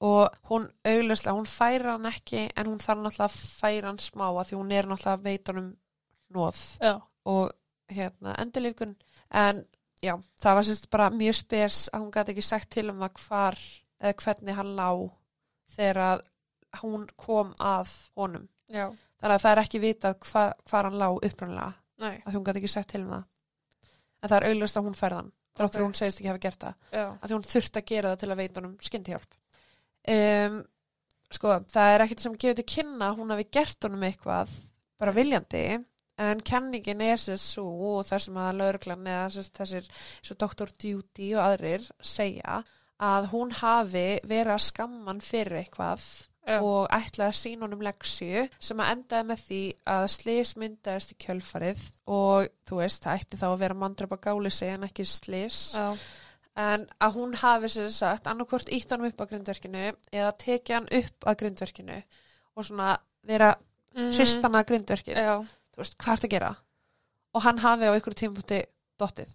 og 0.00 0.36
hún 0.50 0.66
auglustlega, 0.86 1.36
hún 1.36 1.46
færa 1.50 1.92
hann 1.96 2.06
ekki 2.10 2.44
en 2.56 2.66
hún 2.66 2.78
þarf 2.82 3.00
náttúrulega 3.02 3.28
að 3.28 3.38
færa 3.60 3.88
hann 3.88 3.98
smá 3.98 4.26
að 4.30 4.44
því 4.50 4.58
hún 4.60 4.72
er 4.72 4.86
náttúrulega 4.86 5.16
að 5.16 5.24
veita 5.24 5.52
honum 5.52 5.70
nóð 6.34 6.60
Já. 6.82 6.94
og 7.24 7.52
hérna 7.90 8.34
endurlífgun 8.42 8.96
en 9.30 9.64
já, 10.02 10.14
það 10.38 10.54
var 10.54 10.66
sérst 10.68 10.90
bara 10.90 11.10
mjög 11.10 11.34
spes 11.40 11.88
að 11.92 12.00
hún 12.04 12.12
gæti 12.14 12.34
ekki 12.34 12.42
sagt 12.46 12.70
til 12.70 12.90
um 12.92 13.00
það 13.02 13.22
hvar 13.24 13.58
eða 14.00 14.14
hvernig 14.22 14.54
hann 14.60 14.74
lá 14.78 14.90
þegar 15.74 16.02
að 16.12 16.22
hún 16.82 17.08
kom 17.16 17.54
að 17.58 17.90
honum. 18.18 18.46
Já. 18.68 18.88
Þannig 19.18 19.34
að 19.34 19.42
það 19.44 19.52
er 19.52 19.62
ekki 19.64 19.82
vitað 19.82 20.18
hva, 20.28 20.44
hvar 20.68 20.88
hann 20.88 21.00
lá 21.00 21.08
upprannlega 21.10 21.72
Nei. 21.98 22.22
að 22.22 22.36
hún 22.36 22.46
gæti 22.46 22.62
ekki 22.62 22.70
sagt 22.70 22.92
til 22.92 23.02
um 23.02 23.12
það. 23.16 23.26
En 24.18 24.30
það 24.30 24.38
er 24.38 24.48
auglust 24.52 24.78
að 24.78 24.88
hún 24.88 24.98
færðan 24.98 25.32
þráttur 25.58 25.68
Ok. 25.68 25.74
okay. 25.74 25.86
hún 25.86 25.98
segist 25.98 26.20
ekki 26.20 26.30
hafa 26.30 26.42
gert 26.44 26.64
það 26.64 26.74
Já. 26.94 27.04
að 27.18 27.34
hún 27.34 27.46
þurfti 27.50 27.80
að 27.80 27.88
gera 27.90 28.12
það 28.12 28.20
til 28.22 28.30
að 28.30 28.40
veita 28.42 28.60
honum 28.60 28.76
skyndihjálp. 28.88 29.38
Um, 30.08 30.58
sko, 31.34 31.54
það 31.74 31.92
er 31.94 32.04
ekkert 32.04 32.24
sem 32.24 32.38
gefur 32.38 32.58
til 32.58 32.68
kynna 32.76 33.10
að 33.10 33.20
hún 33.20 33.34
hafi 33.34 33.46
gert 33.58 33.88
honum 33.88 34.06
eitthvað 34.08 34.54
bara 34.98 35.14
viljandi 35.14 35.64
en 36.18 36.40
kenningin 36.42 37.02
er 37.04 37.20
sér 37.22 37.38
svo 37.38 37.66
og 37.92 38.06
það 38.08 38.24
sem 38.24 38.40
að 38.42 38.56
lauruglan 38.58 39.06
eða 39.06 39.28
sagt 39.36 39.60
þessir 39.60 39.90
svo 40.16 40.36
Dr. 40.40 40.72
Duty 40.82 41.28
og 41.36 41.44
aðrir 41.44 41.86
segja 42.02 42.62
að 42.98 43.28
hún 43.30 43.52
hafi 43.54 44.08
verið 44.26 44.54
að 44.56 44.64
skamman 44.66 45.22
fyrir 45.22 45.60
eitthvað 45.60 46.06
Já. 46.48 46.58
og 46.64 46.86
ætlaði 46.96 47.28
að 47.28 47.36
sína 47.42 47.66
honum 47.66 47.82
leksju 47.84 48.46
sem 48.58 48.80
að 48.80 48.90
endaði 48.94 49.26
með 49.28 49.42
því 49.48 49.58
að 49.94 50.04
slís 50.14 50.52
myndaðist 50.56 51.12
í 51.12 51.16
kjölfarið 51.26 51.82
og 52.08 52.48
þú 52.68 52.78
veist, 52.80 53.02
það 53.04 53.18
ætti 53.20 53.40
þá 53.42 53.46
að 53.50 53.58
vera 53.66 53.74
mandröpa 53.82 54.16
gálisi 54.24 54.70
en 54.72 54.86
ekki 54.88 55.04
slís 55.04 55.58
Já. 55.76 55.90
en 56.56 56.86
að 57.04 57.12
hún 57.18 57.34
hafi 57.42 57.68
sér 57.74 57.90
sagt 57.92 58.26
annarkvort 58.32 58.72
ítt 58.72 58.90
hann 58.90 59.04
upp 59.06 59.20
á 59.20 59.28
grindverkinu 59.28 59.84
eða 60.12 60.32
tekið 60.40 60.74
hann 60.78 60.88
upp 61.02 61.28
að 61.28 61.38
grindverkinu 61.44 61.98
og 62.56 62.64
svona 62.64 62.96
vera 63.28 63.54
Mhm. 63.94 64.12
hristan 64.16 64.52
að 64.54 64.66
grindverkinu 64.68 65.22
þú 65.74 65.78
veist, 65.82 65.98
hvað 65.98 66.16
er 66.18 66.26
að 66.26 66.30
gera 66.30 66.50
og 67.34 67.42
hann 67.42 67.58
hafi 67.58 67.84
á 67.88 67.96
ykkur 67.98 68.14
tímpúti 68.14 68.62
dottið 69.00 69.30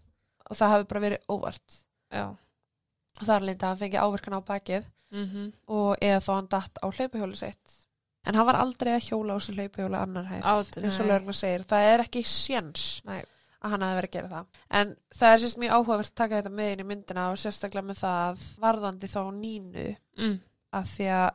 og 0.49 0.57
það 0.57 0.69
hafi 0.73 0.85
bara 0.89 1.01
verið 1.05 1.25
óvart 1.29 1.77
Já. 2.11 2.25
og 2.29 3.23
það 3.27 3.35
er 3.35 3.45
lítið 3.47 3.63
að 3.63 3.67
hann 3.69 3.77
fengi 3.81 4.01
áverkan 4.01 4.37
á 4.37 4.41
bakið 4.49 4.85
Mm 5.13 5.51
og 5.67 5.95
eða 6.01 6.19
þá 6.25 6.31
hann 6.33 6.47
datt 6.51 6.79
á 6.83 6.87
hlaupahjóli 6.89 7.35
sitt. 7.37 7.79
En 8.25 8.35
hann 8.39 8.45
var 8.47 8.55
aldrei 8.55 8.93
að 8.95 9.07
hjóla 9.09 9.35
á 9.35 9.37
þessu 9.39 9.53
hlaupahjóli 9.57 9.99
annar 9.99 10.25
hæð 10.31 10.43
Át- 10.47 10.77
eins 10.81 10.99
og 10.99 11.05
nei. 11.07 11.11
lögna 11.13 11.33
segir, 11.35 11.63
það 11.67 11.87
er 11.93 12.03
ekki 12.05 12.23
séns 12.23 13.01
Nei. 13.05 13.19
að 13.63 13.69
hann 13.73 13.81
hafi 13.83 13.97
verið 13.99 14.09
að 14.09 14.15
gera 14.17 14.31
það. 14.31 14.45
En 14.79 14.95
það 15.19 15.33
er 15.33 15.41
sérst 15.43 15.59
mjög 15.59 15.75
áhugavert 15.77 16.11
að 16.13 16.15
taka 16.21 16.39
þetta 16.41 16.53
með 16.59 16.71
inn 16.73 16.83
í 16.85 16.87
myndina 16.93 17.25
og 17.31 17.37
sérstaklega 17.41 17.85
með 17.89 17.99
það 17.99 18.21
að 18.29 18.45
varðandi 18.63 19.07
þá 19.11 19.21
nínu. 19.37 19.87
Mm. 20.17 20.39
að 20.73 20.85
því 20.95 21.07
að 21.13 21.29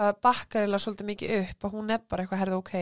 það 0.00 0.20
bakkar 0.24 0.64
eða 0.64 0.78
svolítið 0.80 1.08
mikið 1.10 1.32
upp 1.40 1.64
og 1.68 1.72
hún 1.76 1.90
er 1.90 1.98
bara 2.08 2.22
eitthvað 2.24 2.40
herðu 2.40 2.58
ok, 2.62 2.72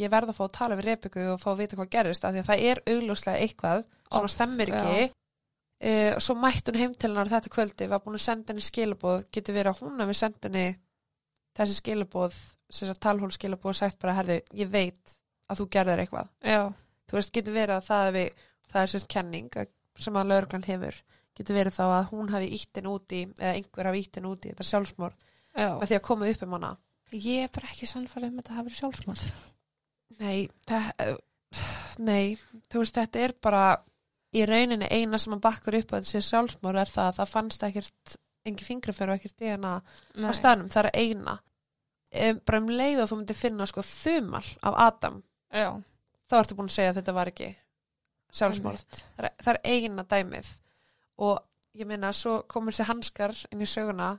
ég 0.00 0.10
verð 0.12 0.30
að 0.30 0.36
fá 0.38 0.44
að 0.44 0.52
tala 0.58 0.76
við 0.78 0.84
Rebeku 0.90 1.24
og 1.32 1.40
fá 1.42 1.48
að 1.50 1.58
vita 1.64 1.76
hvað 1.80 1.90
gerist 1.90 2.24
af 2.24 2.34
því 2.36 2.42
að 2.44 2.50
það 2.50 2.62
er 2.70 2.80
augljóslega 2.92 3.40
eitthvað 3.46 3.84
sem 4.14 4.28
stemmir 4.36 4.70
ekki 4.70 5.00
uh, 5.84 6.12
og 6.14 6.22
svo 6.24 6.36
mætti 6.38 6.72
hún 6.72 6.80
heim 6.80 6.94
til 6.94 7.10
hennar 7.10 7.30
þetta 7.30 7.52
kvöldi, 7.52 7.88
var 7.90 8.02
búin 8.04 8.18
að 8.18 8.26
senda 8.26 8.52
henni 8.52 8.64
skilabóð 8.64 9.26
getur 9.32 9.56
verið 9.56 9.72
að 9.74 9.82
hún 9.84 10.04
hafi 10.04 10.16
sendt 10.18 10.48
henni 10.48 10.66
þessi 11.58 11.78
skilabóð 11.80 12.36
sagt 12.70 13.00
talhól 13.02 13.32
skilabóð 13.34 13.72
og 13.72 13.78
sagt 13.80 13.98
bara 14.02 14.16
herðu, 14.20 14.38
ég 14.56 14.70
veit 14.70 15.16
að 15.50 15.60
þú 15.60 15.66
gerðir 15.74 16.04
eitthvað. 16.04 16.28
Já. 16.46 16.62
þú 17.10 17.18
veist, 17.18 17.32
getur 17.34 17.56
verið 17.56 17.76
að 17.76 17.86
það, 17.88 18.10
við, 18.16 18.44
það 18.70 18.82
er 18.82 18.92
sérst 18.92 19.10
kenning 19.10 19.56
sem 20.00 20.16
að 20.20 20.30
lauruglan 20.30 20.68
hefur. 20.68 21.00
Getur 21.36 21.56
verið 21.56 21.76
þá 21.76 21.84
að 21.88 22.10
hún 22.12 22.30
hafi 22.30 22.52
íttin 22.54 22.90
úti 22.90 23.24
eða 23.38 23.56
einhver 23.56 23.88
hafi 23.90 24.04
íttin 24.04 24.28
úti 24.28 24.52
þetta 24.52 24.66
sjálfsmór 24.68 25.16
Já. 25.56 25.70
með 25.80 25.86
því 25.88 25.98
að 25.98 26.06
koma 26.06 26.30
upp 26.30 26.44
um 26.46 26.56
hana. 26.56 26.72
Ég 27.10 27.46
er 27.46 27.52
bara 27.54 27.70
ekki 27.72 27.88
sannfærið 27.90 28.30
um 28.30 28.38
að 28.38 28.42
þetta 28.44 28.58
hafi 28.58 28.68
verið 28.68 28.80
nei, 34.32 34.38
nei 34.38 34.40
í 34.40 34.46
rauninni 34.46 34.86
eina 34.90 35.18
sem 35.18 35.34
að 35.34 35.40
bakkar 35.40 35.74
upp 35.80 35.92
að 35.92 36.04
þessi 36.06 36.20
sjálfsmór 36.28 36.76
er 36.78 36.90
það 36.90 37.08
að 37.08 37.16
það 37.18 37.30
fannst 37.30 37.62
ekkert 37.62 38.16
engi 38.46 38.64
fingraför 38.64 39.10
og 39.10 39.18
ekkert 39.18 39.36
DNA 39.38 39.72
á 39.82 40.30
staðnum, 40.32 40.70
það 40.70 40.86
er 40.86 40.90
eina. 40.94 41.38
Um, 42.10 42.40
bara 42.46 42.58
um 42.58 42.70
leið 42.70 43.02
og 43.02 43.10
þú 43.10 43.16
myndir 43.20 43.38
finna 43.38 43.66
sko 43.66 43.82
þumal 43.86 44.46
af 44.66 44.78
Adam 44.82 45.22
Já. 45.54 45.82
þá 46.26 46.34
ertu 46.40 46.56
búin 46.58 46.66
að 46.66 46.74
segja 46.74 46.90
að 46.90 46.96
þetta 46.96 47.12
var 47.14 47.30
ekki 47.30 47.50
sjálfsmórð 48.34 48.80
Einmitt. 48.80 49.04
það 49.16 49.28
er, 49.28 49.34
það 49.44 49.52
er 49.54 49.60
eina 49.70 50.06
dæmið. 50.10 50.48
Og 51.20 51.38
ég 51.78 51.86
meina 51.86 52.12
svo 52.12 52.42
komur 52.50 52.74
sér 52.74 52.88
hanskar 52.90 53.34
inn 53.52 53.62
í 53.62 53.68
söguna. 53.68 54.18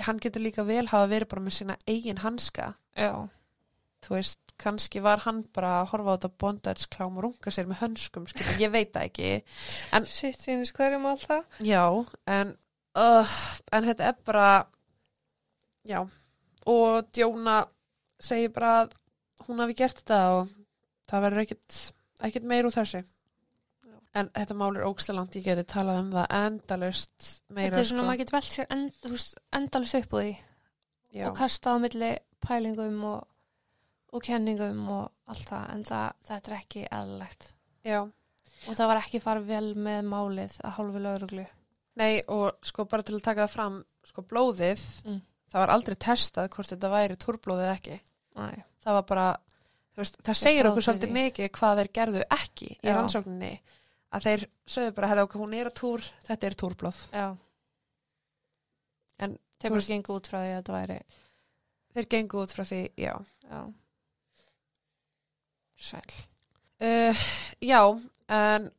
Hann 0.00 0.18
getur 0.22 0.42
líka 0.42 0.64
vel 0.64 0.86
hafa 0.88 1.06
verið 1.10 1.28
bara 1.28 1.44
með 1.44 1.56
sína 1.58 1.76
eigin 1.86 2.22
hanska. 2.24 2.74
Já. 2.96 3.28
Þú 4.04 4.14
veist, 4.16 4.40
kannski 4.60 5.00
var 5.04 5.22
hann 5.24 5.42
bara 5.56 5.80
að 5.82 5.90
horfa 5.94 6.12
á 6.12 6.14
þetta 6.16 6.30
bondage-klám 6.42 7.16
og 7.16 7.24
runga 7.24 7.52
sér 7.54 7.68
með 7.70 7.80
hönskum, 7.84 8.26
skilur, 8.28 8.58
ég 8.60 8.72
veit 8.74 8.90
það 8.92 9.06
ekki 9.08 9.30
Sitt 10.10 10.40
sínis 10.44 10.72
hverjum 10.76 11.06
alltaf. 11.08 11.44
já, 11.64 11.84
en 12.28 12.54
uh, 12.96 13.36
en 13.72 13.86
þetta 13.88 14.10
er 14.10 14.18
bara 14.26 14.48
já, 15.88 16.02
og 16.66 17.08
Djóna 17.16 17.62
segir 18.20 18.52
bara 18.52 18.74
að 18.84 18.92
hún 19.46 19.62
hafi 19.64 19.78
gert 19.78 20.02
þetta 20.02 20.20
og 20.36 20.50
það 21.08 21.24
verður 21.24 21.42
ekkit 21.46 21.78
ekkit 22.28 22.44
meir 22.50 22.68
úr 22.68 22.74
þessu 22.76 23.00
Já. 23.00 23.94
en 24.20 24.28
þetta 24.36 24.56
mál 24.60 24.76
er 24.76 24.84
ógstlega 24.84 25.16
langt 25.16 25.38
ég 25.40 25.46
geti 25.48 25.64
talað 25.72 26.02
um 26.02 26.10
það 26.12 26.34
endalaust 26.36 27.30
meira 27.48 27.70
Þetta 27.72 27.80
er 27.80 27.88
svona, 27.88 28.02
sko. 28.02 28.08
maður 28.10 28.20
getur 28.20 28.36
velt 28.36 28.50
sér 28.52 28.68
end, 28.76 29.08
endalist 29.56 29.96
upp 30.02 30.12
úr 30.18 30.20
því 30.26 30.34
Já. 31.16 31.24
og 31.30 31.36
kasta 31.40 31.72
á 31.72 31.76
milli 31.80 32.10
pælingum 32.44 33.00
og, 33.08 33.24
og 34.12 34.22
kenningum 34.26 34.88
og 34.88 35.10
allt 35.30 35.46
það, 35.48 35.64
en 35.74 35.84
það, 35.84 36.12
þetta 36.28 36.50
er 36.52 36.56
ekki 36.58 36.86
eðlilegt. 36.90 37.52
já, 37.84 38.00
Og 38.68 38.74
það 38.76 38.88
var 38.90 38.98
ekki 39.00 39.20
farið 39.24 39.46
vel 39.48 39.74
með 39.74 40.00
málið 40.04 40.56
að 40.64 40.74
hálfu 40.76 41.00
lauruglu. 41.00 41.46
nei 41.96 42.20
og 42.28 42.58
sko 42.62 42.84
bara 42.84 43.02
til 43.02 43.14
að 43.16 43.22
taka 43.22 43.46
það 43.46 43.54
fram 43.54 43.84
sko 44.04 44.22
blóðið, 44.22 44.82
Mm. 45.04 45.20
það 45.52 45.60
var 45.60 45.70
aldrei 45.74 45.96
testað 45.96 46.48
hvort 46.50 46.68
þetta 46.68 46.90
væri 46.90 47.16
túrblóðið 47.16 47.64
eða 47.68 47.76
ekki 47.78 48.00
Næ. 48.36 48.62
það 48.84 48.92
var 48.98 49.02
bara, 49.02 49.36
veist, 49.96 50.16
það 50.22 50.36
segir 50.36 50.66
okkur 50.70 50.82
svolítið 50.82 51.12
mikið 51.12 51.50
hvað 51.50 51.76
þeir 51.80 51.92
gerðu 51.92 52.22
ekki 52.30 52.68
í 52.70 52.78
Já. 52.88 52.94
rannsókninni 52.96 53.60
að 54.12 54.22
þeir 54.26 54.44
sögðu 54.66 54.94
bara, 54.94 55.08
herra 55.08 55.24
okkur, 55.26 55.40
hún 55.40 55.54
er 55.54 55.66
að 55.70 55.74
túr 55.80 56.00
þetta 56.26 56.46
er 56.46 56.54
túrblóð, 56.54 57.00
Já. 57.12 57.36
En, 59.20 59.38
Þeir 59.60 59.70
bara 59.76 59.86
gengu 59.90 60.14
út 60.16 60.28
frá 60.30 60.38
því 60.40 60.50
að 60.50 60.58
þetta 60.62 60.76
væri, 60.78 60.98
þeir 61.94 62.06
gengu 62.14 62.38
út 62.40 62.52
frá 62.56 62.64
því, 62.64 62.78
já 62.96 63.12
já. 63.44 63.60
Sæl. 65.80 66.16
uh, 66.84 67.26
já, 67.64 67.80
en 68.28 68.70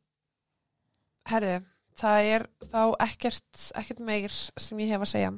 herri, 1.32 1.56
það 1.98 2.34
er 2.36 2.46
þá 2.72 2.82
ekkert, 3.08 3.64
ekkert 3.82 4.04
meir 4.06 4.36
sem 4.36 4.80
ég 4.84 4.94
hef 4.94 5.08
að 5.08 5.12
segja 5.16 5.32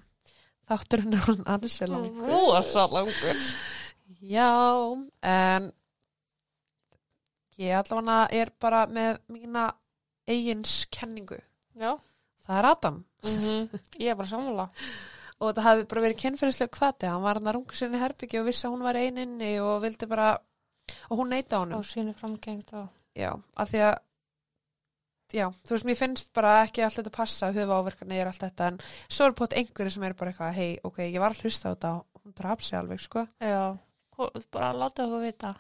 þátturinn 0.70 1.16
er 1.18 1.24
hann 1.28 1.48
ansi 1.56 1.88
langur 1.90 2.30
Rosa 2.30 2.86
langur. 2.92 3.40
Já, 4.24 4.50
en 5.28 5.72
ég 7.60 7.76
allavega 7.78 8.20
er 8.32 8.52
bara 8.62 8.86
með 8.88 9.20
mína 9.32 9.70
eigins 10.30 10.84
kenningu. 10.94 11.40
Já. 11.76 11.98
Það 12.44 12.60
er 12.60 12.70
Adam. 12.70 13.02
Mm 13.24 13.82
Ég 14.00 14.12
er 14.12 14.16
bara 14.20 14.30
sammála. 14.30 14.70
Og 15.40 15.50
þetta 15.50 15.66
hafi 15.66 15.86
bara 15.92 16.04
verið 16.06 16.20
kynferðislega 16.22 16.72
kvati. 16.72 17.10
Hann 17.12 17.24
var 17.24 17.40
hann 17.40 17.50
að 17.50 17.58
runga 17.58 17.76
sinni 17.76 18.00
herbyggi 18.00 18.40
og 18.40 18.48
vissi 18.48 18.68
að 18.68 18.76
hún 18.76 18.86
var 18.88 19.00
ein 19.00 19.20
inni 19.20 19.54
og 19.64 19.82
vildi 19.84 20.08
bara, 20.08 20.34
og 21.10 21.18
hún 21.20 21.30
neita 21.34 21.60
honum. 21.64 21.80
Og 21.80 21.86
sínu 21.88 22.14
framgengt 22.20 22.74
og... 22.74 22.88
Já, 23.16 23.32
af 23.56 23.70
því 23.70 23.82
að, 23.86 23.98
já, 25.34 25.48
þú 25.66 25.76
veist, 25.76 25.86
mér 25.90 26.00
finnst 26.00 26.32
bara 26.34 26.54
ekki 26.64 26.84
allt 26.86 26.98
þetta 27.00 27.14
passa, 27.14 27.52
hufa 27.54 27.78
áverkani 27.82 28.18
er 28.22 28.30
allt 28.32 28.42
þetta, 28.42 28.72
en 28.74 28.80
svo 29.10 29.28
er 29.30 29.36
pott 29.38 29.54
einhverju 29.58 29.94
sem 29.96 30.04
er 30.08 30.16
bara 30.18 30.34
eitthvað, 30.34 30.56
hei, 30.58 30.72
ok, 30.84 31.00
ég 31.10 31.20
var 31.22 31.36
að 31.36 31.44
hlusta 31.46 31.70
á 31.70 31.74
þetta 31.76 31.92
og 32.00 32.24
hún 32.24 32.34
draf 32.40 32.64
sig 32.66 32.80
alveg, 32.80 33.00
sko. 33.06 33.28
Já. 33.42 33.78
Bara 34.54 34.74
láta 34.78 35.06
okkur 35.08 35.24
vita 35.26 35.54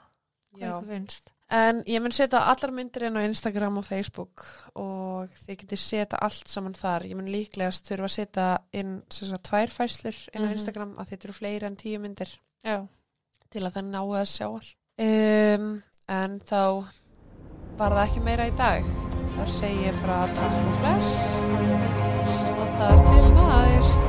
hvað 0.53 0.67
ykkur 0.69 0.89
finnst. 0.93 1.31
En 1.53 1.83
ég 1.85 2.01
mun 2.01 2.13
setja 2.13 2.39
allar 2.49 2.71
myndir 2.73 3.03
inn 3.05 3.17
á 3.19 3.21
Instagram 3.27 3.75
og 3.81 3.85
Facebook 3.85 4.43
og 4.79 5.33
þið 5.43 5.57
getið 5.63 5.81
setja 5.81 6.17
allt 6.25 6.49
saman 6.49 6.73
þar. 6.77 7.03
Ég 7.09 7.17
mun 7.19 7.29
líklegast 7.29 7.85
þurfa 7.89 8.07
að 8.09 8.13
setja 8.15 8.45
inn 8.79 8.93
sagt, 9.13 9.43
tvær 9.49 9.73
fæslur 9.73 10.17
inn 10.33 10.45
á 10.45 10.49
Mhm. 10.49 10.53
Instagram 10.57 10.93
að 10.97 11.11
þetta 11.11 11.25
eru 11.29 11.33
fleiri 11.37 11.67
en 11.69 11.75
tíu 11.77 11.99
myndir 12.01 12.31
Já. 12.65 12.87
til 13.53 13.61
að 13.61 13.73
það 13.75 13.85
náu 13.91 14.07
að 14.17 14.25
sjá 14.33 14.47
all 14.49 14.71
um, 15.01 15.81
en 16.07 16.39
þá 16.45 16.85
var 17.77 17.91
það 17.95 18.03
ekki 18.05 18.21
meira 18.27 18.47
í 18.49 18.53
dag. 18.57 18.83
Þá 19.33 19.43
segi 19.49 19.87
ég 19.87 19.95
bara 20.03 20.15
að 20.23 20.29
það 20.37 20.51
er 20.59 20.65
flers 20.79 21.11
og 22.53 22.67
það 22.77 22.91
er 22.93 22.99
til 23.11 23.27
næst. 23.37 24.03